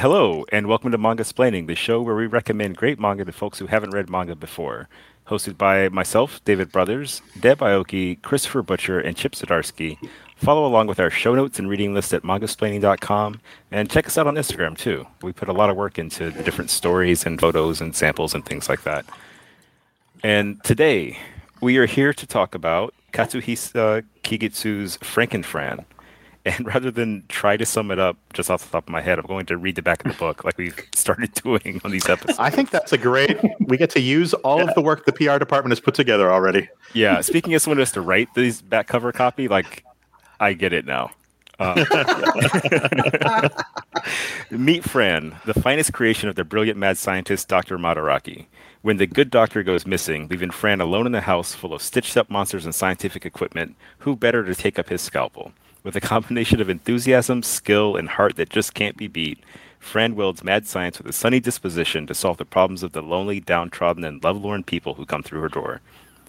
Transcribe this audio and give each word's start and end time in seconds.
Hello, 0.00 0.46
and 0.50 0.66
welcome 0.66 0.90
to 0.92 0.96
Mangasplaining, 0.96 1.66
the 1.66 1.74
show 1.74 2.00
where 2.00 2.16
we 2.16 2.26
recommend 2.26 2.78
great 2.78 2.98
manga 2.98 3.22
to 3.22 3.32
folks 3.32 3.58
who 3.58 3.66
haven't 3.66 3.90
read 3.90 4.08
manga 4.08 4.34
before. 4.34 4.88
Hosted 5.26 5.58
by 5.58 5.90
myself, 5.90 6.42
David 6.46 6.72
Brothers, 6.72 7.20
Deb 7.38 7.58
Aoki, 7.58 8.22
Christopher 8.22 8.62
Butcher, 8.62 8.98
and 8.98 9.14
Chip 9.14 9.32
Zdarsky. 9.32 9.98
Follow 10.36 10.64
along 10.64 10.86
with 10.86 10.98
our 11.00 11.10
show 11.10 11.34
notes 11.34 11.58
and 11.58 11.68
reading 11.68 11.92
list 11.92 12.14
at 12.14 12.22
mangasplaining.com, 12.22 13.42
and 13.70 13.90
check 13.90 14.06
us 14.06 14.16
out 14.16 14.26
on 14.26 14.36
Instagram 14.36 14.74
too. 14.74 15.06
We 15.20 15.34
put 15.34 15.50
a 15.50 15.52
lot 15.52 15.68
of 15.68 15.76
work 15.76 15.98
into 15.98 16.30
the 16.30 16.42
different 16.42 16.70
stories 16.70 17.26
and 17.26 17.38
photos 17.38 17.82
and 17.82 17.94
samples 17.94 18.34
and 18.34 18.42
things 18.42 18.70
like 18.70 18.84
that. 18.84 19.04
And 20.22 20.64
today, 20.64 21.18
we 21.60 21.76
are 21.76 21.84
here 21.84 22.14
to 22.14 22.26
talk 22.26 22.54
about 22.54 22.94
Katsuhisa 23.12 24.06
Kigitsu's 24.22 24.96
Frankenfran. 24.96 25.84
And 26.44 26.64
rather 26.64 26.90
than 26.90 27.24
try 27.28 27.56
to 27.58 27.66
sum 27.66 27.90
it 27.90 27.98
up 27.98 28.16
just 28.32 28.50
off 28.50 28.64
the 28.64 28.70
top 28.70 28.84
of 28.84 28.88
my 28.90 29.02
head, 29.02 29.18
I'm 29.18 29.26
going 29.26 29.46
to 29.46 29.58
read 29.58 29.76
the 29.76 29.82
back 29.82 30.04
of 30.04 30.12
the 30.12 30.18
book 30.18 30.42
like 30.42 30.56
we've 30.56 30.78
started 30.94 31.34
doing 31.34 31.80
on 31.84 31.90
these 31.90 32.08
episodes. 32.08 32.38
I 32.38 32.50
think 32.50 32.70
that's 32.70 32.92
a 32.92 32.98
great. 32.98 33.38
We 33.60 33.76
get 33.76 33.90
to 33.90 34.00
use 34.00 34.32
all 34.34 34.58
yeah. 34.58 34.68
of 34.68 34.74
the 34.74 34.80
work 34.80 35.04
the 35.04 35.12
PR 35.12 35.38
department 35.38 35.72
has 35.72 35.80
put 35.80 35.94
together 35.94 36.32
already. 36.32 36.68
Yeah. 36.94 37.20
Speaking 37.20 37.52
as 37.54 37.64
someone 37.64 37.76
who 37.76 37.82
has 37.82 37.92
to 37.92 38.00
write 38.00 38.32
these 38.34 38.62
back 38.62 38.86
cover 38.86 39.12
copy, 39.12 39.48
like 39.48 39.84
I 40.38 40.54
get 40.54 40.72
it 40.72 40.86
now. 40.86 41.10
Uh, 41.58 41.84
meet 44.50 44.82
Fran, 44.82 45.36
the 45.44 45.52
finest 45.52 45.92
creation 45.92 46.30
of 46.30 46.34
the 46.34 46.42
brilliant 46.42 46.78
mad 46.78 46.96
scientist 46.96 47.48
Dr. 47.48 47.76
Madaraki. 47.76 48.46
When 48.80 48.96
the 48.96 49.06
good 49.06 49.30
doctor 49.30 49.62
goes 49.62 49.86
missing, 49.86 50.26
leaving 50.28 50.50
Fran 50.50 50.80
alone 50.80 51.04
in 51.04 51.12
the 51.12 51.20
house 51.20 51.54
full 51.54 51.74
of 51.74 51.82
stitched 51.82 52.16
up 52.16 52.30
monsters 52.30 52.64
and 52.64 52.74
scientific 52.74 53.26
equipment, 53.26 53.76
who 53.98 54.16
better 54.16 54.42
to 54.42 54.54
take 54.54 54.78
up 54.78 54.88
his 54.88 55.02
scalpel? 55.02 55.52
With 55.82 55.96
a 55.96 56.00
combination 56.00 56.60
of 56.60 56.68
enthusiasm, 56.68 57.42
skill, 57.42 57.96
and 57.96 58.08
heart 58.08 58.36
that 58.36 58.50
just 58.50 58.74
can't 58.74 58.96
be 58.96 59.08
beat, 59.08 59.38
Fran 59.78 60.14
wields 60.14 60.44
mad 60.44 60.66
science 60.66 60.98
with 60.98 61.06
a 61.06 61.12
sunny 61.12 61.40
disposition 61.40 62.06
to 62.06 62.14
solve 62.14 62.36
the 62.36 62.44
problems 62.44 62.82
of 62.82 62.92
the 62.92 63.02
lonely, 63.02 63.40
downtrodden, 63.40 64.04
and 64.04 64.22
lovelorn 64.22 64.62
people 64.62 64.94
who 64.94 65.06
come 65.06 65.22
through 65.22 65.40
her 65.40 65.48
door. 65.48 65.80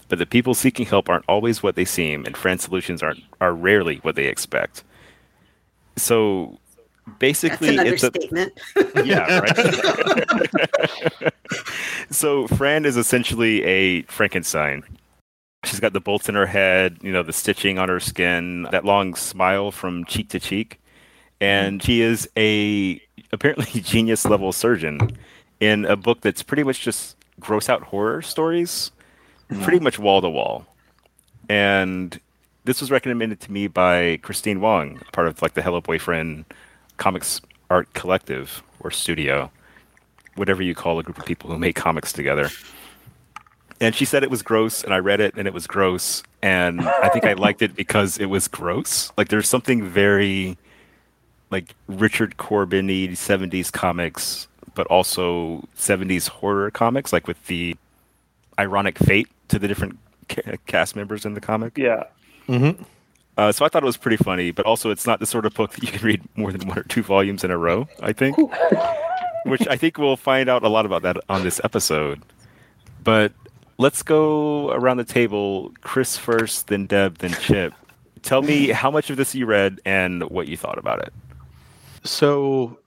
But 0.08 0.20
the 0.20 0.26
people 0.26 0.54
seeking 0.54 0.86
help 0.86 1.10
aren't 1.10 1.26
always 1.28 1.62
what 1.62 1.76
they 1.76 1.86
seem, 1.86 2.26
and 2.26 2.38
Fran's 2.38 2.64
solutions 2.64 3.04
aren't 3.04 3.24
are 3.42 3.54
rarely 3.54 3.98
what 3.98 4.16
they 4.16 4.28
expect. 4.28 4.84
So 5.98 6.58
basically 7.20 7.76
it's 7.78 8.04
a 8.04 8.12
yeah 9.06 9.40
right 9.40 11.34
so 12.10 12.48
fran 12.48 12.86
is 12.86 12.98
essentially 12.98 13.64
a 13.64 14.02
frankenstein 14.04 14.84
She's 15.64 15.80
got 15.80 15.94
the 15.94 16.00
bolts 16.00 16.28
in 16.28 16.36
her 16.36 16.48
head, 16.48 16.98
you 17.02 17.12
know, 17.12 17.24
the 17.24 17.34
stitching 17.34 17.78
on 17.78 17.88
her 17.90 18.00
skin, 18.00 18.64
that 18.72 18.84
long 18.84 19.14
smile 19.14 19.72
from 19.72 20.06
cheek 20.06 20.30
to 20.30 20.40
cheek. 20.40 20.80
And 21.40 21.82
she 21.82 22.02
is 22.02 22.30
a 22.36 23.02
apparently 23.32 23.82
genius 23.82 24.26
level 24.26 24.52
surgeon 24.52 25.18
in 25.60 25.86
a 25.86 25.96
book 25.96 26.22
that's 26.22 26.44
pretty 26.44 26.64
much 26.64 26.82
just 26.82 27.16
gross 27.40 27.70
out 27.70 27.84
horror 27.84 28.22
stories, 28.22 28.92
mm-hmm. 29.50 29.64
pretty 29.64 29.80
much 29.80 30.00
wall 30.00 30.22
to 30.22 30.30
wall. 30.30 30.66
And 31.48 32.20
this 32.64 32.82
was 32.82 32.92
recommended 32.92 33.40
to 33.42 33.52
me 33.52 33.68
by 33.68 34.18
Christine 34.22 34.62
Wong, 34.62 35.02
part 35.12 35.28
of 35.28 35.42
like 35.42 35.54
the 35.54 35.62
Hello 35.62 35.82
Boyfriend 35.82 36.46
comics 36.98 37.42
art 37.70 37.92
collective 37.94 38.64
or 38.80 38.92
studio, 38.92 39.52
whatever 40.36 40.62
you 40.62 40.76
call 40.76 41.00
a 41.00 41.04
group 41.04 41.18
of 41.18 41.26
people 41.26 41.50
who 41.50 41.58
make 41.58 41.76
comics 41.76 42.12
together 42.14 42.50
and 43.82 43.96
she 43.96 44.06
said 44.06 44.24
it 44.24 44.30
was 44.30 44.42
gross 44.42 44.84
and 44.84 44.94
i 44.94 44.98
read 44.98 45.20
it 45.20 45.34
and 45.36 45.48
it 45.48 45.54
was 45.54 45.68
gross. 45.68 46.24
And 46.42 46.82
i 46.82 47.10
think 47.10 47.26
i 47.26 47.34
liked 47.34 47.62
it 47.62 47.76
because 47.76 48.18
it 48.18 48.28
was 48.28 48.48
gross. 48.48 49.12
Like 49.18 49.28
there's 49.28 49.50
something 49.50 49.84
very 49.84 50.58
like 51.50 51.76
richard 51.88 52.38
corben 52.38 52.88
70s 52.88 53.72
comics 53.72 54.48
but 54.74 54.88
also 54.88 55.68
70s 55.78 56.30
horror 56.30 56.72
comics 56.72 57.12
like 57.12 57.28
with 57.28 57.46
the 57.48 57.76
ironic 58.58 58.98
fate 58.98 59.28
to 59.50 59.60
the 59.60 59.68
different 59.68 59.98
ca- 60.30 60.56
cast 60.66 60.96
members 60.96 61.26
in 61.26 61.34
the 61.34 61.42
comic. 61.42 61.78
Yeah. 61.78 62.04
Mm-hmm. 62.48 62.82
uh, 63.38 63.52
so 63.52 63.66
i 63.66 63.70
thought 63.70 63.84
it 63.84 63.86
was 63.86 63.98
pretty 63.98 64.18
funny 64.18 64.52
but 64.52 64.66
also 64.66 64.90
it's 64.90 65.06
not 65.06 65.20
the 65.20 65.26
sort 65.26 65.46
of 65.46 65.54
book 65.54 65.74
that 65.74 65.84
you 65.84 65.90
can 65.90 66.06
read 66.06 66.22
more 66.36 66.52
than 66.52 66.68
one 66.68 66.78
or 66.80 66.84
two 66.84 67.04
volumes 67.04 67.44
in 67.44 67.52
a 67.52 67.58
row 67.58 67.88
i 68.02 68.14
think. 68.14 68.38
Which 69.46 69.68
i 69.68 69.76
think 69.76 69.98
we'll 69.98 70.18
find 70.18 70.50
out 70.50 70.64
a 70.64 70.70
lot 70.70 70.86
about 70.86 71.02
that 71.02 71.18
on 71.30 71.44
this 71.44 71.60
episode. 71.64 72.22
But 73.04 73.34
let's 73.82 74.04
go 74.04 74.72
around 74.72 74.98
the 74.98 75.04
table. 75.04 75.72
Chris 75.82 76.16
first, 76.16 76.68
then 76.68 76.86
Deb, 76.86 77.18
then 77.18 77.34
Chip. 77.34 77.74
Tell 78.22 78.44
me 78.44 78.68
how 78.68 78.92
much 78.92 79.10
of 79.10 79.18
this 79.18 79.34
you 79.34 79.48
read 79.48 79.82
and 79.84 80.30
what 80.30 80.48
you 80.48 80.56
thought 80.56 80.78
about 80.78 81.02
it. 81.02 81.12
So 82.04 82.78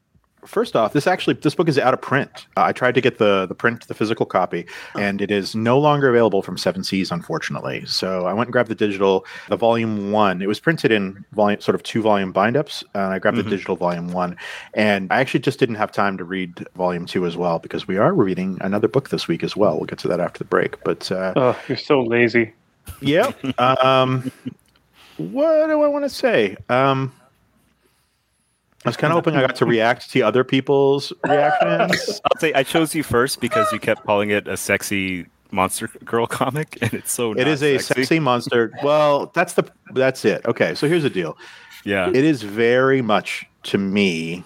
first 0.46 0.76
off, 0.76 0.92
this 0.92 1.06
actually 1.06 1.34
this 1.34 1.54
book 1.54 1.68
is 1.68 1.78
out 1.78 1.94
of 1.94 2.00
print. 2.00 2.46
Uh, 2.56 2.62
I 2.62 2.72
tried 2.72 2.94
to 2.94 3.00
get 3.00 3.18
the 3.18 3.46
the 3.46 3.54
print, 3.54 3.86
the 3.86 3.94
physical 3.94 4.26
copy, 4.26 4.66
and 4.94 5.20
it 5.20 5.30
is 5.30 5.54
no 5.54 5.78
longer 5.78 6.08
available 6.08 6.42
from 6.42 6.58
Seven 6.58 6.84
Seas, 6.84 7.10
unfortunately. 7.10 7.84
So 7.86 8.26
I 8.26 8.32
went 8.32 8.48
and 8.48 8.52
grabbed 8.52 8.70
the 8.70 8.74
digital, 8.74 9.24
the 9.48 9.56
volume 9.56 10.12
one. 10.12 10.42
It 10.42 10.48
was 10.48 10.60
printed 10.60 10.92
in 10.92 11.24
volume, 11.32 11.60
sort 11.60 11.74
of 11.74 11.82
two 11.82 12.02
volume 12.02 12.32
bind 12.32 12.56
ups. 12.56 12.84
And 12.94 13.12
I 13.12 13.18
grabbed 13.18 13.36
mm-hmm. 13.36 13.48
the 13.48 13.56
digital 13.56 13.76
volume 13.76 14.12
one, 14.12 14.36
and 14.74 15.12
I 15.12 15.20
actually 15.20 15.40
just 15.40 15.58
didn't 15.58 15.76
have 15.76 15.92
time 15.92 16.18
to 16.18 16.24
read 16.24 16.66
volume 16.74 17.06
two 17.06 17.26
as 17.26 17.36
well 17.36 17.58
because 17.58 17.88
we 17.88 17.96
are 17.96 18.12
reading 18.12 18.58
another 18.60 18.88
book 18.88 19.10
this 19.10 19.28
week 19.28 19.42
as 19.42 19.56
well. 19.56 19.76
We'll 19.76 19.86
get 19.86 19.98
to 20.00 20.08
that 20.08 20.20
after 20.20 20.38
the 20.38 20.44
break. 20.44 20.82
But 20.84 21.10
uh, 21.10 21.32
oh, 21.36 21.60
you're 21.68 21.76
so 21.76 22.02
lazy. 22.02 22.52
Yeah. 23.00 23.32
um, 23.58 24.30
what 25.16 25.68
do 25.68 25.82
I 25.82 25.86
want 25.86 26.04
to 26.04 26.08
say? 26.08 26.56
Um, 26.68 27.12
I 28.84 28.88
was 28.88 28.96
kind 28.96 29.12
of 29.12 29.16
hoping 29.16 29.34
I 29.34 29.40
got 29.40 29.56
to 29.56 29.66
react 29.66 30.10
to 30.10 30.20
other 30.20 30.44
people's 30.44 31.12
reactions. 31.26 32.20
I'll 32.32 32.38
say 32.38 32.52
I 32.52 32.62
chose 32.62 32.94
you 32.94 33.02
first 33.02 33.40
because 33.40 33.70
you 33.72 33.78
kept 33.78 34.04
calling 34.04 34.30
it 34.30 34.46
a 34.46 34.56
sexy 34.56 35.26
monster 35.50 35.88
girl 36.04 36.26
comic, 36.26 36.76
and 36.82 36.92
it's 36.92 37.12
so. 37.12 37.32
It 37.32 37.46
is 37.46 37.62
a 37.62 37.78
sexy. 37.78 38.02
sexy 38.02 38.18
monster. 38.20 38.72
Well, 38.82 39.30
that's 39.34 39.54
the 39.54 39.64
that's 39.94 40.24
it. 40.24 40.44
Okay, 40.46 40.74
so 40.74 40.86
here's 40.86 41.02
the 41.02 41.10
deal. 41.10 41.38
Yeah, 41.84 42.08
it 42.08 42.24
is 42.24 42.42
very 42.42 43.00
much 43.00 43.46
to 43.64 43.78
me 43.78 44.44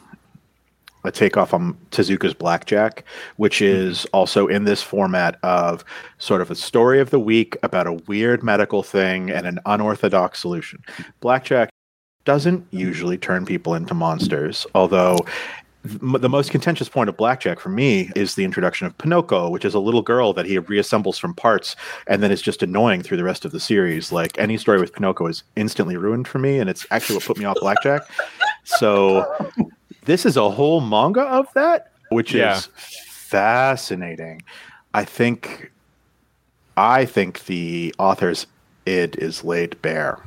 a 1.04 1.10
takeoff 1.10 1.54
on 1.54 1.74
Tezuka's 1.90 2.34
Blackjack, 2.34 3.04
which 3.36 3.58
mm-hmm. 3.58 3.88
is 3.88 4.04
also 4.06 4.46
in 4.46 4.64
this 4.64 4.82
format 4.82 5.38
of 5.42 5.84
sort 6.18 6.40
of 6.40 6.50
a 6.50 6.54
story 6.54 7.00
of 7.00 7.10
the 7.10 7.20
week 7.20 7.56
about 7.62 7.86
a 7.86 7.94
weird 7.94 8.42
medical 8.42 8.82
thing 8.82 9.30
and 9.30 9.46
an 9.46 9.58
unorthodox 9.66 10.40
solution. 10.40 10.82
Blackjack 11.20 11.70
doesn't 12.28 12.66
usually 12.72 13.16
turn 13.16 13.46
people 13.46 13.74
into 13.74 13.94
monsters, 13.94 14.66
although 14.74 15.16
the 15.82 16.28
most 16.28 16.50
contentious 16.50 16.86
point 16.86 17.08
of 17.08 17.16
blackjack 17.16 17.58
for 17.58 17.70
me 17.70 18.10
is 18.14 18.34
the 18.34 18.44
introduction 18.44 18.86
of 18.86 18.98
pinocchio 18.98 19.48
which 19.48 19.64
is 19.64 19.72
a 19.72 19.78
little 19.78 20.02
girl 20.02 20.34
that 20.34 20.44
he 20.44 20.60
reassembles 20.60 21.18
from 21.18 21.32
parts 21.32 21.74
and 22.06 22.22
then 22.22 22.30
is 22.30 22.42
just 22.42 22.62
annoying 22.62 23.00
through 23.02 23.16
the 23.16 23.24
rest 23.24 23.46
of 23.46 23.52
the 23.52 23.58
series. 23.58 24.12
Like 24.12 24.38
any 24.38 24.58
story 24.58 24.78
with 24.78 24.92
pinocchio 24.92 25.28
is 25.28 25.42
instantly 25.56 25.96
ruined 25.96 26.28
for 26.28 26.38
me 26.38 26.58
and 26.58 26.68
it's 26.68 26.84
actually 26.90 27.16
what 27.16 27.24
put 27.24 27.38
me 27.38 27.46
off 27.46 27.56
blackjack. 27.62 28.02
So 28.64 29.24
this 30.04 30.26
is 30.26 30.36
a 30.36 30.50
whole 30.50 30.82
manga 30.82 31.22
of 31.22 31.50
that 31.54 31.92
which 32.10 32.34
yeah. 32.34 32.58
is 32.58 32.68
fascinating. 32.76 34.42
I 34.92 35.06
think 35.06 35.72
i 36.76 37.06
think 37.06 37.46
the 37.46 37.94
author's 37.98 38.46
id 38.86 39.16
is 39.16 39.42
laid 39.42 39.80
bare 39.82 40.22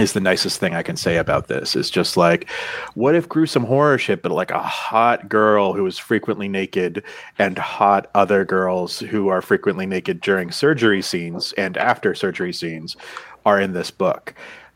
is 0.00 0.12
the 0.12 0.20
nicest 0.20 0.58
thing 0.60 0.74
I 0.74 0.82
can 0.82 0.96
say 0.96 1.16
about 1.16 1.48
this. 1.48 1.76
Is 1.76 1.90
just 1.90 2.16
like, 2.16 2.48
what 2.94 3.14
if 3.14 3.28
gruesome 3.28 3.64
horror 3.64 3.98
shit, 3.98 4.22
but 4.22 4.32
like 4.32 4.50
a 4.50 4.62
hot 4.62 5.28
girl 5.28 5.72
who 5.72 5.86
is 5.86 5.98
frequently 5.98 6.48
naked 6.48 7.02
and 7.38 7.58
hot 7.58 8.10
other 8.14 8.44
girls 8.44 8.98
who 9.00 9.28
are 9.28 9.42
frequently 9.42 9.86
naked 9.86 10.20
during 10.20 10.50
surgery 10.50 11.02
scenes 11.02 11.52
and 11.54 11.76
after 11.76 12.14
surgery 12.14 12.52
scenes 12.52 12.96
are 13.44 13.60
in 13.60 13.72
this 13.72 13.90
book. 13.90 14.34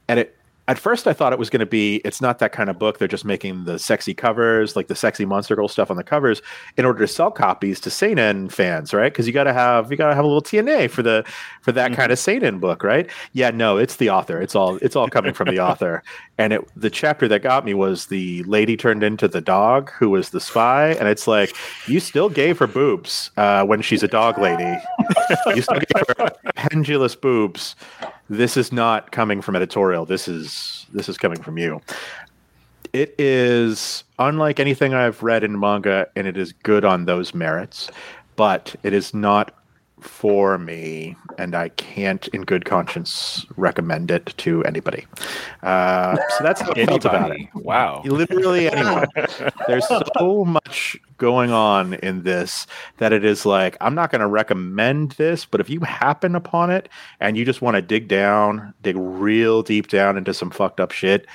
And 0.09 0.21
it 0.21 0.37
at 0.67 0.79
first 0.79 1.07
I 1.07 1.13
thought 1.13 1.33
it 1.33 1.39
was 1.39 1.51
going 1.51 1.61
to 1.61 1.67
be 1.67 1.97
it's 2.05 2.21
not 2.21 2.39
that 2.39 2.53
kind 2.53 2.71
of 2.71 2.79
book. 2.79 2.99
They're 2.99 3.09
just 3.09 3.25
making 3.25 3.65
the 3.65 3.79
sexy 3.79 4.15
covers, 4.15 4.77
like 4.77 4.87
the 4.87 4.95
sexy 4.95 5.25
Monster 5.25 5.55
Girl 5.57 5.69
stuff 5.69 5.91
on 5.91 5.97
the 5.97 6.05
covers, 6.05 6.41
in 6.77 6.85
order 6.85 7.01
to 7.01 7.09
sell 7.09 7.31
copies 7.31 7.81
to 7.81 7.91
seinen 7.91 8.49
fans, 8.49 8.95
right? 8.95 9.13
Because 9.13 9.27
you 9.27 9.33
got 9.33 9.45
to 9.45 9.53
have 9.53 9.91
you 9.91 9.97
got 9.97 10.09
to 10.09 10.15
have 10.15 10.25
a 10.25 10.29
little 10.29 10.43
TNA 10.43 10.91
for 10.91 11.03
the 11.03 11.25
for 11.61 11.73
that 11.73 11.91
mm-hmm. 11.91 12.01
kind 12.01 12.13
of 12.13 12.19
seinen 12.19 12.59
book, 12.59 12.83
right? 12.83 13.11
Yeah, 13.33 13.51
no, 13.51 13.77
it's 13.77 13.97
the 13.97 14.11
author. 14.11 14.41
It's 14.41 14.55
all 14.55 14.77
it's 14.77 14.97
all 14.97 15.09
coming 15.09 15.35
from 15.35 15.49
the 15.49 15.61
author. 15.69 16.03
And 16.37 16.53
it 16.53 16.69
the 16.77 16.91
chapter 16.91 17.29
that 17.29 17.43
got 17.43 17.65
me 17.65 17.75
was 17.75 18.07
the 18.07 18.43
lady 18.45 18.77
turned 18.77 19.03
into 19.03 19.29
the 19.29 19.41
dog 19.41 19.91
who 19.93 20.11
was 20.11 20.31
the 20.31 20.41
spy, 20.41 20.89
and 20.89 21.09
it's 21.09 21.29
like 21.29 21.55
you 21.87 22.01
still 22.01 22.29
gave 22.29 22.59
her 22.59 22.67
boobs 22.67 23.31
uh, 23.37 23.65
when 23.65 23.83
she's 23.83 24.03
a 24.03 24.09
dog 24.09 24.39
lady. 24.39 24.77
you 25.55 25.63
still 25.63 25.79
gave 25.79 26.17
her 26.19 26.31
pendulous 26.55 27.15
boobs 27.15 27.77
this 28.31 28.57
is 28.57 28.73
not 28.73 29.13
coming 29.13 29.43
from 29.43 29.57
editorial. 29.57 30.05
This 30.05 30.29
is 30.29 30.87
this 30.93 31.09
is 31.09 31.19
coming 31.19 31.43
from 31.43 31.59
you. 31.59 31.81
It 32.93 33.15
is 33.19 34.05
unlike 34.19 34.61
anything 34.61 34.95
I've 34.95 35.23
read 35.23 35.45
in 35.45 35.59
manga, 35.59 36.07
and 36.17 36.27
it 36.27 36.37
is 36.37 36.53
good 36.53 36.85
on 36.85 37.05
those 37.05 37.35
merits, 37.35 37.91
but 38.37 38.75
it 38.83 38.93
is 38.93 39.13
not 39.13 39.55
for 40.05 40.59
me, 40.59 41.17
and 41.39 41.55
I 41.55 41.71
can't, 41.71 42.29
in 42.29 42.43
good 42.43 42.65
conscience, 42.65 43.47
recommend 43.57 44.11
it 44.11 44.35
to 44.39 44.63
anybody. 44.65 45.07
Uh, 45.63 46.17
so 46.37 46.45
that's 46.45 46.61
how 46.61 46.73
I 46.73 46.87
felt 46.87 47.05
about 47.05 47.33
it. 47.33 47.49
Wow. 47.55 48.03
Literally 48.05 48.71
anyone. 48.71 49.09
There's 49.67 49.87
so 50.19 50.45
much 50.45 50.97
going 51.17 51.51
on 51.51 51.95
in 51.95 52.23
this 52.23 52.67
that 52.99 53.13
it 53.13 53.25
is 53.25 53.47
like, 53.47 53.77
I'm 53.81 53.95
not 53.95 54.11
going 54.11 54.21
to 54.21 54.27
recommend 54.27 55.13
this, 55.13 55.45
but 55.45 55.61
if 55.61 55.71
you 55.71 55.81
happen 55.81 56.35
upon 56.35 56.71
it 56.71 56.89
and 57.21 57.37
you 57.37 57.45
just 57.45 57.63
want 57.63 57.77
to 57.77 57.83
dig 57.83 58.09
down, 58.09 58.75
dig 58.83 58.97
real 58.97 59.63
deep 59.63 59.89
down 59.89 60.17
into 60.17 60.35
some 60.35 60.51
fucked 60.51 60.81
up 60.81 60.93
shit, 60.93 61.27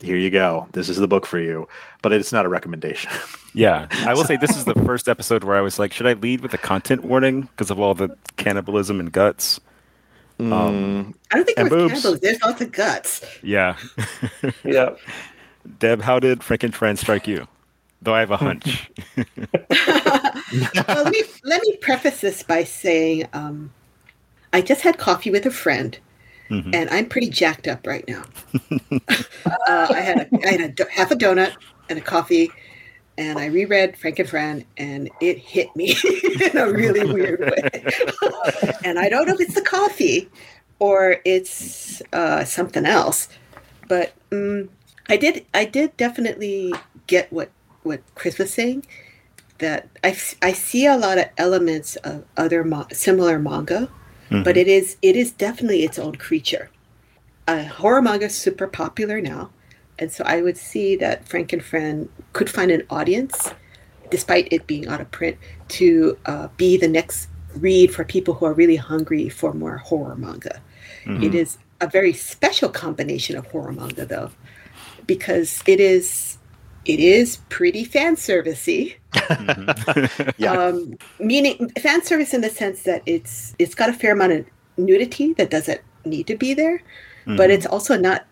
here 0.00 0.16
you 0.16 0.30
go. 0.30 0.66
This 0.72 0.88
is 0.88 0.96
the 0.96 1.08
book 1.08 1.26
for 1.26 1.38
you. 1.38 1.68
But 2.02 2.12
it's 2.12 2.32
not 2.32 2.46
a 2.46 2.48
recommendation. 2.48 3.10
Yeah, 3.52 3.88
I 4.06 4.14
will 4.14 4.22
say 4.22 4.36
this 4.36 4.56
is 4.56 4.64
the 4.64 4.76
first 4.86 5.08
episode 5.08 5.42
where 5.42 5.56
I 5.56 5.60
was 5.60 5.76
like, 5.76 5.92
should 5.92 6.06
I 6.06 6.12
lead 6.12 6.40
with 6.40 6.54
a 6.54 6.58
content 6.58 7.02
warning 7.04 7.40
because 7.40 7.68
of 7.68 7.80
all 7.80 7.94
the 7.94 8.16
cannibalism 8.36 9.00
and 9.00 9.10
guts? 9.10 9.58
Um, 10.38 11.16
I 11.32 11.34
don't 11.34 11.44
think 11.46 11.58
And 11.58 11.68
there's 11.68 11.82
boobs. 11.90 11.92
cannibals. 12.00 12.20
There's 12.20 12.40
lots 12.42 12.60
of 12.60 12.70
guts. 12.70 13.24
Yeah. 13.42 13.76
Yeah. 14.64 14.90
Deb, 15.80 16.00
how 16.00 16.20
did 16.20 16.38
Frankenfran 16.42 16.96
strike 16.96 17.26
you? 17.26 17.48
Though 18.02 18.14
I 18.14 18.20
have 18.20 18.30
a 18.30 18.36
hunch. 18.36 18.88
well, 19.16 19.24
let 20.86 21.10
me 21.10 21.22
let 21.42 21.60
me 21.62 21.76
preface 21.78 22.20
this 22.20 22.44
by 22.44 22.62
saying 22.62 23.26
um, 23.32 23.72
I 24.52 24.60
just 24.60 24.82
had 24.82 24.96
coffee 24.96 25.30
with 25.32 25.44
a 25.44 25.50
friend, 25.50 25.98
Mhm. 26.50 26.74
and 26.74 26.90
I'm 26.90 27.06
pretty 27.08 27.28
jacked 27.30 27.68
up 27.68 27.86
right 27.86 28.06
now. 28.08 28.24
uh, 29.46 29.86
I 29.90 30.00
had 30.00 30.18
a, 30.32 30.46
I 30.46 30.50
had 30.50 30.80
a 30.80 30.90
half 30.90 31.10
a 31.10 31.14
donut 31.14 31.54
and 31.88 31.98
a 31.98 32.02
coffee, 32.02 32.50
and 33.16 33.38
I 33.38 33.46
reread 33.46 33.96
Frankenfran, 33.96 34.64
and 34.76 35.10
it 35.20 35.38
hit 35.38 35.74
me 35.76 35.96
in 36.44 36.56
a 36.56 36.70
really 36.70 37.04
weird 37.04 37.40
way. 37.40 37.84
and 38.84 38.98
I 38.98 39.08
don't 39.08 39.26
know 39.28 39.34
if 39.34 39.40
it's 39.40 39.54
the 39.54 39.62
coffee 39.62 40.28
or 40.80 41.16
it's 41.24 42.02
uh, 42.12 42.44
something 42.44 42.84
else, 42.84 43.28
but 43.88 44.12
um, 44.32 44.68
I 45.08 45.16
did 45.16 45.46
I 45.54 45.64
did 45.66 45.96
definitely 45.96 46.74
get 47.06 47.32
what 47.32 47.50
what 47.84 48.00
Chris 48.14 48.38
was 48.38 48.52
saying 48.52 48.84
that 49.58 49.88
I, 50.02 50.16
I 50.42 50.52
see 50.52 50.86
a 50.86 50.96
lot 50.96 51.18
of 51.18 51.26
elements 51.36 51.96
of 51.96 52.24
other 52.36 52.64
ma- 52.64 52.86
similar 52.92 53.38
manga, 53.38 53.88
but 54.30 54.56
it 54.56 54.68
is 54.68 54.96
it 55.02 55.16
is 55.16 55.32
definitely 55.32 55.82
its 55.82 55.98
own 55.98 56.14
creature. 56.14 56.70
Uh, 57.46 57.64
horror 57.64 58.02
manga 58.02 58.26
is 58.26 58.34
super 58.36 58.66
popular 58.66 59.20
now, 59.20 59.50
and 59.98 60.10
so 60.12 60.24
I 60.24 60.40
would 60.40 60.56
see 60.56 60.96
that 60.96 61.26
Frankenfran 61.28 62.08
could 62.32 62.48
find 62.48 62.70
an 62.70 62.84
audience, 62.90 63.52
despite 64.10 64.52
it 64.52 64.66
being 64.66 64.86
out 64.88 65.00
of 65.00 65.10
print, 65.10 65.36
to 65.68 66.16
uh, 66.26 66.48
be 66.56 66.76
the 66.76 66.88
next 66.88 67.28
read 67.56 67.92
for 67.92 68.04
people 68.04 68.34
who 68.34 68.46
are 68.46 68.52
really 68.52 68.76
hungry 68.76 69.28
for 69.28 69.52
more 69.52 69.78
horror 69.78 70.16
manga. 70.16 70.60
It 71.24 71.34
is 71.34 71.58
a 71.80 71.86
very 71.88 72.12
special 72.12 72.68
combination 72.68 73.36
of 73.36 73.46
horror 73.46 73.72
manga, 73.72 74.04
though, 74.06 74.30
because 75.06 75.62
it 75.66 75.80
is 75.80 76.38
it 76.86 76.98
is 77.00 77.38
pretty 77.48 77.84
fan 77.84 78.16
servicey 78.16 78.94
yeah. 80.38 80.52
um, 80.52 80.96
meaning 81.18 81.70
fan 81.80 82.02
service 82.02 82.32
in 82.32 82.40
the 82.40 82.48
sense 82.50 82.84
that 82.84 83.02
it's 83.06 83.54
it's 83.58 83.74
got 83.74 83.88
a 83.88 83.92
fair 83.92 84.12
amount 84.12 84.32
of 84.32 84.46
nudity 84.76 85.32
that 85.34 85.50
doesn't 85.50 85.80
need 86.04 86.26
to 86.26 86.36
be 86.36 86.54
there, 86.54 86.82
but 87.26 87.50
it's 87.50 87.66
also 87.66 87.96
not 87.98 88.24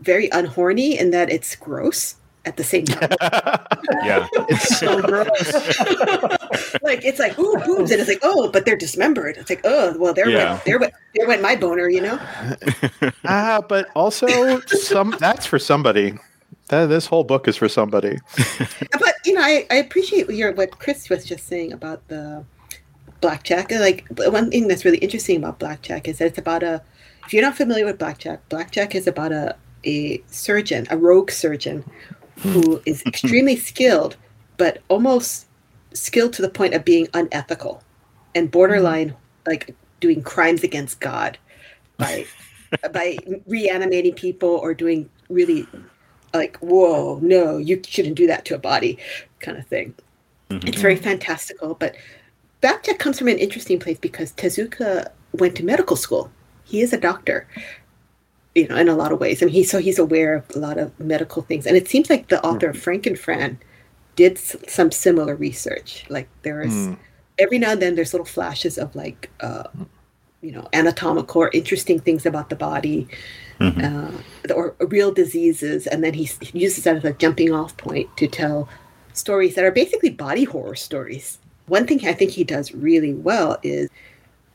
very 0.00 0.28
unhorny 0.30 0.98
in 0.98 1.10
that 1.10 1.30
it's 1.30 1.54
gross 1.56 2.16
at 2.44 2.56
the 2.56 2.64
same 2.64 2.84
time. 2.86 3.10
yeah. 4.04 4.26
it's 4.48 4.78
so 4.78 5.00
gross. 5.10 5.28
like 6.82 7.04
it's 7.04 7.18
like 7.18 7.38
ooh 7.38 7.56
boobs, 7.66 7.90
and 7.90 8.00
it's 8.00 8.08
like 8.08 8.20
oh, 8.22 8.50
but 8.50 8.64
they're 8.64 8.76
dismembered. 8.76 9.36
It's 9.36 9.50
like 9.50 9.60
oh 9.64 9.96
well, 9.98 10.14
there 10.14 10.28
Yeah. 10.28 10.52
went 10.52 10.64
there 10.64 10.78
went 10.78 10.94
there 11.14 11.28
went 11.28 11.42
my 11.42 11.54
boner, 11.54 11.88
you 11.88 12.00
know. 12.00 12.18
Ah, 13.24 13.62
but 13.68 13.88
also 13.94 14.60
some 14.66 15.14
that's 15.20 15.46
for 15.46 15.58
somebody. 15.58 16.14
That, 16.68 16.86
this 16.86 17.06
whole 17.06 17.24
book 17.24 17.48
is 17.48 17.56
for 17.56 17.68
somebody. 17.68 18.18
But 18.92 19.14
you 19.24 19.34
know, 19.34 19.42
I, 19.42 19.66
I 19.70 19.76
appreciate 19.76 20.30
your 20.30 20.52
what 20.52 20.78
Chris 20.78 21.08
was 21.08 21.24
just 21.24 21.46
saying 21.46 21.72
about 21.72 22.06
the 22.08 22.44
blackjack. 23.20 23.70
Like 23.70 24.06
one 24.10 24.50
thing 24.50 24.68
that's 24.68 24.84
really 24.84 24.98
interesting 24.98 25.36
about 25.36 25.58
blackjack 25.58 26.08
is 26.08 26.18
that 26.18 26.26
it's 26.26 26.38
about 26.38 26.62
a. 26.62 26.82
If 27.26 27.34
you're 27.34 27.42
not 27.42 27.56
familiar 27.56 27.84
with 27.84 27.98
blackjack, 27.98 28.48
blackjack 28.48 28.94
is 28.94 29.06
about 29.06 29.32
a 29.32 29.56
a 29.84 30.22
surgeon, 30.26 30.86
a 30.90 30.96
rogue 30.96 31.30
surgeon, 31.30 31.84
who 32.38 32.80
is 32.86 33.02
extremely 33.06 33.56
skilled, 33.56 34.16
but 34.56 34.82
almost 34.88 35.46
skilled 35.92 36.32
to 36.34 36.42
the 36.42 36.50
point 36.50 36.74
of 36.74 36.84
being 36.84 37.08
unethical, 37.14 37.82
and 38.34 38.50
borderline 38.50 39.14
like 39.46 39.74
doing 40.00 40.22
crimes 40.22 40.62
against 40.62 41.00
God 41.00 41.38
by 41.96 42.26
by 42.92 43.16
reanimating 43.46 44.14
people 44.14 44.50
or 44.50 44.74
doing 44.74 45.08
really 45.28 45.66
like 46.34 46.56
whoa 46.58 47.18
no 47.22 47.56
you 47.58 47.80
shouldn't 47.86 48.16
do 48.16 48.26
that 48.26 48.44
to 48.44 48.54
a 48.54 48.58
body 48.58 48.98
kind 49.40 49.56
of 49.58 49.66
thing 49.66 49.94
it's 50.50 50.80
very 50.80 50.96
fantastical 50.96 51.74
but 51.74 51.94
Blackjack 52.60 52.98
comes 52.98 53.18
from 53.18 53.28
an 53.28 53.38
interesting 53.38 53.78
place 53.78 53.98
because 53.98 54.32
tezuka 54.32 55.08
went 55.32 55.54
to 55.56 55.64
medical 55.64 55.94
school. 55.94 56.30
He 56.64 56.80
is 56.80 56.92
a 56.92 56.98
doctor 56.98 57.46
you 58.54 58.66
know 58.66 58.76
in 58.76 58.88
a 58.88 58.94
lot 58.96 59.12
of 59.12 59.20
ways 59.20 59.42
and 59.42 59.50
he 59.50 59.62
so 59.62 59.78
he's 59.78 59.98
aware 59.98 60.34
of 60.36 60.44
a 60.56 60.58
lot 60.58 60.78
of 60.78 60.98
medical 60.98 61.42
things 61.42 61.66
and 61.66 61.76
it 61.76 61.86
seems 61.88 62.10
like 62.10 62.28
the 62.28 62.42
author 62.44 62.70
of 62.70 62.76
frankenfran 62.76 63.56
did 64.16 64.32
s- 64.38 64.56
some 64.66 64.90
similar 64.90 65.36
research 65.36 66.04
like 66.08 66.28
there 66.42 66.62
is 66.62 66.72
Hmm. 66.72 66.94
every 67.38 67.58
now 67.58 67.70
and 67.72 67.80
then 67.82 67.94
there's 67.94 68.12
little 68.12 68.26
flashes 68.26 68.78
of 68.78 68.96
like 68.96 69.30
uh, 69.40 69.64
you 70.42 70.50
know 70.50 70.66
anatomical 70.72 71.42
or 71.42 71.50
interesting 71.52 72.00
things 72.00 72.26
about 72.26 72.48
the 72.50 72.56
body 72.56 73.06
uh, 73.60 74.10
or 74.54 74.74
real 74.80 75.12
diseases, 75.12 75.86
and 75.86 76.02
then 76.04 76.14
he, 76.14 76.24
he 76.40 76.58
uses 76.60 76.84
that 76.84 76.96
as 76.96 77.04
a 77.04 77.12
jumping 77.12 77.52
off 77.52 77.76
point 77.76 78.14
to 78.16 78.26
tell 78.26 78.68
stories 79.12 79.54
that 79.56 79.64
are 79.64 79.72
basically 79.72 80.10
body 80.10 80.44
horror 80.44 80.76
stories. 80.76 81.38
One 81.66 81.86
thing 81.86 82.06
I 82.06 82.12
think 82.12 82.30
he 82.30 82.44
does 82.44 82.72
really 82.72 83.14
well 83.14 83.58
is 83.62 83.90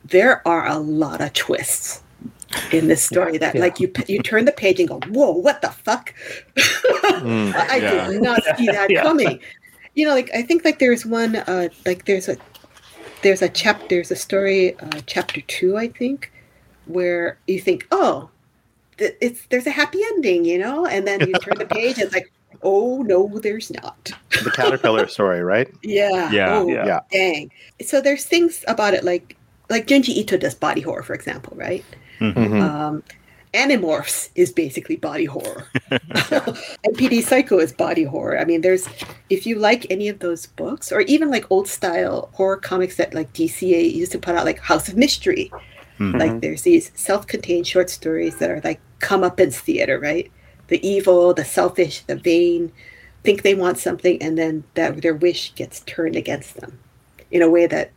there 0.05 0.45
are 0.47 0.67
a 0.67 0.77
lot 0.77 1.21
of 1.21 1.33
twists 1.33 2.01
in 2.71 2.87
this 2.87 3.03
story 3.03 3.37
that 3.37 3.55
yeah. 3.55 3.61
like 3.61 3.79
you 3.79 3.91
you 4.07 4.19
turn 4.21 4.45
the 4.45 4.51
page 4.51 4.79
and 4.79 4.87
go 4.87 4.99
whoa 5.09 5.31
what 5.31 5.61
the 5.61 5.69
fuck 5.69 6.13
I, 6.57 7.67
I 7.71 7.75
Yeah. 7.77 8.07
did 8.09 8.21
not 8.21 8.43
see 8.57 8.67
that 8.67 8.89
Yeah. 8.89 9.01
coming 9.01 9.39
you 9.95 10.05
know 10.07 10.13
like 10.13 10.29
I 10.35 10.43
think 10.43 10.63
like 10.63 10.77
there's 10.79 11.03
one 11.05 11.35
uh 11.37 11.69
like 11.85 12.05
there's 12.05 12.29
a 12.29 12.37
there's 13.23 13.41
a 13.41 13.49
chap 13.49 13.89
there's 13.89 14.11
a 14.11 14.15
story 14.15 14.77
uh, 14.79 15.01
chapter 15.07 15.41
two 15.41 15.77
I 15.77 15.87
think 15.87 16.31
where 16.85 17.37
you 17.47 17.59
think 17.59 17.87
oh 17.91 18.29
th- 18.29 18.32
it's 18.97 19.45
there's 19.47 19.67
a 19.67 19.71
happy 19.71 19.99
ending, 20.13 20.45
you 20.45 20.57
know, 20.59 20.85
and 20.85 21.07
then 21.07 21.19
you 21.21 21.33
turn 21.33 21.55
the 21.57 21.65
page, 21.65 21.97
and 21.97 22.05
it's 22.05 22.13
like, 22.13 22.31
oh 22.61 23.01
no, 23.01 23.27
there's 23.39 23.71
not. 23.71 24.11
The 24.43 24.51
caterpillar 24.51 25.07
story, 25.07 25.41
right? 25.43 25.67
Yeah, 25.83 26.31
Yeah. 26.31 26.53
oh, 26.57 26.67
Yeah. 26.67 26.85
Yeah. 26.85 26.99
dang. 27.11 27.51
So 27.85 28.01
there's 28.01 28.25
things 28.25 28.63
about 28.67 28.93
it 28.93 29.03
like 29.03 29.35
like 29.69 29.87
Junji 29.87 30.09
Ito 30.09 30.37
does 30.37 30.55
body 30.55 30.81
horror, 30.81 31.03
for 31.03 31.13
example, 31.13 31.53
right? 31.57 31.83
Mhm. 32.19 32.61
Um, 32.61 33.03
Animorphs 33.53 34.29
is 34.33 34.51
basically 34.51 34.95
body 34.95 35.25
horror. 35.25 35.67
MPD 35.91 37.21
Psycho 37.23 37.59
is 37.59 37.71
body 37.71 38.03
horror. 38.03 38.39
I 38.39 38.45
mean, 38.45 38.61
there's 38.61 38.87
if 39.29 39.45
you 39.45 39.55
like 39.59 39.85
any 39.91 40.09
of 40.09 40.19
those 40.19 40.47
books, 40.47 40.91
or 40.91 41.01
even 41.01 41.29
like 41.29 41.45
old 41.51 41.67
style 41.67 42.29
horror 42.33 42.57
comics 42.57 42.95
that 42.97 43.13
like 43.13 43.31
DCA 43.33 43.93
used 43.93 44.11
to 44.13 44.17
put 44.19 44.35
out, 44.35 44.45
like 44.45 44.59
House 44.59 44.87
of 44.89 44.97
Mystery. 44.97 45.51
Mhm. 46.03 46.19
Like 46.19 46.41
there's 46.41 46.63
these 46.63 46.91
self-contained 46.95 47.67
short 47.67 47.89
stories 47.89 48.37
that 48.37 48.49
are 48.49 48.61
like 48.63 48.79
comeuppance 48.99 49.55
theater, 49.55 49.99
right? 49.99 50.31
The 50.67 50.85
evil, 50.87 51.33
the 51.33 51.45
selfish, 51.45 52.01
the 52.01 52.15
vain, 52.15 52.71
think 53.23 53.41
they 53.41 53.55
want 53.55 53.77
something, 53.77 54.21
and 54.21 54.37
then 54.37 54.63
that 54.73 55.01
their 55.01 55.15
wish 55.15 55.53
gets 55.55 55.81
turned 55.81 56.15
against 56.15 56.57
them, 56.57 56.79
in 57.31 57.41
a 57.41 57.49
way 57.49 57.67
that 57.67 57.91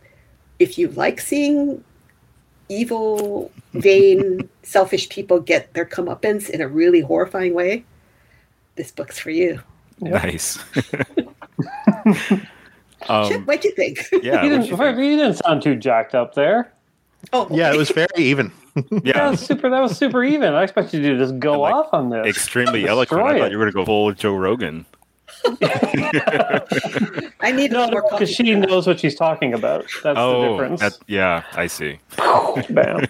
if 0.58 0.78
you 0.78 0.88
like 0.88 1.20
seeing 1.20 1.82
evil, 2.68 3.50
vain, 3.74 4.48
selfish 4.62 5.08
people 5.08 5.40
get 5.40 5.72
their 5.74 5.84
comeuppance 5.84 6.48
in 6.48 6.60
a 6.60 6.68
really 6.68 7.00
horrifying 7.00 7.54
way, 7.54 7.84
this 8.76 8.90
book's 8.90 9.18
for 9.18 9.30
you. 9.30 9.60
Nice. 10.00 10.58
Shit, 13.06 13.36
um, 13.36 13.46
what'd 13.46 13.64
you 13.64 13.72
think? 13.72 14.08
yeah. 14.12 14.42
you, 14.42 14.50
didn't, 14.50 14.66
you 14.66 14.76
think? 14.76 14.98
you 14.98 15.16
didn't 15.16 15.34
sound 15.34 15.62
too 15.62 15.76
jacked 15.76 16.14
up 16.14 16.34
there. 16.34 16.72
Oh, 17.32 17.48
Yeah, 17.50 17.72
it 17.72 17.76
was 17.76 17.90
very 17.90 18.08
even. 18.16 18.52
Yeah, 18.74 18.82
that 18.90 19.04
Yeah. 19.04 19.30
was 19.30 19.40
super. 19.40 19.70
That 19.70 19.80
was 19.80 19.96
super 19.96 20.22
even. 20.22 20.52
I 20.54 20.62
expected 20.62 21.02
you 21.02 21.12
to 21.12 21.18
just 21.18 21.38
go 21.38 21.60
like, 21.60 21.74
off 21.74 21.88
on 21.92 22.10
this. 22.10 22.26
Extremely 22.26 22.86
eloquent. 22.86 23.22
I 23.22 23.38
thought 23.38 23.50
you 23.50 23.58
were 23.58 23.64
going 23.64 23.72
to 23.72 23.76
go 23.80 23.84
full 23.84 24.12
Joe 24.12 24.34
Rogan. 24.36 24.84
I 27.40 27.52
need 27.54 27.72
No, 27.72 27.90
more 27.90 28.02
because 28.10 28.30
she 28.30 28.52
that. 28.54 28.68
knows 28.68 28.86
what 28.86 29.00
she's 29.00 29.14
talking 29.14 29.54
about. 29.54 29.82
That's 30.02 30.16
the 30.16 30.20
oh, 30.20 30.52
difference. 30.52 30.80
that, 30.80 30.98
yeah, 31.06 31.42
I 31.54 31.66
see. 31.66 31.98
Bam. 32.70 33.06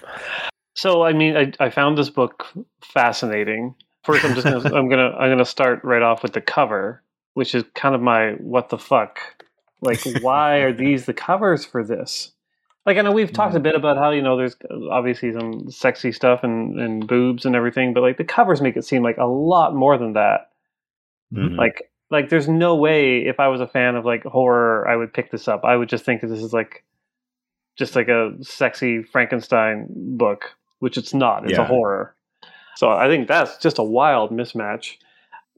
So 0.74 1.02
I 1.02 1.12
mean, 1.12 1.36
I, 1.36 1.52
I 1.60 1.70
found 1.70 1.96
this 1.98 2.10
book 2.10 2.46
fascinating. 2.82 3.74
First, 4.04 4.24
I'm 4.24 4.34
just 4.34 4.44
gonna 4.46 4.58
I'm 4.76 4.88
gonna 4.88 5.10
I'm 5.16 5.30
gonna 5.30 5.44
start 5.44 5.80
right 5.84 6.02
off 6.02 6.22
with 6.22 6.32
the 6.32 6.40
cover, 6.40 7.02
which 7.34 7.54
is 7.54 7.64
kind 7.74 7.94
of 7.94 8.00
my 8.02 8.32
what 8.32 8.68
the 8.68 8.78
fuck. 8.78 9.18
Like, 9.82 10.00
why 10.20 10.56
are 10.58 10.72
these 10.72 11.06
the 11.06 11.14
covers 11.14 11.64
for 11.64 11.84
this? 11.84 12.32
Like 12.86 12.98
I 12.98 13.02
know 13.02 13.10
we've 13.10 13.32
talked 13.32 13.56
a 13.56 13.60
bit 13.60 13.74
about 13.74 13.96
how 13.96 14.10
you 14.12 14.22
know 14.22 14.36
there's 14.36 14.56
obviously 14.90 15.32
some 15.32 15.68
sexy 15.70 16.12
stuff 16.12 16.44
and 16.44 16.78
and 16.78 17.06
boobs 17.06 17.44
and 17.44 17.56
everything, 17.56 17.92
but 17.92 18.02
like 18.02 18.16
the 18.16 18.24
covers 18.24 18.62
make 18.62 18.76
it 18.76 18.84
seem 18.84 19.02
like 19.02 19.18
a 19.18 19.26
lot 19.26 19.74
more 19.74 19.98
than 19.98 20.12
that. 20.12 20.52
Mhm. 21.34 21.58
Like 21.58 21.90
like 22.10 22.28
there's 22.28 22.48
no 22.48 22.76
way 22.76 23.26
if 23.26 23.40
I 23.40 23.48
was 23.48 23.60
a 23.60 23.66
fan 23.66 23.96
of 23.96 24.04
like 24.04 24.22
horror, 24.22 24.88
I 24.88 24.94
would 24.94 25.12
pick 25.12 25.32
this 25.32 25.48
up. 25.48 25.64
I 25.64 25.76
would 25.76 25.88
just 25.88 26.04
think 26.04 26.20
that 26.20 26.28
this 26.28 26.42
is 26.42 26.52
like 26.52 26.84
just 27.76 27.96
like 27.96 28.08
a 28.08 28.32
sexy 28.40 29.02
Frankenstein 29.02 29.88
book, 29.90 30.54
which 30.78 30.96
it's 30.96 31.12
not. 31.12 31.44
It's 31.50 31.58
a 31.58 31.64
horror. 31.64 32.14
So 32.76 32.88
I 32.90 33.08
think 33.08 33.26
that's 33.26 33.58
just 33.58 33.78
a 33.78 33.82
wild 33.82 34.30
mismatch. 34.30 34.96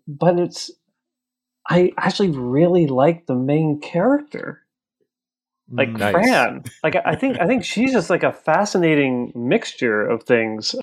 But 0.07 0.39
it's 0.39 0.71
I 1.69 1.93
actually 1.99 2.31
really 2.31 2.87
like 2.87 3.27
the 3.27 3.35
main 3.35 3.81
character 3.81 4.63
like. 5.71 5.91
Nice. 5.91 6.13
Fran. 6.13 6.65
Like 6.83 6.97
I 7.05 7.15
think 7.15 7.39
I 7.41 7.47
think 7.47 7.65
she's 7.65 7.93
just 7.93 8.11
like 8.11 8.23
a 8.23 8.33
fascinating 8.33 9.33
mixture 9.35 10.07
of 10.07 10.23
things. 10.25 10.75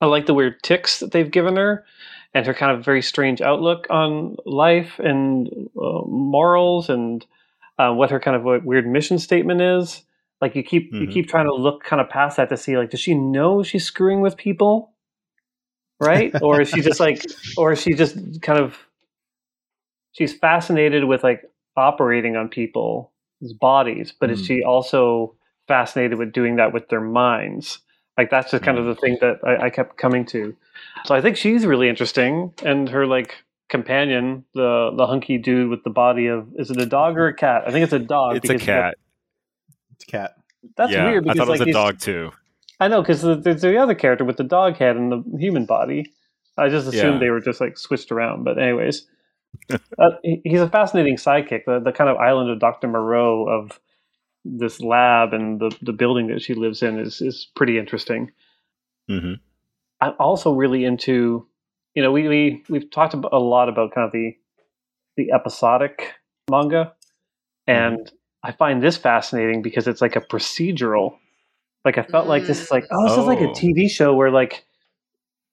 I 0.00 0.06
like 0.06 0.26
the 0.26 0.34
weird 0.34 0.62
ticks 0.62 1.00
that 1.00 1.10
they've 1.12 1.30
given 1.30 1.56
her, 1.56 1.84
and 2.32 2.46
her 2.46 2.54
kind 2.54 2.70
of 2.76 2.84
very 2.84 3.02
strange 3.02 3.40
outlook 3.40 3.86
on 3.90 4.36
life 4.46 4.98
and 5.00 5.48
uh, 5.76 6.02
morals, 6.06 6.88
and 6.88 7.26
uh, 7.78 7.92
what 7.92 8.10
her 8.10 8.20
kind 8.20 8.36
of 8.36 8.64
weird 8.64 8.86
mission 8.86 9.18
statement 9.18 9.60
is. 9.60 10.04
Like 10.40 10.54
you 10.54 10.62
keep 10.62 10.92
you 10.92 11.08
Mhm. 11.08 11.12
keep 11.12 11.28
trying 11.28 11.46
to 11.46 11.54
look 11.54 11.82
kind 11.82 12.00
of 12.00 12.08
past 12.08 12.36
that 12.36 12.48
to 12.50 12.56
see 12.56 12.76
like 12.78 12.90
does 12.90 13.00
she 13.00 13.14
know 13.14 13.62
she's 13.64 13.84
screwing 13.84 14.20
with 14.20 14.36
people, 14.36 14.92
right? 16.00 16.32
or 16.40 16.60
is 16.60 16.68
she 16.70 16.80
just 16.80 17.00
like, 17.00 17.24
or 17.56 17.72
is 17.72 17.82
she 17.82 17.94
just 17.94 18.40
kind 18.40 18.60
of 18.60 18.78
she's 20.12 20.32
fascinated 20.32 21.04
with 21.04 21.24
like 21.24 21.42
operating 21.76 22.36
on 22.36 22.48
people's 22.48 23.08
bodies, 23.52 24.12
but 24.18 24.30
is 24.30 24.42
Mm. 24.42 24.46
she 24.46 24.62
also 24.62 25.34
fascinated 25.66 26.18
with 26.18 26.32
doing 26.32 26.56
that 26.56 26.72
with 26.72 26.88
their 26.88 27.00
minds? 27.00 27.78
Like 28.16 28.30
that's 28.30 28.50
just 28.50 28.64
kind 28.64 28.78
of 28.78 28.84
the 28.86 28.94
thing 28.96 29.18
that 29.20 29.38
I, 29.44 29.66
I 29.66 29.70
kept 29.70 29.96
coming 29.96 30.24
to. 30.26 30.56
So 31.04 31.14
I 31.14 31.20
think 31.20 31.36
she's 31.36 31.64
really 31.66 31.88
interesting, 31.88 32.52
and 32.64 32.88
her 32.88 33.06
like 33.06 33.36
companion, 33.68 34.44
the 34.54 34.90
the 34.96 35.06
hunky 35.06 35.38
dude 35.38 35.68
with 35.70 35.84
the 35.84 35.90
body 35.90 36.26
of 36.26 36.48
is 36.56 36.70
it 36.70 36.80
a 36.80 36.86
dog 36.86 37.16
or 37.16 37.28
a 37.28 37.34
cat? 37.34 37.62
I 37.66 37.70
think 37.70 37.84
it's 37.84 37.92
a 37.92 37.98
dog. 37.98 38.36
It's 38.36 38.48
a 38.48 38.52
because 38.54 38.66
got- 38.66 38.82
cat. 38.82 38.94
It's 39.94 40.04
cat. 40.04 40.34
That's 40.76 40.92
yeah, 40.92 41.08
weird 41.08 41.28
I 41.28 41.34
thought 41.34 41.48
it 41.48 41.50
was 41.50 41.60
like 41.60 41.68
a 41.68 41.72
dog 41.72 41.98
too. 42.00 42.32
I 42.80 42.88
know 42.88 43.02
because 43.02 43.22
there's 43.22 43.62
the 43.62 43.76
other 43.76 43.94
character 43.94 44.24
with 44.24 44.36
the 44.36 44.44
dog 44.44 44.76
head 44.76 44.96
and 44.96 45.10
the 45.12 45.38
human 45.38 45.66
body. 45.66 46.12
I 46.56 46.68
just 46.68 46.88
assumed 46.88 47.14
Yeah. 47.14 47.18
they 47.20 47.30
were 47.30 47.40
just 47.40 47.60
like 47.60 47.78
switched 47.78 48.10
around. 48.10 48.42
But 48.44 48.58
anyways, 48.58 49.06
uh, 49.98 50.10
he's 50.44 50.60
a 50.60 50.68
fascinating 50.68 51.16
sidekick. 51.16 51.64
The, 51.66 51.80
the 51.80 51.92
kind 51.92 52.10
of 52.10 52.16
island 52.16 52.50
of 52.50 52.58
Doctor 52.60 52.88
Moreau 52.88 53.48
of 53.48 53.78
this 54.44 54.80
lab 54.80 55.34
and 55.34 55.60
the 55.60 55.76
the 55.82 55.92
building 55.92 56.28
that 56.28 56.40
she 56.42 56.54
lives 56.54 56.82
in 56.82 56.98
is 56.98 57.20
is 57.20 57.48
pretty 57.54 57.78
interesting. 57.78 58.30
hmm 59.08 59.34
I'm 60.00 60.14
also 60.20 60.52
really 60.54 60.84
into, 60.84 61.44
you 61.94 62.02
know, 62.02 62.12
we, 62.12 62.28
we 62.28 62.64
we've 62.68 62.88
talked 62.90 63.14
about 63.14 63.32
a 63.32 63.38
lot 63.38 63.68
about 63.68 63.92
kind 63.94 64.06
of 64.06 64.12
the 64.12 64.36
the 65.16 65.32
episodic 65.32 66.14
manga, 66.50 66.92
and 67.66 68.10
I 68.44 68.52
find 68.52 68.82
this 68.82 68.96
fascinating 68.96 69.62
because 69.62 69.88
it's 69.88 70.00
like 70.00 70.16
a 70.16 70.20
procedural. 70.20 71.16
Like 71.84 71.98
I 71.98 72.02
felt 72.04 72.28
like 72.28 72.46
this 72.46 72.60
is 72.62 72.70
like 72.70 72.84
oh, 72.90 73.08
this 73.08 73.18
is 73.18 73.26
like 73.26 73.40
a 73.40 73.48
Oh. 73.48 73.54
TV 73.54 73.90
show 73.90 74.14
where 74.14 74.30
like 74.30 74.64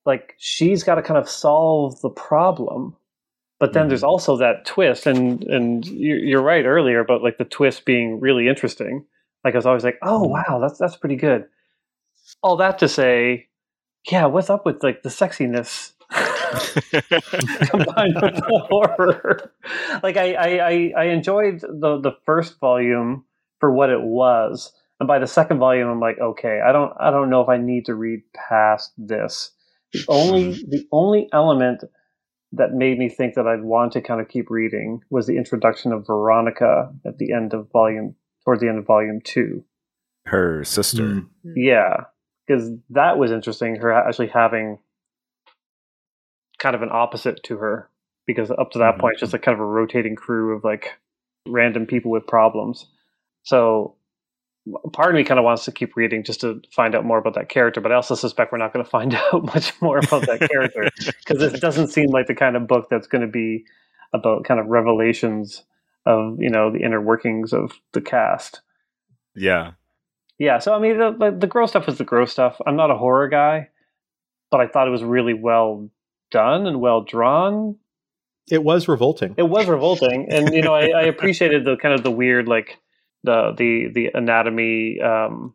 like 0.06 0.36
she's 0.38 0.84
got 0.84 0.96
to 0.96 1.02
kind 1.02 1.18
of 1.18 1.28
solve 1.30 2.00
the 2.02 2.10
problem, 2.10 2.96
but 3.66 3.74
then 3.74 3.88
Mhm. 3.88 3.90
there's 3.90 4.04
also 4.04 4.38
that 4.38 4.66
twist, 4.66 5.08
and 5.08 5.44
and 5.46 5.86
you're, 5.88 6.20
you're 6.20 6.42
right 6.42 6.66
earlier 6.66 7.00
about 7.00 7.24
like 7.24 7.38
the 7.40 7.46
twist 7.46 7.86
being 7.86 8.20
really 8.20 8.48
interesting. 8.48 9.06
Like 9.44 9.56
I 9.56 9.58
was 9.58 9.66
always 9.66 9.84
like, 9.84 9.98
oh 10.04 10.24
wow, 10.28 10.60
that's 10.62 10.78
that's 10.78 10.96
pretty 10.98 11.16
good. 11.16 11.46
All 12.44 12.58
that 12.58 12.80
to 12.80 12.88
say, 12.88 13.48
yeah, 14.12 14.26
what's 14.26 14.52
up 14.52 14.66
with 14.66 14.84
like 14.84 15.02
the 15.04 15.10
sexiness 15.10 15.94
combined 17.70 18.16
with 18.22 18.36
the 18.36 18.62
horror? 18.70 19.52
Like 20.04 20.18
I, 20.18 20.34
I, 20.34 20.70
I, 20.70 20.94
I 20.98 21.04
enjoyed 21.06 21.62
the 21.62 22.00
the 22.02 22.14
first 22.26 22.60
volume 22.60 23.26
for 23.60 23.72
what 23.74 23.90
it 23.90 24.02
was, 24.02 24.74
and 25.00 25.08
by 25.08 25.20
the 25.20 25.28
second 25.28 25.60
volume, 25.60 25.88
I'm 25.90 26.00
like, 26.00 26.20
okay, 26.20 26.62
I 26.66 26.72
don't 26.72 26.94
I 27.00 27.12
don't 27.12 27.32
know 27.32 27.42
if 27.42 27.50
I 27.50 27.58
need 27.58 27.86
to 27.88 27.96
read 27.96 28.22
past 28.36 28.94
this. 28.98 29.52
The 29.94 30.06
only 30.08 30.52
the 30.68 30.88
only 30.92 31.30
element 31.34 31.84
that 32.52 32.74
made 32.74 32.98
me 32.98 33.10
think 33.10 33.34
that 33.36 33.48
I'd 33.48 33.64
want 33.64 33.92
to 33.94 34.02
kind 34.02 34.22
of 34.22 34.28
keep 34.30 34.50
reading 34.50 35.02
was 35.10 35.28
the 35.28 35.38
introduction 35.38 35.92
of 35.92 36.08
Veronica 36.08 36.94
at 37.06 37.18
the 37.18 37.34
end 37.34 37.54
of 37.54 37.70
volume 37.72 38.16
towards 38.44 38.62
the 38.62 38.70
end 38.70 38.78
of 38.80 38.86
volume 38.86 39.20
two. 39.24 39.64
Her 40.26 40.64
sister. 40.64 41.04
Mm. 41.04 41.28
Yeah, 41.56 42.06
because 42.48 42.72
that 42.92 43.18
was 43.18 43.32
interesting. 43.32 43.76
Her 43.76 43.92
actually 43.92 44.28
having 44.28 44.80
kind 46.60 46.76
of 46.76 46.82
an 46.82 46.90
opposite 46.92 47.44
to 47.44 47.58
her, 47.58 47.90
because 48.26 48.50
up 48.52 48.72
to 48.72 48.80
that 48.80 48.96
Mhm. 48.96 49.00
point, 49.00 49.14
it's 49.14 49.22
just 49.22 49.34
a 49.34 49.40
kind 49.40 49.54
of 49.56 49.60
a 49.60 49.66
rotating 49.66 50.16
crew 50.16 50.56
of 50.56 50.64
like 50.64 50.98
random 51.48 51.86
people 51.86 52.12
with 52.12 52.26
problems. 52.28 52.90
So 53.44 53.95
part 54.94 55.10
of 55.10 55.16
me 55.16 55.24
kind 55.24 55.40
of 55.40 55.44
wants 55.44 55.66
to 55.66 55.72
keep 55.72 55.96
reading 55.96 56.24
just 56.24 56.42
to 56.42 56.62
find 56.72 56.96
out 56.96 57.06
more 57.06 57.18
about 57.18 57.36
that 57.36 57.50
character, 57.50 57.82
but 57.82 57.92
I 57.92 57.96
also 57.96 58.16
suspect 58.16 58.52
we're 58.52 58.58
not 58.58 58.74
going 58.74 58.84
to 58.84 58.90
find 58.90 59.14
out 59.34 59.46
much 59.46 59.74
more 59.82 60.00
about 60.00 60.26
that 60.26 60.48
character 60.50 60.90
because 60.98 61.42
it 61.42 61.62
doesn't 61.62 61.88
seem 61.88 62.10
like 62.10 62.28
the 62.28 62.36
kind 62.36 62.56
of 62.56 62.68
book 62.68 62.88
that's 62.90 63.08
going 63.08 63.22
to 63.22 63.28
be 63.28 63.66
about 64.14 64.46
kind 64.46 64.60
of 64.60 64.68
revelations 64.68 65.64
of 66.06 66.40
you 66.40 66.50
know 66.50 66.72
the 66.72 66.80
inner 66.80 67.02
workings 67.02 67.54
of 67.54 67.74
the 67.94 68.02
cast. 68.02 68.62
Yeah. 69.36 69.72
Yeah, 70.38 70.60
so 70.60 70.74
I 70.74 70.80
mean, 70.80 70.98
the, 70.98 71.16
the, 71.18 71.38
the 71.40 71.48
gross 71.48 71.70
stuff 71.70 71.86
was 71.86 71.98
the 71.98 72.04
gross 72.04 72.32
stuff. 72.32 72.60
I'm 72.68 72.76
not 72.76 72.92
a 72.92 72.98
horror 72.98 73.30
guy, 73.30 73.70
but 74.52 74.60
I 74.60 74.68
thought 74.68 74.88
it 74.88 74.92
was 74.92 75.04
really 75.04 75.34
well 75.34 75.90
done 76.30 76.68
and 76.68 76.82
well 76.82 77.02
drawn. 77.02 77.78
It 78.52 78.62
was 78.62 78.90
revolting. 78.90 79.36
It 79.38 79.44
was 79.44 79.68
revolting, 79.68 80.28
and 80.30 80.54
you 80.54 80.62
know, 80.62 80.74
I, 80.74 80.88
I 80.90 81.02
appreciated 81.04 81.64
the 81.64 81.78
kind 81.78 81.96
of 81.96 82.04
the 82.04 82.12
weird, 82.12 82.50
like 82.50 82.80
the 83.26 83.54
the 83.58 83.90
the 83.94 84.12
anatomy, 84.14 85.00
um, 85.02 85.54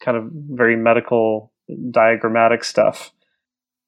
kind 0.00 0.16
of 0.16 0.30
very 0.32 0.76
medical 0.76 1.52
diagrammatic 1.90 2.64
stuff, 2.64 3.12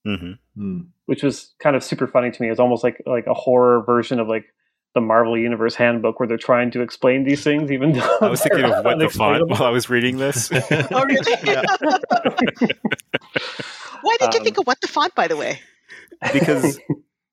hmm 0.04 0.32
Mm. 0.58 0.88
which 1.06 1.22
was 1.22 1.54
kind 1.62 1.76
of 1.76 1.82
super 1.84 2.06
funny 2.08 2.30
to 2.30 2.42
me. 2.42 2.50
It's 2.50 2.60
almost 2.60 2.82
like 2.84 3.00
like 3.06 3.26
a 3.26 3.34
horror 3.34 3.82
version 3.84 4.18
of 4.18 4.26
like 4.28 4.46
the 4.94 5.00
Marvel 5.00 5.38
Universe 5.38 5.76
Handbook, 5.76 6.18
where 6.18 6.26
they're 6.26 6.36
trying 6.36 6.72
to 6.72 6.80
explain 6.82 7.22
these 7.24 7.44
things, 7.44 7.70
even 7.70 7.92
though 7.92 8.18
I 8.20 8.28
was 8.28 8.40
thinking 8.42 8.64
of 8.64 8.84
what 8.84 8.98
the 8.98 9.08
font 9.08 9.48
while 9.48 9.62
I 9.62 9.70
was 9.70 9.88
reading 9.88 10.18
this. 10.18 10.50
Oh, 10.90 11.04
really? 11.04 11.36
Yeah. 11.44 11.62
Why 14.02 14.16
did 14.18 14.34
you 14.34 14.40
Um, 14.40 14.44
think 14.44 14.58
of 14.58 14.66
what 14.66 14.80
the 14.80 14.88
font, 14.88 15.14
by 15.14 15.28
the 15.28 15.36
way? 15.36 15.60
because 16.32 16.78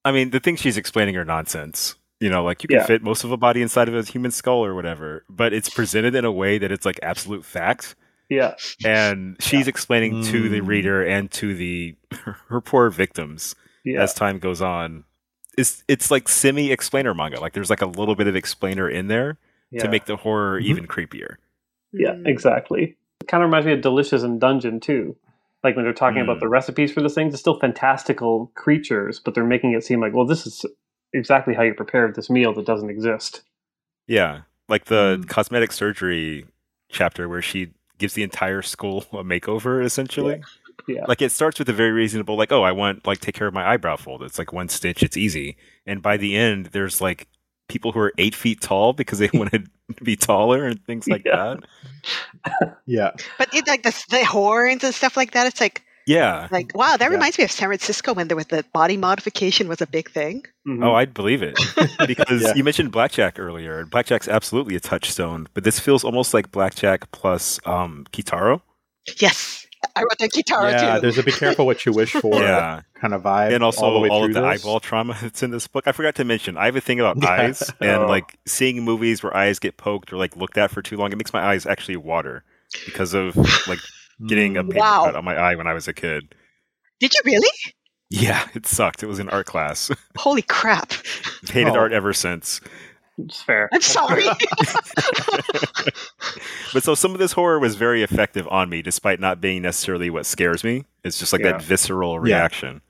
I 0.06 0.12
mean, 0.12 0.30
the 0.30 0.40
things 0.40 0.60
she's 0.62 0.78
explaining 0.78 1.18
are 1.18 1.26
nonsense. 1.26 1.96
You 2.20 2.30
know, 2.30 2.44
like 2.44 2.64
you 2.64 2.68
can 2.68 2.78
Yeah. 2.80 2.86
fit 2.86 3.04
most 3.04 3.24
of 3.24 3.32
a 3.32 3.38
body 3.38 3.62
inside 3.62 3.88
of 3.88 3.96
a 3.96 4.04
human 4.04 4.32
skull 4.32 4.66
or 4.66 4.74
whatever, 4.74 5.24
but 5.30 5.54
it's 5.54 5.70
presented 5.70 6.16
in 6.16 6.26
a 6.26 6.32
way 6.32 6.58
that 6.58 6.72
it's 6.72 6.86
like 6.86 7.00
absolute 7.04 7.46
fact. 7.46 7.96
yeah, 8.30 8.56
And 8.84 9.38
she's 9.40 9.68
explaining 9.70 10.22
to 10.26 10.50
the 10.50 10.60
Mm. 10.62 10.68
reader 10.68 11.06
and 11.06 11.32
to 11.32 11.56
the 11.56 11.96
her 12.50 12.60
poor 12.60 12.90
victims 12.90 13.56
yeah, 13.86 14.02
as 14.02 14.14
time 14.14 14.40
goes 14.40 14.62
on. 14.62 15.04
It's 15.58 15.84
it's 15.88 16.12
like 16.12 16.28
semi 16.28 16.72
explainer 16.72 17.14
manga. 17.14 17.40
Like 17.40 17.54
there's 17.54 17.70
like 17.70 17.82
a 17.82 17.86
little 17.88 18.16
bit 18.16 18.28
of 18.28 18.36
explainer 18.36 18.90
in 18.90 19.08
there 19.08 19.38
yeah. 19.72 19.82
to 19.84 19.90
make 19.90 20.06
the 20.06 20.18
horror 20.18 20.60
Mhm. 20.60 20.66
even 20.66 20.88
creepier. 20.88 21.36
Yeah, 21.94 22.12
Mm. 22.16 22.28
exactly. 22.28 22.98
It 23.22 23.28
kind 23.28 23.44
of 23.44 23.48
reminds 23.48 23.66
me 23.66 23.74
of 23.74 23.82
Delicious 23.82 24.24
and 24.24 24.40
Dungeon 24.42 24.80
too. 24.80 25.16
Like 25.64 25.76
when 25.76 25.86
they're 25.86 25.94
talking 25.94 26.22
about 26.22 26.38
Mm. 26.38 26.42
the 26.42 26.50
recipes 26.50 26.92
for 26.92 27.02
the 27.02 27.10
things, 27.10 27.34
it's 27.34 27.42
still 27.42 27.60
fantastical 27.60 28.52
creatures, 28.56 29.20
but 29.20 29.36
they're 29.36 29.46
making 29.46 29.72
it 29.72 29.84
seem 29.84 30.02
like, 30.02 30.14
well, 30.14 30.26
this 30.26 30.46
is 30.46 30.66
exactly 31.14 31.54
how 31.54 31.64
you 31.64 31.74
prepared 31.74 32.16
this 32.16 32.30
meal 32.30 32.54
that 32.54 32.66
doesn't 32.66 32.90
exist. 32.90 33.42
Yeah, 34.08 34.42
like 34.70 34.86
the 34.86 35.18
Mm. 35.22 35.28
cosmetic 35.28 35.72
surgery 35.72 36.46
chapter 36.90 37.28
where 37.28 37.42
she 37.42 37.72
gives 37.98 38.14
the 38.14 38.24
entire 38.24 38.62
skull 38.62 39.00
a 39.12 39.24
makeover 39.24 39.84
essentially. 39.84 40.42
Yeah. 40.88 41.06
Like 41.08 41.22
it 41.22 41.32
starts 41.32 41.58
with 41.60 41.68
a 41.70 41.74
very 41.74 41.92
reasonable 41.92 42.38
like, 42.38 42.52
oh, 42.52 42.64
I 42.64 42.72
want 42.72 43.06
like 43.08 43.20
take 43.20 43.36
care 43.36 43.48
of 43.48 43.54
my 43.54 43.68
eyebrow 43.68 43.96
fold. 43.98 44.24
It's 44.24 44.38
like 44.38 44.54
one 44.54 44.70
stitch, 44.70 45.04
it's 45.04 45.18
easy. 45.18 45.58
And 45.86 46.02
by 46.02 46.16
the 46.18 46.36
end, 46.36 46.68
there's 46.68 47.02
like 47.02 47.28
people 47.68 47.92
who 47.92 48.00
are 48.00 48.14
eight 48.18 48.36
feet 48.36 48.62
tall 48.62 48.94
because 48.94 49.20
they 49.20 49.30
wanted 49.34 49.68
to 49.98 50.04
be 50.04 50.16
taller 50.16 50.64
and 50.66 50.82
things 50.86 51.08
like 51.08 51.24
Yeah. 51.26 51.56
that. 51.56 52.78
Yeah. 52.86 53.12
But 53.38 53.54
it, 53.54 53.68
like 53.68 53.84
the, 53.84 54.04
the 54.10 54.24
horns 54.24 54.84
and 54.84 54.94
stuff 54.96 55.18
like 55.18 55.32
that, 55.32 55.48
it's 55.48 55.60
like 55.60 55.84
Yeah. 56.08 56.48
like 56.52 56.72
wow, 56.74 56.96
that 56.98 57.02
Yeah. 57.02 57.08
reminds 57.10 57.38
me 57.38 57.44
of 57.44 57.52
San 57.52 57.68
Francisco 57.68 58.14
when 58.14 58.28
there 58.30 58.38
was 58.38 58.48
the 58.48 58.64
body 58.74 58.98
modification 58.98 59.68
was 59.68 59.82
a 59.82 59.88
big 59.88 60.10
thing. 60.10 60.44
Mhm. 60.68 60.84
Oh, 60.84 60.96
I'd 60.96 61.14
believe 61.14 61.44
it. 61.44 61.60
Because 62.08 62.42
Yeah. 62.44 62.54
you 62.56 62.64
mentioned 62.64 62.92
Blackjack 62.92 63.38
earlier. 63.40 63.80
and 63.82 63.90
Blackjack's 63.92 64.28
absolutely 64.28 64.76
a 64.76 64.80
touchstone, 64.80 65.48
but 65.54 65.64
this 65.64 65.80
feels 65.80 66.04
almost 66.04 66.34
like 66.34 66.52
Blackjack 66.52 67.12
plus 67.12 67.60
um 67.66 68.06
Kitaro. 68.14 68.62
Yes, 69.20 69.66
I 69.96 70.02
wrote 70.02 70.18
that 70.20 70.32
Kitaro 70.32 70.72
yeah, 70.72 70.96
too. 70.96 71.02
there's 71.02 71.18
a 71.18 71.24
be 71.24 71.32
careful 71.32 71.66
what 71.66 71.86
you 71.86 71.92
wish 71.92 72.12
for 72.14 72.34
Yeah. 72.42 72.82
kind 73.02 73.14
of 73.14 73.24
vibe. 73.24 73.54
and 73.54 73.64
also 73.64 73.82
all, 73.82 73.88
all, 73.88 73.94
the 74.02 74.10
way 74.10 74.26
of 74.26 74.34
the 74.34 74.42
this. 74.42 74.62
eyeball 74.64 74.80
trauma 74.80 75.16
that's 75.22 75.44
in 75.44 75.52
this 75.52 75.68
book. 75.68 75.88
I 75.88 75.92
forgot 75.92 76.16
to 76.16 76.24
mention. 76.26 76.58
I 76.58 76.66
have 76.66 76.76
a 76.76 76.82
thing 76.82 77.00
about 77.00 77.18
Yeah. 77.22 77.30
eyes 77.30 77.62
and 77.82 78.04
Oh. 78.04 78.08
like 78.08 78.38
seeing 78.46 78.84
movies 78.84 79.22
where 79.24 79.36
eyes 79.36 79.60
get 79.60 79.76
poked 79.78 80.12
or 80.14 80.18
like 80.18 80.36
looked 80.38 80.58
at 80.58 80.72
for 80.72 80.82
too 80.82 80.96
long. 80.98 81.12
It 81.12 81.18
makes 81.18 81.34
my 81.34 81.42
eyes 81.44 81.66
actually 81.66 81.98
water. 81.98 82.44
because 82.86 83.14
of 83.14 83.36
like 83.68 83.80
getting 84.26 84.58
a 84.58 84.64
Mm. 84.64 84.70
paper 84.70 84.80
Wow. 84.80 85.06
cut 85.06 85.16
on 85.16 85.26
my 85.26 85.36
eye 85.36 85.56
when 85.56 85.68
I 85.68 85.74
was 85.74 85.88
a 85.88 85.94
kid. 85.94 86.34
Did 87.00 87.14
you 87.14 87.22
really? 87.26 87.50
Yeah, 88.10 88.48
it 88.56 88.66
sucked. 88.66 89.04
It 89.04 89.08
was 89.08 89.20
in 89.20 89.30
art 89.30 89.46
class. 89.46 89.92
Holy 90.18 90.42
crap! 90.42 90.94
Hated 91.50 91.76
Oh. 91.76 91.80
art 91.80 91.92
ever 91.92 92.14
since. 92.14 92.62
It's 93.20 93.42
fair. 93.42 93.68
I'm 93.74 93.82
sorry. 93.82 94.24
But 96.74 96.84
so 96.84 96.96
some 96.96 97.14
of 97.14 97.20
this 97.20 97.32
horror 97.32 97.60
was 97.60 97.76
very 97.76 98.04
effective 98.04 98.48
on 98.50 98.70
me, 98.70 98.82
despite 98.82 99.20
not 99.20 99.40
being 99.42 99.62
necessarily 99.62 100.10
what 100.10 100.26
scares 100.26 100.64
me. 100.64 100.84
It's 101.04 101.18
just 101.18 101.32
like 101.34 101.42
Yeah. 101.42 101.54
that 101.54 101.62
visceral 101.62 102.14
Yeah. 102.14 102.20
reaction. 102.40 102.82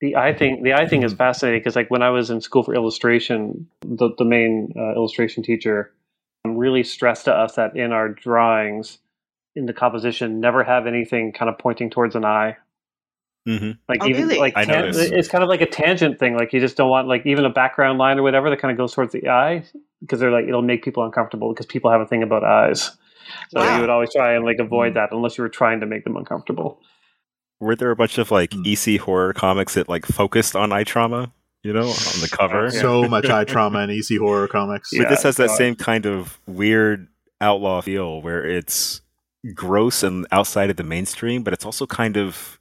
The 0.00 0.16
eye 0.16 0.32
thing, 0.34 0.62
the 0.62 0.72
eye 0.72 0.86
thing 0.86 1.02
is 1.02 1.12
fascinating 1.14 1.60
because, 1.60 1.76
like, 1.76 1.90
when 1.90 2.02
I 2.02 2.10
was 2.10 2.30
in 2.30 2.40
school 2.40 2.62
for 2.62 2.74
illustration, 2.74 3.66
the 3.80 4.10
the 4.16 4.24
main 4.24 4.72
uh, 4.76 4.94
illustration 4.94 5.42
teacher 5.42 5.92
really 6.44 6.82
stressed 6.84 7.24
to 7.24 7.34
us 7.34 7.54
that 7.56 7.76
in 7.76 7.92
our 7.92 8.08
drawings, 8.08 8.98
in 9.56 9.66
the 9.66 9.72
composition, 9.72 10.40
never 10.40 10.64
have 10.64 10.86
anything 10.86 11.32
kind 11.32 11.48
of 11.48 11.58
pointing 11.58 11.90
towards 11.90 12.14
an 12.16 12.24
eye. 12.24 12.56
hmm 13.46 13.72
Like 13.88 14.02
Oh, 14.02 14.06
even 14.08 14.28
really? 14.28 14.38
like 14.38 14.54
tan- 14.54 14.68
noticed. 14.68 15.12
it's 15.12 15.28
kind 15.28 15.44
of 15.44 15.48
like 15.50 15.60
a 15.60 15.66
tangent 15.66 16.18
thing. 16.18 16.36
Like 16.36 16.52
you 16.52 16.60
just 16.60 16.76
don't 16.76 16.90
want 16.90 17.08
like 17.08 17.24
even 17.26 17.44
a 17.44 17.50
background 17.50 17.98
line 17.98 18.18
or 18.18 18.22
whatever 18.22 18.50
that 18.50 18.58
kind 18.60 18.72
of 18.72 18.78
goes 18.78 18.92
towards 18.94 19.12
the 19.12 19.28
eye 19.28 19.64
because 20.00 20.18
they're 20.20 20.30
like 20.30 20.46
it'll 20.46 20.62
make 20.62 20.82
people 20.82 21.04
uncomfortable 21.04 21.52
because 21.52 21.66
people 21.66 21.90
have 21.90 22.00
a 22.00 22.06
thing 22.06 22.22
about 22.22 22.42
eyes. 22.44 22.90
So 23.50 23.60
Wow. 23.60 23.74
you 23.76 23.80
would 23.82 23.90
always 23.90 24.12
try 24.12 24.34
and 24.34 24.44
like 24.44 24.58
avoid 24.58 24.92
Mm. 24.92 24.94
that 24.94 25.12
unless 25.12 25.38
you 25.38 25.42
were 25.42 25.48
trying 25.50 25.80
to 25.80 25.86
make 25.86 26.04
them 26.04 26.16
uncomfortable. 26.16 26.80
Were 27.60 27.76
there 27.76 27.90
a 27.90 27.96
bunch 27.96 28.18
of 28.18 28.30
like 28.30 28.52
Hmm. 28.52 28.62
EC 28.66 28.96
horror 28.98 29.32
comics 29.32 29.74
that 29.74 29.88
like 29.88 30.04
focused 30.06 30.56
on 30.56 30.72
eye 30.72 30.84
trauma? 30.84 31.32
You 31.62 31.72
know, 31.72 31.86
on 31.88 32.20
the 32.20 32.28
cover. 32.30 32.70
So 32.70 33.04
much 33.08 33.26
eye 33.30 33.44
trauma 33.44 33.78
in 33.84 33.90
EC 33.90 34.18
horror 34.18 34.48
comics. 34.48 34.90
But 34.94 35.08
this 35.08 35.22
has 35.22 35.36
that 35.38 35.46
God. 35.48 35.56
same 35.56 35.74
kind 35.76 36.04
of 36.06 36.38
weird 36.46 37.08
outlaw 37.40 37.80
feel 37.80 38.20
where 38.20 38.44
it's 38.44 39.00
gross 39.54 40.02
and 40.02 40.26
outside 40.32 40.70
of 40.70 40.76
the 40.76 40.84
mainstream, 40.84 41.42
but 41.42 41.52
it's 41.52 41.64
also 41.64 41.86
kind 41.86 42.16
of 42.16 42.58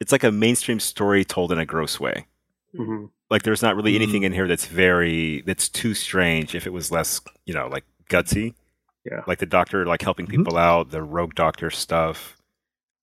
it's 0.00 0.12
like 0.12 0.24
a 0.24 0.32
mainstream 0.32 0.80
story 0.80 1.24
told 1.24 1.52
in 1.52 1.58
a 1.58 1.66
gross 1.66 2.00
way. 2.00 2.26
hmm 2.74 3.06
Like 3.30 3.42
there's 3.42 3.62
not 3.62 3.76
really 3.76 3.94
anything 3.96 4.22
in 4.22 4.32
here 4.32 4.48
that's 4.48 4.66
very 4.66 5.42
that's 5.42 5.68
too 5.68 5.94
strange 5.94 6.54
if 6.54 6.66
it 6.66 6.72
was 6.72 6.90
less, 6.90 7.20
you 7.44 7.52
know, 7.54 7.68
like 7.68 7.84
gutsy. 8.08 8.54
Yeah. 9.04 9.22
Like 9.26 9.38
the 9.38 9.46
doctor 9.46 9.86
like 9.86 10.02
helping 10.02 10.26
Mhm. 10.26 10.30
people 10.30 10.56
out, 10.56 10.90
the 10.90 11.02
rogue 11.02 11.34
doctor 11.34 11.70
stuff. 11.70 12.36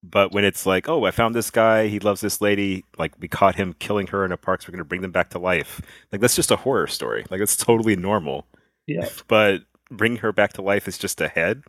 But 0.04 0.32
when 0.32 0.46
it's 0.46 0.66
like, 0.66 0.88
oh, 0.88 1.06
I 1.06 1.12
found 1.12 1.34
this 1.36 1.50
guy, 1.51 1.88
he 1.88 2.00
loves 2.00 2.22
this 2.22 2.39
lady, 2.39 2.84
like 2.98 3.13
we 3.20 3.27
caught 3.27 3.56
him 3.56 3.74
killing 3.80 4.08
her 4.08 4.24
in 4.24 4.32
a 4.32 4.38
park, 4.38 4.62
so 4.62 4.68
we're 4.70 4.77
gonna 4.77 4.86
bring 4.86 5.01
them 5.01 5.12
back 5.12 5.30
to 5.32 5.39
life. 5.39 5.82
Like 6.12 6.22
that's 6.22 6.36
just 6.36 6.51
a 6.51 6.56
horror 6.56 6.88
story. 6.88 7.25
Like 7.30 7.42
it's 7.42 7.56
totally 7.58 7.96
normal. 7.96 8.46
Yeah. 8.86 9.10
But 9.27 9.63
bringing 9.92 10.20
her 10.20 10.32
back 10.32 10.54
to 10.54 10.62
life 10.62 10.88
is 10.88 10.98
just 10.98 11.20
a 11.22 11.27
head, 11.27 11.63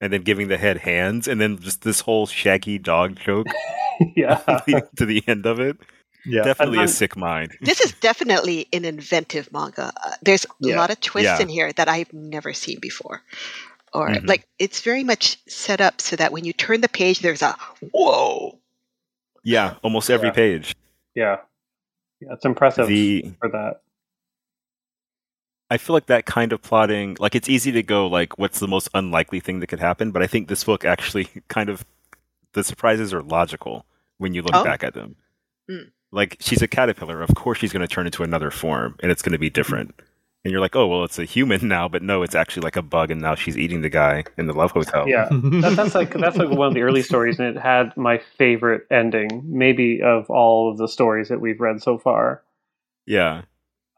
and 0.00 0.12
then 0.12 0.22
giving 0.22 0.48
the 0.48 0.58
head 0.58 0.78
hands, 0.78 1.26
and 1.28 1.40
then 1.40 1.58
just 1.58 1.82
this 1.82 2.00
whole 2.00 2.26
shaggy 2.26 2.78
dog 2.78 3.16
joke 3.18 3.46
yeah. 4.16 4.36
to 4.96 5.06
the 5.06 5.22
end 5.26 5.46
of 5.46 5.58
it. 5.60 5.76
Yeah. 6.26 6.42
Definitely 6.42 6.78
a 6.78 6.80
I'm- 6.82 6.88
sick 6.88 7.16
mind. 7.16 7.56
this 7.60 7.80
is 7.80 7.92
definitely 8.00 8.66
an 8.72 8.84
inventive 8.84 9.50
manga. 9.52 9.92
Uh, 10.04 10.12
there's 10.22 10.44
a 10.44 10.48
Yeah. 10.60 10.76
lot 10.76 10.90
of 10.90 11.00
twists 11.00 11.38
Yeah. 11.38 11.42
in 11.42 11.48
here 11.48 11.72
that 11.72 11.88
I've 11.88 12.12
never 12.12 12.52
seen 12.52 12.78
before. 12.80 13.22
Or 13.94 14.08
Mhm. 14.10 14.28
like 14.28 14.46
it's 14.58 14.82
very 14.82 15.02
much 15.04 15.38
set 15.48 15.80
up 15.80 16.00
so 16.00 16.16
that 16.16 16.30
when 16.32 16.44
you 16.44 16.52
turn 16.52 16.80
the 16.82 16.88
page, 16.88 17.20
there's 17.20 17.40
a 17.42 17.56
whoa. 17.92 18.58
Yeah, 19.44 19.76
almost 19.82 20.10
every 20.10 20.28
Yeah. 20.28 20.32
page. 20.34 20.74
Yeah. 21.14 21.36
Yeah. 22.20 22.32
It's 22.34 22.44
impressive 22.44 22.88
The 22.88 23.32
for 23.40 23.48
that. 23.48 23.80
I 25.70 25.76
feel 25.76 25.94
like 25.94 26.06
that 26.06 26.24
kind 26.26 26.52
of 26.52 26.62
plotting, 26.62 27.16
like 27.20 27.34
it's 27.34 27.48
easy 27.48 27.70
to 27.72 27.82
go 27.82 28.06
like, 28.06 28.38
what's 28.38 28.58
the 28.58 28.68
most 28.68 28.88
unlikely 28.94 29.40
thing 29.40 29.60
that 29.60 29.66
could 29.66 29.80
happen? 29.80 30.10
But 30.12 30.22
I 30.22 30.26
think 30.26 30.48
this 30.48 30.64
book 30.64 30.84
actually 30.84 31.28
kind 31.48 31.68
of 31.68 31.84
the 32.54 32.64
surprises 32.64 33.12
are 33.12 33.22
logical 33.22 33.84
when 34.18 34.32
you 34.34 34.42
look 34.42 34.54
Oh. 34.54 34.64
back 34.64 34.82
at 34.82 34.94
them. 34.94 35.16
Mm. 35.70 35.90
Like 36.10 36.36
she's 36.40 36.62
a 36.62 36.68
caterpillar, 36.68 37.20
of 37.20 37.34
course 37.34 37.58
she's 37.58 37.72
going 37.72 37.86
to 37.86 37.94
turn 37.94 38.06
into 38.06 38.22
another 38.22 38.50
form, 38.50 38.96
and 39.02 39.12
it's 39.12 39.20
going 39.22 39.32
to 39.32 39.38
be 39.38 39.50
different. 39.50 39.94
And 40.44 40.52
you're 40.52 40.60
like, 40.60 40.74
oh 40.74 40.86
well, 40.86 41.04
it's 41.04 41.18
a 41.18 41.24
human 41.26 41.68
now, 41.68 41.86
but 41.88 42.02
no, 42.02 42.22
it's 42.22 42.34
actually 42.34 42.62
like 42.62 42.76
a 42.76 42.82
bug, 42.82 43.10
and 43.10 43.20
now 43.20 43.34
she's 43.34 43.58
eating 43.58 43.82
the 43.82 43.90
guy 43.90 44.24
in 44.38 44.46
the 44.46 44.54
love 44.54 44.70
hotel. 44.70 45.06
Yeah. 45.06 45.28
That, 45.32 45.74
that's 45.76 45.94
like 45.94 46.14
that's 46.14 46.38
like 46.38 46.48
one 46.48 46.68
of 46.68 46.74
the 46.74 46.80
early 46.82 47.02
stories, 47.02 47.38
and 47.38 47.54
it 47.54 47.60
had 47.60 47.94
my 47.94 48.22
favorite 48.38 48.86
ending, 48.90 49.42
maybe 49.44 50.00
of 50.00 50.30
all 50.30 50.70
of 50.70 50.78
the 50.78 50.88
stories 50.88 51.28
that 51.28 51.42
we've 51.42 51.60
read 51.60 51.82
so 51.82 51.98
far. 51.98 52.42
yeah, 53.04 53.42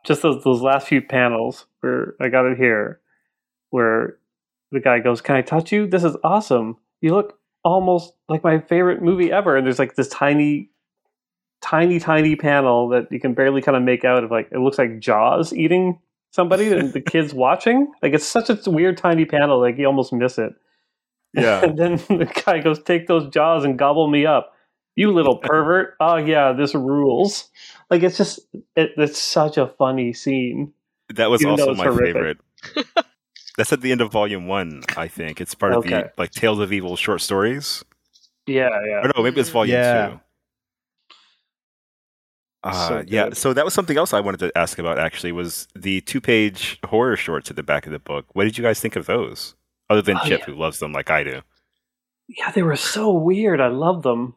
Just 0.04 0.22
those 0.22 0.42
those 0.44 0.62
last 0.62 0.88
few 0.88 1.02
panels 1.02 1.66
where 1.80 2.14
I 2.20 2.28
got 2.28 2.46
it 2.46 2.56
here, 2.56 3.00
where 3.70 4.16
the 4.72 4.80
guy 4.80 4.98
goes, 5.00 5.20
"Can 5.20 5.36
I 5.36 5.42
touch 5.42 5.72
you? 5.72 5.86
This 5.86 6.04
is 6.04 6.16
awesome. 6.24 6.76
You 7.00 7.14
look 7.14 7.38
almost 7.64 8.14
like 8.28 8.42
my 8.42 8.58
favorite 8.60 9.02
movie 9.02 9.30
ever." 9.32 9.56
And 9.56 9.66
there's 9.66 9.78
like 9.78 9.96
this 9.96 10.08
tiny, 10.08 10.70
tiny, 11.60 11.98
tiny 12.00 12.36
panel 12.36 12.88
that 12.90 13.10
you 13.12 13.20
can 13.20 13.34
barely 13.34 13.60
kind 13.62 13.76
of 13.76 13.82
make 13.82 14.04
out 14.04 14.24
of 14.24 14.30
like 14.30 14.48
it 14.52 14.58
looks 14.58 14.78
like 14.78 15.00
Jaws 15.00 15.52
eating 15.52 15.98
somebody, 16.32 16.72
and 16.72 16.92
the 16.92 17.00
kids 17.12 17.34
watching. 17.34 17.92
Like 18.02 18.14
it's 18.14 18.24
such 18.26 18.48
a 18.50 18.70
weird 18.70 18.96
tiny 18.96 19.24
panel, 19.26 19.60
like 19.60 19.76
you 19.78 19.86
almost 19.86 20.12
miss 20.12 20.38
it. 20.38 20.52
yeah. 21.34 21.60
And 21.64 21.78
then 21.78 21.96
the 22.08 22.30
guy 22.46 22.60
goes, 22.60 22.82
"Take 22.82 23.06
those 23.06 23.28
jaws 23.32 23.64
and 23.64 23.78
gobble 23.78 24.08
me 24.08 24.24
up, 24.26 24.54
you 25.00 25.12
little 25.12 25.38
pervert." 25.38 25.94
oh 26.00 26.16
yeah, 26.16 26.52
this 26.52 26.74
rules. 26.74 27.48
Like 27.90 28.02
it's 28.02 28.16
just, 28.18 28.38
it, 28.76 28.92
it's 28.96 29.18
such 29.18 29.56
a 29.56 29.66
funny 29.66 30.12
scene. 30.12 30.72
That 31.14 31.28
was 31.30 31.44
also 31.44 31.74
my 31.74 31.84
horrific. 31.84 32.14
favorite. 32.14 32.38
That's 33.56 33.72
at 33.72 33.80
the 33.80 33.90
end 33.92 34.00
of 34.00 34.12
volume 34.12 34.46
one, 34.46 34.82
I 34.96 35.08
think. 35.08 35.40
It's 35.40 35.54
part 35.54 35.72
of 35.74 35.82
the 35.84 36.12
like 36.16 36.30
Tales 36.30 36.60
of 36.60 36.72
Evil 36.72 36.96
short 36.96 37.20
stories. 37.20 37.84
Yeah, 38.46 38.68
yeah. 38.88 39.04
Or 39.04 39.10
no, 39.16 39.22
maybe 39.22 39.40
it's 39.40 39.50
volume 39.50 39.74
Yeah. 39.74 40.08
two. 40.08 40.20
Uh, 42.62 42.88
So 42.88 43.04
yeah, 43.06 43.30
so 43.32 43.52
that 43.54 43.64
was 43.64 43.74
something 43.74 43.96
else 43.96 44.12
I 44.12 44.20
wanted 44.20 44.38
to 44.40 44.52
ask 44.56 44.78
about. 44.78 44.98
Actually, 44.98 45.32
was 45.32 45.66
the 45.74 46.00
two-page 46.02 46.78
horror 46.84 47.16
shorts 47.16 47.50
at 47.50 47.56
the 47.56 47.62
back 47.62 47.86
of 47.86 47.92
the 47.92 47.98
book. 47.98 48.26
What 48.34 48.44
did 48.44 48.56
you 48.58 48.62
guys 48.64 48.80
think 48.80 48.96
of 48.96 49.06
those? 49.06 49.54
Other 49.88 50.02
than 50.02 50.16
Oh, 50.18 50.26
Chip, 50.28 50.40
yeah. 50.40 50.46
who 50.46 50.54
loves 50.54 50.78
them 50.78 50.92
like 50.92 51.10
I 51.10 51.24
do. 51.24 51.40
Yeah, 52.28 52.50
they 52.52 52.62
were 52.62 52.76
so 52.76 53.10
weird. 53.12 53.60
I 53.60 53.68
love 53.68 54.02
them. 54.02 54.34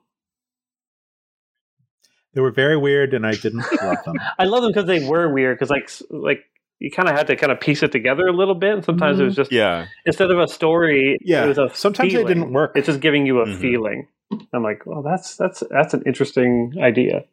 They 2.33 2.41
were 2.41 2.51
very 2.51 2.77
weird, 2.77 3.13
and 3.13 3.25
I 3.25 3.31
didn't 3.35 3.65
love 3.83 4.03
them. 4.05 4.15
I 4.39 4.45
love 4.45 4.63
them 4.63 4.71
because 4.71 4.87
they 4.87 5.07
were 5.07 5.31
weird. 5.31 5.57
Because 5.57 5.69
like, 5.69 5.89
like 6.09 6.39
you 6.79 6.89
kind 6.91 7.07
of 7.09 7.15
had 7.15 7.27
to 7.27 7.35
kind 7.35 7.51
of 7.51 7.59
piece 7.59 7.83
it 7.83 7.91
together 7.91 8.27
a 8.27 8.33
little 8.33 8.55
bit. 8.55 8.73
And 8.73 8.83
sometimes 8.83 9.19
it 9.19 9.23
was 9.23 9.35
just 9.35 9.51
Yeah, 9.51 9.85
instead 10.05 10.31
of 10.31 10.39
a 10.39 10.47
story, 10.47 11.17
Yeah, 11.21 11.45
it 11.45 11.47
was 11.49 11.57
a 11.59 11.69
sometimes 11.73 12.11
they 12.11 12.17
feeling. 12.19 12.27
didn't 12.27 12.53
work. 12.53 12.71
It's 12.75 12.87
just 12.87 12.99
giving 13.01 13.25
you 13.25 13.39
a 13.39 13.45
Mhm. 13.45 13.59
feeling. 13.61 14.07
I'm 14.51 14.63
like, 14.63 14.85
well, 14.85 15.03
that's 15.03 15.35
that's 15.37 15.63
that's 15.69 15.93
an 15.93 16.03
interesting 16.07 16.73
idea. 16.81 17.25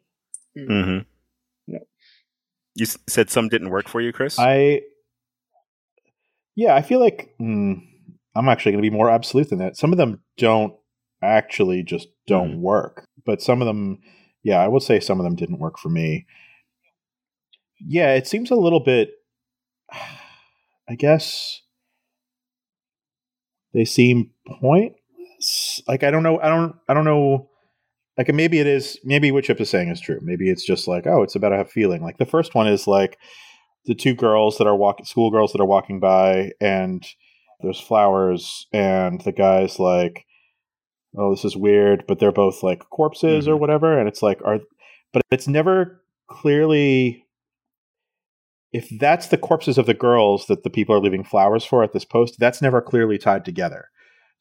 Mm-hmm. 0.57 0.99
Yeah. 1.67 1.79
You 2.75 2.85
said 3.07 3.29
some 3.29 3.49
didn't 3.49 3.69
work 3.71 3.87
for 3.87 4.01
you, 4.01 4.13
Chris. 4.13 4.37
I, 4.37 4.81
yeah, 6.55 6.75
I 6.75 6.81
feel 6.81 6.99
like 6.99 7.33
mm, 7.41 7.81
I'm 8.35 8.49
actually 8.49 8.73
going 8.73 8.83
to 8.83 8.89
be 8.89 8.95
more 8.95 9.09
absolute 9.09 9.49
than 9.49 9.59
that. 9.59 9.77
Some 9.77 9.91
of 9.91 9.97
them 9.97 10.21
don't 10.37 10.75
actually 11.21 11.83
just 11.83 12.09
don't 12.27 12.55
Mhm. 12.57 12.59
work, 12.59 13.05
but 13.25 13.41
some 13.41 13.61
of 13.61 13.67
them, 13.67 13.99
yeah, 14.43 14.59
I 14.59 14.67
would 14.67 14.83
say 14.83 14.99
some 14.99 15.19
of 15.19 15.23
them 15.23 15.35
didn't 15.35 15.59
work 15.59 15.77
for 15.77 15.89
me. 15.89 16.25
Yeah, 17.79 18.13
it 18.13 18.27
seems 18.27 18.51
a 18.51 18.55
little 18.55 18.79
bit. 18.79 19.11
I 20.89 20.95
guess 20.95 21.61
they 23.73 23.85
seem 23.85 24.31
pointless. 24.59 25.81
Like 25.87 26.03
I 26.03 26.11
don't 26.11 26.23
know. 26.23 26.39
I 26.39 26.49
don't. 26.49 26.75
I 26.87 26.93
don't 26.93 27.05
know. 27.05 27.49
Like 28.17 28.33
maybe 28.33 28.59
it 28.59 28.67
is. 28.67 28.99
Maybe 29.03 29.31
what 29.31 29.45
Chip 29.45 29.61
is 29.61 29.69
saying 29.69 29.89
is 29.89 30.01
true. 30.01 30.19
Maybe 30.21 30.49
it's 30.49 30.65
just 30.65 30.87
like 30.87 31.07
oh, 31.07 31.23
it's 31.23 31.35
about 31.35 31.53
a 31.53 31.65
feeling. 31.65 32.01
Like 32.01 32.17
the 32.17 32.25
first 32.25 32.55
one 32.55 32.67
is 32.67 32.87
like 32.87 33.17
the 33.85 33.95
two 33.95 34.13
girls 34.13 34.57
that 34.57 34.67
are 34.67 34.75
walking, 34.75 35.05
schoolgirls 35.05 35.53
that 35.53 35.61
are 35.61 35.65
walking 35.65 35.99
by, 35.99 36.51
and 36.59 37.05
there's 37.61 37.79
flowers, 37.79 38.67
and 38.73 39.21
the 39.21 39.31
guy's 39.31 39.79
like, 39.79 40.25
"Oh, 41.17 41.31
this 41.31 41.45
is 41.45 41.57
weird," 41.57 42.05
but 42.07 42.19
they're 42.19 42.31
both 42.31 42.63
like 42.63 42.89
corpses 42.89 43.47
or 43.47 43.55
Mhm. 43.55 43.59
whatever, 43.59 43.97
and 43.99 44.07
it's 44.07 44.21
like, 44.21 44.41
are, 44.45 44.59
but 45.13 45.23
it's 45.31 45.47
never 45.47 46.01
clearly. 46.27 47.25
If 48.71 48.87
that's 48.99 49.27
the 49.27 49.37
corpses 49.37 49.77
of 49.77 49.85
the 49.85 49.93
girls 49.93 50.45
that 50.47 50.63
the 50.63 50.69
people 50.69 50.95
are 50.95 50.99
leaving 51.01 51.23
flowers 51.25 51.65
for 51.65 51.83
at 51.83 51.91
this 51.91 52.05
post, 52.05 52.39
that's 52.39 52.61
never 52.61 52.81
clearly 52.81 53.17
tied 53.17 53.43
together. 53.43 53.89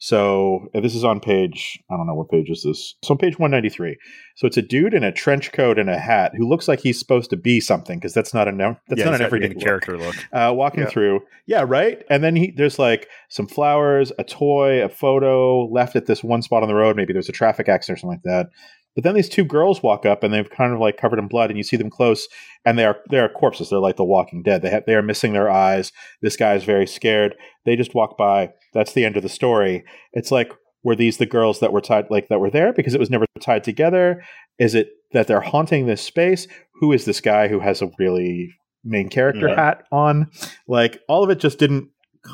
So 0.03 0.69
this 0.73 0.95
is 0.95 1.05
on 1.05 1.21
page, 1.21 1.79
I 1.91 1.97
don't 1.97 2.07
know 2.07 2.15
what 2.15 2.31
page 2.31 2.49
is 2.49 2.63
this. 2.63 2.95
So 3.05 3.13
on 3.13 3.19
page 3.19 3.39
193. 3.39 3.99
So 4.35 4.47
it's 4.47 4.57
a 4.57 4.63
dude 4.63 4.95
in 4.95 5.05
a 5.05 5.13
trench 5.13 5.53
coat 5.53 5.79
and 5.79 5.91
a 5.91 5.99
hat 5.99 6.33
who 6.35 6.49
looks 6.49 6.67
like 6.69 6.81
he's 6.81 6.99
supposed 6.99 7.29
to 7.31 7.37
be 7.37 7.61
something 7.61 7.99
because 7.99 8.15
that's 8.15 8.33
not 8.33 8.49
a 8.49 8.53
no, 8.53 8.79
that's 8.89 8.99
yeah, 9.01 9.05
not 9.05 9.17
an 9.17 9.21
everyday 9.23 9.49
look. 9.51 9.63
character 9.63 9.99
look. 9.99 10.17
Uh, 10.33 10.53
walking 10.57 10.85
Yeah. 10.85 10.89
through, 10.89 11.21
yeah, 11.47 11.65
right. 11.69 12.03
And 12.09 12.25
then 12.25 12.35
he 12.35 12.51
there's 12.57 12.79
like 12.79 13.09
some 13.29 13.47
flowers, 13.47 14.11
a 14.19 14.25
toy, 14.25 14.83
a 14.83 14.89
photo 14.89 15.67
left 15.67 15.95
at 15.97 16.07
this 16.07 16.25
one 16.25 16.41
spot 16.41 16.63
on 16.63 16.69
the 16.71 16.75
road. 16.75 16.97
Maybe 16.97 17.13
there's 17.13 17.29
a 17.29 17.33
traffic 17.33 17.69
accident 17.69 17.99
or 17.99 18.01
something 18.01 18.21
like 18.25 18.47
that. 18.47 18.47
But 18.95 19.05
then 19.05 19.15
these 19.15 19.29
two 19.29 19.45
girls 19.45 19.83
walk 19.83 20.05
up 20.05 20.23
and 20.23 20.35
they've 20.35 20.51
kind 20.51 20.73
of 20.73 20.81
like 20.81 20.97
covered 20.97 21.19
in 21.19 21.29
blood, 21.29 21.51
and 21.51 21.57
you 21.57 21.63
see 21.63 21.77
them 21.77 21.91
close, 21.91 22.27
and 22.65 22.79
they 22.79 22.85
are 22.85 22.97
they 23.11 23.19
are 23.19 23.29
corpses. 23.29 23.71
They're 23.71 23.79
like 23.79 23.97
the 23.97 24.05
Walking 24.05 24.43
Dead. 24.43 24.63
They 24.63 24.71
have 24.71 24.85
they 24.87 24.95
are 24.95 25.03
missing 25.03 25.33
their 25.33 25.51
eyes. 25.51 25.93
This 26.23 26.37
guy 26.37 26.55
is 26.55 26.65
very 26.65 26.87
scared. 26.87 27.35
They 27.65 27.77
just 27.77 27.95
walk 27.95 28.19
by. 28.19 28.51
That's 28.75 28.93
the 28.93 29.05
end 29.05 29.17
of 29.17 29.23
the 29.23 29.29
story. 29.29 29.85
It's 30.13 30.31
like 30.31 30.53
were 30.83 30.97
these 30.97 31.19
the 31.19 31.27
girls 31.27 31.61
that 31.61 31.73
were 31.73 31.81
tied 31.81 32.07
like 32.11 32.29
that 32.29 32.41
were 32.41 32.51
there 32.51 32.73
because 32.73 32.95
it 32.95 33.01
was 33.01 33.11
never 33.11 33.27
tied 33.41 33.65
together? 33.65 34.23
Is 34.59 34.75
it 34.75 34.89
that 35.13 35.27
they're 35.27 35.41
haunting 35.41 35.87
this 35.87 36.03
space? 36.03 36.47
Who 36.81 36.93
is 36.93 37.05
this 37.05 37.21
guy 37.21 37.49
who 37.49 37.61
has 37.61 37.83
a 37.83 37.91
really 37.99 38.49
main 38.85 39.09
character 39.09 39.49
Yeah. 39.49 39.57
hat 39.57 39.85
on? 39.93 40.31
Like 40.67 41.01
all 41.09 41.23
of 41.23 41.31
it 41.31 41.39
just 41.39 41.59
didn't 41.59 41.91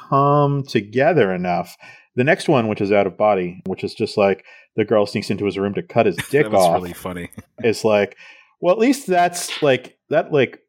come 0.09 0.63
together 0.65 1.33
enough. 1.35 1.77
The 2.17 2.25
next 2.25 2.49
one, 2.49 2.67
which 2.69 2.81
is 2.81 2.91
out 2.93 3.07
of 3.07 3.17
body, 3.17 3.63
which 3.67 3.85
is 3.85 3.95
just 3.95 4.17
like 4.17 4.45
the 4.75 4.85
girl 4.85 5.07
sneaks 5.07 5.31
into 5.31 5.45
his 5.45 5.57
room 5.59 5.75
to 5.75 5.83
cut 5.83 6.07
his 6.07 6.17
dick 6.31 6.45
that 6.45 6.53
was 6.53 6.63
off, 6.65 6.75
really 6.75 6.93
funny. 6.95 7.31
It's 7.59 7.85
like, 7.85 8.17
well, 8.61 8.73
at 8.73 8.79
least 8.79 9.07
that's 9.07 9.63
like 9.63 9.99
that, 10.11 10.33
like 10.33 10.61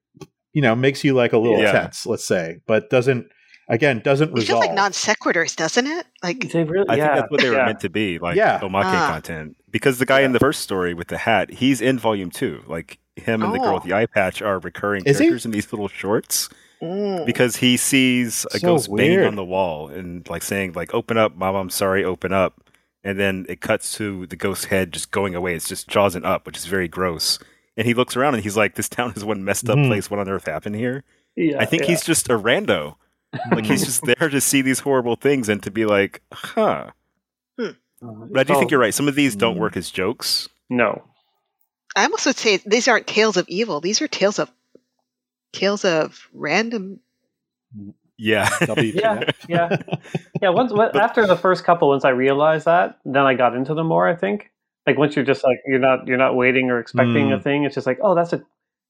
you 0.53 0.61
know, 0.61 0.75
makes 0.75 1.03
you 1.03 1.13
like 1.13 1.33
a 1.33 1.37
little 1.37 1.59
Yeah. 1.61 1.71
tense, 1.71 2.05
let's 2.05 2.25
say, 2.27 2.59
but 2.67 2.89
doesn't 2.89 3.27
again 3.69 3.99
doesn't 4.03 4.29
It 4.29 4.31
feels 4.31 4.39
resolve. 4.49 4.65
like 4.65 4.73
non 4.73 4.91
sequiturs, 4.91 5.55
doesn't 5.55 5.87
it? 5.87 6.05
Like 6.23 6.51
They 6.51 6.63
really, 6.63 6.87
I 6.89 6.95
yeah, 6.95 7.07
think 7.07 7.15
that's 7.19 7.31
what 7.31 7.41
they 7.41 7.49
were 7.49 7.57
yeah. 7.57 7.65
meant 7.65 7.79
to 7.81 7.89
be, 7.89 8.17
like 8.19 8.35
Yeah. 8.35 8.59
omake 8.59 8.83
Ah. 8.85 9.09
content. 9.11 9.55
Because 9.69 9.99
the 9.99 10.05
guy 10.05 10.21
in 10.21 10.31
the 10.31 10.39
first 10.39 10.61
story 10.61 10.93
with 10.93 11.07
the 11.09 11.17
hat, 11.17 11.51
he's 11.51 11.81
in 11.81 11.99
volume 11.99 12.31
two. 12.31 12.63
Like 12.67 12.97
him 13.15 13.43
and 13.43 13.53
the 13.53 13.59
girl 13.59 13.69
Oh. 13.69 13.73
with 13.75 13.83
the 13.83 13.93
eye 13.93 14.05
patch 14.05 14.41
are 14.41 14.59
recurring 14.59 15.03
Is 15.05 15.17
he? 15.19 15.25
characters 15.25 15.45
in 15.45 15.51
these 15.51 15.71
little 15.71 15.87
shorts. 15.89 16.49
Mm. 16.81 17.25
Because 17.25 17.55
he 17.57 17.77
sees 17.77 18.45
a 18.53 18.59
So 18.59 18.67
ghost 18.67 18.95
banging 18.95 19.23
on 19.23 19.35
the 19.35 19.43
wall 19.45 19.87
and 19.89 20.27
like 20.29 20.43
saying 20.43 20.73
like 20.73 20.93
"Open 20.93 21.17
up, 21.17 21.35
mom, 21.35 21.55
I'm 21.55 21.69
sorry, 21.69 22.03
open 22.03 22.31
up." 22.33 22.61
And 23.03 23.17
then 23.19 23.45
it 23.47 23.61
cuts 23.61 23.95
to 23.97 24.25
the 24.27 24.35
ghost's 24.35 24.65
head 24.65 24.91
just 24.91 25.11
going 25.11 25.33
away. 25.35 25.55
It's 25.55 25.67
just 25.67 25.87
jaws 25.87 26.15
and 26.15 26.25
up, 26.25 26.45
which 26.45 26.57
is 26.57 26.65
very 26.65 26.87
gross. 26.87 27.39
And 27.77 27.85
he 27.87 27.93
looks 27.93 28.15
around 28.17 28.33
and 28.35 28.43
he's 28.43 28.57
like, 28.57 28.75
"This 28.75 28.89
town 28.89 29.13
is 29.15 29.23
one 29.23 29.43
messed 29.45 29.69
up 29.69 29.77
Mhm. 29.77 29.87
place. 29.87 30.09
What 30.09 30.19
on 30.19 30.27
earth 30.29 30.45
happened 30.45 30.75
here?" 30.75 31.03
Yeah, 31.35 31.57
I 31.59 31.65
think 31.65 31.83
yeah. 31.83 31.89
he's 31.89 32.03
just 32.03 32.29
a 32.29 32.37
rando. 32.37 32.95
Like 33.51 33.65
he's 33.65 33.85
just 33.85 34.03
there 34.05 34.29
to 34.29 34.41
see 34.41 34.61
these 34.61 34.79
horrible 34.79 35.15
things 35.15 35.47
and 35.49 35.61
to 35.63 35.71
be 35.71 35.85
like, 35.85 36.21
"Huh." 36.33 36.91
But 37.57 38.39
I 38.39 38.43
do 38.43 38.53
think 38.53 38.65
Oh, 38.67 38.71
you're 38.71 38.79
right. 38.79 38.93
Some 38.93 39.07
of 39.07 39.15
these 39.15 39.35
don't 39.35 39.55
Mm. 39.55 39.59
work 39.59 39.75
as 39.77 39.89
jokes. 39.89 40.47
No, 40.69 41.03
I 41.95 42.03
almost 42.03 42.25
would 42.27 42.35
say 42.37 42.57
these 42.57 42.87
aren't 42.87 43.07
tales 43.07 43.37
of 43.37 43.45
evil. 43.49 43.79
These 43.81 44.01
are 44.01 44.07
tales 44.07 44.37
of 44.37 44.51
tales 45.53 45.85
of 45.85 46.27
random. 46.33 46.99
Yeah. 48.17 48.49
yeah, 48.77 49.23
yeah, 49.47 49.77
yeah. 50.41 50.49
Once 50.49 50.73
when- 50.73 50.95
after 50.97 51.27
the 51.27 51.35
first 51.37 51.63
couple, 51.63 51.89
once 51.89 52.03
I 52.05 52.09
realized 52.09 52.65
that, 52.65 52.99
then 53.05 53.23
I 53.23 53.35
got 53.35 53.55
into 53.55 53.73
them 53.73 53.87
more. 53.87 54.07
I 54.07 54.15
think 54.15 54.51
like 54.87 54.97
once 54.97 55.15
you're 55.15 55.25
just 55.25 55.43
like 55.43 55.57
you're 55.67 55.79
not 55.79 56.07
you're 56.07 56.17
not 56.17 56.35
waiting 56.35 56.71
or 56.71 56.79
expecting 56.79 57.31
a 57.31 57.37
Mm. 57.37 57.43
thing. 57.43 57.63
It's 57.63 57.75
just 57.75 57.85
like 57.87 57.99
oh 58.01 58.15
that's 58.15 58.33
a 58.33 58.43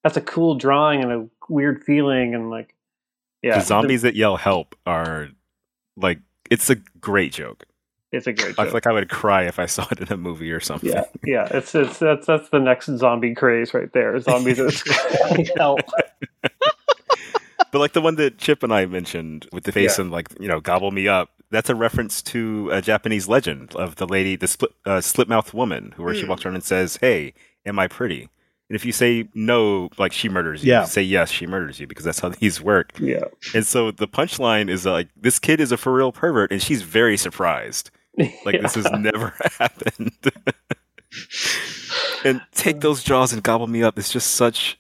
that's 0.04 0.16
a 0.16 0.22
cool 0.22 0.56
drawing 0.56 1.04
and 1.04 1.12
a 1.12 1.28
weird 1.50 1.84
feeling 1.84 2.36
and 2.36 2.50
like 2.50 2.74
yeah, 3.44 3.60
the 3.60 3.66
zombies 3.66 4.02
that 4.04 4.16
yell 4.16 4.38
help 4.38 4.76
are 4.86 5.28
like 5.98 6.20
it's 6.50 6.70
a 6.70 6.76
great 7.02 7.34
joke. 7.34 7.66
It's 8.14 8.26
a 8.26 8.32
great 8.32 8.56
Joke. 8.56 8.60
I 8.60 8.64
feel 8.66 8.74
like 8.74 8.88
I 8.88 8.94
would 8.94 9.10
cry 9.10 9.44
if 9.44 9.60
I 9.60 9.66
saw 9.66 9.86
it 9.92 10.00
in 10.00 10.08
a 10.12 10.16
movie 10.16 10.50
or 10.54 10.62
something. 10.62 10.90
yeah, 10.92 11.04
yeah. 11.26 11.48
It's 11.52 11.76
it's 11.76 12.00
that's 12.00 12.26
that's 12.26 12.48
the 12.50 12.60
next 12.60 12.86
zombie 12.98 13.36
craze 13.36 13.74
right 13.74 13.92
there. 13.92 14.18
Zombies 14.22 14.58
that 14.58 15.52
help. 15.58 15.82
But 17.72 17.80
like 17.80 17.94
the 17.94 18.02
one 18.02 18.16
that 18.16 18.38
Chip 18.38 18.64
and 18.64 18.74
I 18.74 18.86
mentioned 18.86 19.48
with 19.52 19.64
the 19.66 19.72
face 19.72 19.98
Yeah. 19.98 20.04
and 20.04 20.12
like, 20.12 20.28
you 20.40 20.48
know, 20.48 20.60
gobble 20.60 20.92
me 20.92 21.08
up, 21.08 21.30
that's 21.52 21.70
a 21.70 21.76
reference 21.76 22.22
to 22.24 22.70
a 22.72 22.82
Japanese 22.82 23.28
legend 23.28 23.76
of 23.76 23.96
the 23.96 24.06
lady, 24.08 24.36
the 24.36 24.48
split 24.48 24.72
uh, 24.86 25.02
split 25.02 25.28
mouth 25.30 25.54
woman, 25.54 25.94
who 25.96 26.04
where 26.04 26.14
she 26.16 26.24
Hmm. 26.24 26.30
walks 26.30 26.46
around 26.46 26.56
and 26.56 26.64
says, 26.64 26.98
"Hey, 26.98 27.34
am 27.66 27.80
I 27.80 27.88
pretty?" 27.88 28.30
And 28.70 28.76
if 28.76 28.84
you 28.84 28.92
say 28.92 29.30
no, 29.34 29.90
like 29.98 30.12
she 30.12 30.28
murders 30.28 30.62
you. 30.64 30.72
Yeah. 30.74 30.82
You 30.82 30.88
say 30.88 31.02
yes, 31.02 31.32
she 31.32 31.48
murders 31.48 31.80
you 31.80 31.88
because 31.88 32.04
that's 32.04 32.20
how 32.20 32.30
these 32.42 32.60
work. 32.62 32.92
Yeah, 33.00 33.24
And 33.54 33.66
so 33.66 33.92
the 33.92 34.08
punchline 34.10 34.70
is 34.70 34.86
like, 34.86 35.08
this 35.16 35.40
kid 35.40 35.62
is 35.62 35.72
a 35.72 35.78
for 35.78 35.94
real 35.94 36.12
pervert, 36.12 36.52
and 36.52 36.62
she's 36.62 36.82
very 36.82 37.16
surprised. 37.18 37.92
Like 38.46 38.56
Yeah. 38.56 38.62
this 38.64 38.76
has 38.76 38.92
never 38.92 39.34
happened. 39.60 40.12
and 42.26 42.42
take 42.54 42.82
those 42.82 43.04
jaws 43.04 43.32
and 43.32 43.42
gobble 43.44 43.68
me 43.68 43.84
up. 43.84 43.98
It's 43.98 44.12
just 44.12 44.34
such. 44.34 44.80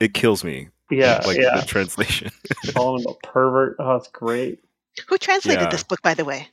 It 0.00 0.14
kills 0.14 0.42
me. 0.44 0.68
Yeah, 0.90 1.22
Like 1.26 1.38
yeah. 1.38 1.60
the 1.60 1.66
translation. 1.66 2.30
Calling 2.74 3.02
him 3.02 3.06
a 3.10 3.26
pervert. 3.26 3.76
Oh, 3.78 3.94
that's 3.98 4.08
great. 4.08 4.60
Who 5.08 5.18
translated 5.18 5.62
Yeah. 5.64 5.68
this 5.70 5.82
book, 5.84 6.02
by 6.02 6.14
the 6.14 6.24
way? 6.24 6.48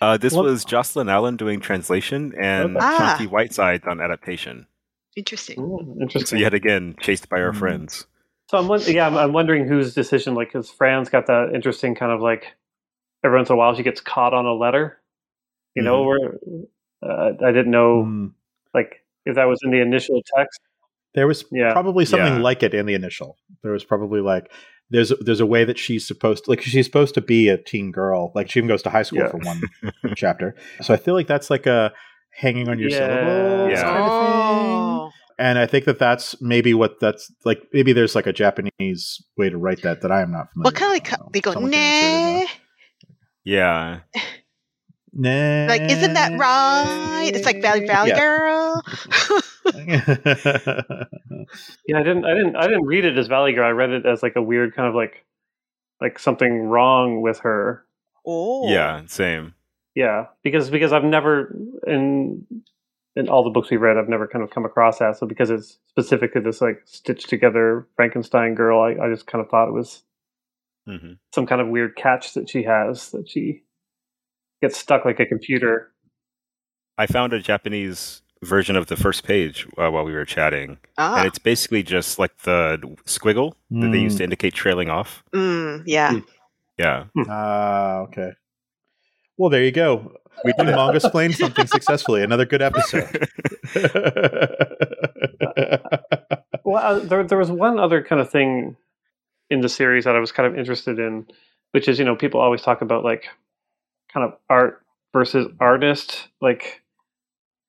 Uh, 0.00 0.16
this 0.16 0.32
What- 0.34 0.44
was 0.44 0.64
Jocelyne 0.64 1.08
Allen 1.08 1.36
doing 1.36 1.60
translation 1.60 2.34
and 2.40 2.76
Okay. 2.76 2.86
Ah. 2.86 3.18
Whiteside 3.30 3.84
on 3.86 4.00
adaptation. 4.00 4.66
Interesting. 5.16 5.56
Mm, 5.56 6.00
interesting. 6.02 6.26
So 6.26 6.36
yet 6.36 6.52
again, 6.54 6.94
chased 7.00 7.28
by 7.28 7.40
our 7.40 7.52
Mm. 7.52 7.56
friends. 7.58 8.06
So 8.50 8.58
I'm 8.58 8.80
yeah, 8.86 9.06
I'm, 9.06 9.16
I'm 9.16 9.32
wondering 9.32 9.66
whose 9.66 9.94
decision, 9.94 10.34
like, 10.34 10.48
because 10.48 10.70
Fran's 10.70 11.08
got 11.08 11.26
that 11.26 11.52
interesting 11.54 11.94
kind 11.96 12.12
of 12.12 12.20
like 12.20 12.52
every 13.24 13.36
once 13.38 13.48
in 13.48 13.54
a 13.54 13.56
while 13.56 13.74
she 13.74 13.82
gets 13.82 14.00
caught 14.00 14.34
on 14.34 14.46
a 14.46 14.52
letter, 14.52 15.00
you 15.74 15.82
know, 15.82 16.04
where 16.04 16.34
uh, 17.02 17.32
I 17.44 17.50
didn't 17.52 17.70
know 17.70 18.04
Mm. 18.04 18.32
like 18.74 19.02
if 19.24 19.34
that 19.34 19.44
was 19.46 19.58
in 19.64 19.70
the 19.70 19.80
initial 19.80 20.22
text. 20.36 20.60
There 21.16 21.26
was 21.26 21.44
Yeah. 21.50 21.72
probably 21.72 22.04
something 22.04 22.34
Yeah. 22.34 22.38
like 22.40 22.62
it 22.62 22.74
in 22.74 22.86
the 22.86 22.94
initial. 22.94 23.36
There 23.64 23.72
was 23.72 23.82
probably 23.84 24.20
like 24.20 24.52
there's 24.90 25.12
there's 25.20 25.40
a 25.40 25.46
way 25.46 25.64
that 25.64 25.78
she's 25.78 26.06
supposed 26.06 26.44
to 26.44 26.50
like 26.50 26.60
she's 26.62 26.86
supposed 26.86 27.14
to 27.14 27.20
be 27.20 27.48
a 27.48 27.56
teen 27.58 27.90
girl. 27.90 28.30
Like 28.36 28.48
she 28.50 28.60
even 28.60 28.68
goes 28.68 28.82
to 28.82 28.90
high 28.90 29.02
school 29.02 29.18
Yeah. 29.20 29.30
for 29.30 29.38
one 29.38 29.62
chapter. 30.14 30.54
So 30.82 30.94
I 30.94 30.96
feel 30.98 31.14
like 31.14 31.26
that's 31.26 31.50
like 31.50 31.66
a 31.66 31.92
hanging 32.30 32.68
on 32.68 32.78
your 32.78 32.90
Yeah. 32.90 32.98
syllables 32.98 33.72
Yeah. 33.72 33.82
kind 33.82 33.98
of 33.98 34.10
thing. 34.10 34.76
Oh, 34.76 35.10
And 35.38 35.58
I 35.58 35.66
think 35.66 35.84
that 35.86 35.98
that's 35.98 36.40
maybe 36.40 36.72
what 36.74 37.00
that's 37.00 37.32
like. 37.44 37.62
Maybe 37.72 37.92
there's 37.92 38.14
like 38.14 38.26
a 38.26 38.32
Japanese 38.32 39.22
way 39.36 39.50
to 39.50 39.58
write 39.58 39.82
that 39.82 40.00
that 40.02 40.12
I 40.12 40.22
am 40.22 40.30
not 40.32 40.52
familiar. 40.52 40.64
With. 40.66 40.74
What 40.74 40.74
kind 40.76 40.90
of 40.92 40.94
like 40.96 41.12
I 41.12 41.16
don't 41.16 41.26
know. 41.26 41.30
they 41.32 41.40
go 41.40 41.52
Someone 41.52 41.72
can 41.72 41.80
insert 41.82 42.42
it 42.42 42.44
nah? 42.44 42.50
Yeah. 43.44 44.00
there. 44.14 44.22
Nah. 45.18 45.64
Like, 45.72 45.80
isn't 45.90 46.12
that 46.12 46.38
right? 46.38 47.30
It's 47.34 47.46
like 47.46 47.62
Valley 47.62 47.86
Valley 47.86 48.10
Yeah. 48.10 48.18
Girl. 48.20 48.82
Yeah, 51.86 51.98
I 52.00 52.02
didn't, 52.02 52.24
I 52.24 52.34
didn't, 52.34 52.56
I 52.56 52.62
didn't 52.66 52.86
read 52.86 53.04
it 53.04 53.16
as 53.16 53.28
Valley 53.28 53.52
Girl. 53.52 53.66
I 53.66 53.70
read 53.70 53.90
it 53.90 54.06
as 54.06 54.22
like 54.22 54.36
a 54.36 54.42
weird 54.42 54.74
kind 54.74 54.88
of 54.88 54.94
like 54.94 55.24
like 56.00 56.18
something 56.18 56.62
wrong 56.64 57.22
with 57.22 57.38
her. 57.40 57.84
oh, 58.26 58.68
Yeah. 58.68 59.02
Same. 59.06 59.54
Yeah, 59.94 60.26
because 60.42 60.68
because 60.70 60.92
I've 60.92 61.04
never 61.04 61.54
in 61.86 62.44
in 63.14 63.28
all 63.28 63.42
the 63.44 63.50
books 63.50 63.70
we've 63.70 63.80
read, 63.80 63.96
I've 63.96 64.08
never 64.10 64.26
kind 64.28 64.44
of 64.44 64.50
come 64.50 64.64
across 64.66 64.98
that. 64.98 65.16
So 65.16 65.26
because 65.26 65.48
it's 65.50 65.78
specific 65.88 66.34
to 66.34 66.40
this 66.40 66.60
like 66.60 66.82
stitched 66.84 67.30
together 67.30 67.86
Frankenstein 67.96 68.54
girl, 68.54 68.80
I, 68.80 69.02
I 69.02 69.08
just 69.10 69.26
kind 69.26 69.42
of 69.42 69.50
thought 69.50 69.68
it 69.68 69.74
was 69.74 70.02
hmm 70.86 71.14
some 71.34 71.46
kind 71.46 71.60
of 71.60 71.68
weird 71.68 71.96
catch 71.96 72.34
that 72.34 72.48
she 72.50 72.62
has 72.64 73.10
that 73.12 73.28
she 73.28 73.62
gets 74.62 74.76
stuck 74.76 75.04
like 75.04 75.18
a 75.20 75.26
computer. 75.26 75.92
I 76.98 77.06
found 77.06 77.32
a 77.32 77.40
Japanese 77.40 78.22
version 78.46 78.76
of 78.76 78.86
the 78.86 78.96
first 78.96 79.24
page 79.24 79.66
uh, 79.78 79.90
while 79.90 80.04
we 80.04 80.12
were 80.14 80.24
chatting, 80.24 80.78
Ah, 80.98 81.18
and 81.18 81.26
it's 81.26 81.38
basically 81.38 81.82
just 81.82 82.18
like 82.18 82.36
the 82.42 82.78
squiggle 83.04 83.52
that 83.70 83.90
they 83.90 83.98
Mm. 83.98 84.02
use 84.02 84.16
to 84.16 84.24
indicate 84.24 84.54
trailing 84.54 84.88
off. 84.90 85.22
mm, 85.34 85.82
yeah. 85.86 86.20
Yeah. 86.78 87.04
Ah, 87.28 87.98
okay. 88.08 88.32
Well, 89.38 89.50
there 89.50 89.64
you 89.64 89.72
go. 89.72 90.12
We 90.44 90.52
We 90.58 90.64
did 90.64 90.68
it. 90.68 90.76
manga 90.76 90.96
explained 90.96 91.34
something 91.34 91.66
successfully. 91.66 92.22
Another 92.22 92.44
good 92.44 92.60
episode. 92.62 93.28
Well, 96.64 96.84
uh, 96.84 96.98
there 96.98 97.22
there 97.22 97.38
was 97.38 97.50
one 97.50 97.78
other 97.78 98.02
kind 98.02 98.20
of 98.20 98.28
thing 98.30 98.76
in 99.50 99.60
the 99.60 99.68
series 99.68 100.04
that 100.04 100.16
I 100.16 100.18
was 100.18 100.32
kind 100.32 100.46
of 100.48 100.58
interested 100.58 100.98
in, 100.98 101.26
which 101.70 101.86
is 101.88 101.98
you 101.98 102.04
know 102.04 102.16
people 102.16 102.40
always 102.40 102.62
talk 102.62 102.82
about 102.82 103.04
like 103.04 103.26
kind 104.12 104.26
of 104.26 104.36
art 104.50 104.82
versus 105.12 105.46
artist, 105.60 106.26
like 106.40 106.82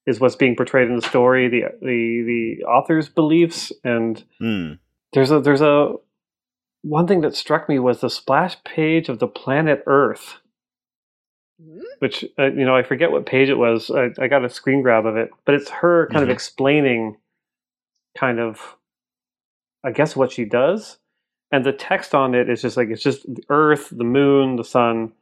is 0.08 0.20
what's 0.20 0.36
being 0.36 0.56
portrayed 0.56 0.88
in 0.89 0.96
the 0.96 1.02
story 1.04 1.48
the 1.50 1.63
the 1.82 2.24
the 2.26 2.63
author's 2.65 3.10
beliefs 3.10 3.72
and 3.84 4.24
Hmm. 4.39 4.74
there's 5.13 5.30
a 5.32 5.39
there's 5.39 5.62
a 5.62 5.93
one 6.84 7.08
thing 7.08 7.22
that 7.22 7.36
struck 7.36 7.67
me 7.70 7.80
was 7.80 8.02
the 8.02 8.10
splash 8.10 8.56
page 8.63 9.10
of 9.10 9.20
the 9.20 9.28
planet 9.28 9.84
Earth, 9.88 10.38
Mm, 11.62 11.82
which 12.00 12.24
uh, 12.38 12.52
you 12.52 12.63
know 12.65 12.76
I 12.76 12.84
forget 12.84 13.12
what 13.12 13.26
page 13.26 13.50
it 13.50 13.58
was. 13.58 13.89
I, 13.89 14.10
I 14.20 14.28
got 14.28 14.46
a 14.46 14.50
screen 14.50 14.84
grab 14.84 15.06
of 15.08 15.17
it, 15.17 15.32
but 15.43 15.56
it's 15.56 15.70
her 15.70 16.08
kind 16.12 16.22
of 16.24 16.30
Mhm. 16.30 16.34
explaining, 16.34 17.17
kind 18.15 18.39
of, 18.39 18.78
I 19.84 19.91
guess 19.91 20.15
what 20.15 20.32
she 20.32 20.46
does, 20.46 21.00
and 21.52 21.65
the 21.65 21.74
text 21.74 22.13
on 22.13 22.36
it 22.36 22.48
is 22.48 22.62
just 22.62 22.78
like 22.78 22.89
it's 22.89 23.02
just 23.02 23.24
the 23.34 23.43
Earth, 23.50 23.89
the 23.89 24.04
Moon, 24.04 24.56
the 24.56 24.63
Sun, 24.63 25.13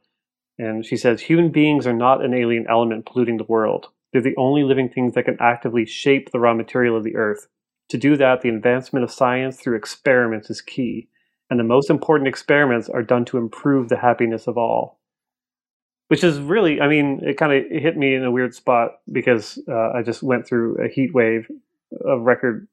and 0.58 0.84
she 0.84 0.98
says 0.98 1.22
human 1.22 1.50
beings 1.50 1.86
are 1.86 1.94
not 1.94 2.22
an 2.22 2.34
alien 2.34 2.66
element 2.68 3.06
polluting 3.06 3.38
the 3.38 3.44
world. 3.44 3.88
They're 4.16 4.32
the 4.32 4.36
only 4.38 4.64
living 4.64 4.88
things 4.88 5.12
that 5.14 5.24
can 5.26 5.36
actively 5.40 5.84
shape 5.84 6.30
the 6.32 6.40
raw 6.40 6.54
material 6.54 6.96
of 6.96 7.04
the 7.04 7.16
Earth. 7.16 7.48
To 7.90 7.98
do 7.98 8.16
that, 8.16 8.40
the 8.40 8.48
advancement 8.48 9.04
of 9.04 9.10
science 9.12 9.60
through 9.60 9.76
experiments 9.76 10.48
is 10.50 10.60
key, 10.62 11.08
and 11.50 11.60
the 11.60 11.64
most 11.64 11.90
important 11.90 12.28
experiments 12.28 12.88
are 12.88 13.02
done 13.02 13.24
to 13.26 13.36
improve 13.38 13.88
the 13.88 13.98
happiness 13.98 14.46
of 14.46 14.56
all. 14.58 14.98
which 16.08 16.22
is 16.24 16.38
really, 16.38 16.80
I 16.80 16.88
mean, 16.88 17.20
it 17.24 17.36
kind 17.36 17.52
of 17.52 17.64
hit 17.70 17.96
me 17.96 18.14
in 18.14 18.24
a 18.24 18.30
weird 18.30 18.54
spot 18.54 19.00
because 19.10 19.58
uh, 19.68 19.90
I 19.92 20.02
just 20.02 20.22
went 20.22 20.46
through 20.46 20.76
a 20.84 20.88
heat 20.88 21.12
wave 21.12 21.48
of 22.04 22.22
record, 22.22 22.68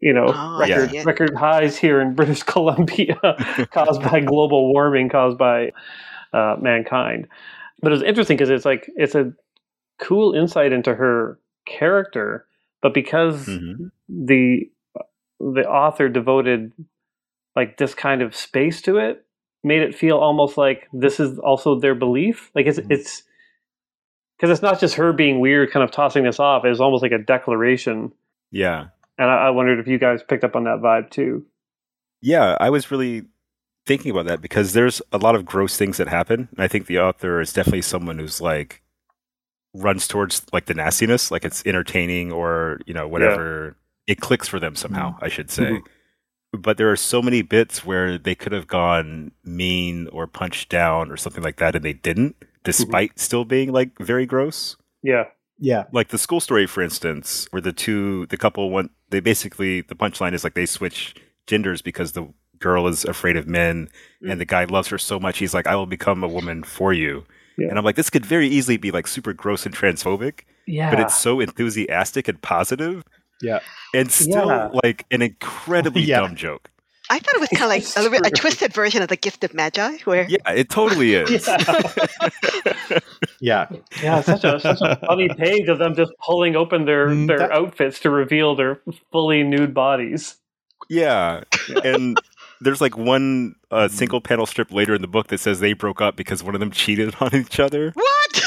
you 0.00 0.12
know, 0.12 0.26
Oh, 0.28 0.58
record 0.60 0.92
yeah. 0.92 1.02
record 1.04 1.34
highs 1.36 1.76
here 1.76 2.00
in 2.00 2.14
British 2.20 2.42
Columbia, 2.44 3.16
caused 3.72 4.02
by 4.02 4.20
global 4.20 4.72
warming, 4.72 5.08
caused 5.08 5.38
by 5.38 5.72
uh, 6.32 6.56
mankind. 6.60 7.28
But 7.80 7.92
it's 7.92 8.02
interesting 8.02 8.36
because 8.36 8.50
it's 8.50 8.64
like 8.64 8.88
it's 8.96 9.14
a 9.16 9.32
cool 10.02 10.34
insight 10.34 10.72
into 10.72 10.94
her 10.94 11.38
character, 11.66 12.46
but 12.82 12.92
because 12.94 13.46
Mhm. 13.48 13.90
the 14.08 14.70
the 15.40 15.68
author 15.68 16.08
devoted 16.08 16.72
like 17.56 17.76
this 17.76 17.94
kind 17.94 18.22
of 18.22 18.34
space 18.34 18.80
to 18.82 18.98
it 18.98 19.24
made 19.64 19.82
it 19.82 19.94
feel 19.94 20.18
almost 20.18 20.56
like 20.56 20.88
this 20.92 21.18
is 21.20 21.38
also 21.40 21.78
their 21.78 21.94
belief 21.96 22.50
like 22.54 22.66
it's 22.66 22.78
Mhm. 22.78 22.90
it's 22.92 23.24
because 24.36 24.50
it's 24.50 24.62
not 24.62 24.78
just 24.80 24.94
her 24.94 25.12
being 25.12 25.40
weird 25.40 25.70
kind 25.72 25.82
of 25.82 25.90
tossing 25.90 26.22
this 26.24 26.38
off 26.38 26.64
it's 26.64 26.78
almost 26.80 27.02
like 27.02 27.10
a 27.12 27.18
declaration 27.18 28.12
Yeah. 28.52 28.86
and 29.18 29.28
I, 29.30 29.46
I 29.46 29.50
wondered 29.50 29.80
if 29.80 29.88
you 29.88 29.98
guys 29.98 30.22
picked 30.22 30.44
up 30.44 30.54
on 30.56 30.64
that 30.64 30.78
vibe 30.80 31.10
too 31.10 31.44
Yeah, 32.20 32.56
I 32.60 32.70
was 32.70 32.90
really 32.92 33.24
thinking 33.84 34.12
about 34.12 34.26
that 34.26 34.40
because 34.40 34.74
there's 34.74 35.02
a 35.12 35.18
lot 35.18 35.34
of 35.34 35.44
gross 35.44 35.76
things 35.76 35.96
that 35.96 36.06
happen. 36.06 36.48
And 36.52 36.60
I 36.62 36.68
think 36.68 36.86
the 36.86 37.00
author 37.00 37.40
is 37.40 37.52
definitely 37.52 37.82
someone 37.82 38.20
who's 38.20 38.40
like 38.40 38.80
runs 39.74 40.06
towards 40.06 40.42
like 40.52 40.66
the 40.66 40.74
nastiness, 40.74 41.30
like 41.30 41.44
it's 41.44 41.64
entertaining 41.66 42.32
or, 42.32 42.80
you 42.86 42.94
know, 42.94 43.08
whatever. 43.08 43.76
It 44.06 44.20
clicks 44.20 44.48
for 44.48 44.60
them 44.60 44.76
somehow, 44.76 45.14
mm-hmm. 45.14 45.24
I 45.24 45.28
should 45.28 45.48
mm-hmm. 45.48 45.76
say. 45.76 45.82
But 46.52 46.76
there 46.76 46.90
are 46.90 46.96
so 46.96 47.22
many 47.22 47.40
bits 47.40 47.84
where 47.84 48.18
they 48.18 48.34
could 48.34 48.52
have 48.52 48.66
gone 48.66 49.32
mean 49.42 50.08
or 50.08 50.26
punched 50.26 50.68
down 50.68 51.10
or 51.10 51.16
something 51.16 51.42
like 51.42 51.56
that 51.56 51.74
and 51.74 51.84
they 51.84 51.94
didn't, 51.94 52.38
mm-hmm. 52.38 52.48
despite 52.64 53.18
still 53.18 53.44
being 53.44 53.72
like 53.72 53.98
very 53.98 54.26
gross. 54.26 54.76
yeah 55.02 55.24
Yeah. 55.58 55.84
Like 55.92 56.08
the 56.08 56.18
school 56.18 56.40
story, 56.40 56.66
for 56.66 56.82
instance, 56.82 57.46
where 57.50 57.62
the 57.62 57.72
two, 57.72 58.26
the 58.26 58.36
couple 58.36 58.70
went, 58.70 58.90
they 59.10 59.20
basically, 59.20 59.80
the 59.80 59.94
punchline 59.94 60.34
is 60.34 60.44
like 60.44 60.54
they 60.54 60.66
switch 60.66 61.14
genders 61.46 61.80
because 61.80 62.12
the 62.12 62.28
girl 62.58 62.86
is 62.86 63.04
afraid 63.04 63.36
of 63.36 63.46
men 63.46 63.88
and 64.22 64.32
mm. 64.32 64.38
the 64.38 64.44
guy 64.44 64.64
loves 64.64 64.88
her 64.88 64.98
so 64.98 65.20
much, 65.20 65.38
he's 65.38 65.54
like, 65.54 65.66
I 65.66 65.76
will 65.76 65.86
become 65.86 66.22
a 66.24 66.28
woman 66.28 66.62
for 66.62 66.92
you. 66.92 67.24
Yeah. 67.58 67.68
And 67.68 67.78
I'm 67.78 67.84
like, 67.84 67.96
this 67.96 68.10
could 68.10 68.24
very 68.26 68.48
easily 68.48 68.76
be 68.76 68.90
like 68.90 69.06
super 69.06 69.32
gross 69.32 69.66
and 69.66 69.74
transphobic, 69.74 70.40
yeah 70.66 70.90
but 70.90 71.00
it's 71.00 71.14
so 71.16 71.40
enthusiastic 71.40 72.28
and 72.28 72.40
positive 72.42 73.04
Yeah. 73.42 73.60
and 73.94 74.10
still 74.10 74.46
Yeah. 74.48 74.70
like 74.82 75.04
an 75.10 75.22
incredibly 75.22 76.02
Yeah. 76.10 76.20
dumb 76.20 76.36
joke. 76.36 76.68
I 77.10 77.18
thought 77.18 77.34
it 77.34 77.40
was 77.40 77.48
kind 77.50 77.64
of 77.64 77.68
like 77.68 77.82
a, 77.96 78.00
little 78.00 78.18
bit, 78.22 78.26
a 78.32 78.34
twisted 78.34 78.72
version 78.72 79.02
of 79.02 79.08
the 79.08 79.16
Gift 79.16 79.44
of 79.44 79.52
Magi, 79.54 79.98
where 80.04 80.26
Yeah, 80.30 80.50
it 80.52 80.70
totally 80.70 81.14
is. 81.22 81.46
Yeah. 83.40 83.68
yeah 84.02 84.20
such 84.20 84.44
a 84.44 84.60
such 84.60 84.78
a 84.80 84.96
funny 85.06 85.28
page 85.28 85.68
of 85.68 85.78
them 85.78 85.94
just 85.94 86.12
pulling 86.24 86.56
open 86.56 86.84
their 86.84 87.08
Mm, 87.08 87.26
their 87.26 87.38
that- 87.38 87.50
outfits 87.52 87.98
to 88.00 88.10
reveal 88.10 88.54
their 88.54 88.80
fully 89.10 89.42
nude 89.42 89.74
bodies 89.74 90.36
Yeah. 90.88 91.42
And 91.84 92.16
there's 92.62 92.80
like 92.80 92.96
one 92.96 93.54
uh, 93.70 93.88
single 93.88 94.20
panel 94.20 94.46
strip 94.46 94.72
later 94.72 94.94
in 94.94 95.02
the 95.02 95.08
book 95.08 95.28
that 95.28 95.38
says 95.38 95.60
they 95.60 95.72
broke 95.72 96.00
up 96.00 96.16
because 96.16 96.42
one 96.42 96.54
of 96.54 96.60
them 96.60 96.70
cheated 96.70 97.14
on 97.20 97.34
each 97.34 97.58
other. 97.60 97.92
what? 97.94 98.42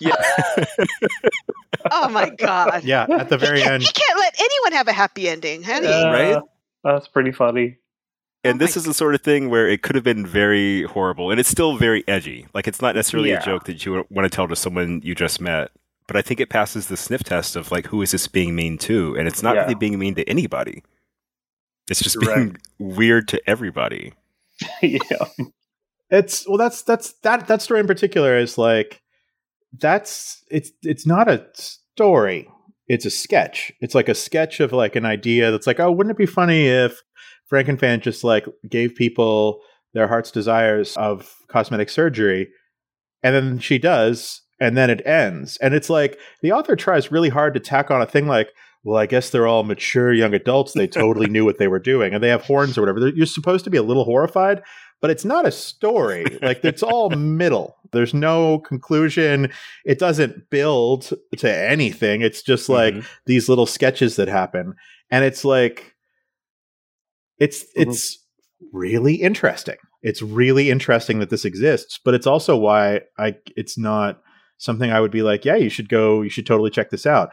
Yeah. 0.00 0.14
oh 1.90 2.08
my 2.08 2.30
god! 2.30 2.84
Yeah. 2.84 3.06
At 3.10 3.28
the 3.28 3.38
very 3.38 3.60
he 3.60 3.66
end. 3.66 3.82
he 3.82 3.88
can't 3.92 4.18
let 4.18 4.34
anyone 4.38 4.72
have 4.72 4.88
a 4.88 4.92
happy 4.92 5.28
ending, 5.28 5.62
honey. 5.62 5.86
Uh, 5.86 6.10
Right? 6.12 6.42
that's 6.84 7.08
pretty 7.08 7.32
funny 7.32 7.76
and 8.44 8.54
Oh 8.54 8.64
this 8.64 8.76
is 8.76 8.84
the 8.84 8.94
sort 8.94 9.12
of 9.16 9.20
thing 9.20 9.50
where 9.50 9.68
it 9.68 9.82
could 9.82 9.96
have 9.96 10.04
been 10.04 10.24
very 10.24 10.84
horrible 10.84 11.32
and 11.32 11.40
it's 11.40 11.48
still 11.48 11.76
very 11.76 12.06
edgy. 12.06 12.46
Like 12.54 12.68
it's 12.68 12.80
not 12.80 12.94
necessarily 12.94 13.30
Yeah. 13.30 13.40
a 13.42 13.44
joke 13.44 13.64
that 13.64 13.84
you 13.84 14.04
want 14.10 14.30
to 14.30 14.34
tell 14.34 14.46
to 14.46 14.54
someone 14.54 15.00
you 15.02 15.14
just 15.16 15.40
met. 15.40 15.72
But 16.06 16.16
I 16.16 16.22
think 16.22 16.38
it 16.38 16.48
passes 16.48 16.86
the 16.86 16.96
sniff 16.96 17.24
test 17.24 17.56
of 17.56 17.72
like 17.72 17.86
who 17.88 18.00
is 18.00 18.12
this 18.12 18.28
being 18.28 18.54
mean 18.54 18.78
to? 18.78 19.16
And 19.18 19.26
it's 19.26 19.42
not 19.42 19.56
Yeah. 19.56 19.62
really 19.62 19.74
being 19.74 19.98
mean 19.98 20.14
to 20.14 20.28
anybody. 20.28 20.84
It's 21.90 22.02
just 22.02 22.16
You're 22.20 22.34
being 22.34 22.56
weird 22.78 23.28
to 23.28 23.40
everybody. 23.46 24.12
yeah 24.82 24.98
It's 26.10 26.48
well 26.48 26.58
that's 26.58 26.82
that's 26.82 27.12
that 27.22 27.46
that 27.48 27.62
story 27.62 27.80
in 27.80 27.86
particular 27.86 28.38
is 28.38 28.56
like 28.56 29.02
that's 29.78 30.42
it's 30.50 30.70
it's 30.82 31.06
not 31.06 31.28
a 31.28 31.46
story. 31.54 32.48
It's 32.86 33.04
a 33.04 33.10
sketch. 33.10 33.72
It's 33.80 33.94
like 33.94 34.08
a 34.08 34.14
sketch 34.14 34.60
of 34.60 34.72
like 34.72 34.96
an 34.96 35.04
idea 35.04 35.50
that's 35.50 35.66
like, 35.66 35.78
oh, 35.78 35.92
wouldn't 35.92 36.12
it 36.14 36.18
be 36.18 36.26
funny 36.26 36.66
if 36.66 37.02
Frankenfran 37.52 38.00
just 38.00 38.24
like 38.24 38.46
gave 38.68 38.94
people 38.94 39.60
their 39.92 40.08
heart's 40.08 40.30
desires 40.30 40.96
of 40.96 41.34
cosmetic 41.48 41.90
surgery, 41.90 42.48
and 43.22 43.34
then 43.34 43.58
she 43.58 43.78
does, 43.78 44.42
and 44.58 44.76
then 44.76 44.88
it 44.88 45.06
ends. 45.06 45.58
And 45.58 45.74
it's 45.74 45.90
like 45.90 46.18
the 46.40 46.52
author 46.52 46.76
tries 46.76 47.12
really 47.12 47.28
hard 47.28 47.52
to 47.54 47.60
tack 47.60 47.90
on 47.90 48.00
a 48.00 48.06
thing 48.06 48.26
like, 48.26 48.48
well, 48.88 48.98
I 48.98 49.06
guess 49.06 49.30
they're 49.30 49.46
all 49.46 49.64
mature 49.64 50.12
young 50.12 50.32
adults. 50.34 50.72
They 50.72 50.86
totally 50.86 51.28
knew 51.28 51.44
what 51.44 51.58
they 51.58 51.68
were 51.68 51.78
doing, 51.78 52.14
and 52.14 52.22
they 52.22 52.28
have 52.30 52.42
horns 52.44 52.76
or 52.78 52.82
whatever. 52.82 53.00
They're- 53.00 53.14
You're 53.14 53.26
supposed 53.26 53.64
to 53.64 53.70
be 53.70 53.76
a 53.76 53.82
little 53.82 54.04
horrified, 54.04 54.62
but 55.00 55.10
it's 55.10 55.24
not 55.24 55.46
a 55.46 55.50
story. 55.52 56.24
like 56.42 56.64
it's 56.64 56.82
all 56.82 57.10
middle. 57.10 57.76
There's 57.92 58.14
no 58.14 58.58
conclusion. 58.60 59.50
It 59.84 59.98
doesn't 59.98 60.50
build 60.50 61.12
to 61.36 61.52
anything. 61.54 62.22
It's 62.22 62.42
just 62.42 62.68
like 62.68 62.94
Mhm. 62.94 63.04
these 63.26 63.48
little 63.48 63.66
sketches 63.66 64.16
that 64.16 64.28
happen, 64.28 64.74
and 65.10 65.24
it's 65.24 65.44
like 65.44 65.94
it's 67.38 67.64
it's 67.74 68.18
really 68.72 69.14
interesting. 69.16 69.76
It's 70.02 70.22
really 70.22 70.70
interesting 70.70 71.18
that 71.18 71.30
this 71.30 71.44
exists, 71.44 71.98
but 72.04 72.14
it's 72.14 72.26
also 72.26 72.56
why 72.56 73.02
I 73.18 73.34
it's 73.56 73.76
not 73.78 74.20
something 74.58 74.90
I 74.90 75.00
would 75.00 75.10
be 75.12 75.22
like, 75.22 75.44
yeah, 75.44 75.54
you 75.56 75.68
should 75.68 75.88
go, 75.88 76.20
you 76.22 76.30
should 76.30 76.46
totally 76.46 76.70
check 76.70 76.90
this 76.90 77.06
out. 77.06 77.30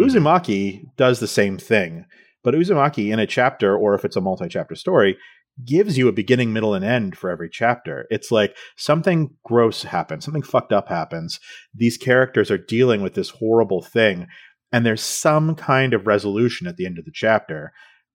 Mm-hmm. 0.00 0.16
Uzumaki 0.16 0.82
does 0.96 1.20
the 1.20 1.28
same 1.28 1.58
thing, 1.58 2.04
but 2.42 2.54
Uzumaki 2.54 3.12
in 3.12 3.18
a 3.18 3.26
chapter, 3.26 3.76
or 3.76 3.94
if 3.94 4.04
it's 4.04 4.16
a 4.16 4.20
multi-chapter 4.20 4.74
story, 4.74 5.16
gives 5.64 5.96
you 5.96 6.08
a 6.08 6.12
beginning, 6.12 6.52
middle, 6.52 6.74
and 6.74 6.84
end 6.84 7.16
for 7.16 7.30
every 7.30 7.48
chapter. 7.48 8.06
It's 8.10 8.32
like 8.32 8.56
something 8.76 9.30
gross 9.44 9.84
happens, 9.84 10.24
something 10.24 10.42
fucked 10.42 10.72
up 10.72 10.88
happens. 10.88 11.38
These 11.72 11.96
characters 11.96 12.50
are 12.50 12.58
dealing 12.58 13.02
with 13.02 13.14
this 13.14 13.30
horrible 13.30 13.82
thing, 13.82 14.26
and 14.72 14.84
there's 14.84 15.02
some 15.02 15.54
kind 15.54 15.94
of 15.94 16.08
resolution 16.08 16.66
at 16.66 16.76
the 16.76 16.86
end 16.86 16.98
of 16.98 17.04
the 17.04 17.12
chapter. 17.14 17.72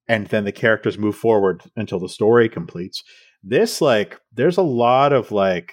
And 0.08 0.28
then 0.28 0.44
the 0.44 0.52
characters 0.52 0.98
move 0.98 1.16
forward 1.16 1.62
until 1.76 2.00
the 2.00 2.10
story 2.10 2.50
completes. 2.50 3.04
This, 3.44 3.80
like, 3.80 4.20
there's 4.34 4.58
a 4.58 4.64
lot 4.64 5.14
of 5.14 5.32
like 5.32 5.72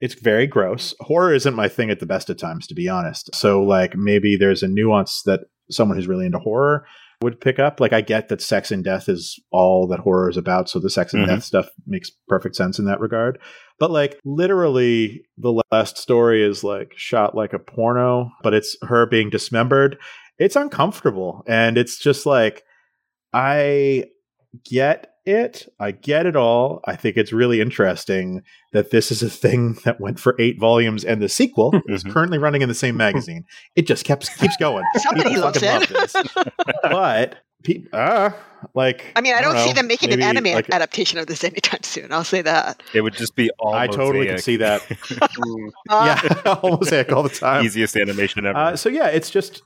it's 0.00 0.14
very 0.14 0.46
gross. 0.46 0.94
Horror 1.00 1.34
isn't 1.34 1.54
my 1.54 1.68
thing 1.68 1.90
at 1.90 2.00
the 2.00 2.06
best 2.06 2.30
of 2.30 2.36
times, 2.36 2.66
to 2.68 2.74
be 2.74 2.88
honest. 2.88 3.34
So, 3.34 3.62
like, 3.62 3.94
maybe 3.96 4.36
there's 4.36 4.62
a 4.62 4.68
nuance 4.68 5.22
that 5.26 5.40
someone 5.70 5.96
who's 5.96 6.08
really 6.08 6.26
into 6.26 6.38
horror 6.38 6.86
would 7.22 7.38
pick 7.40 7.58
up. 7.58 7.80
Like, 7.80 7.92
I 7.92 8.00
get 8.00 8.28
that 8.28 8.40
sex 8.40 8.70
and 8.70 8.82
death 8.82 9.08
is 9.08 9.38
all 9.50 9.86
that 9.88 10.00
horror 10.00 10.30
is 10.30 10.38
about. 10.38 10.70
So, 10.70 10.78
the 10.78 10.88
sex 10.88 11.12
and 11.12 11.24
Mhm. 11.24 11.28
death 11.28 11.44
stuff 11.44 11.68
makes 11.86 12.10
perfect 12.28 12.56
sense 12.56 12.78
in 12.78 12.86
that 12.86 12.98
regard. 13.00 13.38
But, 13.78 13.90
like, 13.90 14.18
literally, 14.24 15.22
the 15.36 15.62
last 15.70 15.98
story 15.98 16.42
is 16.42 16.64
like 16.64 16.94
shot 16.96 17.34
like 17.34 17.52
a 17.52 17.58
porno, 17.58 18.30
but 18.42 18.54
it's 18.54 18.76
her 18.82 19.04
being 19.06 19.28
dismembered. 19.28 19.98
It's 20.38 20.56
uncomfortable. 20.56 21.42
And 21.46 21.76
it's 21.76 21.98
just 21.98 22.24
like, 22.24 22.64
I 23.34 24.06
get 24.64 25.09
it. 25.26 25.66
I 25.78 25.90
get 25.92 26.26
it 26.26 26.36
all. 26.36 26.80
I 26.86 26.96
think 26.96 27.16
it's 27.16 27.32
really 27.32 27.60
interesting 27.60 28.42
that 28.72 28.90
this 28.90 29.10
is 29.10 29.22
a 29.22 29.30
thing 29.30 29.78
that 29.84 30.00
went 30.00 30.18
for 30.20 30.34
eight 30.38 30.58
volumes, 30.60 31.04
and 31.04 31.20
the 31.22 31.28
sequel 31.28 31.72
is 31.86 32.04
Mhm. 32.04 32.12
currently 32.12 32.38
running 32.38 32.62
in 32.62 32.68
the 32.68 32.74
same 32.74 32.96
magazine. 32.96 33.44
It 33.76 33.86
just 33.86 34.04
keeps 34.04 34.28
keeps 34.36 34.56
going. 34.56 34.84
Somebody 34.96 35.30
People 35.30 35.42
loves 35.44 35.62
it. 35.62 35.88
this. 35.88 36.14
but 36.82 37.36
pe- 37.64 37.84
uh, 37.92 38.30
like 38.74 39.04
I 39.16 39.20
mean, 39.20 39.34
I 39.34 39.40
don't, 39.40 39.58
see 39.58 39.72
them 39.72 39.86
making 39.86 40.12
an 40.12 40.22
anime 40.22 40.44
like, 40.54 40.68
adaptation 40.70 41.18
of 41.18 41.26
this 41.26 41.44
anytime 41.44 41.82
soon. 41.82 42.12
I'll 42.12 42.24
say 42.24 42.42
that. 42.42 42.82
It 42.94 43.00
would 43.02 43.14
just 43.14 43.34
be 43.36 43.50
all 43.58 43.74
I 43.74 43.86
totally 43.86 44.26
can 44.26 44.38
see 44.38 44.56
that. 44.56 44.82
Uh, 45.20 45.28
yeah, 46.44 46.58
almost 46.62 46.92
like 46.92 47.10
all 47.12 47.22
the 47.22 47.28
time. 47.30 47.64
Easiest 47.64 47.96
animation 47.96 48.44
ever. 48.46 48.58
Uh, 48.58 48.76
so 48.76 48.88
yeah, 48.88 49.06
it's 49.08 49.30
just 49.30 49.62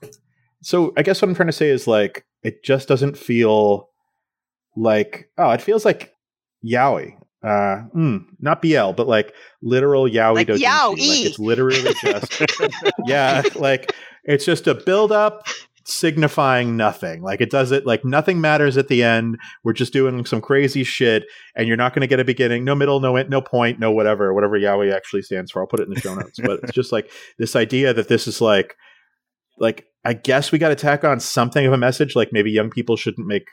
so 0.63 0.93
I 0.97 1.03
guess 1.03 1.21
what 1.21 1.29
I'm 1.29 1.35
trying 1.35 1.49
to 1.49 1.53
say 1.53 1.69
is 1.71 1.87
like 1.87 2.25
it 2.43 2.63
just 2.65 2.87
doesn't 2.89 3.17
feel 3.19 3.89
like 4.77 5.31
oh, 5.39 5.51
it 5.51 5.63
feels 5.63 5.85
like 5.85 6.15
yaoi. 6.65 7.15
Uh, 7.43 7.85
mm, 7.95 8.25
not 8.41 8.63
BL, 8.63 8.93
but 8.93 9.07
like 9.07 9.35
literal 9.63 10.09
yaoi 10.09 10.35
Like 10.35 10.49
doujinshi. 10.49 10.65
yaoi. 10.65 10.91
Like 11.09 11.27
it's 11.27 11.39
literally 11.39 11.95
just 12.03 12.43
yeah, 13.07 13.43
like 13.57 13.95
it's 14.25 14.45
just 14.45 14.67
a 14.67 14.75
build 14.75 15.13
up 15.13 15.47
signifying 15.87 16.77
nothing. 16.77 17.23
Like 17.23 17.43
it 17.43 17.51
does 17.51 17.71
it 17.71 17.85
like 17.85 18.05
nothing 18.05 18.41
matters 18.41 18.79
at 18.79 18.89
the 18.89 19.03
end. 19.03 19.37
We're 19.63 19.75
just 19.75 19.93
doing 19.93 20.25
some 20.25 20.41
crazy 20.41 20.85
shit, 20.85 21.25
and 21.55 21.69
you're 21.69 21.77
not 21.77 21.93
going 21.93 22.01
to 22.01 22.07
get 22.07 22.21
a 22.21 22.25
beginning, 22.25 22.65
no 22.65 22.75
middle, 22.75 23.01
no 23.01 23.17
end, 23.17 23.29
no 23.29 23.43
point, 23.43 23.79
no 23.79 23.91
whatever, 23.91 24.33
whatever 24.33 24.59
yaoi 24.59 24.93
actually 24.95 25.23
stands 25.23 25.51
for. 25.51 25.61
I'll 25.61 25.67
put 25.69 25.81
it 25.81 25.89
in 25.89 25.95
the 25.95 26.01
show 26.01 26.15
notes. 26.15 26.41
But 26.43 26.61
it's 26.63 26.73
just 26.73 26.93
like 26.93 27.11
this 27.39 27.55
idea 27.55 27.93
that 27.93 28.09
this 28.09 28.27
is 28.27 28.41
like, 28.41 28.75
like 29.59 29.85
I 30.05 30.15
guess 30.15 30.51
we 30.51 30.59
got 30.59 30.71
to 30.71 30.75
tack 30.77 31.05
on 31.05 31.21
something 31.21 31.67
of 31.67 31.73
a 31.75 31.79
message. 31.79 32.17
Like 32.17 32.31
maybe 32.33 32.51
young 32.51 32.71
people 32.71 32.97
shouldn't 32.97 33.27
make 33.27 33.47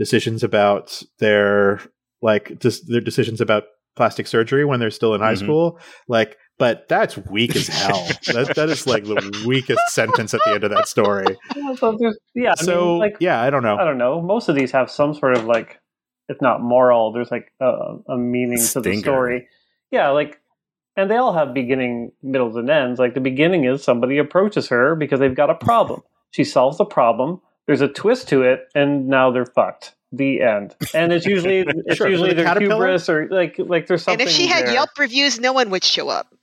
decisions 0.00 0.42
about 0.42 1.02
their 1.18 1.78
like 2.22 2.58
just 2.58 2.88
their 2.88 3.00
decisions 3.02 3.40
about 3.40 3.64
plastic 3.96 4.26
surgery 4.26 4.64
when 4.64 4.80
they're 4.80 4.90
still 4.90 5.14
in 5.14 5.20
high 5.20 5.34
Mhm. 5.34 5.38
school. 5.44 5.78
Like 6.08 6.36
but 6.58 6.88
that's 6.88 7.16
weak 7.16 7.54
as 7.56 7.68
hell. 7.82 8.06
that 8.34 8.52
that 8.56 8.68
is 8.70 8.86
like 8.86 9.04
the 9.04 9.44
weakest 9.46 9.80
sentence 9.90 10.32
at 10.34 10.40
the 10.44 10.52
end 10.54 10.64
of 10.64 10.70
that 10.70 10.88
story. 10.88 11.36
Yeah, 11.56 11.74
so 11.74 11.98
yeah, 12.34 12.52
I 12.58 12.62
so 12.62 12.84
mean, 12.92 12.98
like 12.98 13.16
yeah, 13.20 13.40
I 13.42 13.50
don't 13.50 13.62
know. 13.62 13.76
I 13.76 13.84
don't 13.84 13.98
know. 13.98 14.20
Most 14.20 14.48
of 14.48 14.54
these 14.56 14.70
have 14.72 14.90
some 14.90 15.14
sort 15.14 15.36
of 15.36 15.44
like, 15.44 15.78
if 16.28 16.40
not 16.40 16.60
moral, 16.62 17.12
there's 17.12 17.30
like 17.30 17.52
a, 17.60 17.96
a 18.08 18.16
meaning 18.18 18.58
to 18.72 18.80
the 18.80 18.96
story. 18.98 19.48
Yeah, 19.90 20.10
like, 20.10 20.38
and 20.96 21.10
they 21.10 21.16
all 21.16 21.32
have 21.32 21.52
beginning, 21.54 22.12
middles, 22.22 22.56
and 22.56 22.68
ends. 22.70 22.98
Like 23.00 23.14
the 23.14 23.20
beginning 23.20 23.64
is 23.64 23.82
somebody 23.82 24.18
approaches 24.18 24.68
her 24.68 24.94
because 24.94 25.18
they've 25.20 25.34
got 25.34 25.50
a 25.50 25.54
problem. 25.54 26.02
She 26.30 26.44
solves 26.44 26.76
the 26.78 26.84
problem. 26.84 27.40
There's 27.66 27.80
a 27.80 27.88
twist 27.88 28.28
to 28.30 28.42
it, 28.42 28.68
and 28.74 29.08
now 29.08 29.30
they're 29.30 29.46
fucked. 29.46 29.94
The 30.12 30.40
end. 30.42 30.74
And 30.92 31.12
it's 31.12 31.24
usually 31.24 31.58
it's 31.86 31.96
Sure, 31.96 32.08
usually 32.08 32.30
the 32.34 32.42
their 32.42 32.58
hubris 32.58 33.08
or 33.08 33.28
like 33.30 33.56
like 33.58 33.86
there's 33.86 34.02
something. 34.02 34.20
and 34.20 34.28
if 34.28 34.34
she 34.34 34.46
had 34.48 34.66
there. 34.66 34.74
Yelp 34.74 34.90
reviews, 34.98 35.38
no 35.38 35.52
one 35.52 35.70
would 35.70 35.84
show 35.84 36.08
up, 36.08 36.34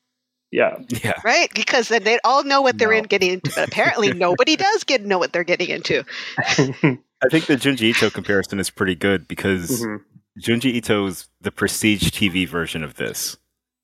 yeah, 0.51 0.77
Yeah. 0.87 1.13
right? 1.25 1.49
Because 1.53 1.89
then 1.89 2.03
they'd 2.05 2.21
all 2.23 2.43
know 2.45 2.61
what 2.61 2.77
they're 2.77 2.91
No. 2.91 2.97
in 2.99 3.03
getting 3.03 3.33
into. 3.33 3.51
But 3.53 3.67
apparently, 3.67 4.13
nobody 4.13 4.55
does 4.55 4.85
get 4.85 5.05
know 5.05 5.17
what 5.17 5.33
they're 5.33 5.43
getting 5.43 5.69
into. 5.69 6.05
I 6.37 7.27
think 7.31 7.47
the 7.47 7.55
Junji 7.57 7.81
Ito 7.89 8.09
comparison 8.11 8.59
is 8.59 8.69
pretty 8.69 8.95
good 8.95 9.27
because 9.27 9.81
Mhm. 9.83 9.99
Junji 10.41 10.75
Ito's 10.75 11.27
the 11.41 11.51
prestige 11.51 12.09
TV 12.11 12.47
version 12.47 12.83
of 12.83 12.95
this. 12.95 13.35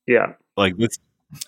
yeah, 0.07 0.33
Like 0.55 0.77
this, 0.77 0.97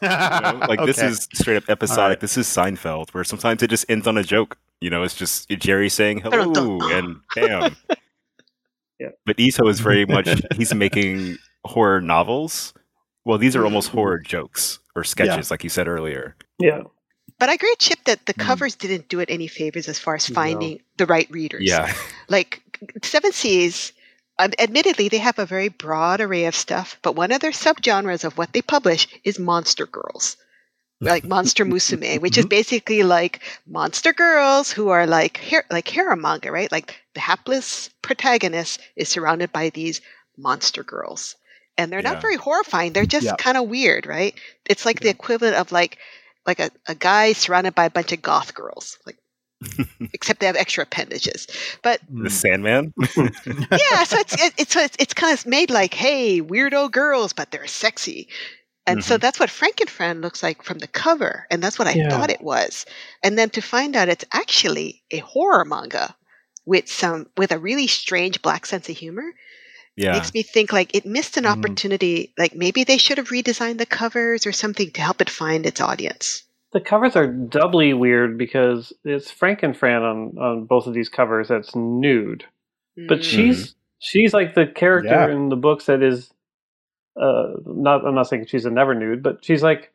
you 0.02 0.10
know, 0.10 0.66
like 0.68 0.84
this 0.86 1.00
is 1.02 1.28
straight 1.34 1.58
up 1.58 1.70
episodic. 1.70 2.00
All 2.02 2.10
right. 2.10 2.20
This 2.20 2.38
is 2.38 2.48
Seinfeld, 2.48 3.14
where 3.14 3.24
sometimes 3.24 3.62
it 3.64 3.70
just 3.70 3.86
ends 3.88 4.08
on 4.08 4.18
a 4.18 4.24
joke. 4.24 4.58
You 4.82 4.90
know, 4.90 5.04
it's 5.04 5.16
just 5.16 5.50
Jerry 5.50 5.90
saying 5.90 6.20
hello 6.22 6.80
and 6.92 7.18
bam. 7.36 7.76
Yeah. 9.00 9.10
But 9.26 9.38
Ito 9.40 9.68
is 9.68 9.82
very 9.82 10.06
much 10.06 10.30
he's 10.56 10.74
making 10.74 11.38
horror 11.66 12.00
novels. 12.00 12.74
Well, 13.26 13.38
these 13.38 13.54
are 13.56 13.64
almost 13.66 13.90
horror 13.90 14.20
jokes 14.20 14.80
or 14.96 15.04
sketches, 15.04 15.52
like 15.52 15.64
you 15.64 15.70
said 15.70 15.88
earlier. 15.88 16.36
yeah. 16.60 16.84
But 17.38 17.50
I 17.50 17.56
agree, 17.56 17.76
Chip, 17.80 18.00
that 18.06 18.26
the 18.26 18.34
Mm. 18.34 18.46
covers 18.46 18.76
didn't 18.76 19.10
do 19.10 19.20
it 19.20 19.30
any 19.30 19.48
favors 19.48 19.90
as 19.90 20.00
far 20.00 20.16
as 20.16 20.30
No. 20.30 20.36
finding 20.36 20.80
the 20.96 21.06
right 21.06 21.30
readers. 21.30 21.64
Yeah, 21.68 21.94
like 22.30 22.62
Seven 23.04 23.34
Seas, 23.34 23.92
um, 24.40 24.52
admittedly, 24.58 25.10
they 25.10 25.18
have 25.18 25.38
a 25.40 25.46
very 25.46 25.68
broad 25.68 26.22
array 26.22 26.46
of 26.46 26.56
stuff, 26.56 26.98
but 27.02 27.18
one 27.18 27.34
of 27.34 27.42
their 27.42 27.52
subgenres 27.52 28.24
of 28.24 28.38
what 28.38 28.54
they 28.54 28.62
publish 28.62 29.10
is 29.26 29.38
monster 29.38 29.86
girls, 29.86 30.38
like 31.02 31.24
monster 31.24 31.66
musume, 31.74 32.22
which 32.22 32.38
is 32.38 32.46
mm-hmm. 32.46 32.50
basically 32.50 33.04
like 33.04 33.42
monster 33.68 34.14
girls 34.14 34.72
who 34.72 34.90
are 34.90 35.08
like 35.08 35.38
har- 35.38 35.66
like 35.70 35.88
harem 35.88 36.22
manga, 36.22 36.52
right? 36.52 36.72
Like 36.72 36.96
the 37.14 37.20
hapless 37.20 37.90
protagonist 38.02 38.80
is 38.96 39.10
surrounded 39.10 39.52
by 39.52 39.70
these 39.70 40.02
monster 40.38 40.84
girls. 40.84 41.36
And 41.78 41.92
they're 41.92 42.00
Yeah. 42.00 42.14
not 42.14 42.22
very 42.22 42.38
horrifying. 42.38 42.94
They're 42.94 43.06
just 43.06 43.26
Yeah. 43.26 43.36
kind 43.38 43.58
of 43.58 43.68
weird, 43.68 44.06
right? 44.06 44.34
It's 44.66 44.86
like 44.86 45.02
the 45.02 45.10
equivalent 45.10 45.58
of 45.58 45.72
like 45.72 45.98
like 46.46 46.60
a, 46.60 46.70
a 46.88 46.96
guy 46.96 47.34
surrounded 47.34 47.74
by 47.76 47.86
a 47.86 47.90
bunch 47.90 48.12
of 48.12 48.22
goth 48.22 48.54
girls. 48.54 48.98
Like 49.06 49.18
except 50.14 50.40
they 50.40 50.46
have 50.46 50.56
extra 50.56 50.84
appendages. 50.84 51.48
But 51.82 52.00
the 52.10 52.24
hmm. 52.24 52.28
Sandman. 52.28 52.94
yeah, 53.18 54.04
so 54.04 54.18
it's 54.20 54.42
it, 54.42 54.54
it's 54.58 54.74
so 54.74 54.82
it's, 54.82 54.96
it's 55.00 55.14
kind 55.14 55.38
of 55.38 55.46
made 55.46 55.70
like, 55.70 55.94
hey, 55.94 56.42
weirdo 56.42 56.92
girls, 56.92 57.34
but 57.34 57.52
they're 57.52 57.68
sexy. 57.68 58.28
And 58.88 59.04
so 59.04 59.18
that's 59.18 59.40
what 59.40 59.50
Frankenfran 59.50 60.22
looks 60.22 60.44
like 60.44 60.62
from 60.64 60.80
the 60.80 60.88
cover, 60.88 61.48
and 61.50 61.62
that's 61.64 61.80
what 61.80 61.88
I 61.88 61.96
Yeah. 61.96 62.10
thought 62.10 62.30
it 62.30 62.42
was. 62.42 62.86
And 63.24 63.38
then 63.38 63.50
to 63.52 63.62
find 63.62 63.96
out 63.96 64.10
it's 64.10 64.26
actually 64.32 65.04
a 65.12 65.18
horror 65.20 65.66
manga 65.66 66.16
with 66.66 66.88
some 66.90 67.28
with 67.38 67.52
a 67.52 67.60
really 67.60 67.88
strange 67.88 68.42
black 68.42 68.66
sense 68.66 68.90
of 68.90 68.98
humor 68.98 69.34
Yeah, 69.96 70.14
makes 70.14 70.34
me 70.34 70.44
think 70.44 70.72
like 70.74 70.94
it 70.96 71.06
missed 71.06 71.38
an 71.38 71.46
Mm. 71.46 71.52
opportunity. 71.52 72.34
Like 72.38 72.56
maybe 72.56 72.84
they 72.84 72.98
should 72.98 73.18
have 73.18 73.30
redesigned 73.30 73.78
the 73.78 73.86
covers 73.86 74.46
or 74.46 74.52
something 74.52 74.92
to 74.92 75.02
help 75.02 75.22
it 75.22 75.30
find 75.30 75.66
its 75.66 75.82
audience. 75.82 76.44
The 76.74 76.82
covers 76.82 77.16
are 77.16 77.28
doubly 77.28 77.94
weird 77.94 78.38
because 78.38 78.92
it's 79.06 79.32
Frankenfran 79.32 80.02
on, 80.02 80.38
on 80.38 80.66
both 80.66 80.88
of 80.88 80.94
these 80.94 81.10
covers 81.10 81.48
that's 81.48 81.76
nude. 81.76 82.44
But 83.08 83.20
Mm. 83.20 83.24
she's 83.24 83.76
she's 84.00 84.34
like 84.34 84.56
the 84.56 84.68
character 84.68 85.16
Yeah. 85.16 85.32
in 85.32 85.50
the 85.50 85.56
books 85.56 85.86
that 85.86 86.04
is 86.04 86.30
uh 87.20 87.54
not 87.66 88.06
I'm 88.06 88.16
not 88.16 88.28
saying 88.28 88.46
she's 88.48 88.66
a 88.66 88.70
never 88.72 88.94
nude, 88.94 89.24
but 89.24 89.44
she's 89.44 89.64
like 89.64 89.92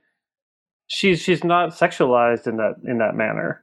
she's 0.87 1.20
she's 1.20 1.44
not 1.44 1.70
sexualized 1.70 2.46
in 2.46 2.56
that 2.56 2.76
in 2.87 2.98
that 2.98 3.14
manner. 3.14 3.62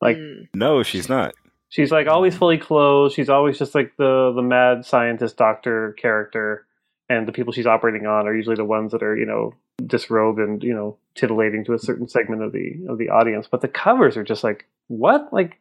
Like 0.00 0.16
Mm. 0.16 0.48
no, 0.54 0.82
she's 0.82 1.08
not. 1.08 1.34
she's 1.68 1.90
like 1.92 2.06
always 2.06 2.36
fully 2.36 2.58
clothed. 2.58 3.14
She's 3.14 3.28
always 3.28 3.58
just 3.58 3.74
like 3.74 3.92
the 3.98 4.32
the 4.34 4.42
mad 4.42 4.84
scientist 4.86 5.36
doctor 5.36 5.92
character, 5.98 6.66
and 7.08 7.28
the 7.28 7.32
people 7.32 7.52
she's 7.52 7.66
operating 7.66 8.06
on 8.06 8.26
are 8.26 8.34
usually 8.34 8.56
the 8.56 8.64
ones 8.64 8.92
that 8.92 9.02
are 9.02 9.16
you 9.16 9.26
know 9.26 9.54
disrobed 9.86 10.38
and 10.38 10.62
you 10.62 10.72
know 10.74 10.96
titillating 11.14 11.64
to 11.64 11.74
a 11.74 11.78
certain 11.78 12.08
segment 12.08 12.42
of 12.42 12.52
the 12.52 12.74
of 12.88 12.98
the 12.98 13.08
audience. 13.10 13.46
But 13.50 13.60
the 13.60 13.68
covers 13.68 14.16
are 14.16 14.24
just 14.24 14.42
like 14.44 14.66
what 14.88 15.32
like 15.32 15.58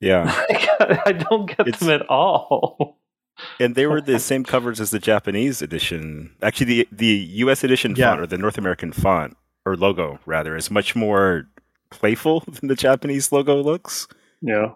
Yeah, 0.00 0.24
I 1.04 1.12
don't 1.12 1.46
get 1.46 1.60
It's- 1.66 1.80
them 1.80 1.90
at 1.90 2.06
all. 2.08 2.98
And 3.60 3.74
they 3.74 3.86
were 3.86 4.00
the 4.00 4.18
same 4.30 4.44
covers 4.44 4.80
as 4.80 4.90
the 4.90 4.98
Japanese 4.98 5.62
edition. 5.62 6.34
Actually, 6.42 6.66
the 6.66 6.88
the 6.92 7.06
U.S. 7.44 7.64
edition 7.64 7.94
Yeah. 7.96 8.10
font 8.10 8.20
or 8.20 8.26
the 8.26 8.38
North 8.38 8.58
American 8.58 8.92
font 8.92 9.36
or 9.66 9.76
logo 9.76 10.18
rather 10.26 10.56
is 10.56 10.70
much 10.70 10.94
more 10.96 11.46
playful 11.90 12.40
than 12.48 12.68
the 12.68 12.74
Japanese 12.74 13.32
logo 13.32 13.62
looks. 13.62 14.06
yeah, 14.40 14.72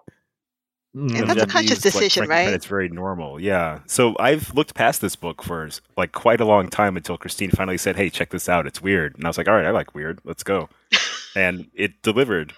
And 0.93 1.09
Mm. 1.11 1.27
that's 1.27 1.41
a 1.41 1.47
conscious 1.47 1.79
Japanese, 1.81 1.85
like, 1.85 1.93
decision, 1.93 2.25
Frankenstein, 2.27 2.45
right? 2.47 2.53
It's 2.53 2.65
very 2.67 2.89
normal. 2.89 3.39
Yeah. 3.39 3.79
So 3.87 4.15
I've 4.19 4.53
looked 4.53 4.75
past 4.75 5.01
this 5.01 5.15
book 5.15 5.41
for 5.41 5.67
like 5.97 6.11
quite 6.11 6.39
a 6.39 6.45
long 6.45 6.67
time 6.69 6.95
until 6.97 7.17
Christine 7.17 7.49
finally 7.49 7.77
said, 7.79 7.95
"Hey, 7.95 8.09
check 8.11 8.29
this 8.29 8.47
out. 8.47 8.67
It's 8.67 8.81
weird." 8.81 9.15
And 9.15 9.25
I 9.25 9.27
was 9.29 9.37
like, 9.39 9.47
"All 9.47 9.55
right, 9.55 9.65
I 9.65 9.71
like 9.71 9.95
weird. 9.95 10.19
Let's 10.23 10.43
go." 10.43 10.69
and 11.35 11.65
it 11.73 12.01
delivered. 12.03 12.53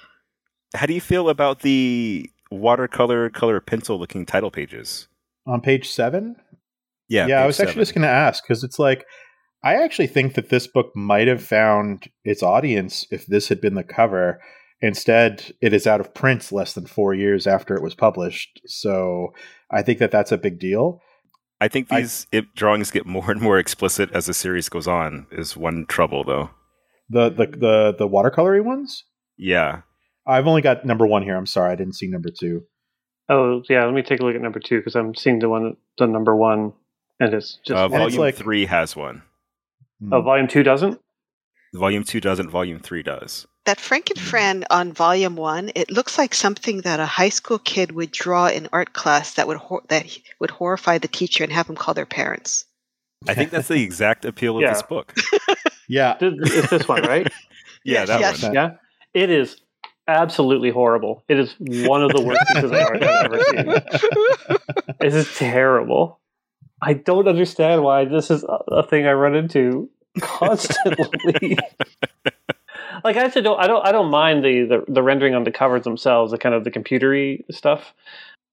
How 0.74 0.86
do 0.86 0.94
you 0.94 1.00
feel 1.00 1.30
about 1.30 1.62
the 1.62 2.30
watercolor 2.52 3.30
color 3.30 3.62
pencil 3.62 3.98
looking 3.98 4.26
title 4.26 4.52
pages? 4.52 5.08
On 5.46 5.62
page 5.62 5.90
seven. 5.90 6.36
Yeah. 7.08 7.28
yeah, 7.28 7.44
I 7.44 7.46
was 7.46 7.60
actually 7.60 7.82
just 7.82 7.94
going 7.94 8.02
to 8.02 8.08
ask 8.08 8.44
because 8.44 8.64
it's 8.64 8.80
like 8.80 9.06
I 9.64 9.76
actually 9.76 10.08
think 10.08 10.34
that 10.36 10.50
this 10.50 10.68
book 10.68 10.92
might 10.96 11.28
have 11.28 11.44
found 11.44 12.10
its 12.24 12.42
audience 12.44 13.06
if 13.12 13.26
this 13.26 13.50
had 13.50 13.62
been 13.62 13.76
the 13.76 13.84
cover. 13.84 14.40
Instead, 14.82 15.54
it 15.62 15.74
is 15.74 15.88
out 15.88 16.00
of 16.02 16.14
print 16.14 16.52
less 16.52 16.74
than 16.74 16.86
four 16.86 17.14
years 17.14 17.48
after 17.48 17.76
it 17.76 17.82
was 17.84 17.96
published. 17.96 18.62
So 18.66 19.30
I 19.72 19.82
think 19.82 20.00
that 20.00 20.12
that's 20.12 20.32
a 20.32 20.38
big 20.38 20.60
deal. 20.60 21.02
I 21.62 21.68
think 21.68 21.88
I- 21.92 22.02
these 22.02 22.28
it, 22.32 22.54
drawings 22.56 22.92
get 22.92 23.06
more 23.06 23.32
and 23.32 23.42
more 23.42 23.58
explicit 23.58 24.12
as 24.14 24.26
the 24.26 24.34
series 24.34 24.70
goes 24.70 24.88
on. 24.88 25.28
Is 25.32 25.56
one 25.56 25.86
trouble 25.88 26.24
though. 26.24 26.50
The 27.10 27.30
the 27.30 27.46
the 27.46 27.96
the 28.00 28.08
watercolory 28.08 28.64
ones. 28.64 29.04
Yeah. 29.38 29.82
I've 30.28 30.48
only 30.48 30.62
got 30.64 30.86
number 30.86 31.06
one 31.06 31.22
here. 31.22 31.36
I'm 31.38 31.46
sorry, 31.46 31.72
I 31.72 31.76
didn't 31.76 31.96
see 31.96 32.08
number 32.08 32.30
two. 32.38 32.64
Oh 33.30 33.64
yeah, 33.70 33.86
let 33.86 33.94
me 33.94 34.02
take 34.04 34.20
a 34.20 34.24
look 34.24 34.36
at 34.36 34.42
number 34.42 34.60
two 34.60 34.78
because 34.80 34.96
I'm 34.96 35.16
seeing 35.16 35.40
the 35.40 35.50
one, 35.50 35.78
the 35.98 36.06
number 36.08 36.36
one, 36.36 36.74
and 37.20 37.34
it's 37.34 37.60
just 37.66 37.72
Uh, 37.72 37.86
And 37.86 37.94
it's 37.96 38.02
volume 38.16 38.20
like- 38.20 38.36
three 38.36 38.66
has 38.66 38.96
one. 38.96 39.24
Hmm. 40.00 40.14
oh, 40.14 40.22
volume 40.22 40.48
two 40.48 40.64
doesn't. 40.64 41.00
Volume 41.74 42.04
two 42.04 42.22
doesn't. 42.22 42.50
Volume 42.50 42.80
three 42.80 43.04
does. 43.04 43.48
That 43.66 43.80
Frankenfran 43.80 44.64
on 44.70 44.94
volume 44.94 45.36
one, 45.36 45.72
it 45.76 45.90
looks 45.90 46.18
like 46.20 46.36
something 46.36 46.82
that 46.82 47.00
a 47.00 47.06
high 47.08 47.30
school 47.30 47.58
kid 47.58 47.94
would 47.94 48.12
draw 48.12 48.48
in 48.48 48.70
art 48.72 48.94
class 48.94 49.34
that 49.34 49.48
would 49.48 49.58
hor- 49.58 49.82
that 49.90 50.06
would 50.40 50.52
horrify 50.52 51.00
the 51.00 51.08
teacher 51.08 51.44
and 51.44 51.52
have 51.52 51.66
them 51.68 51.76
call 51.76 51.94
their 51.96 52.06
parents. 52.06 52.66
I 53.28 53.34
think 53.34 53.50
that's 53.50 53.68
the 53.70 53.82
exact 53.82 54.24
appeal 54.24 54.58
of 54.58 54.62
Yeah. 54.62 54.74
this 54.74 54.84
book. 54.84 55.14
Yeah, 55.88 56.16
It's 56.22 56.70
this 56.70 56.88
one, 56.88 57.04
right? 57.04 57.28
Yeah, 57.84 58.00
Yes, 58.00 58.08
that 58.08 58.20
yes. 58.20 58.44
one. 58.44 58.54
yeah, 58.54 58.70
it 59.14 59.30
is 59.30 59.62
absolutely 60.08 60.70
horrible. 60.70 61.24
It 61.28 61.40
is 61.40 61.56
one 61.60 62.04
of 62.04 62.12
the 62.12 62.22
worst 62.22 62.42
pieces 62.48 62.72
of 62.72 62.74
art 62.74 63.04
I've 63.04 63.26
ever 63.26 63.40
seen. 63.44 64.98
This 65.00 65.14
is 65.14 65.38
terrible. 65.38 66.20
I 66.82 66.94
don't 66.94 67.28
understand 67.28 67.84
why 67.84 68.06
this 68.06 68.30
is 68.30 68.46
a, 68.48 68.84
thing 68.84 69.08
I 69.08 69.14
run 69.14 69.36
into 69.36 69.90
constantly. 70.20 71.58
like 73.04 73.18
I 73.18 73.24
actually 73.24 73.44
don't. 73.44 73.60
I 73.60 73.68
don't. 73.68 73.86
I 73.86 73.92
don't 73.92 74.12
mind 74.12 74.44
the, 74.44 74.66
the 74.66 74.92
the 74.92 75.04
rendering 75.04 75.36
on 75.36 75.44
the 75.44 75.52
covers 75.52 75.84
themselves, 75.84 76.32
the 76.32 76.38
kind 76.38 76.54
of 76.54 76.64
the 76.64 76.72
computery 76.72 77.44
stuff. 77.52 77.94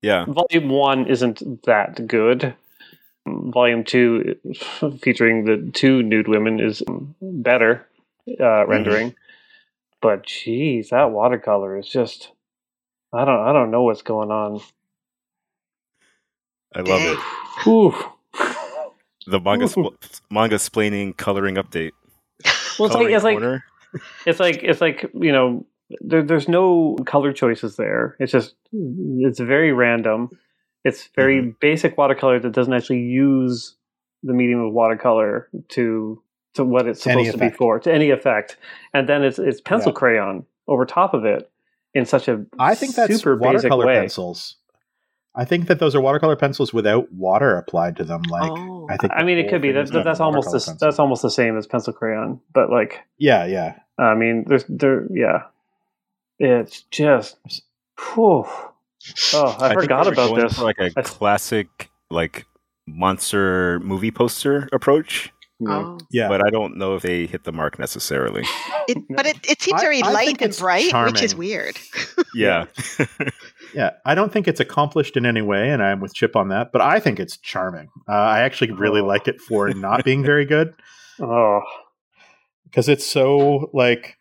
Yeah. 0.03 0.25
Volume 0.27 0.69
one 0.69 1.07
isn't 1.07 1.63
that 1.65 2.07
good. 2.07 2.55
Volume 3.27 3.85
two, 3.85 4.37
featuring 5.01 5.45
the 5.45 5.71
two 5.73 6.03
nude 6.03 6.27
women, 6.27 6.61
is 6.61 6.83
better 7.21 7.87
uh, 8.41 8.67
rendering. 8.67 9.15
But 10.03 10.27
geez, 10.27 10.91
that 10.91 11.13
watercolor 11.13 11.79
is 11.79 11.89
just. 11.89 12.33
I 13.15 13.25
don't. 13.25 13.41
I 13.41 13.53
don't 13.53 13.71
know 13.71 13.85
what's 13.85 14.03
going 14.03 14.31
on. 14.31 14.61
I 16.75 16.81
love 16.81 17.01
it. 17.03 17.19
Ooh. 17.69 17.95
The 19.27 19.39
manga 19.39 19.67
spl- 19.67 19.97
Mangasplaining 20.33 21.17
coloring 21.17 21.55
update. 21.55 21.93
Well, 22.79 22.87
it's 22.87 22.95
like 22.95 23.39
Coloring 23.39 23.63
it's 24.27 24.41
like 24.41 24.41
it's 24.41 24.41
like 24.41 24.63
it's 24.63 24.81
like 24.81 25.11
you 25.15 25.33
know 25.33 25.67
there, 26.01 26.23
there's 26.23 26.49
no 26.49 26.97
color 27.07 27.33
choices 27.33 27.77
there. 27.77 28.17
It's 28.19 28.33
just 28.33 28.55
it's 28.73 29.39
very 29.39 29.73
random. 29.73 30.31
It's 30.85 31.09
very 31.15 31.41
mm-hmm. 31.41 31.51
basic 31.61 31.97
watercolor 31.97 32.41
that 32.41 32.53
doesn't 32.53 32.73
actually 32.73 33.01
use 33.01 33.77
the 34.23 34.33
medium 34.33 34.61
of 34.61 34.73
watercolor 34.73 35.49
to 35.71 36.23
to 36.55 36.65
what 36.65 36.87
it's 36.87 37.03
supposed 37.03 37.33
to 37.33 37.39
be 37.39 37.51
for, 37.51 37.79
to 37.81 37.93
any 37.93 38.11
effect, 38.11 38.57
and 38.95 39.09
then 39.09 39.23
it's 39.25 39.39
it's 39.39 39.61
pencil 39.61 39.93
Yeah. 39.93 39.99
crayon 39.99 40.47
over 40.69 40.85
top 40.85 41.15
of 41.15 41.25
it 41.25 41.51
in 41.95 42.05
such 42.07 42.29
a 42.29 42.45
I 42.59 42.75
think 42.75 42.95
that's 42.95 43.15
super 43.17 43.37
basic 43.37 43.55
watercolor 43.71 43.87
way. 43.87 43.95
pencils. 44.01 44.57
I 45.35 45.47
think 45.47 45.67
that 45.69 45.79
those 45.79 45.95
are 45.95 46.01
watercolor 46.01 46.37
pencils 46.37 46.75
without 46.75 47.11
water 47.11 47.57
applied 47.57 47.97
to 47.97 48.05
them. 48.05 48.23
Like 48.29 48.51
Oh. 48.51 48.87
I 48.91 48.97
think. 48.99 49.13
I 49.17 49.23
mean, 49.23 49.39
it 49.39 49.49
could 49.49 49.63
be 49.63 49.69
thing 49.69 49.77
that, 49.77 49.85
is 49.85 49.91
that 49.93 50.05
that's 50.05 50.21
almost 50.21 50.51
the, 50.53 50.77
that's 50.79 50.99
almost 50.99 51.23
the 51.23 51.31
same 51.31 51.57
as 51.57 51.67
pencil 51.67 51.93
crayon, 51.95 52.41
but 52.53 52.71
like 52.71 53.01
Yeah, 53.19 53.47
yeah. 53.47 53.77
I 53.99 54.15
mean, 54.15 54.45
there's 54.47 54.65
there 54.69 55.07
yeah, 55.11 55.45
it's 56.39 56.83
just 56.91 57.37
whew. 58.15 58.45
Oh, 59.35 59.57
I, 59.59 59.69
think 59.71 59.81
forgot 59.81 60.07
about 60.07 60.37
this. 60.37 60.59
like 60.59 60.77
a 60.79 61.03
classic 61.03 61.91
like 62.11 62.45
monster 62.87 63.81
movie 63.81 64.11
poster 64.11 64.69
approach, 64.73 65.33
Oh. 65.69 65.99
Yeah. 66.11 66.29
but 66.29 66.45
I 66.47 66.51
don't 66.51 66.77
know 66.77 66.95
if 66.97 67.03
they 67.03 67.27
hit 67.27 67.45
the 67.45 67.53
mark 67.53 67.79
necessarily. 67.79 68.45
It, 68.89 68.99
but 69.09 69.27
it, 69.27 69.37
it 69.49 69.63
seems 69.63 69.81
very 69.81 70.03
I 70.03 70.11
light 70.11 70.27
think 70.27 70.43
and 70.43 70.49
it's 70.51 70.59
bright, 70.59 70.93
which 71.07 71.23
is 71.23 71.37
weird. 71.37 71.77
Yeah. 72.35 72.65
Yeah, 73.75 73.91
I 74.05 74.15
don't 74.15 74.31
think 74.33 74.49
it's 74.49 74.61
accomplished 74.61 75.17
in 75.17 75.25
any 75.25 75.41
way, 75.41 75.71
and 75.71 75.83
I'm 75.83 76.01
with 76.01 76.13
Chip 76.15 76.37
on 76.37 76.49
that. 76.49 76.73
But 76.73 76.83
I 76.83 77.01
think 77.01 77.19
it's 77.19 77.39
charming. 77.39 77.89
Uh, 78.07 78.13
I 78.13 78.41
actually 78.41 78.73
really 78.73 79.01
Oh. 79.01 79.07
like 79.07 79.29
it 79.29 79.41
for 79.41 79.71
not 79.71 80.05
being 80.05 80.23
very 80.23 80.45
good 80.45 80.75
Oh, 81.21 81.61
because 82.65 82.89
it's 82.89 83.07
so 83.07 83.71
like. 83.73 84.17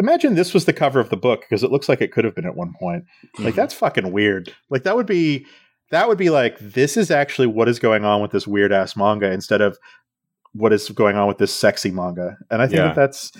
Imagine 0.00 0.36
this 0.36 0.54
was 0.54 0.64
the 0.64 0.72
cover 0.72 1.00
of 1.00 1.10
the 1.10 1.16
book 1.16 1.40
because 1.40 1.64
it 1.64 1.72
looks 1.72 1.88
like 1.88 2.00
it 2.00 2.12
could 2.12 2.24
have 2.24 2.36
been 2.36 2.46
at 2.46 2.54
one 2.54 2.72
point. 2.78 3.02
Like 3.40 3.54
Mhm. 3.54 3.56
that's 3.56 3.74
fucking 3.74 4.12
weird. 4.12 4.54
Like 4.70 4.84
that 4.84 4.94
would 4.94 5.06
be 5.06 5.44
that 5.90 6.06
would 6.06 6.18
be 6.18 6.30
like 6.30 6.56
this 6.60 6.96
is 6.96 7.10
actually 7.10 7.48
what 7.48 7.68
is 7.68 7.80
going 7.80 8.04
on 8.04 8.22
with 8.22 8.30
this 8.30 8.46
weird 8.46 8.70
ass 8.72 8.94
manga 8.96 9.32
instead 9.32 9.60
of 9.60 9.76
what 10.52 10.72
is 10.72 10.88
going 10.90 11.16
on 11.16 11.28
with 11.28 11.38
this 11.38 11.52
sexy 11.52 11.90
manga. 11.90 12.36
And 12.50 12.60
I 12.62 12.66
think 12.66 12.78
Yeah. 12.78 12.86
that 12.88 12.96
that's 12.96 13.32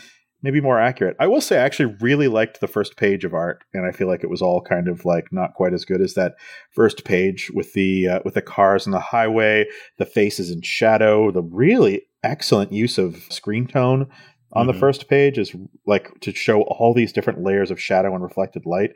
maybe 0.42 0.60
more 0.60 0.78
accurate. 0.78 1.16
I 1.18 1.26
will 1.26 1.40
say 1.40 1.58
I 1.58 1.62
actually 1.64 1.96
really 2.00 2.28
liked 2.28 2.60
the 2.60 2.68
first 2.68 2.96
page 2.96 3.24
of 3.24 3.34
art 3.34 3.64
and 3.74 3.84
I 3.86 3.90
feel 3.90 4.06
like 4.06 4.22
it 4.22 4.30
was 4.30 4.40
all 4.42 4.60
kind 4.62 4.86
of 4.88 5.04
like 5.04 5.24
not 5.32 5.54
quite 5.54 5.72
as 5.74 5.84
good 5.84 6.00
as 6.00 6.14
that 6.14 6.34
first 6.70 7.04
page 7.04 7.50
with 7.54 7.72
the 7.72 8.06
uh, 8.08 8.20
with 8.24 8.34
the 8.34 8.42
cars 8.42 8.86
on 8.86 8.92
the 8.92 9.00
highway, 9.00 9.66
the 9.98 10.06
faces 10.06 10.50
in 10.50 10.62
shadow, 10.62 11.30
the 11.32 11.42
really 11.42 12.02
excellent 12.22 12.72
use 12.72 12.98
of 12.98 13.16
screen 13.30 13.66
tone 13.66 14.06
on 14.52 14.66
Mhm. 14.66 14.72
the 14.72 14.78
first 14.78 15.08
page 15.08 15.38
is 15.38 15.54
like 15.86 16.08
to 16.20 16.32
show 16.34 16.62
all 16.62 16.94
these 16.94 17.12
different 17.12 17.42
layers 17.42 17.70
of 17.70 17.80
shadow 17.80 18.14
and 18.14 18.22
reflected 18.22 18.64
light 18.64 18.90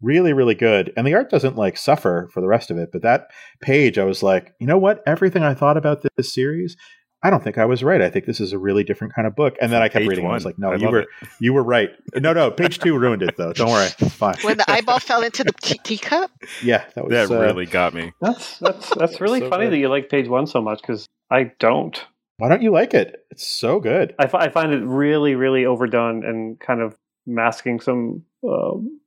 really 0.00 0.32
really 0.32 0.54
good 0.54 0.92
and 0.96 1.04
the 1.04 1.14
art 1.14 1.28
doesn't 1.28 1.56
like 1.56 1.76
suffer 1.76 2.28
for 2.32 2.40
the 2.40 2.46
rest 2.46 2.70
of 2.70 2.78
it 2.78 2.90
but 2.92 3.02
that 3.02 3.26
page 3.60 3.98
i 3.98 4.04
was 4.04 4.22
like 4.22 4.54
you 4.60 4.66
know 4.66 4.78
what 4.78 5.02
everything 5.08 5.42
i 5.42 5.52
thought 5.52 5.76
about 5.76 6.04
this 6.16 6.32
series 6.32 6.76
i 7.22 7.30
don't 7.30 7.42
think 7.42 7.58
i 7.58 7.64
was 7.64 7.82
right 7.82 8.00
i 8.02 8.08
think 8.10 8.24
this 8.26 8.40
is 8.40 8.52
a 8.52 8.58
really 8.58 8.84
different 8.84 9.14
kind 9.14 9.26
of 9.26 9.34
book 9.36 9.56
and 9.60 9.72
then 9.72 9.82
i 9.82 9.88
kept 9.88 10.02
Page 10.02 10.08
reading 10.08 10.24
and 10.24 10.32
i 10.32 10.34
was 10.34 10.44
like 10.44 10.58
no 10.58 10.72
I 10.72 10.76
you 10.76 10.88
were 10.90 11.00
it. 11.00 11.08
you 11.40 11.52
were 11.52 11.62
right 11.62 11.90
no 12.16 12.32
no 12.32 12.50
page 12.50 12.78
two 12.78 12.96
ruined 12.98 13.22
it 13.22 13.36
though 13.36 13.52
don't 13.52 13.70
worry 13.70 13.88
it's 13.98 14.14
fine 14.14 14.36
when 14.42 14.56
the 14.58 14.70
eyeball 14.70 14.98
fell 15.00 15.22
into 15.22 15.44
the 15.44 15.52
tea- 15.62 15.80
teacup. 15.82 16.30
yeah 16.62 16.84
that 16.94 17.04
was 17.04 17.12
That 17.12 17.30
uh, 17.34 17.40
really 17.40 17.66
got 17.66 17.94
me. 17.94 18.12
that's 18.20 18.58
that's 18.58 18.94
that's 18.96 19.20
really 19.20 19.40
So 19.40 19.50
funny 19.50 19.64
good. 19.66 19.72
that 19.74 19.78
you 19.78 19.88
like 19.88 20.08
page 20.10 20.28
one 20.28 20.46
so 20.46 20.60
much 20.60 20.80
because 20.80 21.06
I 21.30 21.52
don't. 21.58 22.02
why 22.38 22.48
don't 22.48 22.62
you 22.62 22.70
like 22.70 22.94
it 22.94 23.24
it's 23.30 23.46
so 23.46 23.80
good 23.80 24.14
I, 24.18 24.24
I 24.32 24.48
find 24.48 24.72
it 24.72 24.82
really, 24.84 25.34
really 25.34 25.66
overdone 25.66 26.24
and 26.24 26.58
kind 26.60 26.80
of 26.80 26.94
masking 27.26 27.80
some 27.80 28.24
um, 28.48 29.00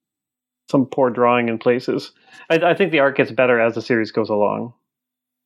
some 0.70 0.86
poor 0.86 1.10
drawing 1.10 1.50
in 1.50 1.58
places. 1.58 2.12
I, 2.50 2.56
I 2.56 2.74
think 2.76 2.92
the 2.92 3.00
art 3.00 3.18
gets 3.18 3.32
better 3.32 3.60
as 3.60 3.76
the 3.76 3.82
series 3.82 4.12
goes 4.12 4.30
along. 4.30 4.74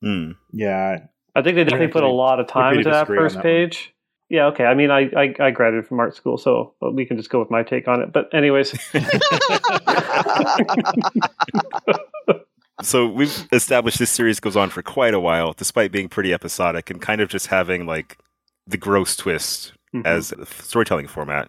Hmm. 0.02 0.32
yeah 0.52 1.06
I 1.36 1.42
think 1.42 1.54
they 1.56 1.64
definitely 1.64 1.88
put 1.88 2.02
a 2.02 2.08
lot 2.08 2.40
of 2.40 2.46
time 2.48 2.78
into 2.78 2.90
that 2.90 3.06
first 3.06 3.34
that 3.36 3.40
one. 3.40 3.42
page. 3.44 3.92
Yeah, 4.28 4.46
okay. 4.46 4.64
I 4.64 4.74
mean, 4.74 4.90
I, 4.90 5.02
I 5.16 5.34
I 5.38 5.50
graduated 5.52 5.86
from 5.86 6.00
art 6.00 6.16
school, 6.16 6.36
so 6.38 6.74
we 6.92 7.06
can 7.06 7.16
just 7.16 7.30
go 7.30 7.38
with 7.38 7.50
my 7.50 7.62
take 7.62 7.86
on 7.86 8.02
it. 8.02 8.12
But 8.12 8.32
anyways, 8.34 8.74
So 12.82 13.06
we've 13.06 13.48
established 13.52 13.98
this 13.98 14.10
series 14.10 14.38
goes 14.38 14.54
on 14.56 14.68
for 14.68 14.82
quite 14.82 15.14
a 15.14 15.20
while, 15.20 15.54
despite 15.54 15.92
being 15.92 16.10
pretty 16.10 16.34
episodic 16.34 16.90
and 16.90 17.00
kind 17.00 17.22
of 17.22 17.30
just 17.30 17.46
having 17.46 17.86
like 17.86 18.18
the 18.66 18.76
gross 18.76 19.16
twist 19.16 19.72
Mhm. 19.94 20.04
as 20.06 20.32
a 20.32 20.44
storytelling 20.44 21.06
format. 21.06 21.48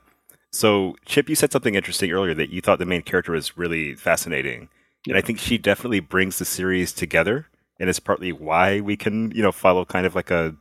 So 0.54 0.96
Chip, 1.06 1.28
you 1.28 1.36
said 1.36 1.52
something 1.52 1.76
interesting 1.76 2.12
earlier 2.12 2.34
that 2.36 2.50
you 2.50 2.62
thought 2.62 2.80
the 2.80 2.86
main 2.86 3.02
character 3.02 3.34
was 3.34 3.58
really 3.58 3.94
fascinating, 3.96 4.70
and 5.06 5.18
I 5.18 5.22
think 5.22 5.40
she 5.40 5.58
definitely 5.58 6.00
brings 6.00 6.40
the 6.40 6.46
series 6.46 6.94
together, 6.94 7.48
and 7.80 7.90
it's 7.90 8.00
partly 8.00 8.32
why 8.32 8.80
we 8.82 8.96
can 8.98 9.32
you 9.32 9.42
know 9.42 9.52
follow 9.52 9.86
kind 9.86 10.06
of 10.06 10.16
like 10.16 10.32
a 10.32 10.56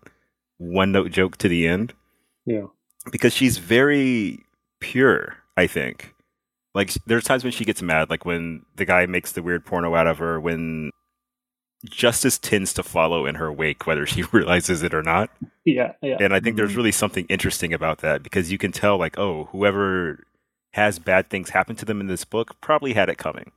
one 0.58 0.92
note 0.92 1.10
joke 1.10 1.36
to 1.38 1.48
the 1.48 1.66
end. 1.68 1.92
Yeah. 2.46 2.66
because 3.10 3.32
she's 3.32 3.58
very 3.58 4.44
pure. 4.80 5.36
I 5.56 5.66
think. 5.66 6.14
Like 6.74 6.92
there's 7.06 7.24
times 7.24 7.42
when 7.44 7.52
she 7.52 7.64
gets 7.64 7.80
mad, 7.82 8.10
like 8.10 8.24
when 8.26 8.62
the 8.76 8.84
guy 8.84 9.06
makes 9.06 9.32
the 9.32 9.42
weird 9.42 9.64
porno 9.64 9.94
out 9.94 10.06
of 10.06 10.18
her, 10.18 10.38
when 10.38 10.90
justice 11.88 12.38
tends 12.38 12.72
to 12.74 12.82
follow 12.82 13.26
in 13.26 13.36
her 13.36 13.52
wake, 13.52 13.86
whether 13.86 14.06
she 14.06 14.22
realizes 14.32 14.82
it 14.82 14.92
or 14.94 15.02
not. 15.02 15.30
yeah, 15.64 15.92
yeah, 16.02 16.16
And 16.20 16.34
I 16.34 16.40
think 16.40 16.56
there's 16.56 16.72
Mhm. 16.72 16.76
really 16.76 16.92
something 16.92 17.26
interesting 17.28 17.72
about 17.72 17.98
that 17.98 18.22
because 18.22 18.50
you 18.52 18.58
can 18.58 18.72
tell, 18.72 18.98
like, 18.98 19.18
oh, 19.18 19.44
whoever 19.52 20.24
has 20.72 20.98
bad 20.98 21.30
things 21.30 21.50
happen 21.50 21.76
to 21.76 21.84
them 21.84 22.00
in 22.00 22.06
this 22.06 22.24
book 22.24 22.60
probably 22.60 22.92
had 22.92 23.08
it 23.08 23.16
coming. 23.18 23.52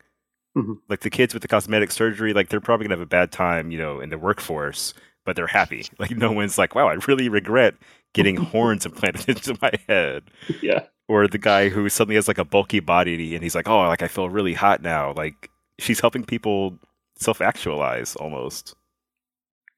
Mhm. 0.59 0.77
Like 0.89 1.01
the 1.01 1.09
kids 1.09 1.33
with 1.33 1.41
the 1.41 1.47
cosmetic 1.47 1.91
surgery, 1.91 2.33
like 2.33 2.49
they're 2.49 2.59
probably 2.61 2.85
gonna 2.85 2.95
have 2.97 3.01
a 3.01 3.05
bad 3.05 3.31
time, 3.31 3.71
you 3.71 3.77
know, 3.77 3.99
in 3.99 4.09
the 4.09 4.17
workforce, 4.17 4.93
but 5.25 5.35
they're 5.35 5.47
happy. 5.47 5.85
Like 5.99 6.11
no 6.11 6.31
one's 6.31 6.57
like, 6.57 6.75
wow, 6.75 6.87
I 6.87 6.93
really 7.07 7.29
regret 7.29 7.75
getting 8.13 8.35
horns 8.51 8.85
implanted 8.85 9.29
into 9.29 9.57
my 9.61 9.71
head 9.87 10.23
yeah. 10.61 10.85
or 11.07 11.27
the 11.27 11.37
guy 11.37 11.69
who 11.69 11.87
suddenly 11.89 12.15
has 12.15 12.27
like 12.27 12.37
a 12.39 12.45
bulky 12.45 12.79
body 12.79 13.35
and 13.35 13.43
he's 13.43 13.55
like, 13.55 13.67
oh, 13.69 13.79
like 13.87 14.01
I 14.01 14.07
feel 14.07 14.29
really 14.29 14.53
hot 14.53 14.81
now. 14.81 15.13
Like 15.13 15.49
she's 15.79 15.99
helping 15.99 16.23
people 16.23 16.77
self 17.17 17.41
actualize 17.41 18.15
almost. 18.15 18.75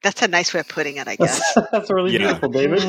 That's 0.03 0.21
a 0.23 0.27
nice 0.27 0.51
way 0.53 0.61
of 0.61 0.67
putting 0.67 0.97
it, 0.97 1.07
I 1.07 1.15
guess. 1.15 1.53
That's, 1.53 1.69
that's 1.71 1.89
really 1.91 2.13
Yeah. 2.13 2.39
beautiful, 2.39 2.49
David. 2.49 2.81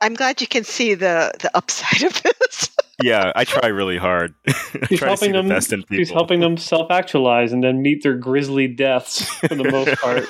I'm 0.00 0.14
glad 0.14 0.40
you 0.40 0.46
can 0.46 0.64
see 0.64 0.94
the 0.94 1.32
the 1.40 1.50
upside 1.54 2.02
of 2.02 2.22
this. 2.22 2.70
Yeah, 3.02 3.32
I 3.34 3.44
try 3.44 3.68
really 3.68 3.96
hard. 3.98 4.34
I 4.48 4.52
She's 4.88 4.98
try 4.98 5.10
to 5.10 5.16
see 5.16 5.26
helping 5.26 5.32
the 5.32 5.38
them. 5.38 5.48
best 5.48 5.72
in 5.72 5.80
people. 5.82 5.96
She's 5.96 6.10
helping 6.10 6.40
them 6.40 6.56
self-actualize 6.56 7.52
and 7.52 7.62
then 7.62 7.82
meet 7.82 8.02
their 8.02 8.16
grisly 8.16 8.66
deaths 8.68 9.24
for 9.24 9.48
the 9.54 9.64
most 9.70 9.98
part. 10.00 10.24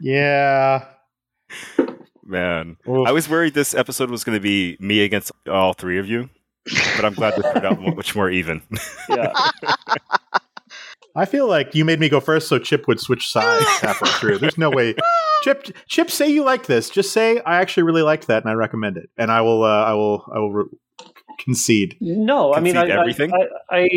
yeah 0.00 0.86
Man, 2.24 2.76
Oof. 2.88 3.06
I 3.06 3.12
was 3.12 3.28
worried 3.28 3.54
this 3.54 3.72
episode 3.74 4.10
was 4.10 4.24
going 4.24 4.36
to 4.36 4.42
be 4.42 4.76
me 4.80 5.02
against 5.04 5.30
all 5.48 5.74
three 5.74 5.98
of 6.00 6.08
you, 6.08 6.28
but 6.96 7.04
I'm 7.04 7.14
glad 7.14 7.36
this 7.36 7.44
turned 7.52 7.64
out 7.64 7.80
much 7.80 8.16
more 8.16 8.28
even. 8.30 8.62
Yeah, 9.08 9.32
I 11.14 11.24
feel 11.24 11.46
like 11.48 11.74
you 11.74 11.84
made 11.84 12.00
me 12.00 12.08
go 12.08 12.18
first, 12.20 12.48
so 12.48 12.58
Chip 12.58 12.88
would 12.88 12.98
switch 13.00 13.30
sides 13.30 13.64
halfway 13.80 14.10
through. 14.10 14.38
There's 14.38 14.58
no 14.58 14.68
way. 14.70 14.94
Chip, 15.42 15.68
Chip, 15.86 16.10
say 16.10 16.28
you 16.28 16.42
like 16.42 16.66
this. 16.66 16.90
Just 16.90 17.12
say 17.12 17.40
I 17.46 17.60
actually 17.60 17.84
really 17.84 18.02
liked 18.02 18.26
that, 18.26 18.42
and 18.42 18.50
I 18.50 18.54
recommend 18.54 18.96
it, 18.96 19.08
and 19.16 19.30
I 19.30 19.40
will. 19.42 19.62
Uh, 19.62 19.84
I 19.84 19.92
will. 19.94 20.24
I 20.34 20.38
will 20.40 20.52
re- 20.52 20.70
concede. 21.38 21.96
no, 22.00 22.52
I 22.54 22.60
mean, 22.60 22.76
I, 22.76 22.82
Concede 22.82 22.96
I, 22.96 23.00
everything? 23.00 23.32
I, 23.70 23.88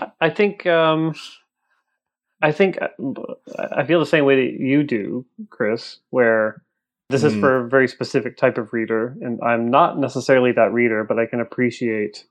I, 0.00 0.10
I 0.20 0.30
think, 0.30 0.66
um, 0.66 1.14
I 2.40 2.52
think 2.52 2.78
uh, 2.80 2.88
I 3.72 3.84
feel 3.84 4.00
the 4.00 4.06
same 4.06 4.24
way 4.24 4.36
that 4.46 4.58
you 4.60 4.82
do, 4.84 5.26
Chris. 5.50 5.98
Where 6.10 6.62
this 7.10 7.24
is 7.24 7.34
Hmm. 7.34 7.40
for 7.40 7.64
a 7.64 7.68
very 7.68 7.88
specific 7.88 8.36
type 8.36 8.58
of 8.58 8.72
reader, 8.72 9.16
and 9.20 9.40
I'm 9.42 9.70
not 9.70 9.98
necessarily 9.98 10.52
that 10.52 10.72
reader, 10.72 11.04
but 11.04 11.18
I 11.18 11.26
can 11.26 11.40
appreciate 11.40 12.24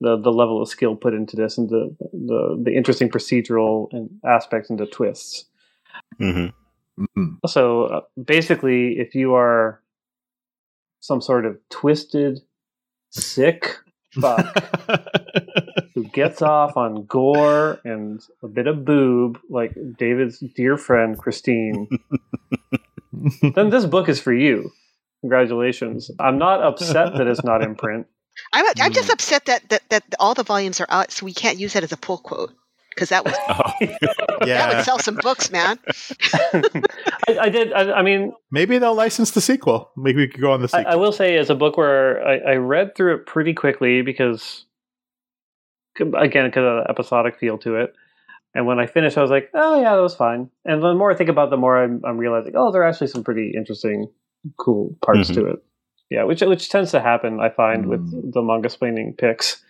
the 0.00 0.18
the 0.18 0.32
level 0.32 0.60
of 0.60 0.68
skill 0.68 0.94
put 0.94 1.14
into 1.14 1.36
this 1.36 1.56
and 1.56 1.70
the 1.70 1.94
the, 2.12 2.62
the 2.64 2.74
interesting 2.76 3.08
procedural 3.08 3.88
and 3.92 4.10
aspects 4.26 4.68
and 4.68 4.78
the 4.78 4.86
twists. 4.86 5.46
hmm 6.18 6.46
Mhm. 6.98 7.38
So 7.46 7.84
uh, 7.84 8.00
basically, 8.22 8.98
if 8.98 9.14
you 9.14 9.34
are 9.34 9.82
some 11.00 11.20
sort 11.20 11.44
of 11.46 11.58
twisted, 11.70 12.40
sick 13.16 13.76
fuck 14.20 14.64
who 15.94 16.04
gets 16.04 16.42
off 16.42 16.76
on 16.76 17.04
gore 17.06 17.80
and 17.84 18.22
a 18.42 18.48
bit 18.48 18.66
of 18.66 18.84
boob, 18.84 19.38
like 19.50 19.74
David's 19.98 20.38
dear 20.38 20.76
friend 20.76 21.18
Christine, 21.18 21.88
then 23.54 23.70
this 23.70 23.84
book 23.84 24.08
is 24.08 24.20
for 24.20 24.32
you. 24.32 24.70
Congratulations. 25.22 26.10
I'm 26.20 26.38
not 26.38 26.62
upset 26.62 27.16
that 27.16 27.26
it's 27.26 27.44
not 27.44 27.62
in 27.62 27.74
print. 27.74 28.06
I'm 28.52 28.66
I'm 28.78 28.92
just 28.92 29.08
Hmm. 29.08 29.12
upset 29.14 29.46
that, 29.46 29.68
that 29.70 29.82
that 29.88 30.04
all 30.20 30.34
the 30.34 30.42
volumes 30.42 30.80
are 30.80 30.86
out, 30.90 31.10
so 31.10 31.24
we 31.24 31.32
can't 31.32 31.58
use 31.58 31.72
that 31.72 31.82
as 31.82 31.92
a 31.92 31.96
pull 31.96 32.18
quote 32.18 32.52
because 32.96 33.10
that 33.10 33.24
would 33.24 33.34
Oh. 33.48 33.72
that 34.46 34.74
would 34.76 34.84
sell 34.84 34.98
some 34.98 35.16
books, 35.16 35.50
man. 35.52 35.78
I, 36.32 37.38
I 37.42 37.48
did. 37.48 37.72
I, 37.72 37.92
I 37.92 38.02
mean, 38.02 38.32
maybe 38.50 38.78
they'll 38.78 38.94
license 38.94 39.30
the 39.32 39.40
sequel. 39.40 39.90
Maybe 39.96 40.18
we 40.22 40.28
could 40.28 40.40
go 40.40 40.52
on 40.52 40.62
the 40.62 40.68
sequel. 40.68 40.86
I 40.90 40.96
will 40.96 41.12
say, 41.12 41.36
as 41.36 41.50
a 41.50 41.54
book 41.54 41.76
where 41.76 42.26
I, 42.26 42.38
I 42.38 42.54
read 42.56 42.96
through 42.96 43.16
it 43.16 43.26
pretty 43.26 43.54
quickly 43.54 44.02
because, 44.02 44.64
again, 45.98 46.46
because 46.46 46.64
of 46.64 46.84
the 46.84 46.86
episodic 46.88 47.38
feel 47.38 47.58
to 47.58 47.76
it. 47.76 47.94
And 48.54 48.66
when 48.66 48.78
I 48.78 48.86
finished, 48.86 49.18
I 49.18 49.22
was 49.22 49.30
like, 49.30 49.50
oh 49.54 49.80
yeah, 49.82 49.94
that 49.94 50.00
was 50.02 50.14
fine. 50.14 50.48
And 50.64 50.82
the 50.82 50.94
more 50.94 51.10
I 51.12 51.14
think 51.14 51.28
about, 51.28 51.48
it, 51.48 51.50
the 51.50 51.56
more 51.58 51.82
I'm, 51.82 52.00
I'm 52.06 52.16
realizing, 52.16 52.54
oh, 52.56 52.72
there 52.72 52.82
are 52.82 52.88
actually 52.88 53.08
some 53.08 53.22
pretty 53.22 53.52
interesting, 53.54 54.06
cool 54.58 54.96
parts 55.04 55.30
Mm-hmm. 55.30 55.40
to 55.40 55.46
it. 55.50 55.56
Yeah, 56.08 56.22
which 56.24 56.40
which 56.40 56.68
tends 56.70 56.92
to 56.92 57.00
happen, 57.00 57.40
I 57.40 57.50
find, 57.50 57.84
Mm. 57.84 57.88
with 57.88 58.32
the 58.32 58.40
Mangasplaining 58.40 59.18
picks, 59.18 59.62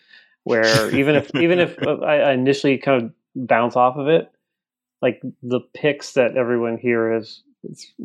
where 0.47 0.95
even 0.95 1.17
if 1.17 1.35
even 1.43 1.59
if 1.59 1.77
I 1.83 2.21
I 2.21 2.33
initially 2.33 2.79
kind 2.79 3.03
of 3.03 3.13
bounce 3.35 3.75
off 3.75 3.97
of 3.97 4.07
it, 4.07 4.31
like 5.03 5.21
the 5.43 5.61
picks 5.75 6.13
that 6.13 6.37
everyone 6.37 6.79
here 6.79 7.13
has 7.13 7.43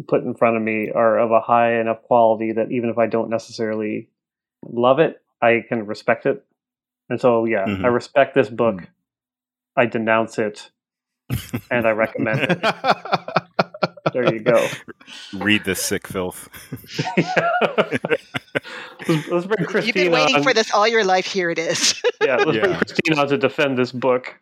put 0.08 0.24
in 0.24 0.34
front 0.34 0.58
of 0.58 0.64
me 0.64 0.90
are 0.90 1.20
of 1.20 1.32
a 1.32 1.40
high 1.40 1.80
enough 1.80 2.02
quality 2.02 2.52
that 2.54 2.72
even 2.72 2.90
if 2.90 2.98
I 2.98 3.06
don't 3.06 3.30
necessarily 3.30 4.10
love 4.68 4.98
it, 4.98 5.22
I 5.40 5.64
can 5.70 5.86
respect 5.86 6.26
it. 6.26 6.44
And 7.10 7.22
so, 7.22 7.46
yeah, 7.46 7.66
Mhm. 7.66 7.86
I 7.86 7.90
respect 7.90 8.34
this 8.34 8.50
book. 8.50 8.78
Mm. 8.78 8.88
I 9.76 9.86
denounce 9.86 10.40
it, 10.40 10.72
and 11.70 11.88
I 11.88 11.92
recommend 11.92 12.42
it. 12.42 12.60
There 14.14 14.34
you 14.34 14.40
go. 14.42 14.68
Read 15.38 15.64
this 15.64 15.82
sick 15.82 16.08
filth. 16.08 16.50
let's, 19.08 19.28
let's 19.30 19.46
bring 19.46 19.66
Christine 19.66 19.88
You've 19.88 19.94
been 19.96 20.12
waiting 20.12 20.36
on. 20.38 20.44
for 20.44 20.54
this 20.54 20.74
all 20.74 20.88
your 20.88 21.04
life. 21.04 21.26
Here 21.26 21.50
it 21.50 21.60
is. 21.60 22.02
Yeah, 22.22 22.38
let's 22.38 22.46
bring 22.46 22.56
Yeah. 22.72 22.78
Christine 22.78 23.20
on 23.20 23.28
to 23.28 23.38
defend 23.38 23.78
this 23.78 23.92
book. 23.92 24.40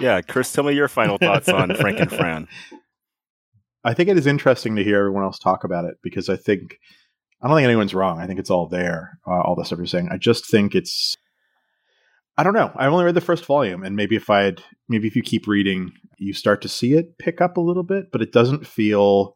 Yeah, 0.00 0.20
Chris, 0.22 0.52
tell 0.52 0.64
me 0.64 0.72
your 0.74 0.88
final 0.88 1.18
thoughts 1.18 1.48
on 1.48 1.70
Frankenfran. 1.70 2.46
I 3.84 3.94
think 3.94 4.08
it 4.08 4.16
is 4.18 4.26
interesting 4.26 4.76
to 4.76 4.84
hear 4.84 4.98
everyone 4.98 5.24
else 5.24 5.38
talk 5.38 5.64
about 5.64 5.84
it 5.84 5.96
because 6.02 6.28
I 6.28 6.36
think 6.36 6.78
I 7.42 7.48
don't 7.48 7.56
think 7.56 7.64
anyone's 7.64 7.94
wrong. 7.94 8.20
I 8.20 8.26
think 8.26 8.38
it's 8.38 8.50
all 8.50 8.66
there, 8.66 9.18
uh, 9.26 9.40
all 9.40 9.56
the 9.56 9.64
stuff 9.64 9.78
you're 9.78 9.86
saying. 9.86 10.08
I 10.10 10.16
just 10.18 10.48
think 10.50 10.74
it's 10.74 11.16
I 12.36 12.42
don't 12.42 12.54
know. 12.54 12.72
I've 12.76 12.92
only 12.92 13.04
read 13.04 13.14
the 13.14 13.20
first 13.20 13.44
volume, 13.44 13.82
and 13.82 13.96
maybe 13.96 14.16
if 14.16 14.30
I'd 14.30 14.62
maybe 14.88 15.06
if 15.06 15.16
you 15.16 15.22
keep 15.22 15.46
reading, 15.46 15.92
you 16.18 16.32
start 16.32 16.62
to 16.62 16.68
see 16.68 16.94
it 16.94 17.18
pick 17.18 17.40
up 17.40 17.56
a 17.56 17.60
little 17.60 17.82
bit, 17.82 18.10
but 18.12 18.22
it 18.22 18.32
doesn't 18.32 18.66
feel. 18.66 19.34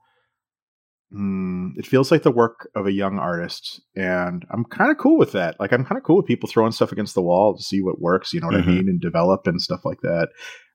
Mm, 1.12 1.72
it 1.76 1.86
feels 1.86 2.11
like 2.11 2.22
the 2.22 2.30
work 2.32 2.68
of 2.74 2.86
a 2.86 2.92
young 2.92 3.18
artist, 3.18 3.80
and 3.95 4.45
I'm 4.51 4.64
kind 4.64 4.90
of 4.90 4.99
cool 4.99 5.16
with 5.18 5.32
that. 5.32 5.55
Like 5.61 5.72
I'm 5.72 5.84
kind 5.84 5.99
of 5.99 6.03
cool 6.03 6.16
with 6.16 6.26
people 6.26 6.49
throwing 6.49 6.72
stuff 6.72 6.92
against 6.92 7.14
the 7.14 7.22
wall 7.22 7.57
to 7.57 7.62
see 7.62 7.82
what 7.82 8.01
works. 8.01 8.32
You 8.32 8.40
know 8.40 8.49
what 8.49 8.57
Mhm. 8.57 8.62
I 8.62 8.66
mean, 8.66 8.88
and 8.88 9.01
develop 9.01 9.47
and 9.47 9.61
stuff 9.61 9.84
like 9.84 10.01
that. 10.01 10.30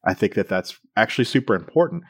I 0.06 0.14
think 0.14 0.36
that 0.36 0.48
that's 0.48 0.80
actually 0.96 1.26
super 1.26 1.56
important. 1.56 2.04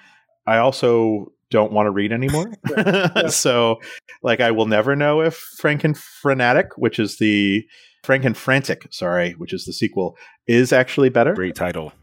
I 0.45 0.57
also 0.57 1.31
don't 1.49 1.71
want 1.71 1.87
to 1.87 1.91
read 1.91 2.11
anymore. 2.11 2.51
so, 3.29 3.77
like, 4.21 4.41
I 4.41 4.51
will 4.51 4.67
never 4.67 4.95
know 4.95 5.21
if 5.21 5.43
Frankenfrenatic, 5.59 6.67
which 6.75 6.99
is 6.99 7.17
the 7.17 7.63
Frankenfrantic, 8.03 8.93
sorry, 8.93 9.33
which 9.33 9.53
is 9.53 9.65
the 9.65 9.73
sequel, 9.73 10.17
is 10.47 10.71
actually 10.71 11.09
better 11.09 11.33
Great 11.33 11.55
title. 11.55 11.93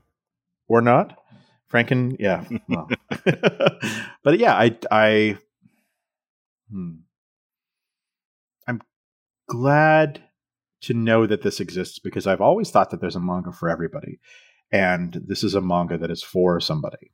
or 0.69 0.81
not. 0.81 1.19
Franken, 1.73 2.17
yeah. 2.19 2.45
well. 2.69 2.89
but 4.23 4.39
yeah, 4.39 4.55
I, 4.55 4.77
I, 4.91 5.39
hmm. 6.71 6.91
I'm 8.69 8.81
glad 9.49 10.23
to 10.83 10.95
know 10.95 11.27
that 11.27 11.43
this 11.43 11.61
exists 11.61 11.99
because 11.99 12.27
I've 12.27 12.41
always 12.41 12.71
thought 12.71 12.91
that 12.91 13.01
there's 13.01 13.17
a 13.17 13.21
manga 13.21 13.53
for 13.53 13.69
everybody, 13.69 14.21
and 14.71 15.21
this 15.27 15.43
is 15.43 15.55
a 15.55 15.61
manga 15.61 15.99
that 15.99 16.11
is 16.11 16.23
for 16.23 16.61
somebody. 16.61 17.13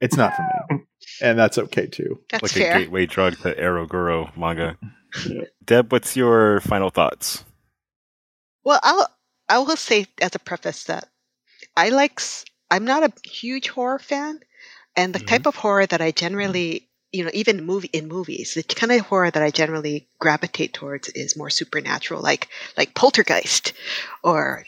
It's 0.00 0.16
not 0.16 0.34
for 0.34 0.42
me, 0.42 0.84
and 1.22 1.38
that's 1.38 1.58
okay 1.58 1.86
too. 1.86 2.20
That's 2.30 2.42
like 2.42 2.52
fair. 2.52 2.76
a 2.76 2.78
gateway 2.78 3.06
drug 3.06 3.36
to 3.38 3.54
Eroguro 3.54 4.34
manga. 4.36 4.78
Yeah. 5.26 5.42
Deb, 5.64 5.92
what's 5.92 6.16
your 6.16 6.60
final 6.60 6.90
thoughts? 6.90 7.44
Well, 8.64 8.80
I'll 8.82 9.08
I 9.48 9.58
will 9.58 9.76
say 9.76 10.06
as 10.20 10.34
a 10.34 10.38
preface 10.38 10.84
that 10.84 11.08
I 11.76 11.88
like 11.90 12.20
I'm 12.70 12.84
not 12.84 13.02
a 13.02 13.12
huge 13.28 13.68
horror 13.68 13.98
fan, 13.98 14.40
and 14.96 15.14
the 15.14 15.18
Mhm. 15.20 15.26
type 15.26 15.46
of 15.46 15.56
horror 15.56 15.86
that 15.86 16.00
I 16.00 16.10
generally 16.10 16.88
you 17.12 17.24
know 17.24 17.30
even 17.34 17.64
movie 17.64 17.90
in 17.92 18.06
movies 18.08 18.54
the 18.54 18.62
kind 18.62 18.92
of 18.92 19.00
horror 19.00 19.30
that 19.30 19.42
I 19.42 19.50
generally 19.50 20.08
gravitate 20.18 20.72
towards 20.74 21.08
is 21.08 21.36
more 21.36 21.50
supernatural, 21.50 22.22
like 22.22 22.48
like 22.76 22.94
Poltergeist 22.94 23.72
or 24.22 24.64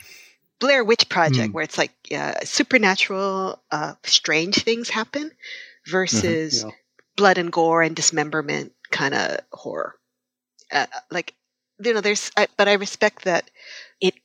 Blair 0.59 0.83
Witch 0.83 1.09
Project, 1.09 1.49
Hmm. 1.49 1.53
where 1.53 1.63
it's 1.63 1.77
like 1.77 1.91
uh, 2.15 2.35
supernatural, 2.43 3.61
uh, 3.71 3.95
strange 4.03 4.63
things 4.63 4.89
happen, 4.89 5.31
versus 5.87 6.63
Yeah. 6.63 6.71
blood 7.17 7.37
and 7.37 7.51
gore 7.51 7.81
and 7.81 7.95
dismemberment 7.95 8.73
kind 8.89 9.13
of 9.13 9.39
horror. 9.51 9.95
Uh, 10.73 10.87
like 11.11 11.35
you 11.83 11.93
know, 11.93 12.01
there's, 12.01 12.31
I, 12.37 12.47
but 12.57 12.67
I 12.67 12.73
respect 12.73 13.25
that 13.25 13.49
it 14.01 14.15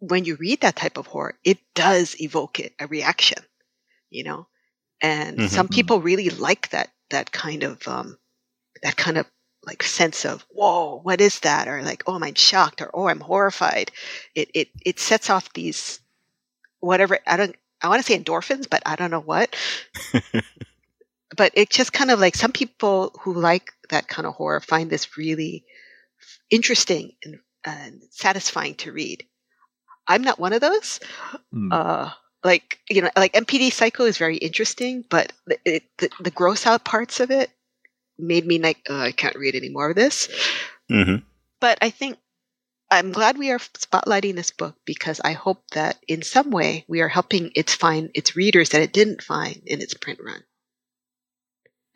when 0.00 0.24
you 0.24 0.36
read 0.36 0.62
that 0.62 0.76
type 0.76 0.98
of 0.98 1.06
horror, 1.06 1.38
it 1.44 1.58
does 1.74 2.20
evoke 2.20 2.60
it 2.60 2.74
a 2.80 2.86
reaction, 2.86 3.42
you 4.10 4.24
know, 4.24 4.48
and 5.02 5.40
Mhm. 5.40 5.48
some 5.48 5.68
people 5.68 6.00
really 6.00 6.30
like 6.30 6.70
that 6.70 6.90
that 7.10 7.32
kind 7.32 7.64
of 7.64 7.86
um, 7.88 8.18
that 8.82 8.96
kind 8.96 9.18
of 9.18 9.26
like 9.66 9.82
sense 9.82 10.24
of 10.24 10.46
whoa, 10.50 11.00
what 11.02 11.20
is 11.20 11.40
that, 11.40 11.68
or 11.68 11.82
like 11.82 12.04
oh, 12.06 12.20
I'm 12.22 12.34
shocked, 12.34 12.82
or 12.82 12.90
oh, 12.94 13.08
I'm 13.08 13.20
horrified. 13.20 13.92
It 14.34 14.50
it 14.54 14.68
it 14.84 15.00
sets 15.00 15.30
off 15.30 15.52
these 15.54 16.00
whatever 16.80 17.18
I 17.26 17.36
don't 17.36 17.56
I 17.82 17.88
want 17.88 18.00
to 18.04 18.06
say 18.06 18.18
endorphins, 18.18 18.68
but 18.70 18.82
I 18.86 18.96
don't 18.96 19.10
know 19.10 19.20
what. 19.20 19.56
but 21.36 21.52
it 21.54 21.70
just 21.70 21.92
kind 21.92 22.10
of 22.10 22.18
like 22.18 22.34
some 22.34 22.52
people 22.52 23.14
who 23.20 23.34
like 23.34 23.72
that 23.90 24.08
kind 24.08 24.26
of 24.26 24.34
horror 24.34 24.60
find 24.60 24.90
this 24.90 25.16
really 25.16 25.64
interesting 26.50 27.12
and, 27.24 27.38
and 27.64 28.02
satisfying 28.10 28.74
to 28.76 28.92
read. 28.92 29.24
I'm 30.06 30.22
not 30.22 30.38
one 30.38 30.52
of 30.52 30.60
those. 30.60 31.00
Hmm. 31.52 31.72
Uh, 31.72 32.10
like 32.42 32.78
you 32.88 33.02
know, 33.02 33.10
like 33.16 33.34
MPD 33.34 33.72
Psycho 33.72 34.04
is 34.04 34.18
very 34.18 34.36
interesting, 34.36 35.04
but 35.08 35.32
the, 35.46 35.58
it, 35.64 35.82
the 35.98 36.10
the 36.20 36.30
gross 36.30 36.66
out 36.66 36.84
parts 36.84 37.20
of 37.20 37.30
it 37.30 37.50
made 38.18 38.46
me 38.46 38.58
like, 38.58 38.78
oh, 38.88 39.00
I 39.00 39.12
can't 39.12 39.36
read 39.36 39.54
any 39.54 39.68
more 39.68 39.90
of 39.90 39.96
this. 39.96 40.28
hmm 40.88 41.16
But 41.60 41.78
I 41.82 41.90
think 41.90 42.18
I'm 42.90 43.12
glad 43.12 43.38
we 43.38 43.50
are 43.50 43.58
spotlighting 43.58 44.34
this 44.34 44.50
book 44.50 44.74
because 44.84 45.20
I 45.20 45.32
hope 45.32 45.62
that 45.72 45.98
in 46.08 46.22
some 46.22 46.50
way 46.50 46.84
we 46.88 47.00
are 47.00 47.08
helping 47.08 47.52
it 47.54 47.70
find 47.70 48.10
its 48.14 48.34
readers 48.34 48.70
that 48.70 48.82
it 48.82 48.92
didn't 48.92 49.22
find 49.22 49.62
in 49.66 49.80
its 49.80 49.94
print 49.94 50.18
run. 50.22 50.42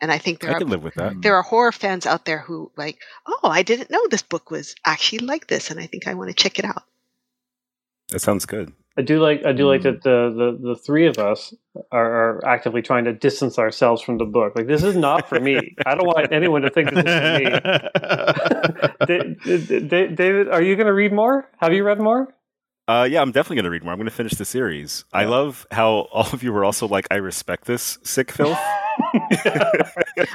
And 0.05 0.11
I 0.11 0.19
think 0.19 0.39
there 0.39 0.51
I 0.51 0.53
are 0.53 0.59
can 0.59 0.69
live 0.69 0.83
with 0.83 0.93
that. 1.01 1.19
there 1.23 1.33
are 1.35 1.41
horror 1.41 1.71
fans 1.71 2.05
out 2.05 2.25
there 2.25 2.37
who 2.37 2.71
like, 2.77 2.99
oh, 3.25 3.49
I 3.49 3.63
didn't 3.63 3.89
know 3.89 4.05
this 4.07 4.21
book 4.21 4.51
was 4.51 4.75
actually 4.85 5.25
like 5.25 5.47
this, 5.47 5.71
and 5.71 5.79
I 5.79 5.87
think 5.87 6.05
I 6.07 6.13
want 6.13 6.29
to 6.29 6.35
check 6.35 6.59
it 6.59 6.65
out. 6.65 6.83
That 8.11 8.19
sounds 8.19 8.45
good. 8.45 8.71
I 8.97 9.01
do 9.01 9.19
like 9.19 9.43
I 9.43 9.51
do 9.51 9.67
like 9.67 9.81
Hmm. 9.81 9.87
that 9.93 10.03
the, 10.03 10.29
the 10.61 10.67
the 10.69 10.75
three 10.75 11.07
of 11.07 11.17
us 11.17 11.55
are, 11.91 12.05
are 12.37 12.45
actively 12.45 12.83
trying 12.83 13.05
to 13.05 13.13
distance 13.13 13.57
ourselves 13.57 14.03
from 14.03 14.19
the 14.19 14.25
book. 14.25 14.53
Like 14.55 14.67
this 14.67 14.83
is 14.83 14.95
not 14.95 15.27
for 15.27 15.39
me. 15.39 15.75
I 15.87 15.95
don't 15.95 16.05
want 16.05 16.31
anyone 16.31 16.61
to 16.61 16.69
think 16.69 16.91
this 16.93 17.03
is 17.03 17.15
for 17.19 17.39
me. 17.39 17.45
Da- 19.07 19.35
Da- 19.43 19.79
Da- 19.87 20.07
David, 20.15 20.49
are 20.49 20.61
you 20.61 20.75
going 20.75 20.85
to 20.87 20.93
read 20.93 21.13
more? 21.13 21.49
Have 21.57 21.73
you 21.73 21.83
read 21.83 21.99
more? 21.99 22.33
Uh, 22.87 23.07
yeah, 23.09 23.21
I'm 23.21 23.31
definitely 23.31 23.55
going 23.55 23.63
to 23.65 23.69
read 23.71 23.83
more. 23.83 23.91
I'm 23.93 23.97
going 23.97 24.09
to 24.09 24.15
finish 24.15 24.33
the 24.33 24.45
series. 24.45 25.05
I 25.11 25.25
love 25.25 25.65
how 25.71 26.07
all 26.13 26.27
of 26.31 26.43
you 26.43 26.53
were 26.53 26.63
also 26.63 26.87
like, 26.87 27.07
I 27.09 27.15
respect 27.15 27.65
this 27.65 27.97
sick 28.03 28.31
filth. 28.31 28.59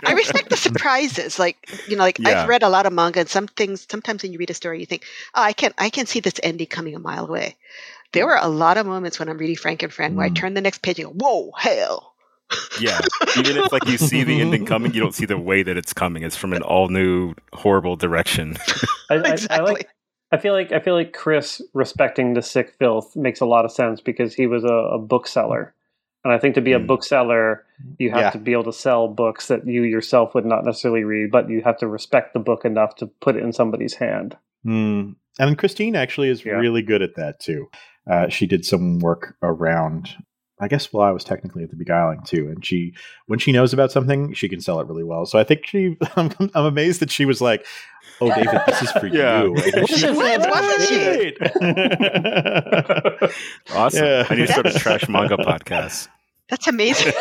I 0.05 0.13
respect 0.15 0.51
the 0.51 0.57
surprises. 0.57 1.39
Like 1.39 1.57
you 1.89 1.97
know, 1.97 2.03
like 2.03 2.19
Yeah. 2.19 2.43
I've 2.43 2.49
read 2.49 2.63
a 2.63 2.69
lot 2.69 2.87
of 2.87 2.93
manga, 2.93 3.21
and 3.21 3.29
some 3.29 3.47
things. 3.47 3.87
Sometimes 3.91 4.23
when 4.23 4.33
you 4.33 4.39
read 4.39 4.51
a 4.51 4.55
story, 4.55 4.81
you 4.81 4.87
think, 4.87 5.05
"Oh, 5.35 5.43
I 5.43 5.53
can 5.53 5.73
I 5.79 5.91
can 5.91 6.07
see 6.07 6.21
this 6.21 6.35
ending 6.43 6.67
coming 6.67 6.95
a 6.95 6.99
mile 6.99 7.25
away." 7.27 7.57
There 8.13 8.27
were 8.27 8.37
a 8.41 8.49
lot 8.49 8.77
of 8.77 8.85
moments 8.87 9.19
when 9.19 9.29
I'm 9.29 9.39
reading 9.39 9.57
Frankenfran 9.57 10.15
where 10.15 10.27
I 10.27 10.31
Mm. 10.31 10.35
turn 10.37 10.55
the 10.55 10.61
next 10.61 10.83
page 10.83 10.99
and 10.99 11.09
go, 11.09 11.15
"Whoa, 11.27 11.53
hell!" 11.57 12.15
Yeah. 12.81 13.01
Even 13.39 13.57
if 13.57 13.71
like 13.73 13.87
you 13.87 13.97
see 13.97 14.25
the 14.25 14.41
ending 14.41 14.67
coming, 14.67 14.93
you 14.93 15.01
don't 15.01 15.15
see 15.15 15.25
the 15.27 15.39
way 15.39 15.63
that 15.63 15.77
it's 15.77 15.93
coming. 15.93 16.23
It's 16.25 16.37
from 16.37 16.53
an 16.53 16.63
all 16.63 16.89
new 16.89 17.35
horrible 17.53 17.97
direction. 17.97 18.57
I, 19.09 19.15
I, 19.15 19.17
I 19.17 19.33
exactly. 19.33 19.73
like. 19.73 19.89
I 20.33 20.39
feel 20.39 20.53
like 20.53 20.73
I 20.73 20.81
feel 20.81 20.95
like 20.95 21.13
Chris 21.13 21.61
respecting 21.75 22.35
the 22.35 22.43
sick 22.43 22.75
filth 22.79 23.17
makes 23.17 23.41
a 23.41 23.47
lot 23.47 23.65
of 23.65 23.73
sense 23.73 24.01
because 24.01 24.35
he 24.35 24.47
was 24.47 24.65
a, 24.65 24.69
a 24.69 24.99
bookseller, 24.99 25.75
and 26.25 26.33
I 26.33 26.39
think 26.39 26.55
to 26.55 26.61
be 26.61 26.73
a 26.73 26.79
Mm. 26.79 26.87
bookseller, 26.87 27.65
you 27.99 28.11
have 28.11 28.21
Yeah. 28.21 28.31
to 28.31 28.39
be 28.39 28.53
able 28.53 28.65
to 28.65 28.73
sell 28.73 29.09
books 29.09 29.49
that 29.49 29.67
you 29.67 29.83
yourself 29.83 30.35
would 30.35 30.47
not 30.47 30.65
necessarily 30.65 31.03
read, 31.05 31.31
but 31.31 31.49
you 31.49 31.63
have 31.63 31.79
to 31.79 31.89
respect 31.89 32.33
the 32.35 32.41
book 32.41 32.65
enough 32.65 32.95
to 32.97 33.07
put 33.07 33.37
it 33.37 33.43
in 33.43 33.53
somebody's 33.53 33.95
hand. 33.95 34.37
Hmm. 34.65 35.11
And 35.39 35.57
Christine 35.59 35.97
actually 35.97 36.29
is 36.29 36.45
Yeah. 36.45 36.53
really 36.53 36.83
good 36.83 37.03
at 37.03 37.15
that 37.17 37.41
too. 37.41 37.69
Uh, 38.09 38.29
she 38.29 38.47
did 38.47 38.65
some 38.65 38.99
work 38.99 39.37
around, 39.43 40.11
I 40.61 40.69
guess, 40.69 40.93
while 40.93 41.09
I 41.09 41.11
was 41.13 41.25
technically 41.25 41.63
at 41.65 41.71
the 41.71 41.77
Beguiling 41.77 42.23
too. 42.25 42.49
And 42.49 42.65
she, 42.65 42.93
when 43.27 43.39
she 43.39 43.51
knows 43.51 43.73
about 43.73 43.91
something, 43.91 44.35
she 44.35 44.49
can 44.49 44.61
sell 44.61 44.79
it 44.81 44.87
really 44.87 45.05
well. 45.05 45.25
So 45.27 45.39
I 45.39 45.45
think 45.45 45.67
she, 45.67 45.97
I'm, 46.17 46.31
I'm 46.55 46.67
amazed 46.67 47.01
that 47.01 47.11
she 47.11 47.25
was 47.25 47.41
like, 47.41 47.65
"Oh, 48.21 48.29
David, 48.35 48.61
this 48.67 48.83
is 48.83 48.91
for 48.93 49.07
Yeah. 49.13 49.45
you." 49.45 49.57
And 49.57 49.89
She 49.89 50.07
was, 50.07 50.47
wasn't 50.47 50.83
she? 50.89 51.35
Great. 51.39 51.39
Awesome. 53.75 54.05
Yeah. 54.05 54.27
I 54.29 54.35
need 54.35 54.47
to 54.47 54.53
start 54.53 54.67
a 54.67 54.73
trash 54.79 55.09
manga 55.09 55.37
podcast. 55.37 56.09
That's 56.49 56.67
amazing. 56.67 57.13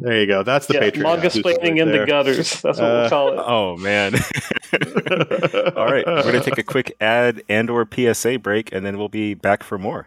There 0.00 0.20
you 0.20 0.26
go. 0.26 0.42
That's 0.42 0.66
the 0.66 0.74
yeah, 0.74 0.90
Patreon. 0.90 1.20
Mangasplaining 1.20 1.58
right 1.62 1.78
in 1.78 1.88
there. 1.90 2.00
the 2.00 2.06
gutters. 2.06 2.60
That's 2.62 2.78
what 2.78 2.80
Uh, 2.80 3.00
we'll 3.00 3.08
call 3.10 3.32
it. 3.32 3.44
Oh 3.46 3.76
man. 3.76 4.14
All 5.76 5.86
right, 5.86 6.04
we're 6.06 6.22
gonna 6.22 6.42
take 6.42 6.58
a 6.58 6.62
quick 6.62 6.96
ad 7.00 7.42
and 7.48 7.70
or 7.70 7.86
PSA 7.90 8.38
break, 8.40 8.72
and 8.72 8.84
then 8.84 8.98
we'll 8.98 9.08
be 9.08 9.34
back 9.34 9.62
for 9.62 9.78
more. 9.78 10.06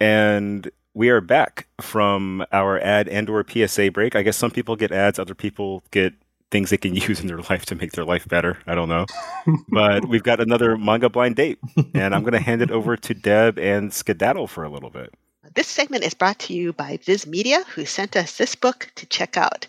And 0.00 0.70
we 0.94 1.08
are 1.10 1.20
back 1.20 1.66
from 1.80 2.44
our 2.52 2.78
ad 2.78 3.08
and 3.08 3.28
or 3.28 3.44
PSA 3.46 3.90
break. 3.90 4.14
I 4.14 4.22
guess 4.22 4.36
some 4.36 4.50
people 4.50 4.76
get 4.76 4.92
ads, 4.92 5.18
other 5.18 5.34
people 5.34 5.82
get 5.90 6.14
things 6.50 6.70
they 6.70 6.76
can 6.76 6.94
use 7.08 7.20
in 7.20 7.26
their 7.26 7.38
life 7.38 7.66
to 7.66 7.74
make 7.74 7.92
their 7.92 8.04
life 8.04 8.28
better. 8.28 8.58
I 8.66 8.74
don't 8.74 8.88
know. 8.88 9.06
but 9.68 10.08
we've 10.08 10.22
got 10.22 10.40
another 10.40 10.76
manga 10.78 11.08
blind 11.08 11.36
date, 11.36 11.58
and 11.94 12.14
I'm 12.14 12.22
going 12.22 12.32
to 12.32 12.40
hand 12.40 12.62
it 12.62 12.70
over 12.70 12.96
to 12.96 13.14
Deb 13.14 13.58
and 13.58 13.92
Skedaddle 13.92 14.46
for 14.46 14.64
a 14.64 14.70
little 14.70 14.90
bit. 14.90 15.12
This 15.54 15.68
segment 15.68 16.04
is 16.04 16.14
brought 16.14 16.38
to 16.40 16.54
you 16.54 16.72
by 16.72 16.98
Viz 17.04 17.26
Media, 17.26 17.62
who 17.74 17.84
sent 17.84 18.16
us 18.16 18.38
this 18.38 18.54
book 18.54 18.90
to 18.94 19.06
check 19.06 19.36
out. 19.36 19.66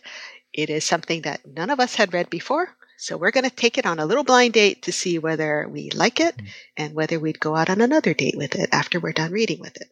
It 0.54 0.70
is 0.70 0.86
something 0.86 1.24
that 1.24 1.46
none 1.46 1.70
of 1.70 1.80
us 1.80 1.96
had 1.96 2.14
read 2.14 2.30
before, 2.30 2.70
so 2.98 3.18
we're 3.18 3.32
going 3.32 3.50
to 3.50 3.56
take 3.56 3.78
it 3.78 3.86
on 3.86 4.00
a 4.00 4.06
little 4.06 4.24
blind 4.24 4.54
date 4.54 4.84
to 4.84 4.92
see 4.92 5.20
whether 5.20 5.68
we 5.68 5.90
like 5.92 6.20
it 6.20 6.38
mm. 6.38 6.48
and 6.78 6.94
whether 6.94 7.20
we'd 7.20 7.42
go 7.42 7.56
out 7.56 7.70
on 7.70 7.82
another 7.82 8.14
date 8.14 8.38
with 8.38 8.56
it 8.56 8.70
after 8.72 9.00
we're 9.00 9.12
done 9.12 9.32
reading 9.32 9.60
with 9.60 9.76
it. 9.76 9.90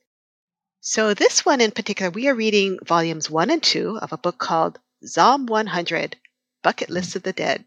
So, 0.85 1.13
this 1.13 1.45
one 1.45 1.61
in 1.61 1.71
particular, 1.71 2.11
we 2.11 2.27
are 2.27 2.35
reading 2.35 2.77
volumes 2.83 3.29
one 3.29 3.49
and 3.49 3.63
two 3.63 3.97
of 3.99 4.11
a 4.11 4.17
book 4.17 4.37
called 4.37 4.79
Zom 5.05 5.45
100 5.45 6.17
Bucket 6.61 6.89
List 6.89 7.15
of 7.15 7.23
the 7.23 7.31
Dead 7.31 7.63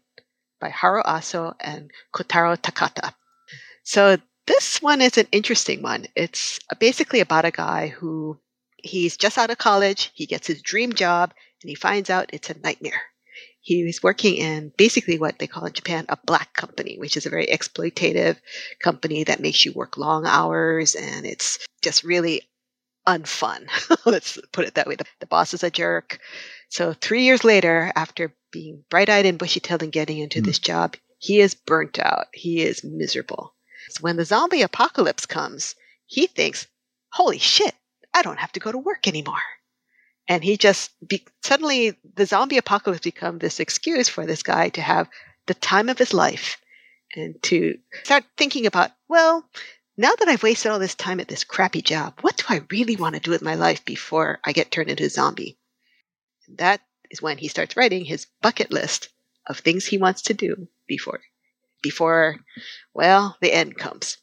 by 0.61 0.69
Haro 0.69 1.01
Aso 1.01 1.55
and 1.59 1.89
Kotaro 2.13 2.61
Takata. 2.61 3.15
So, 3.81 4.17
this 4.45 4.83
one 4.83 5.01
is 5.01 5.17
an 5.17 5.27
interesting 5.31 5.81
one. 5.81 6.05
It's 6.15 6.59
basically 6.77 7.19
about 7.19 7.43
a 7.43 7.49
guy 7.49 7.87
who 7.87 8.39
he's 8.77 9.17
just 9.17 9.39
out 9.39 9.49
of 9.49 9.57
college, 9.57 10.11
he 10.13 10.27
gets 10.27 10.45
his 10.45 10.61
dream 10.61 10.93
job, 10.93 11.33
and 11.63 11.69
he 11.69 11.75
finds 11.75 12.11
out 12.11 12.29
it's 12.33 12.51
a 12.51 12.59
nightmare. 12.59 13.01
He 13.61 13.91
working 14.03 14.35
in 14.35 14.73
basically 14.77 15.17
what 15.17 15.39
they 15.39 15.47
call 15.47 15.65
in 15.65 15.73
Japan 15.73 16.05
a 16.07 16.17
black 16.23 16.53
company, 16.53 16.99
which 16.99 17.17
is 17.17 17.25
a 17.25 17.31
very 17.31 17.47
exploitative 17.47 18.37
company 18.79 19.23
that 19.23 19.39
makes 19.39 19.65
you 19.65 19.73
work 19.73 19.97
long 19.97 20.27
hours 20.27 20.93
and 20.93 21.25
it's 21.25 21.57
just 21.81 22.03
really 22.03 22.43
unfun. 23.07 23.67
Let's 24.05 24.37
put 24.51 24.65
it 24.65 24.75
that 24.75 24.87
way. 24.87 24.95
The, 24.95 25.05
the 25.19 25.25
boss 25.27 25.53
is 25.53 25.63
a 25.63 25.71
jerk. 25.71 26.19
So 26.69 26.93
three 26.93 27.23
years 27.23 27.43
later, 27.43 27.91
after 27.95 28.33
being 28.51 28.83
bright 28.89 29.09
eyed 29.09 29.25
and 29.25 29.37
bushy 29.39 29.59
tailed 29.59 29.83
and 29.83 29.91
getting 29.91 30.19
into 30.19 30.41
Mm. 30.41 30.45
this 30.45 30.59
job, 30.59 30.95
he 31.17 31.39
is 31.39 31.55
burnt 31.55 31.97
out. 31.99 32.27
He 32.33 32.61
is 32.61 32.83
miserable. 32.83 33.53
So 33.89 34.01
when 34.01 34.17
the 34.17 34.25
zombie 34.25 34.61
apocalypse 34.61 35.25
comes, 35.25 35.75
he 36.05 36.27
thinks, 36.27 36.67
holy 37.11 37.39
shit, 37.39 37.73
I 38.13 38.21
don't 38.21 38.39
have 38.39 38.51
to 38.53 38.59
go 38.59 38.71
to 38.71 38.77
work 38.77 39.07
anymore. 39.07 39.41
And 40.27 40.43
he 40.43 40.57
just 40.57 40.91
be, 41.07 41.25
suddenly 41.41 41.97
the 42.15 42.25
zombie 42.25 42.57
apocalypse 42.57 43.03
become 43.03 43.39
this 43.39 43.59
excuse 43.61 44.09
for 44.09 44.25
this 44.25 44.43
guy 44.43 44.69
to 44.69 44.81
have 44.81 45.07
the 45.45 45.53
time 45.53 45.87
of 45.87 45.97
his 45.97 46.13
life 46.13 46.57
and 47.15 47.41
to 47.43 47.77
start 48.03 48.25
thinking 48.35 48.65
about, 48.65 48.91
well, 49.07 49.49
now 49.97 50.13
that 50.15 50.27
I've 50.27 50.43
wasted 50.43 50.71
all 50.71 50.79
this 50.79 50.95
time 50.95 51.19
at 51.19 51.27
this 51.27 51.43
crappy 51.43 51.81
job, 51.81 52.13
what 52.21 52.37
do 52.37 52.45
I 52.49 52.61
really 52.71 52.95
want 52.95 53.15
to 53.15 53.21
do 53.21 53.31
with 53.31 53.41
my 53.41 53.55
life 53.55 53.83
before 53.83 54.39
I 54.45 54.51
get 54.51 54.71
turned 54.71 54.89
into 54.89 55.05
a 55.05 55.09
zombie? 55.09 55.57
And 56.47 56.57
that 56.59 56.81
is 57.09 57.21
when 57.21 57.37
he 57.37 57.47
starts 57.47 57.75
writing 57.75 58.05
his 58.05 58.27
bucket 58.41 58.71
list 58.71 59.09
of 59.47 59.59
things 59.59 59.85
he 59.85 59.97
wants 59.97 60.21
to 60.23 60.33
do 60.33 60.67
before 60.87 61.21
before 61.81 62.37
well, 62.93 63.37
the 63.41 63.53
end 63.53 63.77
comes. 63.77 64.17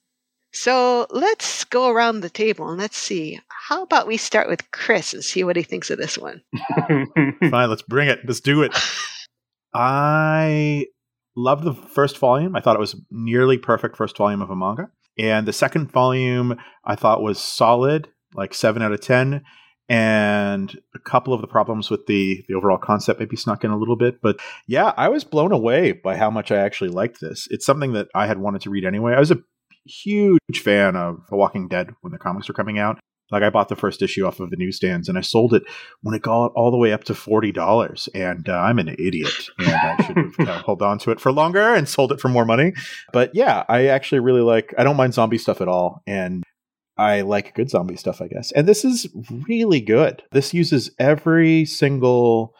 So 0.52 1.06
let's 1.10 1.64
go 1.64 1.88
around 1.88 2.20
the 2.20 2.30
table 2.30 2.68
and 2.68 2.78
let's 2.78 2.96
see. 2.96 3.40
How 3.48 3.82
about 3.82 4.06
we 4.06 4.16
start 4.16 4.48
with 4.48 4.70
Chris 4.70 5.12
and 5.12 5.24
see 5.24 5.42
what 5.42 5.56
he 5.56 5.62
thinks 5.62 5.90
of 5.90 5.98
this 5.98 6.16
one? 6.16 6.42
Fine, 6.88 7.70
let's 7.70 7.82
bring 7.82 8.08
it. 8.08 8.20
Let's 8.24 8.40
do 8.40 8.62
it. 8.62 8.76
I 9.74 10.86
loved 11.34 11.64
the 11.64 11.74
first 11.74 12.18
volume. 12.18 12.54
I 12.54 12.60
thought 12.60 12.76
it 12.76 12.80
was 12.80 12.94
nearly 13.10 13.58
perfect 13.58 13.96
first 13.96 14.16
volume 14.16 14.42
of 14.42 14.50
a 14.50 14.56
manga. 14.56 14.90
And 15.18 15.46
the 15.46 15.52
second 15.52 15.90
volume 15.90 16.58
I 16.84 16.96
thought 16.96 17.22
was 17.22 17.38
solid, 17.38 18.08
like 18.34 18.54
seven 18.54 18.82
out 18.82 18.92
of 18.92 19.00
ten. 19.00 19.44
And 19.86 20.74
a 20.94 20.98
couple 20.98 21.34
of 21.34 21.42
the 21.42 21.46
problems 21.46 21.90
with 21.90 22.06
the 22.06 22.42
the 22.48 22.54
overall 22.54 22.78
concept 22.78 23.20
maybe 23.20 23.36
snuck 23.36 23.64
in 23.64 23.70
a 23.70 23.76
little 23.76 23.96
bit. 23.96 24.22
But 24.22 24.38
yeah, 24.66 24.94
I 24.96 25.08
was 25.08 25.24
blown 25.24 25.52
away 25.52 25.92
by 25.92 26.16
how 26.16 26.30
much 26.30 26.50
I 26.50 26.56
actually 26.56 26.88
liked 26.90 27.20
this. 27.20 27.46
It's 27.50 27.66
something 27.66 27.92
that 27.92 28.08
I 28.14 28.26
had 28.26 28.38
wanted 28.38 28.62
to 28.62 28.70
read 28.70 28.86
anyway. 28.86 29.12
I 29.12 29.20
was 29.20 29.30
a 29.30 29.42
huge 29.84 30.38
fan 30.62 30.96
of 30.96 31.26
The 31.28 31.36
Walking 31.36 31.68
Dead 31.68 31.90
when 32.00 32.12
the 32.12 32.18
comics 32.18 32.48
were 32.48 32.54
coming 32.54 32.78
out. 32.78 32.98
Like 33.34 33.42
I 33.42 33.50
bought 33.50 33.68
the 33.68 33.74
first 33.74 34.00
issue 34.00 34.24
off 34.24 34.38
of 34.38 34.50
the 34.50 34.56
newsstands 34.56 35.08
and 35.08 35.18
I 35.18 35.20
sold 35.20 35.54
it 35.54 35.64
when 36.02 36.14
it 36.14 36.22
got 36.22 36.52
all 36.54 36.70
the 36.70 36.76
way 36.76 36.92
up 36.92 37.02
to 37.04 37.14
forty 37.16 37.50
dollars. 37.50 38.08
And 38.14 38.48
uh, 38.48 38.56
I'm 38.56 38.78
an 38.78 38.90
idiot, 38.96 39.50
and 39.58 39.68
I 39.68 40.04
should 40.04 40.16
have 40.16 40.48
uh, 40.48 40.62
held 40.66 40.82
on 40.82 40.98
to 41.00 41.10
it 41.10 41.20
for 41.20 41.32
longer 41.32 41.74
and 41.74 41.88
sold 41.88 42.12
it 42.12 42.20
for 42.20 42.28
more 42.28 42.44
money. 42.44 42.74
But 43.12 43.34
yeah, 43.34 43.64
I 43.68 43.86
actually 43.86 44.20
really 44.20 44.40
like. 44.40 44.72
I 44.78 44.84
don't 44.84 44.96
mind 44.96 45.14
zombie 45.14 45.38
stuff 45.38 45.60
at 45.60 45.66
all, 45.66 46.00
and 46.06 46.44
I 46.96 47.22
like 47.22 47.56
good 47.56 47.70
zombie 47.70 47.96
stuff, 47.96 48.22
I 48.22 48.28
guess. 48.28 48.52
And 48.52 48.68
this 48.68 48.84
is 48.84 49.08
really 49.48 49.80
good. 49.80 50.22
This 50.30 50.54
uses 50.54 50.92
every 51.00 51.64
single 51.64 52.54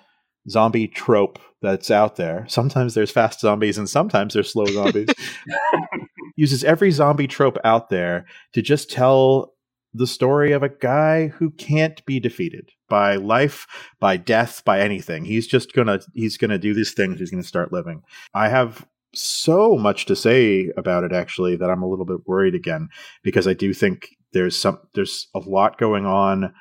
zombie 0.51 0.89
trope 0.89 1.39
that's 1.63 1.91
out 1.91 2.17
there. 2.17 2.47
Sometimes 2.49 2.95
there's 2.95 3.13
fast 3.13 3.39
zombies, 3.39 3.79
and 3.79 3.89
sometimes 3.89 4.35
there's 4.35 4.53
slow 4.53 4.67
zombies. 4.67 5.09
uses 6.37 6.65
every 6.65 6.91
zombie 6.91 7.29
trope 7.29 7.59
out 7.65 7.91
there 7.91 8.27
to 8.53 8.63
just 8.63 8.91
tell 8.91 9.54
the 9.95 10.07
story 10.07 10.53
of 10.53 10.63
a 10.63 10.69
guy 10.69 11.29
who 11.29 11.51
can't 11.53 12.05
be 12.05 12.19
defeated 12.19 12.71
by 12.89 13.17
life, 13.17 13.67
by 14.01 14.17
death, 14.17 14.63
by 14.65 14.81
anything. 14.81 15.25
He's 15.25 15.47
just 15.47 15.73
gonna 15.73 16.01
he's 16.13 16.37
gonna 16.37 16.59
do 16.59 16.75
these 16.75 16.93
things. 16.93 17.21
He's 17.21 17.31
gonna 17.31 17.45
start 17.45 17.73
living. 17.73 18.03
I 18.35 18.49
have 18.49 18.87
so 19.15 19.77
much 19.77 20.07
to 20.07 20.17
say 20.17 20.71
about 20.77 21.05
it 21.05 21.13
actually 21.13 21.57
that 21.57 21.71
I'm 21.71 21.83
a 21.83 21.89
little 21.89 22.05
bit 22.05 22.27
worried 22.27 22.57
again 22.57 22.89
because 23.23 23.47
I 23.47 23.55
do 23.55 23.73
think 23.73 24.09
there's 24.33 24.57
some 24.57 24.81
there's 24.95 25.29
a 25.35 25.39
lot 25.39 25.79
going 25.79 26.05
on 26.05 26.53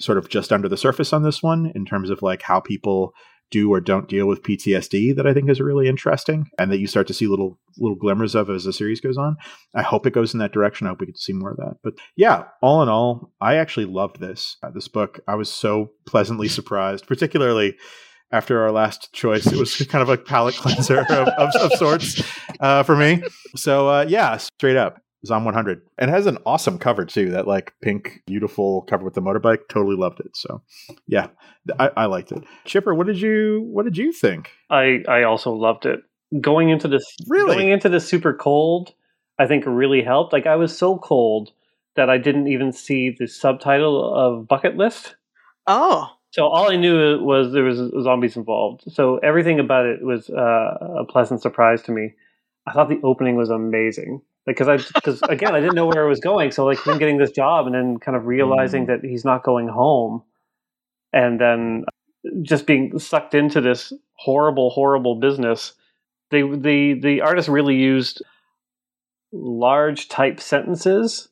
sort 0.00 0.18
of 0.18 0.28
just 0.28 0.52
under 0.52 0.68
the 0.68 0.76
surface 0.76 1.12
on 1.12 1.22
this 1.22 1.42
one 1.42 1.72
in 1.74 1.86
terms 1.86 2.10
of 2.10 2.20
like 2.20 2.42
how 2.42 2.60
people 2.60 3.14
do 3.50 3.72
or 3.72 3.80
don't 3.80 4.08
deal 4.08 4.26
with 4.26 4.42
PTSD 4.42 5.14
that 5.16 5.26
I 5.26 5.32
think 5.32 5.48
is 5.48 5.60
really 5.60 5.88
interesting 5.88 6.46
and 6.58 6.70
that 6.72 6.78
you 6.78 6.86
start 6.86 7.06
to 7.08 7.14
see 7.14 7.26
little 7.26 7.58
little 7.78 7.96
glimmers 7.96 8.34
of 8.34 8.50
as 8.50 8.64
the 8.64 8.72
series 8.72 9.00
goes 9.00 9.16
on. 9.16 9.36
I 9.74 9.82
hope 9.82 10.06
it 10.06 10.12
goes 10.12 10.32
in 10.32 10.40
that 10.40 10.52
direction. 10.52 10.86
I 10.86 10.90
hope 10.90 11.00
we 11.00 11.06
get 11.06 11.16
to 11.16 11.20
see 11.20 11.32
more 11.32 11.50
of 11.50 11.56
that. 11.58 11.76
But 11.82 11.94
yeah, 12.16 12.44
all 12.62 12.82
in 12.82 12.88
all, 12.88 13.32
I 13.40 13.56
actually 13.56 13.86
loved 13.86 14.20
this 14.20 14.56
uh, 14.62 14.70
this 14.70 14.88
book. 14.88 15.20
I 15.28 15.34
was 15.34 15.50
so 15.52 15.92
pleasantly 16.06 16.48
surprised, 16.48 17.06
particularly 17.06 17.76
after 18.32 18.62
our 18.62 18.72
last 18.72 19.12
choice. 19.12 19.46
It 19.46 19.58
was 19.58 19.76
kind 19.88 20.02
of 20.02 20.08
a 20.08 20.18
palate 20.18 20.56
cleanser 20.56 21.00
of, 21.00 21.28
of, 21.28 21.54
of 21.56 21.72
sorts 21.74 22.22
uh, 22.60 22.82
for 22.82 22.96
me. 22.96 23.22
So 23.54 23.88
uh, 23.88 24.06
yeah, 24.08 24.36
straight 24.38 24.76
up. 24.76 25.00
Zom 25.26 25.44
100 25.44 25.82
and 25.98 26.10
it 26.10 26.12
has 26.12 26.26
an 26.26 26.38
awesome 26.46 26.78
cover 26.78 27.04
too 27.04 27.30
that 27.30 27.46
like 27.46 27.74
pink 27.82 28.22
beautiful 28.26 28.82
cover 28.82 29.04
with 29.04 29.14
the 29.14 29.20
motorbike 29.22 29.68
totally 29.68 29.96
loved 29.96 30.20
it 30.20 30.34
so 30.34 30.62
yeah 31.06 31.28
I, 31.78 31.90
I 31.96 32.06
liked 32.06 32.32
it 32.32 32.44
chipper 32.64 32.94
what 32.94 33.06
did 33.06 33.20
you 33.20 33.66
what 33.70 33.84
did 33.84 33.96
you 33.96 34.12
think 34.12 34.50
I 34.70 35.02
I 35.08 35.22
also 35.24 35.52
loved 35.52 35.86
it. 35.86 36.00
Going 36.40 36.70
into 36.70 36.88
this 36.88 37.04
Really? 37.28 37.54
going 37.54 37.70
into 37.70 37.88
this 37.88 38.06
super 38.08 38.34
cold, 38.34 38.94
I 39.38 39.46
think 39.46 39.64
really 39.66 40.02
helped. 40.02 40.32
Like 40.32 40.46
I 40.46 40.56
was 40.56 40.76
so 40.76 40.98
cold 40.98 41.52
that 41.94 42.10
I 42.10 42.18
didn't 42.18 42.48
even 42.48 42.72
see 42.72 43.14
the 43.16 43.26
subtitle 43.28 44.14
of 44.14 44.48
Bucket 44.48 44.76
List. 44.76 45.14
Oh, 45.66 46.10
So 46.32 46.46
all 46.46 46.70
I 46.70 46.76
knew 46.76 47.18
was 47.22 47.52
there 47.52 47.62
was 47.64 47.78
zombies 48.02 48.36
involved. 48.36 48.82
So 48.92 49.18
everything 49.18 49.60
about 49.60 49.86
it 49.86 50.02
was 50.02 50.28
uh, 50.30 51.00
a 51.00 51.04
pleasant 51.04 51.40
surprise 51.42 51.82
to 51.82 51.92
me. 51.92 52.14
I 52.66 52.72
thought 52.72 52.88
the 52.88 53.00
opening 53.04 53.36
was 53.36 53.50
amazing 53.50 54.20
because 54.46 54.68
I 54.68 54.76
because 54.76 55.22
again 55.28 55.54
I 55.54 55.60
didn't 55.60 55.74
know 55.74 55.86
where 55.86 56.04
I 56.04 56.08
was 56.08 56.20
going. 56.20 56.50
So 56.50 56.64
like 56.64 56.84
him 56.86 56.98
getting 56.98 57.18
this 57.18 57.32
job 57.32 57.66
and 57.66 57.74
then 57.74 57.98
kind 57.98 58.16
of 58.16 58.26
realizing 58.26 58.86
that 58.86 59.04
he's 59.04 59.24
not 59.24 59.42
going 59.42 59.68
home, 59.68 60.22
and 61.12 61.40
then 61.40 61.84
just 62.42 62.66
being 62.66 62.98
sucked 62.98 63.34
into 63.34 63.60
this 63.60 63.92
horrible 64.14 64.70
horrible 64.70 65.16
business. 65.16 65.72
They 66.30 66.42
the 66.42 66.94
the 66.94 67.20
artist 67.20 67.48
really 67.48 67.76
used 67.76 68.22
large 69.32 70.08
type 70.08 70.40
sentences 70.40 71.28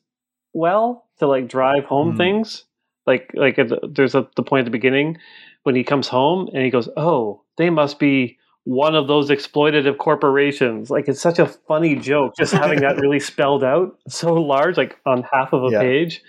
well 0.53 1.05
to 1.19 1.27
like 1.27 1.47
drive 1.47 1.85
home 1.85 2.13
Mm. 2.13 2.17
things. 2.17 2.65
Like 3.05 3.31
like 3.35 3.55
the, 3.55 3.79
there's 3.89 4.15
a, 4.15 4.27
the 4.35 4.43
point 4.43 4.61
at 4.61 4.65
the 4.65 4.71
beginning 4.71 5.17
when 5.63 5.75
he 5.75 5.83
comes 5.83 6.07
home 6.07 6.49
and 6.53 6.63
he 6.63 6.69
goes, 6.69 6.89
"Oh, 6.97 7.41
they 7.57 7.69
must 7.69 7.99
be 7.99 8.37
one 8.65 8.95
of 8.95 9.07
those 9.07 9.29
exploitative 9.29 9.97
corporations." 9.97 10.89
Like 10.89 11.07
it's 11.07 11.21
such 11.21 11.39
a 11.39 11.47
funny 11.47 11.95
joke 11.95 12.33
just 12.37 12.53
having 12.53 12.81
that 12.81 12.97
really 12.97 13.19
spelled 13.31 13.63
out 13.63 13.97
so 14.07 14.33
large, 14.33 14.77
like 14.77 14.99
on 15.05 15.23
half 15.31 15.53
of 15.53 15.63
a 15.63 15.69
Yeah. 15.71 15.79
page. 15.79 16.21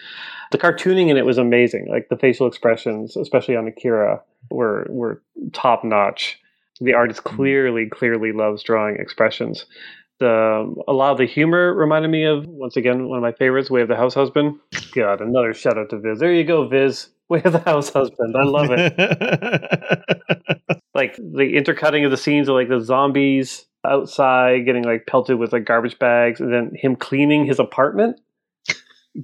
The 0.53 0.59
cartooning 0.59 1.09
in 1.09 1.17
it 1.17 1.27
was 1.27 1.39
amazing. 1.39 1.89
Like 1.91 2.09
the 2.09 2.17
facial 2.17 2.47
expressions, 2.47 3.17
especially 3.17 3.57
on 3.57 3.67
Akira, 3.67 4.23
were 4.51 4.87
were 4.89 5.21
top 5.53 5.83
notch. 5.85 6.41
The 6.81 6.95
artist 6.95 7.21
hmm. 7.27 7.37
clearly, 7.37 7.87
clearly 7.87 8.33
loves 8.33 8.63
drawing 8.63 8.97
expressions. 8.97 9.67
The 10.19 10.75
a 10.89 10.93
lot 10.93 11.13
of 11.13 11.19
the 11.19 11.27
humor 11.27 11.75
reminded 11.75 12.11
me 12.11 12.25
of 12.25 12.47
once 12.47 12.77
again 12.77 13.09
one 13.09 13.19
of 13.19 13.23
my 13.23 13.33
favorites, 13.33 13.71
Way 13.71 13.83
of 13.83 13.89
the 13.89 13.97
House 13.97 14.15
Husband. 14.15 14.59
God, 14.95 15.21
another 15.21 15.53
shout 15.53 15.77
out 15.77 15.91
to 15.91 15.99
Viz. 15.99 16.19
There 16.21 16.33
you 16.33 16.45
go, 16.45 16.67
Viz. 16.69 17.09
Way 17.29 17.43
of 17.45 17.53
the 17.53 17.59
House 17.61 17.91
Husband. 17.91 18.35
I 18.39 18.45
love 18.45 18.69
it. 18.71 18.95
like 20.95 21.17
the 21.17 21.53
intercutting 21.57 22.05
of 22.05 22.11
the 22.11 22.17
scenes 22.17 22.49
of 22.49 22.55
like 22.55 22.69
the 22.69 22.81
zombies 22.81 23.67
outside 23.85 24.65
getting 24.65 24.85
like 24.85 25.07
pelted 25.07 25.39
with 25.39 25.53
like 25.53 25.65
garbage 25.65 25.99
bags, 25.99 26.41
and 26.41 26.53
then 26.53 26.71
him 26.75 26.97
cleaning 26.97 27.45
his 27.45 27.59
apartment. 27.59 28.21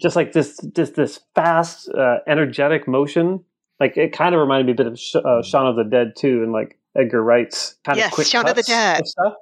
Just 0.01 0.17
like 0.17 0.33
this, 0.33 0.59
this, 0.75 0.91
this 0.91 1.21
fast, 1.35 1.89
uh, 1.91 2.17
energetic 2.27 2.89
motion. 2.89 3.45
Like 3.79 3.97
it 3.97 4.13
kind 4.13 4.35
of 4.35 4.41
reminded 4.41 4.67
me 4.67 4.73
a 4.73 4.75
bit 4.77 4.87
of 4.87 4.99
Sh- 4.99 5.17
uh, 5.17 5.43
Shaun 5.43 5.67
of 5.67 5.77
the 5.77 5.85
Dead 5.85 6.13
too, 6.17 6.43
and 6.43 6.53
like 6.53 6.79
Edgar 6.97 7.23
Wright's 7.23 7.77
kind 7.85 7.99
Yes, 7.99 8.09
of 8.09 8.15
quick 8.15 8.27
Shaun 8.27 8.49
of 8.49 8.55
the 8.57 8.63
cuts 8.63 8.69
Dead. 8.69 9.07
stuff. 9.07 9.35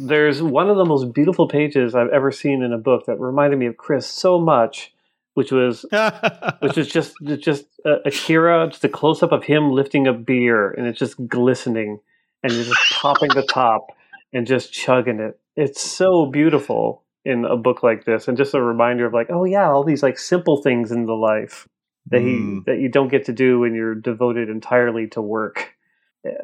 There's 0.00 0.42
one 0.42 0.68
of 0.68 0.76
the 0.76 0.84
most 0.84 1.12
beautiful 1.12 1.48
pages 1.48 1.94
I've 1.94 2.10
ever 2.10 2.30
seen 2.30 2.62
in 2.62 2.72
a 2.72 2.78
book 2.78 3.06
that 3.06 3.18
reminded 3.20 3.58
me 3.58 3.66
of 3.66 3.76
Chris 3.76 4.06
so 4.06 4.38
much, 4.38 4.92
which 5.34 5.52
was 5.52 5.84
which 6.60 6.78
is 6.78 6.88
just 6.88 7.14
just 7.38 7.66
uh, 7.84 7.98
Akira, 8.04 8.68
just 8.68 8.84
a 8.84 8.88
close 8.88 9.22
up 9.22 9.32
of 9.32 9.44
him 9.44 9.70
lifting 9.70 10.06
a 10.06 10.12
beer, 10.12 10.70
and 10.70 10.86
it's 10.86 10.98
just 10.98 11.26
glistening, 11.28 12.00
and 12.42 12.52
you're 12.52 12.64
just 12.64 12.92
popping 12.92 13.30
the 13.34 13.42
top 13.42 13.86
and 14.32 14.46
just 14.46 14.72
chugging 14.72 15.20
it. 15.20 15.38
It's 15.56 15.80
so 15.80 16.26
beautiful 16.26 17.02
in 17.24 17.44
a 17.44 17.56
book 17.56 17.82
like 17.82 18.04
this, 18.04 18.28
and 18.28 18.36
just 18.36 18.54
a 18.54 18.62
reminder 18.62 19.06
of 19.06 19.14
like, 19.14 19.28
oh 19.30 19.44
yeah, 19.44 19.68
all 19.70 19.84
these 19.84 20.02
like 20.02 20.18
simple 20.18 20.62
things 20.62 20.92
in 20.92 21.06
the 21.06 21.14
life 21.14 21.68
that 22.10 22.20
he 22.20 22.28
Mm. 22.28 22.64
that 22.66 22.78
you 22.78 22.88
don't 22.88 23.08
get 23.08 23.24
to 23.26 23.32
do 23.32 23.60
when 23.60 23.74
you're 23.74 23.94
devoted 23.94 24.48
entirely 24.48 25.06
to 25.08 25.22
work. 25.22 25.75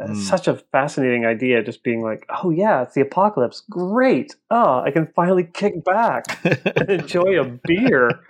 Mm. 0.00 0.16
Such 0.16 0.48
a 0.48 0.56
fascinating 0.56 1.26
idea, 1.26 1.62
just 1.62 1.82
being 1.82 2.02
like, 2.02 2.26
oh 2.42 2.50
yeah, 2.50 2.82
it's 2.82 2.94
the 2.94 3.00
apocalypse. 3.00 3.62
Great. 3.70 4.36
Oh, 4.50 4.80
I 4.80 4.90
can 4.90 5.06
finally 5.14 5.44
kick 5.44 5.84
back 5.84 6.24
and 6.44 6.90
enjoy 7.00 7.40
a 7.40 7.44
beer 7.44 8.20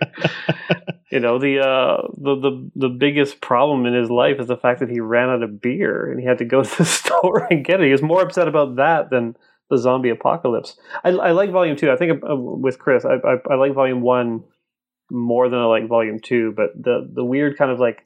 you 1.13 1.19
know 1.19 1.37
the 1.37 1.59
uh 1.59 2.07
the, 2.17 2.35
the 2.35 2.71
the 2.75 2.89
biggest 2.89 3.39
problem 3.39 3.85
in 3.85 3.93
his 3.93 4.09
life 4.09 4.39
is 4.39 4.47
the 4.47 4.57
fact 4.57 4.79
that 4.79 4.89
he 4.89 4.99
ran 4.99 5.29
out 5.29 5.43
of 5.43 5.61
beer 5.61 6.09
and 6.11 6.19
he 6.19 6.25
had 6.25 6.39
to 6.39 6.45
go 6.45 6.63
to 6.63 6.77
the 6.77 6.85
store 6.85 7.47
and 7.49 7.63
get 7.63 7.79
it 7.79 7.85
he 7.85 7.91
was 7.91 8.01
more 8.01 8.21
upset 8.23 8.47
about 8.47 8.75
that 8.77 9.11
than 9.11 9.35
the 9.69 9.77
zombie 9.77 10.09
apocalypse 10.09 10.75
i, 11.03 11.09
I 11.09 11.31
like 11.31 11.51
volume 11.51 11.77
two 11.77 11.91
i 11.91 11.95
think 11.95 12.23
uh, 12.27 12.35
with 12.35 12.79
chris 12.79 13.05
I, 13.05 13.13
I 13.13 13.37
i 13.51 13.55
like 13.55 13.73
volume 13.73 14.01
one 14.01 14.43
more 15.11 15.49
than 15.49 15.59
i 15.59 15.65
like 15.65 15.87
volume 15.87 16.19
two 16.19 16.51
but 16.51 16.71
the 16.75 17.07
the 17.13 17.23
weird 17.23 17.57
kind 17.57 17.69
of 17.69 17.79
like 17.79 18.05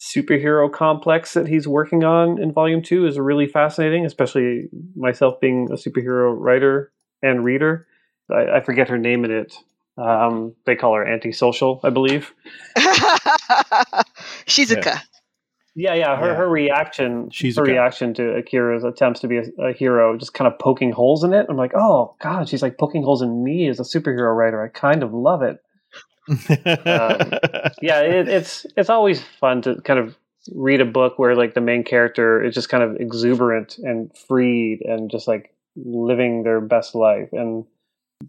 superhero 0.00 0.70
complex 0.70 1.34
that 1.34 1.48
he's 1.48 1.66
working 1.66 2.04
on 2.04 2.40
in 2.40 2.52
volume 2.52 2.82
two 2.82 3.06
is 3.06 3.18
really 3.18 3.46
fascinating 3.46 4.04
especially 4.04 4.68
myself 4.94 5.40
being 5.40 5.68
a 5.70 5.74
superhero 5.74 6.34
writer 6.36 6.92
and 7.22 7.44
reader 7.44 7.86
i, 8.30 8.56
I 8.56 8.60
forget 8.60 8.88
her 8.88 8.98
name 8.98 9.24
in 9.24 9.30
it 9.30 9.56
um, 9.98 10.54
they 10.66 10.76
call 10.76 10.94
her 10.94 11.06
antisocial, 11.06 11.80
I 11.82 11.90
believe. 11.90 12.34
Shizuka. 14.46 15.00
Yeah, 15.74 15.94
yeah. 15.94 16.16
Her 16.16 16.28
Yeah. 16.28 16.34
her 16.36 16.48
reaction, 16.48 17.30
She's 17.30 17.56
her 17.56 17.62
a 17.62 17.66
reaction 17.66 18.14
to 18.14 18.34
Akira's 18.36 18.84
attempts 18.84 19.20
to 19.20 19.28
be 19.28 19.38
a, 19.38 19.44
a 19.58 19.72
hero, 19.72 20.16
just 20.16 20.34
kind 20.34 20.50
of 20.50 20.58
poking 20.58 20.92
holes 20.92 21.22
in 21.22 21.32
it. 21.32 21.46
I'm 21.48 21.56
like, 21.56 21.72
oh 21.74 22.14
god, 22.20 22.48
she's 22.48 22.62
like 22.62 22.78
poking 22.78 23.02
holes 23.02 23.22
in 23.22 23.42
me 23.42 23.68
as 23.68 23.78
a 23.80 23.82
superhero 23.82 24.34
writer. 24.34 24.62
I 24.62 24.68
kind 24.68 25.02
of 25.02 25.12
love 25.12 25.42
it. 25.42 25.62
Um, 26.28 26.38
yeah, 27.82 28.00
it, 28.00 28.28
it's 28.28 28.66
it's 28.76 28.90
always 28.90 29.22
fun 29.22 29.62
to 29.62 29.80
kind 29.82 29.98
of 29.98 30.16
read 30.54 30.80
a 30.80 30.84
book 30.84 31.18
where 31.18 31.34
like 31.34 31.54
the 31.54 31.60
main 31.60 31.84
character 31.84 32.42
is 32.42 32.54
just 32.54 32.68
kind 32.68 32.82
of 32.82 32.96
exuberant 32.96 33.78
and 33.78 34.16
freed 34.16 34.80
and 34.84 35.10
just 35.10 35.28
like 35.28 35.54
living 35.76 36.42
their 36.42 36.60
best 36.60 36.94
life. 36.94 37.28
And 37.32 37.64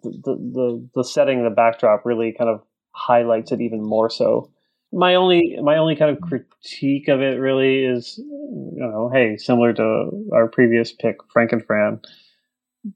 the 0.04 0.10
the 0.10 0.36
the, 0.36 0.90
the 0.96 1.04
setting 1.04 1.44
the 1.44 1.50
backdrop 1.50 2.06
really 2.06 2.34
kind 2.38 2.50
of 2.50 2.62
highlights 2.92 3.52
it 3.52 3.62
even 3.62 3.84
more 3.84 4.10
so. 4.10 4.52
My 4.92 5.16
only 5.16 5.58
my 5.62 5.78
only 5.78 5.96
kind 5.96 6.16
of 6.16 6.22
critique 6.22 7.08
of 7.08 7.22
it 7.22 7.40
really 7.40 7.84
is 7.84 8.18
you 8.18 8.78
know 8.78 9.10
hey 9.14 9.38
similar 9.38 9.74
to 9.74 10.30
our 10.34 10.48
previous 10.48 10.94
pick 10.94 11.18
Frankenfran 11.36 12.04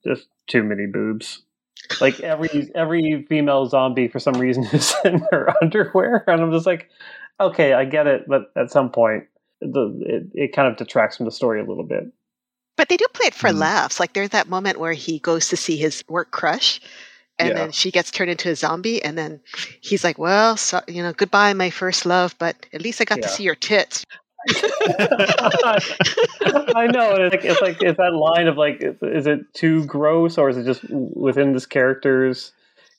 just 0.05 0.27
too 0.47 0.63
many 0.63 0.85
boobs 0.85 1.43
like 1.99 2.19
every 2.21 2.71
every 2.75 3.25
female 3.29 3.65
zombie 3.67 4.07
for 4.07 4.19
some 4.19 4.37
reason 4.37 4.63
is 4.73 4.93
in 5.05 5.19
her 5.31 5.53
underwear 5.61 6.23
and 6.27 6.41
i'm 6.41 6.51
just 6.51 6.65
like 6.65 6.89
okay 7.39 7.73
i 7.73 7.85
get 7.85 8.07
it 8.07 8.25
but 8.27 8.51
at 8.55 8.71
some 8.71 8.89
point 8.91 9.25
the 9.61 9.99
it, 10.05 10.23
it 10.33 10.55
kind 10.55 10.67
of 10.67 10.77
detracts 10.77 11.17
from 11.17 11.25
the 11.25 11.31
story 11.31 11.59
a 11.61 11.65
little 11.65 11.83
bit 11.83 12.11
But 12.77 12.89
they 12.89 12.97
do 12.97 13.05
play 13.13 13.27
it 13.27 13.35
for 13.35 13.51
Hmm. 13.51 13.59
laughs. 13.59 13.99
Like 13.99 14.13
there's 14.13 14.29
that 14.29 14.49
moment 14.49 14.79
where 14.79 14.93
he 14.93 15.19
goes 15.19 15.49
to 15.49 15.57
see 15.57 15.77
his 15.77 16.03
work 16.09 16.31
crush, 16.31 16.81
and 17.37 17.49
Yeah. 17.49 17.53
then 17.55 17.71
she 17.71 17.91
gets 17.91 18.09
turned 18.11 18.31
into 18.31 18.49
a 18.49 18.55
zombie, 18.55 19.03
and 19.03 19.17
then 19.17 19.39
he's 19.81 20.03
like, 20.03 20.17
"Well, 20.17 20.57
so, 20.57 20.81
you 20.87 21.03
know, 21.03 21.13
goodbye, 21.13 21.53
my 21.53 21.69
first 21.69 22.05
love, 22.05 22.35
but 22.39 22.55
at 22.73 22.81
least 22.81 23.01
I 23.01 23.05
got 23.05 23.21
to 23.21 23.29
see 23.29 23.43
your 23.43 23.55
tits." 23.55 24.05
I 26.75 26.87
know. 26.91 27.15
It's 27.15 27.33
like, 27.35 27.45
it's 27.45 27.61
like 27.61 27.81
it's 27.81 27.97
that 27.97 28.13
line 28.13 28.47
of 28.47 28.57
like, 28.57 28.81
is, 28.81 28.95
is 29.01 29.27
it 29.27 29.41
too 29.53 29.85
gross 29.85 30.37
or 30.37 30.49
is 30.49 30.57
it 30.57 30.65
just 30.65 30.83
within 30.89 31.53
this 31.53 31.65
character's 31.65 32.51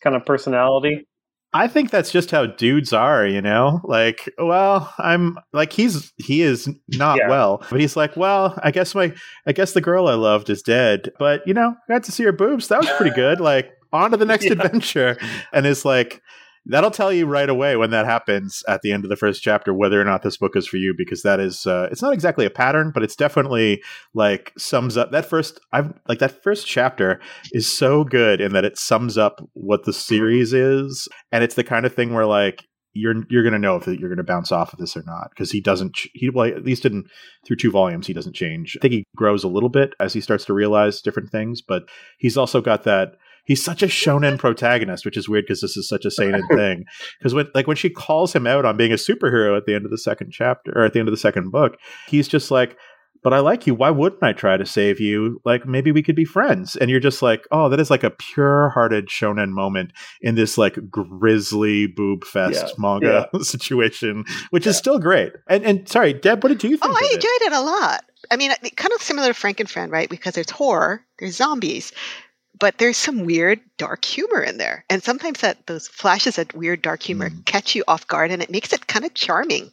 kind 0.03 0.17
of 0.17 0.25
personality? 0.27 1.07
I 1.55 1.69
think 1.69 1.91
that's 1.91 2.11
just 2.11 2.31
how 2.31 2.47
dudes 2.47 2.95
are, 2.95 3.27
you 3.27 3.43
know? 3.43 3.81
Like, 3.85 4.33
well, 4.39 4.93
I'm 4.99 5.39
like 5.53 5.73
he's 5.73 6.13
he 6.17 6.41
is 6.43 6.69
not 6.89 7.19
Yeah. 7.19 7.29
well, 7.29 7.63
but 7.71 7.79
he's 7.79 7.95
like, 7.97 8.17
well, 8.17 8.59
I 8.63 8.71
guess 8.71 8.95
my 8.95 9.13
I 9.47 9.53
guess 9.53 9.73
the 9.73 9.83
girl 9.83 10.09
I 10.09 10.15
loved 10.15 10.49
is 10.49 10.63
dead, 10.63 11.11
but 11.19 11.47
you 11.47 11.53
know, 11.53 11.75
I 11.89 11.93
got 11.93 12.05
to 12.05 12.13
see 12.13 12.25
her 12.25 12.33
boobs. 12.33 12.69
That 12.69 12.81
was 12.81 12.89
pretty 12.97 13.15
good. 13.15 13.39
Like, 13.41 13.71
on 13.93 14.13
to 14.13 14.17
the 14.17 14.25
next 14.25 14.45
Yeah. 14.47 14.53
adventure. 14.53 15.19
And 15.53 15.67
it's 15.67 15.85
like 15.85 16.23
that'll 16.67 16.91
tell 16.91 17.13
you 17.13 17.27
right 17.27 17.49
away 17.49 17.77
when 17.77 17.91
that 17.91 18.07
happens 18.07 18.63
at 18.69 18.83
the 18.83 18.93
end 18.93 19.05
of 19.05 19.11
the 19.11 19.17
first 19.17 19.43
chapter 19.43 19.75
whether 19.75 20.01
or 20.01 20.05
not 20.05 20.23
this 20.23 20.37
book 20.37 20.57
is 20.57 20.67
for 20.67 20.77
you 20.77 20.95
because 20.97 21.23
that 21.23 21.41
is 21.41 21.67
uh, 21.67 21.89
it's 21.91 22.03
not 22.03 22.13
exactly 22.13 22.47
a 22.47 22.51
pattern, 22.51 22.91
but 22.93 23.03
it's 23.03 23.17
definitely 23.17 23.83
like 24.15 24.53
sums 24.57 24.97
up 24.97 25.11
that 25.11 25.27
first 25.27 25.61
I've 25.73 25.93
like 26.09 26.19
that 26.21 26.43
first 26.43 26.67
chapter 26.67 27.21
is 27.53 27.71
so 27.71 28.05
good 28.05 28.41
in 28.41 28.53
that 28.53 28.65
it 28.65 28.79
sums 28.79 29.19
up 29.19 29.41
what 29.55 29.85
the 29.85 29.93
series 29.93 30.53
is 30.53 31.09
and 31.31 31.43
it's 31.43 31.55
the 31.55 31.65
kind 31.65 31.87
of 31.87 31.95
thing 31.95 32.13
where 32.15 32.27
like 32.27 32.65
you're 32.95 33.25
you're 33.31 33.43
gonna 33.43 33.59
know 33.59 33.77
if 33.77 33.87
you're 33.87 34.11
gonna 34.11 34.23
bounce 34.23 34.53
off 34.53 34.73
of 34.73 34.79
this 34.79 34.97
or 34.97 35.03
not 35.07 35.31
because 35.31 35.51
he 35.51 35.61
doesn't 35.61 35.99
he 36.13 36.29
well 36.29 36.47
at 36.47 36.65
least 36.65 36.85
in 36.85 37.05
through 37.47 37.57
two 37.57 37.71
volumes 37.71 38.07
he 38.07 38.13
doesn't 38.13 38.35
change. 38.35 38.77
I 38.79 38.83
think 38.83 38.93
he 38.93 39.07
grows 39.17 39.45
a 39.45 39.49
little 39.49 39.69
bit 39.69 39.95
as 39.99 40.13
he 40.13 40.21
starts 40.21 40.45
to 40.47 40.53
realize 40.53 41.01
different 41.01 41.31
things, 41.31 41.63
but 41.63 41.85
he's 42.19 42.37
also 42.37 42.61
got 42.61 42.85
that. 42.85 43.15
He's 43.45 43.63
such 43.63 43.83
a 43.83 43.87
shonen 43.87 44.39
protagonist, 44.39 45.05
which 45.05 45.17
is 45.17 45.29
weird 45.29 45.45
because 45.47 45.61
this 45.61 45.77
is 45.77 45.89
such 45.89 46.05
a 46.05 46.11
seinen 46.11 46.47
thing. 46.55 46.85
Because 47.19 47.35
when 47.35 47.49
like 47.55 47.67
when 47.67 47.77
she 47.77 47.91
calls 47.91 48.33
him 48.35 48.47
out 48.47 48.65
on 48.65 48.77
being 48.77 48.93
a 48.93 48.97
superhero 48.97 49.57
at 49.57 49.67
the 49.67 49.75
end 49.75 49.85
of 49.85 49.91
the 49.91 49.99
second 49.99 50.31
chapter 50.31 50.73
or 50.75 50.85
at 50.85 50.93
the 50.93 50.99
end 50.99 51.09
of 51.09 51.13
the 51.13 51.19
second 51.19 51.51
book, 51.51 51.77
he's 52.09 52.29
just 52.29 52.51
like, 52.51 52.77
but 53.23 53.33
I 53.33 53.39
like 53.39 53.67
you. 53.67 53.75
Why 53.75 53.91
wouldn't 53.91 54.23
I 54.23 54.33
try 54.33 54.57
to 54.57 54.67
save 54.67 55.01
you? 55.01 55.41
Like 55.45 55.67
maybe 55.67 55.93
we 55.93 56.03
could 56.03 56.17
be 56.17 56.25
friends. 56.25 56.77
And 56.77 56.91
you're 56.91 57.01
just 57.01 57.23
like, 57.23 57.47
oh, 57.53 57.69
that 57.69 57.79
is 57.79 57.91
like 57.91 58.03
a 58.03 58.11
pure-hearted 58.11 59.07
shonen 59.07 59.51
moment 59.51 59.93
in 60.21 60.35
this 60.35 60.59
like 60.59 60.79
grisly 60.91 61.87
boob 61.87 62.25
fest 62.25 62.65
Yeah, 62.67 62.73
manga 62.79 63.29
situation, 63.43 64.25
which 64.51 64.67
is 64.67 64.77
still 64.77 64.99
great. 64.99 65.33
And 65.49 65.65
and 65.65 65.89
sorry, 65.89 66.13
Deb, 66.13 66.43
what 66.43 66.49
did 66.49 66.65
you 66.65 66.77
oh, 66.77 66.79
think? 66.79 66.85
Oh, 66.85 66.91
of 66.91 66.97
I 66.97 67.07
it? 67.07 67.15
enjoyed 67.15 67.43
it 67.43 67.53
a 67.53 67.61
lot. 67.61 68.05
I 68.31 68.37
mean, 68.37 68.53
kind 68.77 68.93
of 68.93 69.03
similar 69.03 69.33
to 69.33 69.35
Frankenfran, 69.35 69.91
right? 69.91 70.09
Because 70.09 70.35
there's 70.35 70.51
horror, 70.51 71.05
there's 71.19 71.37
zombies, 71.37 71.93
but 72.63 72.79
there's 72.79 72.97
some 72.97 73.25
weird 73.27 73.59
dark 73.77 74.05
humor 74.05 74.41
in 74.41 74.57
there, 74.57 74.85
and 74.89 75.03
sometimes 75.03 75.41
that 75.41 75.67
those 75.67 75.89
flashes 75.89 76.39
of 76.39 76.55
weird 76.55 76.81
dark 76.81 77.03
humor 77.03 77.29
Mm. 77.29 77.45
catch 77.45 77.75
you 77.75 77.83
off 77.89 78.07
guard, 78.07 78.31
and 78.31 78.41
it 78.41 78.51
makes 78.51 78.73
it 78.73 78.87
kind 78.87 79.05
of 79.05 79.13
charming. 79.15 79.73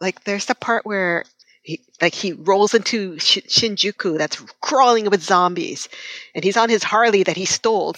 Like 0.00 0.24
there's 0.24 0.46
the 0.46 0.56
part 0.56 0.84
where 0.84 1.24
he 1.62 1.80
like 2.02 2.12
he 2.14 2.32
rolls 2.32 2.74
into 2.74 3.16
Sh- 3.20 3.46
Shinjuku 3.46 4.18
that's 4.18 4.42
crawling 4.60 5.08
with 5.08 5.22
zombies, 5.22 5.88
and 6.34 6.42
he's 6.42 6.56
on 6.56 6.68
his 6.68 6.82
Harley 6.82 7.22
that 7.22 7.36
he 7.36 7.44
stole, 7.44 7.94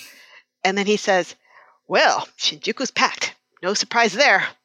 and 0.62 0.76
then 0.76 0.84
he 0.86 0.98
says, 0.98 1.34
"Well, 1.88 2.28
Shinjuku's 2.36 2.90
packed. 2.90 3.34
No 3.62 3.72
surprise 3.72 4.12
there." 4.12 4.44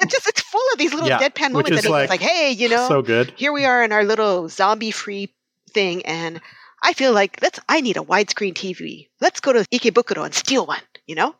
It 0.00 0.10
just 0.10 0.28
it's 0.28 0.42
full 0.42 0.62
of 0.72 0.78
these 0.78 0.92
little 0.94 1.08
Yeah, 1.08 1.18
deadpan 1.18 1.52
moments 1.52 1.82
that 1.82 1.90
like 1.90 2.04
it's 2.04 2.10
like, 2.10 2.20
hey, 2.20 2.52
you 2.52 2.68
know, 2.68 2.88
So 2.88 3.02
good. 3.02 3.32
here 3.36 3.52
we 3.52 3.64
are 3.64 3.82
in 3.82 3.90
our 3.90 4.04
little 4.04 4.48
zombie 4.48 4.90
free 4.92 5.34
thing 5.70 6.04
and 6.06 6.40
I 6.82 6.92
feel 6.92 7.12
like 7.12 7.40
let's 7.42 7.60
I 7.68 7.80
need 7.80 7.96
a 7.96 8.00
widescreen 8.00 8.54
TV. 8.54 9.08
Let's 9.20 9.40
go 9.40 9.52
to 9.52 9.64
Ikebukuro 9.72 10.24
and 10.24 10.34
steal 10.34 10.66
one, 10.66 10.82
you 11.06 11.14
know? 11.14 11.34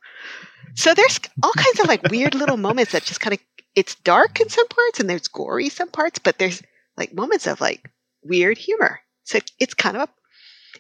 So 0.75 0.95
there's 0.95 1.19
all 1.43 1.53
kinds 1.53 1.81
of 1.81 1.89
like 1.89 2.03
weird 2.11 2.35
little 2.35 2.57
moments 2.57 2.93
that 2.93 3.05
just 3.05 3.21
kind 3.21 3.35
of 3.35 3.41
it's 3.75 3.95
dark 3.97 4.41
in 4.41 4.49
some 4.49 4.69
parts 4.69 5.01
and 5.01 5.09
there's 5.11 5.29
gory 5.29 5.69
some 5.69 5.89
parts, 5.89 6.19
but 6.19 6.39
there's 6.39 6.63
like 6.97 7.13
moments 7.13 7.47
of 7.47 7.61
like 7.61 7.91
weird 8.23 8.57
humor. 8.59 9.01
So 9.25 9.41
it's 9.59 9.75
kind 9.75 9.97
of 9.97 10.09
a 10.09 10.13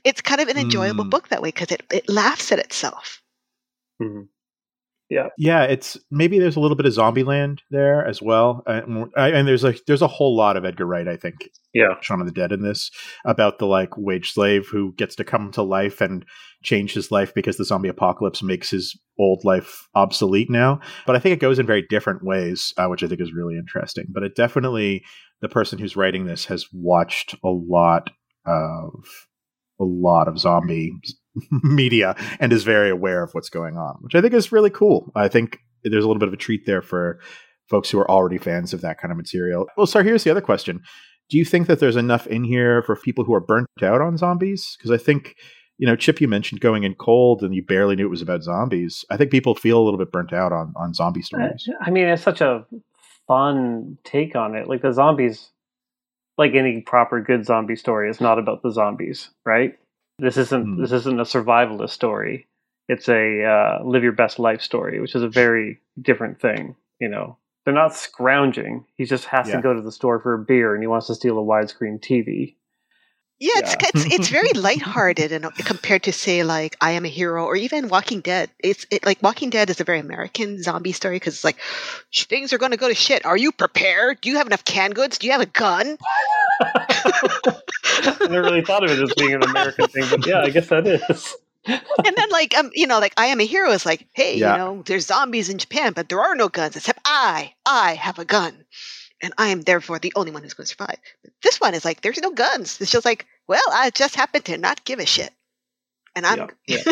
it's 0.04 0.20
kind 0.20 0.40
of 0.40 0.48
an 0.48 0.56
enjoyable 0.58 1.04
Mm. 1.04 1.10
book 1.10 1.28
that 1.28 1.42
way 1.42 1.48
because 1.48 1.70
it, 1.70 1.82
it 1.90 2.08
laughs 2.08 2.50
at 2.52 2.58
itself. 2.58 3.22
Mhm. 4.00 4.28
Yeah, 5.12 5.28
yeah 5.36 5.64
it's 5.64 5.98
maybe 6.10 6.38
there's 6.38 6.56
a 6.56 6.60
little 6.60 6.76
bit 6.76 6.86
of 6.86 6.94
Zombieland 6.94 7.58
there 7.70 8.06
as 8.06 8.22
well, 8.22 8.62
and, 8.66 9.08
and 9.14 9.46
there's 9.46 9.62
a 9.62 9.74
there's 9.86 10.00
a 10.00 10.06
whole 10.06 10.34
lot 10.34 10.56
of 10.56 10.64
Edgar 10.64 10.86
Wright, 10.86 11.06
I 11.06 11.18
think, 11.18 11.50
Yeah. 11.74 11.96
Shaun 12.00 12.20
of 12.20 12.26
the 12.26 12.32
Dead 12.32 12.50
in 12.50 12.62
this 12.62 12.90
about 13.26 13.58
the 13.58 13.66
like 13.66 13.90
wage 13.98 14.32
slave 14.32 14.68
who 14.72 14.94
gets 14.94 15.14
to 15.16 15.24
come 15.24 15.52
to 15.52 15.62
life 15.62 16.00
and 16.00 16.24
change 16.62 16.94
his 16.94 17.10
life 17.10 17.34
because 17.34 17.58
the 17.58 17.64
zombie 17.64 17.90
apocalypse 17.90 18.42
makes 18.42 18.70
his 18.70 18.98
old 19.18 19.44
life 19.44 19.86
obsolete 19.94 20.48
now. 20.48 20.80
But 21.06 21.14
I 21.14 21.18
think 21.18 21.34
it 21.34 21.40
goes 21.40 21.58
in 21.58 21.66
very 21.66 21.84
different 21.90 22.24
ways, 22.24 22.72
uh, 22.78 22.86
which 22.86 23.02
I 23.02 23.08
think 23.08 23.20
is 23.20 23.34
really 23.34 23.58
interesting. 23.58 24.06
But 24.08 24.22
it 24.22 24.34
definitely 24.34 25.04
the 25.42 25.48
person 25.50 25.78
who's 25.78 25.96
writing 25.96 26.24
this 26.24 26.46
has 26.46 26.66
watched 26.72 27.34
a 27.44 27.48
lot 27.48 28.08
of 28.46 29.04
a 29.78 29.84
lot 29.84 30.28
of 30.28 30.38
zombie 30.38 30.92
media 31.62 32.14
and 32.40 32.52
is 32.52 32.64
very 32.64 32.90
aware 32.90 33.22
of 33.22 33.32
what's 33.32 33.48
going 33.48 33.76
on, 33.76 33.96
which 34.00 34.14
I 34.14 34.20
think 34.20 34.34
is 34.34 34.52
really 34.52 34.70
cool. 34.70 35.10
I 35.14 35.28
think 35.28 35.58
there's 35.84 36.04
a 36.04 36.06
little 36.06 36.20
bit 36.20 36.28
of 36.28 36.34
a 36.34 36.38
treat 36.38 36.66
there 36.66 36.82
for 36.82 37.20
folks 37.68 37.90
who 37.90 37.98
are 37.98 38.10
already 38.10 38.38
fans 38.38 38.72
of 38.72 38.80
that 38.82 38.98
kind 38.98 39.10
of 39.10 39.16
material. 39.16 39.66
Well, 39.76 39.86
so 39.86 40.02
here's 40.02 40.24
the 40.24 40.30
other 40.30 40.40
question. 40.40 40.82
Do 41.30 41.38
you 41.38 41.44
think 41.44 41.66
that 41.66 41.80
there's 41.80 41.96
enough 41.96 42.26
in 42.26 42.44
here 42.44 42.82
for 42.82 42.96
people 42.96 43.24
who 43.24 43.34
are 43.34 43.40
burnt 43.40 43.68
out 43.82 44.00
on 44.00 44.18
zombies? 44.18 44.76
Because 44.76 44.90
I 44.90 45.02
think, 45.02 45.34
you 45.78 45.86
know, 45.86 45.96
Chip, 45.96 46.20
you 46.20 46.28
mentioned 46.28 46.60
going 46.60 46.84
in 46.84 46.94
cold 46.94 47.42
and 47.42 47.54
you 47.54 47.64
barely 47.64 47.96
knew 47.96 48.06
it 48.06 48.10
was 48.10 48.22
about 48.22 48.42
zombies. 48.42 49.04
I 49.10 49.16
think 49.16 49.30
people 49.30 49.54
feel 49.54 49.80
a 49.80 49.84
little 49.84 49.98
bit 49.98 50.12
burnt 50.12 50.32
out 50.32 50.52
on, 50.52 50.74
on 50.76 50.92
zombie 50.92 51.20
uh, 51.20 51.24
stories. 51.24 51.68
I 51.80 51.90
mean, 51.90 52.08
it's 52.08 52.22
such 52.22 52.42
a 52.42 52.66
fun 53.26 53.96
take 54.04 54.36
on 54.36 54.54
it. 54.54 54.68
Like 54.68 54.82
the 54.82 54.92
zombies, 54.92 55.50
like 56.36 56.54
any 56.54 56.82
proper 56.82 57.22
good 57.22 57.46
zombie 57.46 57.76
story, 57.76 58.10
is 58.10 58.20
not 58.20 58.38
about 58.38 58.62
the 58.62 58.70
zombies, 58.70 59.30
right? 59.46 59.78
This 60.18 60.36
isn't 60.36 60.64
Hmm. 60.76 60.80
this 60.80 60.92
isn't 60.92 61.20
a 61.20 61.24
survivalist 61.24 61.90
story. 61.90 62.48
It's 62.88 63.08
a 63.08 63.44
uh, 63.44 63.84
live 63.84 64.02
your 64.02 64.12
best 64.12 64.38
life 64.38 64.60
story, 64.60 65.00
which 65.00 65.14
is 65.14 65.22
a 65.22 65.28
very 65.28 65.80
different 66.00 66.40
thing. 66.40 66.76
You 67.00 67.08
know, 67.08 67.38
they're 67.64 67.74
not 67.74 67.94
scrounging. 67.94 68.84
He 68.94 69.04
just 69.04 69.24
has 69.26 69.48
Yeah. 69.48 69.56
to 69.56 69.62
go 69.62 69.74
to 69.74 69.80
the 69.80 69.92
store 69.92 70.20
for 70.20 70.34
a 70.34 70.38
beer, 70.44 70.74
and 70.74 70.82
he 70.82 70.86
wants 70.86 71.06
to 71.08 71.14
steal 71.14 71.38
a 71.38 71.42
widescreen 71.42 72.00
TV. 72.00 72.56
Yeah, 73.42 73.50
it's 73.56 73.72
Yeah. 73.72 73.88
it's 73.92 74.04
it's 74.14 74.28
very 74.28 74.50
lighthearted 74.54 75.32
and 75.32 75.52
compared 75.56 76.04
to 76.04 76.12
say 76.12 76.44
like 76.44 76.76
I 76.80 76.92
Am 76.92 77.04
a 77.04 77.08
Hero 77.08 77.44
or 77.44 77.56
even 77.56 77.88
Walking 77.88 78.20
Dead. 78.20 78.50
It's 78.60 78.86
it, 78.90 79.04
like 79.04 79.20
Walking 79.20 79.50
Dead 79.50 79.68
is 79.68 79.80
a 79.80 79.84
very 79.84 79.98
American 79.98 80.62
zombie 80.62 80.92
story 80.92 81.16
because 81.16 81.34
it's 81.34 81.42
like 81.44 81.56
things 82.14 82.52
are 82.52 82.58
going 82.58 82.70
to 82.70 82.76
go 82.78 82.86
to 82.88 82.94
shit. 82.94 83.26
Are 83.26 83.36
you 83.36 83.50
prepared? 83.50 84.20
Do 84.20 84.30
you 84.30 84.36
have 84.36 84.46
enough 84.46 84.64
canned 84.64 84.94
goods? 84.94 85.18
Do 85.18 85.26
you 85.26 85.32
have 85.32 85.40
a 85.40 85.46
gun? 85.46 85.98
I 86.60 88.16
never 88.30 88.42
really 88.42 88.62
thought 88.62 88.84
of 88.84 88.90
it 88.90 89.02
as 89.02 89.12
being 89.16 89.34
an 89.34 89.42
American 89.42 89.88
thing, 89.88 90.04
but 90.08 90.24
yeah, 90.26 90.40
I 90.42 90.50
guess 90.50 90.68
that 90.68 90.86
is. 90.86 91.34
and 91.66 92.16
then 92.16 92.30
like 92.30 92.56
um 92.56 92.70
you 92.74 92.86
know 92.86 92.98
like 93.00 93.14
I 93.16 93.26
Am 93.26 93.40
a 93.40 93.44
Hero 93.44 93.70
is 93.72 93.84
like 93.86 94.06
hey 94.14 94.36
Yeah. 94.36 94.52
you 94.52 94.58
know 94.58 94.82
there's 94.86 95.06
zombies 95.06 95.48
in 95.48 95.58
Japan 95.58 95.92
but 95.94 96.08
there 96.08 96.20
are 96.20 96.34
no 96.34 96.48
guns 96.48 96.76
except 96.76 96.98
I 97.04 97.54
I 97.66 97.94
have 97.94 98.18
a 98.18 98.24
gun 98.24 98.64
and 99.20 99.32
I 99.38 99.48
am 99.48 99.62
therefore 99.62 99.98
the 100.00 100.12
only 100.16 100.32
one 100.32 100.42
who's 100.42 100.54
going 100.54 100.66
to 100.66 100.70
survive. 100.74 100.98
This 101.42 101.60
one 101.60 101.74
is 101.74 101.84
like 101.84 102.00
there's 102.02 102.18
no 102.20 102.30
guns. 102.32 102.80
It's 102.80 102.90
just 102.90 103.04
like 103.04 103.26
well 103.48 103.62
I 103.70 103.90
just 103.90 104.14
happen 104.14 104.42
to 104.42 104.58
not 104.58 104.84
give 104.84 104.98
a 104.98 105.06
shit 105.06 105.32
and 106.14 106.26
I'm 106.26 106.48
Yeah, 106.66 106.82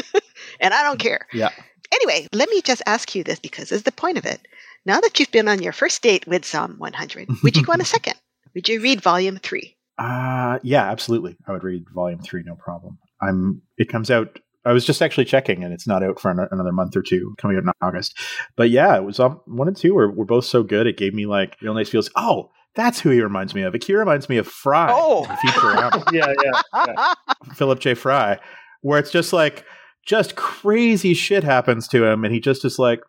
and 0.60 0.74
I 0.74 0.82
don't 0.82 0.98
care. 0.98 1.26
Yeah. 1.32 1.50
Anyway, 1.92 2.28
let 2.32 2.48
me 2.48 2.62
just 2.62 2.82
ask 2.86 3.14
you 3.14 3.24
this 3.24 3.38
because 3.38 3.70
this 3.70 3.78
is 3.78 3.82
the 3.82 3.92
point 3.92 4.18
of 4.18 4.24
it. 4.24 4.40
Now 4.86 5.00
that 5.00 5.18
you've 5.18 5.32
been 5.32 5.48
on 5.48 5.62
your 5.62 5.72
first 5.72 6.02
date 6.02 6.26
with 6.26 6.44
Zom 6.44 6.76
100, 6.78 7.28
would 7.42 7.56
you 7.56 7.64
go 7.64 7.72
on 7.72 7.80
a 7.80 7.84
second? 7.96 8.14
Would 8.54 8.68
you 8.68 8.80
read 8.80 9.02
volume 9.02 9.38
three? 9.38 9.76
Uh 9.98 10.58
yeah, 10.62 10.90
absolutely. 10.90 11.36
I 11.46 11.52
would 11.52 11.64
read 11.64 11.84
volume 11.94 12.20
three, 12.20 12.42
no 12.44 12.54
problem. 12.54 12.98
I'm. 13.20 13.62
It 13.76 13.90
comes 13.90 14.10
out. 14.10 14.38
I 14.64 14.72
was 14.72 14.84
just 14.84 15.02
actually 15.02 15.24
checking, 15.24 15.62
and 15.64 15.72
it's 15.72 15.86
not 15.86 16.02
out 16.02 16.20
for 16.20 16.30
an, 16.30 16.46
another 16.50 16.72
month 16.72 16.96
or 16.96 17.02
two, 17.02 17.34
coming 17.38 17.56
out 17.56 17.64
in 17.64 17.70
August. 17.82 18.18
But 18.56 18.70
yeah, 18.70 18.96
it 18.96 19.04
was 19.04 19.20
um, 19.20 19.40
one 19.46 19.68
and 19.68 19.76
two 19.76 19.94
were, 19.94 20.10
were 20.10 20.24
both 20.24 20.44
so 20.46 20.62
good. 20.62 20.86
It 20.86 20.96
gave 20.96 21.14
me 21.14 21.26
like 21.26 21.56
real 21.60 21.74
nice 21.74 21.88
feels. 21.90 22.10
Oh, 22.16 22.50
that's 22.74 23.00
who 23.00 23.10
he 23.10 23.20
reminds 23.20 23.54
me 23.54 23.62
of. 23.62 23.74
He 23.74 23.94
reminds 23.94 24.28
me 24.28 24.36
of 24.36 24.46
Fry. 24.46 24.90
Oh. 24.92 25.24
from 25.24 25.36
Futurama. 25.36 26.12
yeah, 26.12 26.32
yeah. 26.44 27.14
Philip 27.54 27.80
J. 27.80 27.94
Fry, 27.94 28.38
where 28.82 28.98
it's 28.98 29.10
just 29.10 29.32
like 29.32 29.64
just 30.06 30.36
crazy 30.36 31.14
shit 31.14 31.44
happens 31.44 31.88
to 31.88 32.04
him, 32.04 32.24
and 32.24 32.32
he 32.32 32.40
just 32.40 32.64
is 32.64 32.78
like, 32.78 33.00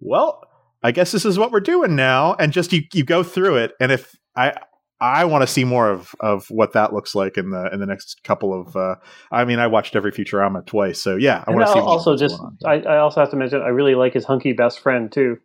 well, 0.00 0.40
I 0.82 0.92
guess 0.92 1.12
this 1.12 1.24
is 1.24 1.38
what 1.38 1.52
we're 1.52 1.60
doing 1.60 1.94
now, 1.96 2.34
and 2.34 2.52
just 2.52 2.72
you 2.72 2.82
you 2.92 3.04
go 3.04 3.22
through 3.22 3.56
it, 3.56 3.72
and 3.80 3.92
if 3.92 4.16
I. 4.36 4.54
I 5.02 5.24
want 5.24 5.40
to 5.40 5.46
see 5.46 5.64
more 5.64 5.88
of, 5.88 6.14
of 6.20 6.44
what 6.50 6.74
that 6.74 6.92
looks 6.92 7.14
like 7.14 7.38
in 7.38 7.48
the 7.48 7.70
in 7.72 7.80
the 7.80 7.86
next 7.86 8.22
couple 8.22 8.52
of. 8.52 8.76
Uh, 8.76 8.96
I 9.32 9.46
mean, 9.46 9.58
I 9.58 9.66
watched 9.66 9.96
every 9.96 10.12
Futurama 10.12 10.66
twice, 10.66 11.02
so 11.02 11.16
yeah, 11.16 11.38
I 11.38 11.44
And 11.46 11.56
want 11.56 11.68
to 11.68 11.72
see. 11.72 11.78
I'll 11.78 11.86
more 11.86 11.94
of 11.94 11.98
also 12.00 12.16
just. 12.18 12.38
I, 12.66 12.80
I 12.80 12.98
also 12.98 13.20
have 13.20 13.30
to 13.30 13.36
mention, 13.36 13.62
I 13.62 13.68
really 13.68 13.94
like 13.94 14.12
his 14.12 14.26
hunky 14.26 14.52
best 14.52 14.78
friend 14.80 15.10
too. 15.10 15.38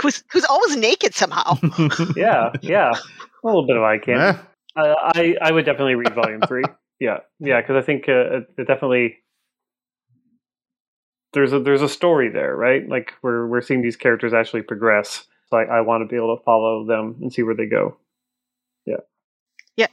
Who's 0.00 0.22
who's 0.32 0.44
always 0.44 0.76
naked 0.76 1.14
somehow? 1.14 1.56
Yeah, 2.16 2.50
yeah, 2.62 2.92
a 2.92 3.46
little 3.46 3.66
bit 3.66 3.76
of 3.76 3.82
eye 3.82 3.98
candy. 3.98 4.38
Eh, 4.38 4.42
I, 4.76 4.94
I 5.14 5.36
I 5.48 5.52
would 5.52 5.64
definitely 5.64 5.94
read 5.94 6.14
volume 6.14 6.42
three. 6.42 6.64
Yeah, 7.00 7.18
yeah, 7.40 7.60
because 7.60 7.76
I 7.76 7.84
think 7.84 8.08
uh, 8.08 8.38
it, 8.38 8.50
it 8.58 8.66
definitely 8.66 9.18
there's 11.32 11.52
a 11.52 11.60
there's 11.60 11.82
a 11.82 11.88
story 11.88 12.28
there, 12.28 12.54
right? 12.56 12.86
Like 12.88 13.12
we're 13.22 13.46
we're 13.46 13.62
seeing 13.62 13.82
these 13.82 13.96
characters 13.96 14.32
actually 14.34 14.62
progress. 14.62 15.24
So 15.50 15.56
I, 15.58 15.64
I 15.64 15.80
want 15.80 16.02
to 16.02 16.06
be 16.08 16.16
able 16.16 16.36
to 16.36 16.42
follow 16.44 16.86
them 16.86 17.16
and 17.20 17.32
see 17.32 17.42
where 17.42 17.54
they 17.54 17.66
go. 17.66 17.96
Yeah, 18.86 19.86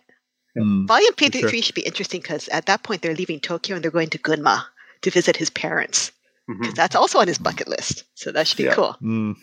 mm, 0.58 0.88
volume 0.88 1.14
three, 1.14 1.30
For 1.30 1.38
sure. 1.40 1.50
three 1.50 1.62
should 1.62 1.76
be 1.76 1.82
interesting 1.86 2.22
because 2.22 2.48
at 2.50 2.66
that 2.66 2.84
point 2.84 3.02
they're 3.02 3.14
leaving 3.16 3.40
Tokyo 3.40 3.76
and 3.76 3.84
they're 3.84 3.92
going 3.92 4.10
to 4.10 4.18
Gunma 4.18 4.64
to 5.02 5.12
visit 5.12 5.38
his 5.38 5.50
parents. 5.50 6.12
Mhm. 6.50 6.64
'Cause 6.66 6.74
That's 6.74 6.96
also 6.96 7.20
on 7.20 7.28
his 7.28 7.38
bucket 7.38 7.68
list, 7.68 8.04
so 8.16 8.32
that 8.32 8.48
should 8.48 8.58
be 8.58 8.64
Yeah. 8.64 8.74
cool. 8.74 8.98
mm. 9.02 9.36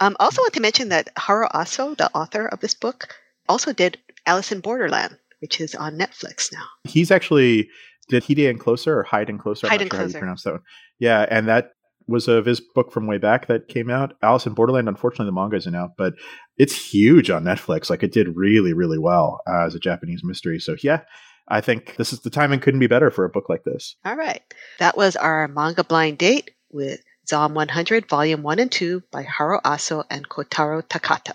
Um, 0.00 0.16
also 0.20 0.42
want 0.42 0.54
to 0.54 0.60
mention 0.60 0.90
that 0.90 1.08
Haro 1.16 1.48
Aso, 1.48 1.96
the 1.96 2.10
author 2.14 2.46
of 2.46 2.60
this 2.60 2.74
book, 2.74 3.14
also 3.48 3.72
did 3.72 3.98
Alice 4.26 4.52
in 4.52 4.60
Borderland, 4.60 5.18
which 5.40 5.60
is 5.60 5.74
on 5.74 5.98
Netflix 5.98 6.52
now. 6.52 6.64
He's 6.84 7.10
actually 7.10 7.68
did 8.08 8.24
Hyde 8.24 8.38
and 8.38 8.60
Closer 8.60 8.98
or 8.98 9.02
Hyde 9.02 9.28
and 9.28 9.40
Closer? 9.40 9.66
I'm 9.66 9.70
Hide 9.70 9.80
not 9.80 9.82
and 9.82 9.90
sure 9.90 9.98
how 9.98 10.04
you 10.04 10.08
Closer. 10.10 10.18
pronounce 10.18 10.42
that 10.44 10.52
one. 10.52 10.62
Yeah, 10.98 11.26
and 11.30 11.48
that 11.48 11.72
was 12.06 12.26
of 12.26 12.46
his 12.46 12.60
book 12.60 12.90
from 12.90 13.06
way 13.06 13.18
back 13.18 13.46
that 13.46 13.68
came 13.68 13.90
out. 13.90 14.14
Alice 14.22 14.46
in 14.46 14.54
Borderland. 14.54 14.88
Unfortunately, 14.88 15.26
the 15.26 15.32
manga 15.32 15.56
isn't 15.56 15.74
out, 15.74 15.90
but 15.98 16.14
it's 16.56 16.74
huge 16.74 17.28
on 17.28 17.44
Netflix. 17.44 17.90
Like 17.90 18.02
it 18.02 18.12
did 18.12 18.34
really, 18.34 18.72
really 18.72 18.98
well 18.98 19.40
uh, 19.46 19.66
as 19.66 19.74
a 19.74 19.78
Japanese 19.78 20.22
mystery. 20.24 20.58
So 20.58 20.76
yeah, 20.82 21.02
I 21.48 21.60
think 21.60 21.96
this 21.96 22.12
is 22.12 22.20
the 22.20 22.30
timing 22.30 22.60
couldn't 22.60 22.80
be 22.80 22.86
better 22.86 23.10
for 23.10 23.24
a 23.24 23.30
book 23.30 23.48
like 23.48 23.64
this. 23.64 23.96
All 24.04 24.16
right. 24.16 24.42
That 24.78 24.96
was 24.96 25.16
our 25.16 25.48
manga 25.48 25.84
blind 25.84 26.18
date 26.18 26.50
with 26.70 27.02
Zom 27.28 27.54
100, 27.54 28.08
Volume 28.08 28.42
1 28.42 28.58
and 28.58 28.72
2 28.72 29.02
by 29.10 29.22
Haro 29.22 29.60
Aso 29.60 30.04
and 30.10 30.28
Kotaro 30.28 30.82
Takata. 30.88 31.34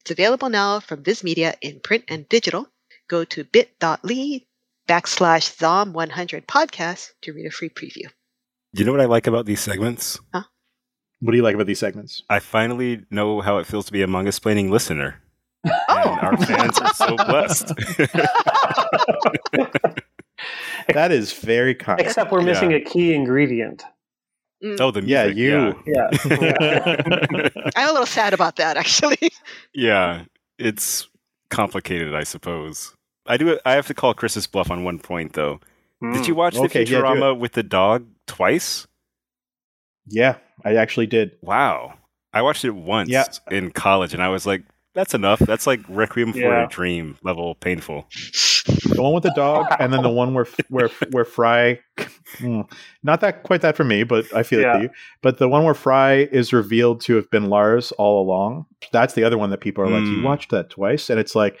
It's 0.00 0.10
available 0.10 0.48
now 0.48 0.80
from 0.80 1.02
Viz 1.02 1.22
Media 1.22 1.54
in 1.60 1.80
print 1.80 2.04
and 2.08 2.28
digital. 2.28 2.66
Go 3.08 3.24
to 3.24 3.44
bit.ly 3.44 4.42
backslash 4.88 5.58
Zom 5.58 5.92
100 5.92 6.46
podcast 6.46 7.10
to 7.22 7.32
read 7.32 7.46
a 7.46 7.50
free 7.50 7.68
preview. 7.68 8.08
You 8.72 8.84
know 8.84 8.92
what 8.92 9.00
I 9.00 9.06
like 9.06 9.26
about 9.26 9.46
these 9.46 9.60
segments? 9.60 10.18
Huh? 10.32 10.42
What 11.20 11.32
do 11.32 11.36
you 11.36 11.42
like 11.42 11.54
about 11.54 11.66
these 11.66 11.78
segments? 11.78 12.22
I 12.30 12.38
finally 12.38 13.04
know 13.10 13.40
how 13.40 13.58
it 13.58 13.66
feels 13.66 13.86
to 13.86 13.92
be 13.92 14.02
a 14.02 14.06
Mangasplaining 14.06 14.70
listener. 14.70 15.22
And 15.64 15.74
Oh! 15.88 16.18
our 16.22 16.36
fans 16.36 16.78
are 16.78 16.94
so 16.94 17.16
blessed. 17.16 17.72
That 20.88 21.10
is 21.10 21.32
very 21.32 21.74
kind. 21.74 22.00
Except 22.00 22.30
we're 22.30 22.42
missing 22.42 22.72
a 22.72 22.80
key 22.80 23.12
ingredient. 23.12 23.82
Oh, 24.80 24.90
the 24.90 25.02
music. 25.02 25.08
Yeah, 25.08 25.24
you. 25.26 25.82
Yeah, 25.86 26.08
Yeah. 26.26 27.48
I'm 27.76 27.88
a 27.88 27.92
little 27.92 28.06
sad 28.06 28.32
about 28.34 28.56
that, 28.56 28.76
actually. 28.76 29.30
yeah, 29.74 30.24
it's 30.58 31.08
complicated, 31.50 32.14
I 32.14 32.24
suppose. 32.24 32.94
I 33.26 33.36
do. 33.36 33.58
I 33.64 33.72
have 33.72 33.86
to 33.88 33.94
call 33.94 34.14
Chris's 34.14 34.46
bluff 34.46 34.70
on 34.70 34.84
one 34.84 34.98
point, 34.98 35.32
though. 35.34 35.60
Did 36.12 36.26
you 36.28 36.34
watch 36.34 36.56
Hmm. 36.56 36.64
Okay, 36.64 36.84
the 36.84 36.90
yeah, 36.92 36.98
Futurama 37.00 37.38
with 37.38 37.52
the 37.52 37.62
dog 37.62 38.06
twice? 38.26 38.86
Yeah, 40.06 40.36
I 40.64 40.76
actually 40.76 41.06
did. 41.06 41.32
Wow. 41.42 41.94
I 42.32 42.42
watched 42.42 42.64
it 42.64 42.70
once 42.70 43.08
Yeah. 43.08 43.24
in 43.50 43.70
college, 43.72 44.12
and 44.14 44.22
I 44.22 44.28
was 44.28 44.46
like, 44.46 44.62
"That's 44.96 45.14
enough. 45.14 45.38
That's 45.38 45.66
like 45.66 45.80
Requiem 45.88 46.32
for 46.32 46.38
Yeah. 46.40 46.64
a 46.64 46.68
Dream 46.68 47.16
level 47.22 47.54
painful." 47.54 48.06
The 48.88 49.00
one 49.00 49.12
with 49.12 49.22
the 49.22 49.30
dog, 49.36 49.66
and 49.78 49.92
then 49.92 50.02
the 50.02 50.10
one 50.10 50.34
where 50.34 50.46
where 50.68 50.90
where 51.12 51.24
Fry, 51.24 51.78
Hmm, 52.38 52.62
not 53.04 53.20
that 53.20 53.44
quite 53.44 53.60
that 53.60 53.76
for 53.76 53.84
me, 53.84 54.02
but 54.02 54.26
I 54.34 54.42
feel 54.42 54.58
it 54.60 54.72
for 54.72 54.82
you. 54.82 54.90
But 55.22 55.38
the 55.38 55.48
one 55.48 55.62
where 55.64 55.74
Fry 55.74 56.28
is 56.32 56.52
revealed 56.52 57.00
to 57.02 57.14
have 57.14 57.30
been 57.30 57.48
Lars 57.48 57.92
all 57.92 58.20
along. 58.20 58.66
That's 58.92 59.14
the 59.14 59.22
other 59.22 59.38
one 59.38 59.50
that 59.50 59.60
people 59.60 59.84
are 59.84 59.88
like, 59.88 60.04
you 60.06 60.18
Mm. 60.18 60.22
watched 60.24 60.50
that 60.50 60.68
twice, 60.70 61.08
and 61.10 61.20
it's 61.20 61.34
like 61.36 61.58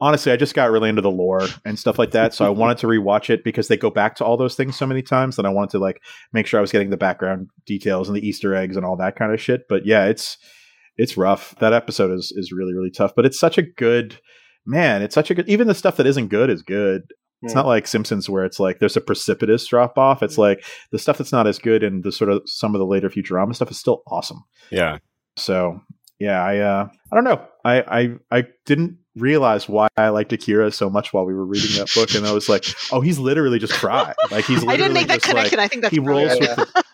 honestly, 0.00 0.32
I 0.32 0.36
just 0.36 0.54
got 0.54 0.72
really 0.72 0.88
into 0.88 1.00
the 1.00 1.10
lore 1.12 1.46
and 1.64 1.78
stuff 1.78 1.96
like 1.96 2.10
that. 2.10 2.34
So 2.34 2.44
I 2.44 2.48
wanted 2.48 2.76
to 2.78 2.88
rewatch 2.88 3.30
it 3.30 3.44
because 3.44 3.68
they 3.68 3.76
go 3.76 3.88
back 3.88 4.16
to 4.16 4.24
all 4.24 4.36
those 4.36 4.56
things 4.56 4.76
so 4.76 4.84
many 4.84 5.00
times 5.00 5.36
that 5.36 5.46
I 5.46 5.48
wanted 5.48 5.70
to 5.70 5.78
like 5.78 6.02
make 6.32 6.48
sure 6.48 6.58
I 6.58 6.60
was 6.60 6.72
getting 6.72 6.90
the 6.90 6.96
background 6.96 7.48
details 7.66 8.08
and 8.08 8.16
the 8.16 8.26
Easter 8.26 8.52
eggs 8.52 8.76
and 8.76 8.84
all 8.84 8.96
that 8.96 9.14
kind 9.14 9.32
of 9.32 9.40
shit. 9.40 9.68
But 9.68 9.86
yeah, 9.86 10.06
it's 10.06 10.38
it's 10.96 11.16
rough. 11.16 11.54
That 11.60 11.72
episode 11.72 12.12
is 12.12 12.32
is 12.36 12.52
really 12.52 12.74
really 12.74 12.90
tough. 12.90 13.12
But 13.14 13.26
it's 13.26 13.38
such 13.38 13.58
a 13.58 13.62
good 13.62 14.18
man. 14.66 15.02
It's 15.02 15.14
such 15.14 15.30
a 15.30 15.34
good. 15.34 15.48
Even 15.48 15.68
the 15.68 15.74
stuff 15.74 15.96
that 15.96 16.06
isn't 16.06 16.28
good 16.28 16.50
is 16.50 16.62
good. 16.62 17.02
It's 17.44 17.54
not 17.54 17.66
like 17.66 17.88
Simpsons 17.88 18.30
where 18.30 18.44
it's 18.44 18.60
like 18.60 18.78
there's 18.78 18.96
a 18.96 19.00
precipitous 19.00 19.66
drop 19.66 19.98
off. 19.98 20.22
It's 20.22 20.38
like 20.38 20.64
the 20.92 20.98
stuff 20.98 21.18
that's 21.18 21.32
not 21.32 21.48
as 21.48 21.58
good 21.58 21.82
and 21.82 22.04
the 22.04 22.12
sort 22.12 22.30
of 22.30 22.42
some 22.46 22.72
of 22.72 22.78
the 22.78 22.86
later 22.86 23.10
Futurama 23.10 23.54
stuff 23.54 23.70
is 23.70 23.80
still 23.80 24.02
awesome. 24.06 24.44
Yeah. 24.70 24.98
So 25.36 25.80
yeah, 26.20 26.40
I 26.40 26.58
uh 26.58 26.88
I 27.10 27.14
don't 27.16 27.24
know. 27.24 27.44
I 27.64 27.80
I 28.30 28.38
I 28.38 28.44
didn't 28.64 28.98
realize 29.16 29.68
why 29.68 29.88
I 29.96 30.10
liked 30.10 30.32
Akira 30.32 30.70
so 30.70 30.88
much 30.88 31.12
while 31.12 31.24
we 31.26 31.34
were 31.34 31.44
reading 31.44 31.76
that 31.78 31.92
book, 31.94 32.14
and 32.14 32.26
I 32.26 32.32
was 32.32 32.48
like, 32.48 32.64
oh, 32.92 33.00
he's 33.00 33.18
literally 33.18 33.58
just 33.58 33.72
Fry. 33.72 34.14
Like 34.30 34.44
he's 34.44 34.62
literally 34.62 34.74
I 34.74 34.76
didn't 34.76 34.94
make 34.94 35.08
that 35.08 35.22
connection. 35.22 35.58
like 35.58 35.64
I 35.64 35.68
think 35.68 35.82
that's 35.82 35.92
he 35.92 35.98
rolls 35.98 36.38
brilliant. 36.38 36.58
with 36.58 36.72
the, 36.74 36.84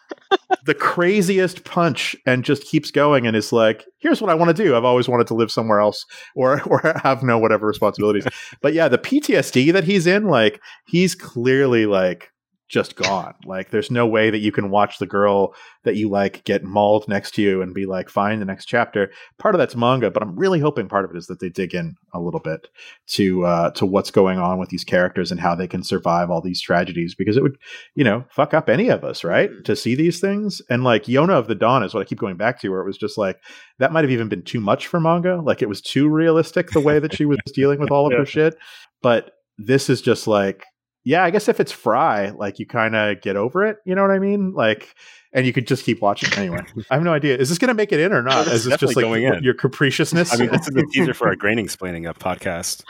the 0.64 0.74
craziest 0.74 1.64
punch 1.64 2.16
and 2.26 2.44
just 2.44 2.64
keeps 2.64 2.90
going 2.90 3.26
and 3.26 3.36
is 3.36 3.52
like, 3.52 3.84
here's 3.98 4.20
what 4.20 4.30
I 4.30 4.34
want 4.34 4.54
to 4.54 4.62
do. 4.62 4.76
I've 4.76 4.84
always 4.84 5.08
wanted 5.08 5.26
to 5.28 5.34
live 5.34 5.50
somewhere 5.50 5.80
else 5.80 6.04
or 6.34 6.62
or 6.66 6.80
have 7.02 7.22
no 7.22 7.38
whatever 7.38 7.66
responsibilities. 7.66 8.26
but 8.62 8.72
yeah, 8.72 8.88
the 8.88 8.98
PTSD 8.98 9.72
that 9.72 9.84
he's 9.84 10.06
in, 10.06 10.26
like 10.26 10.60
he's 10.86 11.14
clearly 11.14 11.86
like 11.86 12.30
just 12.68 12.96
gone. 12.96 13.34
Like 13.46 13.70
there's 13.70 13.90
no 13.90 14.06
way 14.06 14.28
that 14.30 14.38
you 14.40 14.52
can 14.52 14.70
watch 14.70 14.98
the 14.98 15.06
girl 15.06 15.54
that 15.84 15.96
you 15.96 16.08
like 16.10 16.44
get 16.44 16.64
mauled 16.64 17.08
next 17.08 17.32
to 17.34 17.42
you 17.42 17.62
and 17.62 17.72
be 17.72 17.86
like, 17.86 18.10
fine, 18.10 18.40
the 18.40 18.44
next 18.44 18.66
chapter. 18.66 19.10
Part 19.38 19.54
of 19.54 19.58
that's 19.58 19.74
manga, 19.74 20.10
but 20.10 20.22
I'm 20.22 20.36
really 20.38 20.60
hoping 20.60 20.86
part 20.88 21.04
of 21.06 21.10
it 21.10 21.16
is 21.16 21.26
that 21.28 21.40
they 21.40 21.48
dig 21.48 21.74
in 21.74 21.96
a 22.12 22.20
little 22.20 22.40
bit 22.40 22.68
to 23.08 23.44
uh 23.44 23.70
to 23.72 23.86
what's 23.86 24.10
going 24.10 24.38
on 24.38 24.58
with 24.58 24.68
these 24.68 24.84
characters 24.84 25.30
and 25.30 25.40
how 25.40 25.54
they 25.54 25.66
can 25.66 25.82
survive 25.82 26.30
all 26.30 26.40
these 26.42 26.60
tragedies 26.60 27.14
because 27.14 27.36
it 27.36 27.42
would, 27.42 27.56
you 27.94 28.04
know, 28.04 28.24
fuck 28.30 28.52
up 28.52 28.68
any 28.68 28.88
of 28.90 29.02
us, 29.02 29.24
right? 29.24 29.50
To 29.64 29.74
see 29.74 29.94
these 29.94 30.20
things. 30.20 30.60
And 30.68 30.84
like 30.84 31.04
Yona 31.04 31.38
of 31.38 31.48
the 31.48 31.54
Dawn 31.54 31.82
is 31.82 31.94
what 31.94 32.00
I 32.02 32.04
keep 32.04 32.18
going 32.18 32.36
back 32.36 32.60
to, 32.60 32.68
where 32.68 32.80
it 32.80 32.86
was 32.86 32.98
just 32.98 33.16
like 33.16 33.40
that 33.78 33.92
might 33.92 34.04
have 34.04 34.10
even 34.10 34.28
been 34.28 34.42
too 34.42 34.60
much 34.60 34.86
for 34.88 35.00
manga. 35.00 35.36
Like 35.40 35.62
it 35.62 35.68
was 35.68 35.80
too 35.80 36.08
realistic 36.08 36.70
the 36.70 36.80
way 36.80 36.98
that 36.98 37.14
she 37.14 37.24
was 37.24 37.38
dealing 37.54 37.80
with 37.80 37.90
all 37.90 38.06
of 38.06 38.12
Yeah. 38.12 38.18
her 38.18 38.26
shit. 38.26 38.56
But 39.00 39.32
this 39.56 39.88
is 39.88 40.02
just 40.02 40.26
like 40.26 40.64
yeah, 41.08 41.24
I 41.24 41.30
guess 41.30 41.48
if 41.48 41.58
it's 41.58 41.72
Fry, 41.72 42.28
like 42.28 42.58
you 42.58 42.66
kind 42.66 42.94
of 42.94 43.22
get 43.22 43.34
over 43.34 43.64
it. 43.64 43.78
You 43.86 43.94
know 43.94 44.02
what 44.02 44.10
I 44.10 44.18
mean? 44.18 44.52
Like, 44.52 44.94
and 45.32 45.46
you 45.46 45.54
could 45.54 45.66
just 45.66 45.86
keep 45.86 46.02
watching 46.02 46.30
anyway. 46.38 46.60
I 46.90 46.96
have 46.96 47.02
no 47.02 47.14
idea. 47.14 47.34
Is 47.34 47.48
this 47.48 47.56
going 47.56 47.68
to 47.68 47.74
make 47.74 47.92
it 47.92 47.98
in 47.98 48.12
or 48.12 48.20
not? 48.22 48.46
Is 48.46 48.66
this 48.66 48.76
just 48.76 48.94
like 48.94 49.04
going 49.04 49.22
in. 49.22 49.42
your 49.42 49.54
capriciousness? 49.54 50.34
I 50.34 50.36
mean, 50.36 50.50
this 50.50 50.68
is 50.68 50.74
the 50.74 50.86
teaser 50.92 51.14
for 51.14 51.28
our 51.28 51.34
grain 51.36 51.58
explaining 51.58 52.04
up 52.04 52.18
podcast. 52.18 52.84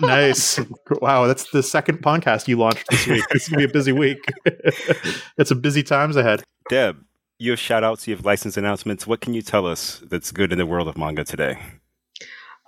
nice. 0.00 0.60
Wow, 1.02 1.26
that's 1.26 1.50
the 1.50 1.60
second 1.60 2.02
podcast 2.02 2.46
you 2.46 2.56
launched 2.56 2.86
this 2.88 3.04
week. 3.08 3.24
This 3.32 3.48
gonna 3.48 3.58
be 3.58 3.64
a 3.64 3.72
busy 3.72 3.90
week. 3.90 4.24
it's 4.44 5.50
a 5.50 5.56
busy 5.56 5.82
times 5.82 6.14
ahead. 6.14 6.44
Deb, 6.70 7.04
you 7.40 7.50
have 7.50 7.58
shout 7.58 7.82
outs, 7.82 8.06
you 8.06 8.14
have 8.14 8.24
license 8.24 8.56
announcements. 8.56 9.08
What 9.08 9.20
can 9.20 9.34
you 9.34 9.42
tell 9.42 9.66
us 9.66 10.04
that's 10.06 10.30
good 10.30 10.52
in 10.52 10.58
the 10.58 10.66
world 10.66 10.86
of 10.86 10.96
manga 10.96 11.24
today? 11.24 11.58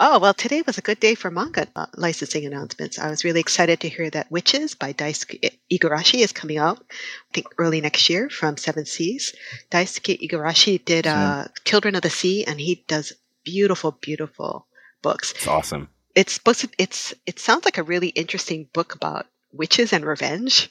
Oh, 0.02 0.18
well, 0.18 0.32
today 0.32 0.62
was 0.66 0.78
a 0.78 0.80
good 0.80 0.98
day 0.98 1.14
for 1.14 1.30
manga 1.30 1.68
uh, 1.76 1.84
licensing 1.94 2.46
announcements. 2.46 2.98
I 2.98 3.10
was 3.10 3.22
really 3.22 3.40
excited 3.40 3.80
to 3.80 3.88
hear 3.90 4.08
that 4.08 4.30
Witches 4.30 4.74
by 4.74 4.94
Daisuke 4.94 5.58
Igarashi 5.70 6.20
is 6.20 6.32
coming 6.32 6.56
out, 6.56 6.82
I 6.90 7.34
think 7.34 7.48
early 7.58 7.82
next 7.82 8.08
year 8.08 8.30
from 8.30 8.56
Seven 8.56 8.86
Seas. 8.86 9.34
Daisuke 9.70 10.18
Igarashi 10.26 10.82
did 10.82 11.06
uh, 11.06 11.48
Children 11.66 11.96
of 11.96 12.02
the 12.02 12.08
Sea, 12.08 12.44
and 12.46 12.58
he 12.58 12.82
does 12.88 13.12
beautiful, 13.44 13.92
beautiful 14.00 14.66
books. 15.02 15.32
It's 15.32 15.46
awesome. 15.46 15.90
It's 16.14 16.32
supposed 16.32 16.60
to, 16.60 16.70
it's 16.78 17.12
it 17.26 17.38
sounds 17.38 17.66
like 17.66 17.76
a 17.76 17.82
really 17.82 18.08
interesting 18.08 18.68
book 18.72 18.94
about 18.94 19.26
witches 19.52 19.92
and 19.92 20.06
revenge. 20.06 20.70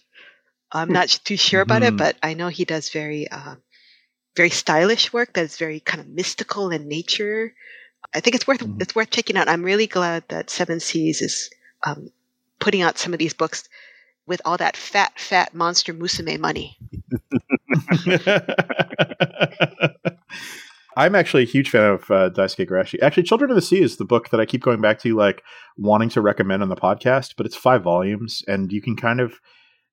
I'm 0.71 0.89
not 0.91 1.07
too 1.23 1.37
sure 1.37 1.61
about 1.61 1.83
it, 1.83 1.93
Mhm. 1.93 1.97
but 1.97 2.17
I 2.23 2.33
know 2.33 2.47
he 2.47 2.65
does 2.65 2.89
very 2.89 3.29
uh, 3.29 3.57
very 4.35 4.49
stylish 4.49 5.13
work 5.13 5.33
that's 5.33 5.57
very 5.57 5.79
kind 5.79 6.01
of 6.01 6.07
mystical 6.07 6.71
in 6.71 6.87
nature. 6.87 7.53
I 8.13 8.19
think 8.19 8.35
it's 8.35 8.47
worth 8.47 8.59
Mhm. 8.61 8.81
it's 8.81 8.95
worth 8.95 9.09
checking 9.11 9.37
out. 9.37 9.47
I'm 9.47 9.63
really 9.63 9.87
glad 9.87 10.23
that 10.29 10.49
Seven 10.49 10.79
Seas 10.79 11.21
is 11.21 11.49
um, 11.83 12.11
putting 12.59 12.81
out 12.81 12.97
some 12.97 13.13
of 13.13 13.19
these 13.19 13.33
books 13.33 13.69
with 14.25 14.41
all 14.45 14.57
that 14.57 14.75
fat, 14.77 15.13
fat 15.19 15.53
monster 15.53 15.93
musume 15.93 16.39
money. 16.39 16.77
I'm 20.97 21.15
actually 21.15 21.43
a 21.43 21.47
huge 21.47 21.69
fan 21.69 21.83
of 21.93 22.11
uh, 22.11 22.29
Daisuke 22.31 22.67
Igarashi. 22.67 23.01
Actually, 23.01 23.23
Children 23.23 23.51
of 23.51 23.55
the 23.55 23.61
Sea 23.61 23.81
is 23.81 23.97
the 23.97 24.05
book 24.05 24.29
that 24.29 24.39
I 24.39 24.45
keep 24.45 24.61
going 24.61 24.81
back 24.81 24.99
to, 24.99 25.15
like 25.15 25.43
wanting 25.77 26.09
to 26.09 26.21
recommend 26.21 26.61
on 26.61 26.69
the 26.69 26.75
podcast. 26.75 27.35
But 27.37 27.45
it's 27.45 27.55
five 27.55 27.83
volumes, 27.83 28.43
and 28.47 28.71
you 28.71 28.81
can 28.81 28.95
kind 28.95 29.19
of 29.21 29.39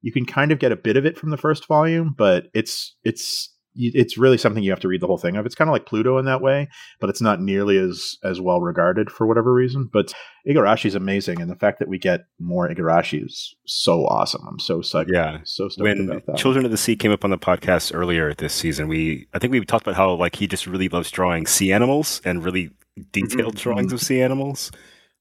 you 0.03 0.13
can 0.13 0.27
kind 0.27 0.53
of 0.53 0.59
get 0.59 0.73
a 0.73 0.77
bit 0.77 0.97
of 0.97 1.07
it 1.07 1.17
from 1.19 1.31
the 1.31 1.37
first 1.37 1.67
volume, 1.67 2.15
but 2.17 2.49
it's 2.55 2.97
it's 3.05 3.51
it's 3.79 4.17
really 4.19 4.39
something 4.39 4.63
you 4.63 4.71
have 4.71 4.81
to 4.81 4.89
read 4.89 5.01
the 5.01 5.07
whole 5.07 5.19
thing 5.19 5.37
of. 5.37 5.47
It's 5.47 5.55
kind 5.55 5.69
of 5.69 5.73
like 5.73 5.87
Pluto 5.87 6.19
in 6.19 6.25
that 6.25 6.41
way, 6.41 6.69
but 7.01 7.11
it's 7.11 7.21
not 7.21 7.41
nearly 7.41 7.79
as 7.79 8.17
as 8.25 8.41
well 8.41 8.61
regarded 8.61 9.11
for 9.11 9.27
whatever 9.27 9.53
reason. 9.53 9.89
But 9.93 10.13
Igarashi 10.49 10.87
is 10.87 10.95
amazing, 10.95 11.41
and 11.41 11.51
the 11.51 11.57
fact 11.57 11.79
that 11.79 11.89
we 11.89 11.99
get 11.99 12.27
more 12.39 12.69
Igarashi 12.69 13.25
is 13.25 13.55
so 13.67 14.07
awesome. 14.07 14.47
I'm 14.49 14.59
so 14.59 14.81
psyched. 14.81 15.09
Yeah. 15.13 15.39
so 15.45 15.69
stoked 15.69 15.83
When 15.89 16.09
about 16.11 16.27
that. 16.27 16.37
Children 16.37 16.65
of 16.65 16.71
the 16.71 16.77
Sea 16.77 16.97
came 16.97 17.13
up 17.13 17.25
on 17.25 17.31
the 17.31 17.39
podcast 17.39 17.95
earlier 17.95 18.33
this 18.35 18.55
season, 18.55 18.89
we 18.89 19.27
I 19.35 19.39
think 19.39 19.53
we 19.53 19.65
talked 19.65 19.87
about 19.87 19.97
how 19.97 20.13
like 20.15 20.37
he 20.37 20.47
just 20.47 20.67
really 20.67 20.89
loves 20.89 21.11
drawing 21.11 21.47
sea 21.47 21.73
animals 21.73 22.21
and 22.25 22.45
really 22.45 22.71
detailed 23.13 23.57
drawings 23.57 23.93
of 23.93 24.01
sea 24.01 24.23
animals. 24.23 24.71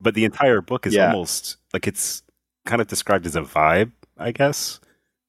But 0.02 0.14
the 0.14 0.26
entire 0.26 0.62
book 0.62 0.86
is 0.86 0.94
Yeah. 0.94 1.08
almost 1.08 1.58
like 1.74 1.88
it's 1.88 2.22
kind 2.66 2.82
of 2.82 2.88
described 2.88 3.26
as 3.26 3.36
a 3.36 3.42
vibe, 3.42 3.92
I 4.18 4.32
guess, 4.32 4.80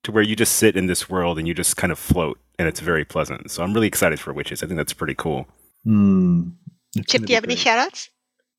to 0.04 0.12
where 0.12 0.22
you 0.22 0.34
just 0.36 0.54
sit 0.56 0.76
in 0.76 0.86
this 0.86 1.08
world 1.08 1.38
and 1.38 1.46
you 1.46 1.54
just 1.54 1.76
kind 1.76 1.92
of 1.92 1.98
float, 1.98 2.38
and 2.58 2.68
it's 2.68 2.80
very 2.80 3.04
pleasant. 3.04 3.50
So 3.50 3.62
I'm 3.62 3.72
really 3.74 3.86
excited 3.88 4.18
for 4.20 4.32
Witches. 4.32 4.62
I 4.62 4.66
think 4.66 4.76
that's 4.78 4.92
pretty 4.92 5.14
cool. 5.14 5.46
Hmm. 5.84 6.48
It's 6.96 7.10
Chip, 7.12 7.22
do 7.22 7.32
you 7.32 7.36
have 7.36 7.44
be 7.44 7.48
any 7.48 7.54
great. 7.56 7.58
shout 7.64 7.78
outs? 7.78 8.08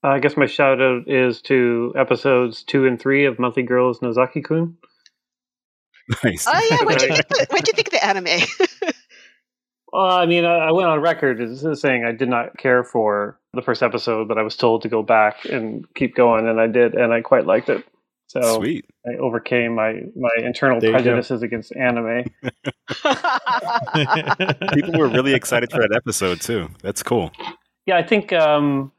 Uh, 0.04 0.10
I 0.10 0.20
guess 0.20 0.38
my 0.38 0.46
shout 0.46 0.80
out 0.82 1.08
is 1.08 1.42
to 1.44 1.94
episodes 1.98 2.64
two 2.64 2.86
and 2.86 3.00
three 3.00 3.26
of 3.26 3.40
Monthly 3.40 3.64
Girls 3.64 4.02
Nozaki 4.02 4.42
Kun. 4.42 4.78
Nice. 6.24 6.46
Oh 6.48 6.68
yeah, 6.72 6.86
what 6.86 7.00
do 7.00 7.08
you 7.08 7.14
think? 7.16 7.28
the- 7.28 7.48
What 7.50 7.66
do 7.66 7.70
you 7.70 7.76
think 7.76 7.88
of 7.88 7.92
the 7.94 8.06
anime? 8.06 8.92
Well, 9.94 10.06
I 10.18 10.26
mean, 10.26 10.44
I, 10.44 10.68
I 10.68 10.72
went 10.74 10.90
on 10.90 11.00
record 11.00 11.40
as 11.42 11.66
saying 11.82 12.04
I 12.04 12.12
did 12.12 12.28
not 12.28 12.58
care 12.58 12.84
for 12.84 13.40
the 13.54 13.62
first 13.62 13.82
episode, 13.82 14.28
but 14.28 14.38
I 14.38 14.42
was 14.42 14.58
told 14.58 14.82
to 14.82 14.90
go 14.90 15.02
back 15.02 15.46
and 15.46 15.86
keep 15.96 16.14
going, 16.14 16.46
and 16.48 16.60
I 16.60 16.68
did, 16.68 16.94
and 16.94 17.14
I 17.14 17.22
quite 17.22 17.46
liked 17.46 17.70
it. 17.70 17.86
So 18.28 18.58
Sweet. 18.60 18.86
I 19.06 19.16
overcame 19.18 19.74
my, 19.76 20.02
my 20.16 20.30
internal 20.44 20.82
There 20.82 20.92
prejudices 20.92 21.42
against 21.44 21.74
anime. 21.76 22.26
People 24.74 25.00
were 25.00 25.08
really 25.08 25.34
excited 25.34 25.72
for 25.72 25.80
that 25.80 25.94
episode 25.96 26.42
too. 26.42 26.70
That's 26.84 27.02
cool. 27.04 27.32
Yeah, 27.86 27.96
I 27.98 28.04
think 28.04 28.34
um, 28.34 28.92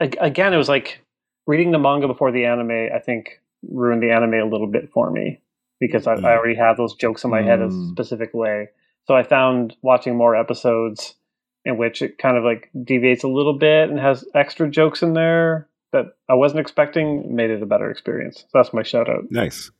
again, 0.00 0.54
it 0.54 0.56
was 0.56 0.68
like 0.68 1.00
reading 1.46 1.72
the 1.72 1.78
manga 1.78 2.06
before 2.06 2.30
the 2.30 2.44
anime. 2.44 2.88
I 2.94 2.98
think 3.00 3.40
ruined 3.68 4.02
the 4.02 4.12
anime 4.12 4.34
a 4.34 4.44
little 4.44 4.68
bit 4.68 4.90
for 4.92 5.10
me 5.10 5.40
because 5.80 6.06
I, 6.06 6.14
Mm. 6.16 6.24
I 6.24 6.36
already 6.36 6.54
have 6.54 6.76
those 6.76 6.94
jokes 6.94 7.24
in 7.24 7.30
my 7.30 7.42
head 7.42 7.60
a 7.60 7.66
Mm. 7.68 7.90
specific 7.90 8.32
way. 8.32 8.68
So 9.06 9.14
I 9.14 9.22
found 9.24 9.76
watching 9.82 10.16
more 10.16 10.36
episodes 10.36 11.14
in 11.64 11.76
which 11.78 12.00
it 12.00 12.18
kind 12.18 12.36
of 12.36 12.44
like 12.44 12.70
deviates 12.84 13.24
a 13.24 13.28
little 13.28 13.54
bit 13.58 13.90
and 13.90 13.98
has 13.98 14.24
extra 14.34 14.70
jokes 14.70 15.02
in 15.02 15.14
there 15.14 15.68
that 15.92 16.06
I 16.28 16.34
wasn't 16.34 16.60
expecting, 16.60 17.34
made 17.34 17.50
it 17.50 17.62
a 17.62 17.66
better 17.66 17.90
experience. 17.90 18.40
So 18.40 18.46
that's 18.54 18.72
my 18.72 18.82
shout 18.82 19.08
out. 19.08 19.24
Nice. 19.30 19.70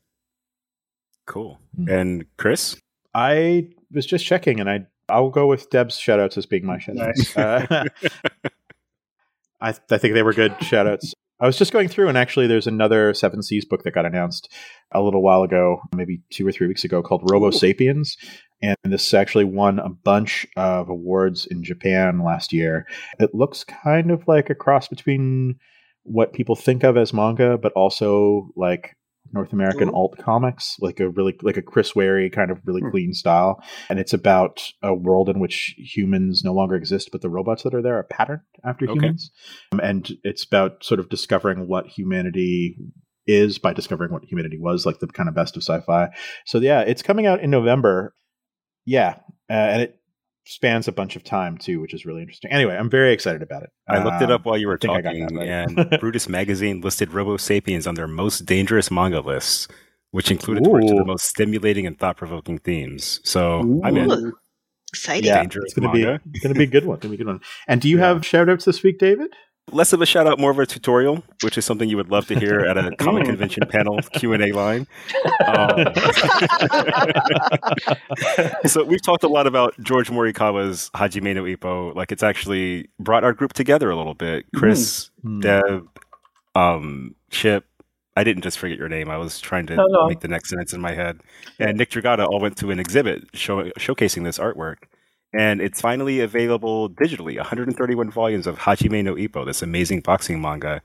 Cool. 1.27 1.59
Mm. 1.79 1.93
And 1.93 2.27
Chris? 2.37 2.77
I 3.15 3.69
was 3.93 4.07
just 4.07 4.25
checking, 4.25 4.61
and 4.61 4.71
I 4.71 4.87
I'll 5.09 5.31
go 5.31 5.47
with 5.47 5.71
Deb's 5.71 5.99
shout 5.99 6.21
outs 6.21 6.37
as 6.37 6.47
being 6.47 6.67
my 6.67 6.77
shoutouts. 6.77 7.37
Nice. 7.37 7.37
Uh, 7.37 7.85
I 9.61 9.75
I 9.91 9.99
think 9.99 10.15
they 10.15 10.23
were 10.23 10.33
good 10.33 10.55
shout 10.63 10.87
outs. 10.87 11.15
I 11.39 11.47
was 11.47 11.59
just 11.59 11.73
going 11.73 11.89
through, 11.89 12.09
and 12.09 12.17
actually, 12.17 12.47
there's 12.47 12.67
another 12.67 13.13
Seven 13.13 13.43
Seas 13.43 13.67
book 13.67 13.83
that 13.83 13.93
got 13.93 14.07
announced 14.07 14.51
a 14.93 15.03
little 15.03 15.23
while 15.23 15.43
ago, 15.43 15.83
maybe 15.95 16.23
two 16.31 16.47
or 16.47 16.53
three 16.53 16.67
weeks 16.67 16.85
ago, 16.85 17.03
called 17.03 17.29
Robo 17.31 17.51
Sapiens. 17.51 18.17
And 18.63 18.77
this 18.85 19.13
actually 19.13 19.45
won 19.45 19.79
a 19.79 19.91
bunch 19.91 20.47
of 20.57 20.89
awards 20.89 21.47
in 21.47 21.63
Japan 21.63 22.23
last 22.25 22.55
year. 22.55 22.87
It 23.19 23.35
looks 23.35 23.65
kind 23.65 24.11
of 24.11 24.27
like 24.27 24.49
a 24.49 24.55
cross 24.55 24.89
between 24.89 25.57
what 26.07 26.33
people 26.33 26.57
think 26.57 26.85
of 26.85 26.97
as 26.97 27.13
manga, 27.13 27.59
but 27.59 27.73
also 27.73 28.49
like 28.57 28.97
North 29.33 29.53
American 29.53 29.89
Ooh. 29.89 29.95
alt 29.95 30.19
comics, 30.19 30.77
like 30.81 31.01
a 31.01 31.09
really 31.11 31.37
like 31.43 31.57
a 31.57 31.63
Chris 31.63 31.97
Ware 31.97 32.29
kind 32.31 32.51
of 32.51 32.61
really 32.65 32.81
Hmm. 32.81 32.91
clean 32.91 33.13
style. 33.13 33.63
And 33.91 33.99
it's 33.99 34.13
about 34.13 34.63
a 34.83 34.95
world 34.95 35.29
in 35.29 35.41
which 35.41 35.75
humans 35.79 36.43
no 36.45 36.53
longer 36.53 36.77
exist, 36.77 37.11
but 37.13 37.23
the 37.23 37.29
robots 37.29 37.63
that 37.65 37.75
are 37.75 37.83
there 37.83 37.97
are 37.99 38.05
patterned 38.05 38.43
after 38.65 38.87
Okay. 38.87 38.95
humans. 38.95 39.31
Um, 39.73 39.81
and 39.81 40.11
it's 40.23 40.45
about 40.45 40.85
sort 40.85 41.01
of 41.01 41.09
discovering 41.09 41.67
what 41.67 41.87
humanity 41.87 42.77
is 43.27 43.59
by 43.59 43.73
discovering 43.73 44.13
what 44.13 44.25
humanity 44.25 44.59
was, 44.61 44.87
like 44.87 45.01
the 45.01 45.09
kind 45.09 45.29
of 45.29 45.35
best 45.35 45.57
of 45.57 45.63
sci-fi. 45.63 46.09
So 46.45 46.59
yeah, 46.59 46.83
it's 46.83 47.03
coming 47.03 47.27
out 47.27 47.41
in 47.41 47.51
November. 47.51 48.15
Yeah, 48.85 49.17
uh, 49.51 49.53
and 49.53 49.83
it 49.83 50.01
spans 50.49 50.86
a 50.88 50.92
bunch 50.92 51.16
of 51.16 51.24
time 51.24 51.59
too, 51.59 51.80
which 51.80 51.92
is 51.92 52.07
really 52.07 52.22
interesting. 52.22 52.51
Anyway, 52.53 52.76
I'm 52.76 52.88
very 52.88 53.12
excited 53.12 53.42
about 53.42 53.62
it. 53.64 53.70
I 53.88 54.03
looked 54.03 54.22
it 54.22 54.26
Um, 54.26 54.30
up 54.32 54.44
while 54.47 54.57
you 54.57 54.68
were 54.68 54.74
I 54.74 54.78
think 54.78 54.92
I 54.94 55.01
got 55.03 55.09
talking, 55.11 55.26
that 55.38 55.76
right. 55.78 55.90
and 55.90 56.01
Brutus 56.01 56.28
Magazine 56.28 56.80
listed 56.80 57.12
Robo 57.12 57.36
Sapiens 57.36 57.86
on 57.86 57.94
their 57.97 58.07
most 58.09 58.47
dangerous 58.47 58.90
manga 58.90 59.20
lists, 59.20 59.66
which 60.12 60.30
included 60.30 60.66
works 60.66 60.84
with 60.86 60.97
the 60.99 61.05
most 61.05 61.24
stimulating 61.26 61.86
and 61.86 61.99
thought 61.99 62.16
provoking 62.16 62.59
themes. 62.59 63.20
So 63.24 63.80
I'm 63.84 63.97
in. 63.97 64.32
Exciting. 64.92 65.24
yeah, 65.26 65.40
dangerous 65.40 65.64
it's 65.66 65.74
gonna 65.74 65.92
be 65.92 66.05
manga. 66.05 66.20
it's 66.32 66.42
gonna 66.42 66.55
be 66.55 66.62
a 66.64 66.66
good 66.68 66.86
one. 66.86 66.99
Gonna 67.01 67.11
be 67.11 67.16
a 67.16 67.18
good 67.18 67.26
one. 67.26 67.40
And 67.66 67.80
do 67.80 67.88
you 67.88 67.99
Yeah. 68.01 68.07
have 68.14 68.24
shout 68.24 68.49
outs 68.49 68.64
this 68.64 68.82
week, 68.82 68.99
David? 68.99 69.34
Less 69.73 69.93
of 69.93 70.01
a 70.01 70.07
shout 70.07 70.29
out, 70.29 70.39
more 70.39 70.53
of 70.53 70.59
a 70.61 70.67
tutorial, 70.67 71.25
which 71.43 71.59
is 71.59 71.64
something 71.64 71.89
you 71.89 71.97
would 71.97 72.09
love 72.09 72.27
to 72.29 72.39
hear 72.39 72.61
at 72.61 72.79
a 72.79 72.95
comic 72.99 73.25
Mm. 73.25 73.27
convention 73.31 73.64
panel 73.69 73.99
Q 74.12 74.33
and 74.33 74.43
A 74.45 74.53
line. 74.53 74.87
Um, 75.47 75.93
so 78.67 78.85
we've 78.85 79.03
talked 79.03 79.23
a 79.23 79.29
lot 79.29 79.47
about 79.47 79.75
George 79.83 80.09
Morikawa's 80.11 80.91
Hajime 80.95 81.35
no 81.35 81.45
Ippo. 81.45 81.95
Like 81.95 82.11
it's 82.12 82.23
actually 82.23 82.89
brought 82.99 83.23
our 83.25 83.33
group 83.33 83.53
together 83.53 83.91
a 83.91 83.97
little 83.97 84.14
bit. 84.14 84.45
Chris, 84.55 85.11
Hmm. 85.23 85.41
Deb, 85.41 85.89
um, 86.55 87.14
Chip. 87.31 87.64
I 88.17 88.25
didn't 88.25 88.43
just 88.43 88.59
forget 88.59 88.79
your 88.79 88.89
name. 88.89 89.11
I 89.11 89.19
was 89.19 89.41
trying 89.41 89.67
to 89.67 89.75
Oh, 89.75 89.87
no. 89.89 90.09
make 90.09 90.21
the 90.21 90.29
next 90.29 90.49
sentence 90.49 90.73
in 90.73 90.81
my 90.81 90.93
head. 90.95 91.21
And 91.59 91.77
Nick 91.77 91.91
Dragata 91.91 92.27
all 92.27 92.41
went 92.41 92.57
to 92.59 92.71
an 92.71 92.81
exhibit 92.81 93.25
show, 93.35 93.64
showcasing 93.79 94.25
this 94.25 94.39
artwork. 94.39 94.77
And 95.39 95.61
it's 95.61 95.80
finally 95.80 96.20
available 96.20 96.89
digitally 96.89 97.37
131 97.37 98.11
volumes 98.11 98.47
of 98.47 98.59
Hajime 98.59 99.05
no 99.05 99.14
Ippo, 99.14 99.45
this 99.45 99.62
amazing 99.62 100.01
boxing 100.01 100.41
manga, 100.41 100.82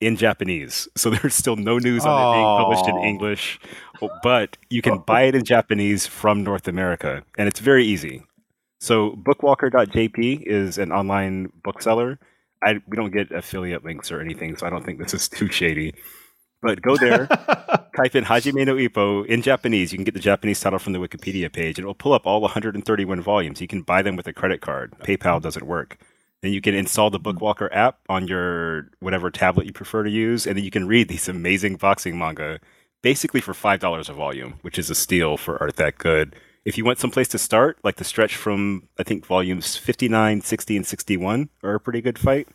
in 0.00 0.16
Japanese. 0.16 0.88
So 0.96 1.10
there's 1.14 1.34
still 1.34 1.56
no 1.56 1.78
news 1.78 2.04
on 2.04 2.20
it 2.20 2.36
being 2.36 2.44
published 2.44 2.88
in 2.88 2.96
English, 2.98 3.60
but 4.22 4.56
you 4.70 4.82
can 4.82 4.98
buy 4.98 5.22
it 5.22 5.34
in 5.34 5.44
Japanese 5.44 6.06
from 6.06 6.44
North 6.44 6.68
America. 6.68 7.22
And 7.36 7.48
it's 7.48 7.60
very 7.60 7.84
easy. 7.84 8.22
So 8.80 9.12
bookwalker.jp 9.12 10.42
is 10.42 10.78
an 10.78 10.92
online 10.92 11.50
bookseller. 11.64 12.18
I, 12.62 12.80
we 12.86 12.96
don't 12.96 13.12
get 13.12 13.30
affiliate 13.32 13.84
links 13.84 14.10
or 14.10 14.20
anything, 14.20 14.56
so 14.56 14.66
I 14.66 14.70
don't 14.70 14.84
think 14.84 14.98
this 14.98 15.14
is 15.14 15.28
too 15.28 15.48
shady. 15.48 15.94
But 16.60 16.82
go 16.82 16.96
there, 16.96 17.26
type 17.96 18.16
in 18.16 18.24
Hajime 18.24 18.66
no 18.66 18.74
Ippo 18.74 19.24
in 19.26 19.42
Japanese. 19.42 19.92
You 19.92 19.98
can 19.98 20.04
get 20.04 20.14
the 20.14 20.20
Japanese 20.20 20.60
title 20.60 20.78
from 20.78 20.92
the 20.92 20.98
Wikipedia 20.98 21.52
page, 21.52 21.78
and 21.78 21.84
it 21.84 21.86
will 21.86 21.94
pull 21.94 22.12
up 22.12 22.26
all 22.26 22.40
131 22.40 23.20
volumes. 23.20 23.60
You 23.60 23.68
can 23.68 23.82
buy 23.82 24.02
them 24.02 24.16
with 24.16 24.26
a 24.26 24.32
credit 24.32 24.60
card. 24.60 24.94
PayPal 25.00 25.40
doesn't 25.40 25.66
work. 25.66 25.98
Then 26.40 26.52
you 26.52 26.60
can 26.60 26.74
install 26.74 27.10
the 27.10 27.20
Bookwalker 27.20 27.68
app 27.72 27.98
on 28.08 28.28
your 28.28 28.90
whatever 29.00 29.30
tablet 29.30 29.66
you 29.66 29.72
prefer 29.72 30.04
to 30.04 30.10
use, 30.10 30.46
and 30.46 30.56
then 30.56 30.64
you 30.64 30.70
can 30.70 30.86
read 30.86 31.08
these 31.08 31.28
amazing 31.28 31.76
boxing 31.76 32.18
manga 32.18 32.60
basically 33.02 33.40
for 33.40 33.54
five 33.54 33.80
dollars 33.80 34.08
a 34.08 34.12
volume, 34.12 34.54
which 34.62 34.78
is 34.78 34.90
a 34.90 34.94
steal 34.94 35.36
for 35.36 35.60
art 35.60 35.76
that 35.76 35.98
good. 35.98 36.34
If 36.64 36.76
you 36.76 36.84
want 36.84 36.98
someplace 36.98 37.28
to 37.28 37.38
start, 37.38 37.78
like 37.82 37.96
the 37.96 38.04
stretch 38.04 38.36
from 38.36 38.88
I 38.98 39.02
think 39.02 39.24
volumes 39.24 39.76
59, 39.76 40.42
60, 40.42 40.76
and 40.76 40.86
61 40.86 41.48
are 41.62 41.74
a 41.74 41.80
pretty 41.80 42.00
good 42.00 42.18
fight. 42.18 42.48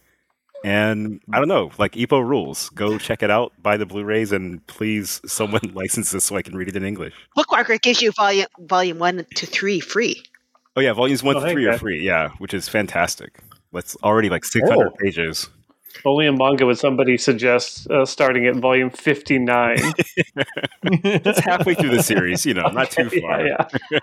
And 0.63 1.19
I 1.31 1.39
don't 1.39 1.47
know, 1.49 1.71
like 1.77 1.93
Ippo 1.93 2.25
rules. 2.25 2.69
Go 2.69 2.97
check 2.97 3.21
it 3.21 3.29
out, 3.29 3.51
buy 3.61 3.75
the 3.77 3.85
Blu-rays, 3.85 4.31
and 4.31 4.65
please 4.67 5.19
someone 5.25 5.61
license 5.73 6.11
this 6.11 6.23
so 6.23 6.35
I 6.37 6.41
can 6.41 6.55
read 6.55 6.69
it 6.69 6.75
in 6.75 6.85
English. 6.85 7.13
Bookwalker 7.37 7.81
gives 7.81 8.01
you 8.01 8.11
volume 8.13 8.47
volume 8.59 8.97
one 8.99 9.25
to 9.35 9.45
three 9.45 9.79
free. 9.81 10.23
Oh 10.75 10.81
yeah, 10.81 10.93
volumes 10.93 11.21
one 11.21 11.35
Oh, 11.35 11.39
to 11.41 11.45
hey, 11.47 11.53
three 11.53 11.67
are 11.67 11.77
free. 11.77 12.01
Yeah, 12.01 12.29
which 12.39 12.53
is 12.53 12.69
fantastic. 12.69 13.39
That's 13.73 13.95
already 14.03 14.29
like 14.29 14.45
600 14.45 14.87
Oh. 14.87 14.91
pages. 15.01 15.49
Only 16.05 16.25
in 16.25 16.37
manga 16.37 16.65
would 16.65 16.79
somebody 16.79 17.17
suggest 17.17 17.87
uh, 17.91 18.05
starting 18.05 18.47
at 18.47 18.55
volume 18.55 18.89
59. 18.89 19.77
It's 20.83 21.39
halfway 21.39 21.75
through 21.75 21.89
the 21.95 22.01
series, 22.03 22.45
you 22.45 22.53
know, 22.53 22.67
not 22.69 22.89
too 22.91 23.09
far. 23.09 23.45
yeah, 23.45 23.67
yeah. 23.91 23.99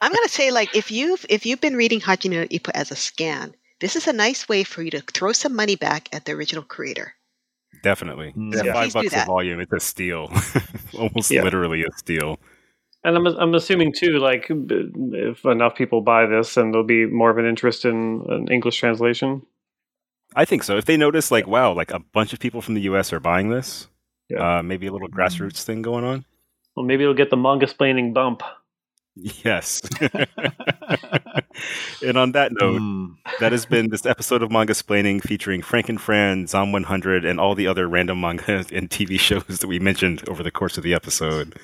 I'm 0.00 0.12
gonna 0.12 0.28
say 0.28 0.50
like 0.50 0.74
if 0.76 0.90
you've 0.90 1.24
if 1.28 1.46
you've 1.46 1.60
been 1.60 1.76
reading 1.76 2.00
Hajime 2.00 2.30
no 2.32 2.44
Ippo 2.46 2.70
as 2.74 2.90
a 2.90 2.96
scan, 2.96 3.54
this 3.80 3.96
is 3.96 4.06
a 4.06 4.12
nice 4.12 4.48
way 4.48 4.62
for 4.64 4.82
you 4.82 4.90
to 4.92 5.00
throw 5.00 5.32
some 5.32 5.54
money 5.54 5.76
back 5.76 6.08
at 6.12 6.24
the 6.24 6.32
original 6.32 6.62
creator. 6.62 7.14
Definitely. 7.82 8.32
Mm. 8.36 8.54
At 8.56 8.64
Yeah. 8.66 8.72
five 8.72 8.92
bucks 8.92 9.14
a 9.14 9.24
volume, 9.24 9.60
it's 9.60 9.72
a 9.72 9.80
steal. 9.80 10.30
Almost 10.98 11.30
Yeah. 11.30 11.42
literally 11.42 11.82
a 11.82 11.90
steal. 11.96 12.38
And 13.02 13.16
I'm, 13.16 13.26
I'm 13.26 13.54
assuming 13.54 13.92
too, 13.96 14.18
like 14.18 14.46
if 14.50 15.44
enough 15.46 15.74
people 15.74 16.02
buy 16.02 16.26
this, 16.26 16.54
then 16.54 16.70
there'll 16.70 16.86
be 16.86 17.06
more 17.06 17.30
of 17.30 17.38
an 17.38 17.46
interest 17.46 17.84
in 17.86 18.22
an 18.28 18.48
English 18.48 18.76
translation. 18.78 19.42
I 20.36 20.44
think 20.44 20.62
so. 20.62 20.76
If 20.76 20.84
they 20.84 20.96
notice, 20.96 21.30
like, 21.30 21.46
wow, 21.46 21.72
like 21.72 21.90
a 21.90 21.98
bunch 21.98 22.32
of 22.32 22.38
people 22.38 22.60
from 22.60 22.74
the 22.74 22.82
U.S. 22.82 23.12
are 23.12 23.18
buying 23.18 23.48
this, 23.48 23.88
Yeah. 24.28 24.58
uh, 24.58 24.62
maybe 24.62 24.86
a 24.86 24.92
little 24.92 25.08
grassroots 25.08 25.64
thing 25.64 25.82
going 25.82 26.04
on. 26.04 26.24
Well, 26.76 26.86
maybe 26.86 27.02
it'll 27.02 27.14
get 27.14 27.30
the 27.30 27.36
Mangasplaining 27.36 28.12
bump. 28.14 28.42
Yes. 29.16 29.82
and 32.06 32.16
on 32.16 32.32
that 32.32 32.52
note, 32.52 32.80
Mm. 32.80 33.16
that 33.40 33.52
has 33.52 33.66
been 33.66 33.90
this 33.90 34.06
episode 34.06 34.42
of 34.42 34.50
Mangasplaining 34.50 35.22
featuring 35.22 35.62
Frankenfran, 35.62 36.48
Zom 36.48 36.72
100, 36.72 37.24
and 37.24 37.38
all 37.40 37.54
the 37.54 37.66
other 37.66 37.88
random 37.88 38.20
manga 38.20 38.64
and 38.72 38.90
TV 38.90 39.18
shows 39.18 39.58
that 39.60 39.66
we 39.66 39.78
mentioned 39.78 40.28
over 40.28 40.42
the 40.42 40.50
course 40.50 40.76
of 40.78 40.84
the 40.84 40.94
episode. 40.94 41.56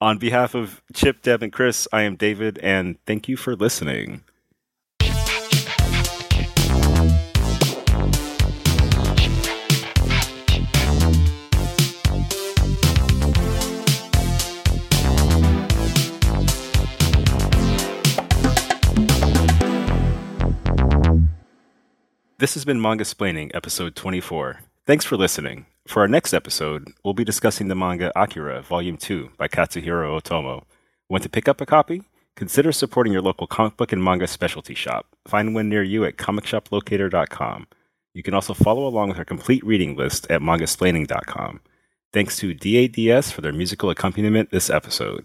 On 0.00 0.18
behalf 0.18 0.54
of 0.54 0.82
Chip, 0.92 1.22
Deb, 1.22 1.42
and 1.42 1.52
Chris, 1.52 1.86
I 1.92 2.02
am 2.02 2.16
David, 2.16 2.58
and 2.58 2.96
thank 3.06 3.28
you 3.28 3.36
for 3.36 3.54
listening. 3.56 4.22
This 22.38 22.54
has 22.54 22.64
been 22.64 22.80
Mangasplaining, 22.80 23.52
episode 23.54 23.94
24. 23.94 24.58
Thanks 24.86 25.04
for 25.04 25.16
listening. 25.16 25.66
For 25.86 26.00
our 26.00 26.08
next 26.08 26.34
episode, 26.34 26.92
we'll 27.04 27.14
be 27.14 27.24
discussing 27.24 27.68
the 27.68 27.76
manga 27.76 28.10
Akira, 28.20 28.60
Volume 28.62 28.96
2 28.96 29.30
by 29.36 29.46
Katsuhiro 29.46 30.20
Otomo. 30.20 30.64
Want 31.08 31.22
to 31.22 31.28
pick 31.28 31.48
up 31.48 31.60
a 31.60 31.66
copy? 31.66 32.02
Consider 32.34 32.72
supporting 32.72 33.12
your 33.12 33.22
local 33.22 33.46
comic 33.46 33.76
book 33.76 33.92
and 33.92 34.02
manga 34.02 34.26
specialty 34.26 34.74
shop. 34.74 35.06
Find 35.28 35.54
one 35.54 35.68
near 35.68 35.84
you 35.84 36.04
at 36.04 36.16
comicshoplocator.com. 36.16 37.68
You 38.14 38.22
can 38.24 38.34
also 38.34 38.52
follow 38.52 38.86
along 38.86 39.10
with 39.10 39.18
our 39.18 39.24
complete 39.24 39.64
reading 39.64 39.94
list 39.94 40.28
at 40.28 40.40
mangasplaining.com. 40.40 41.60
Thanks 42.12 42.36
to 42.38 42.52
DADS 42.52 43.30
for 43.30 43.42
their 43.42 43.52
musical 43.52 43.90
accompaniment 43.90 44.50
this 44.50 44.70
episode. 44.70 45.24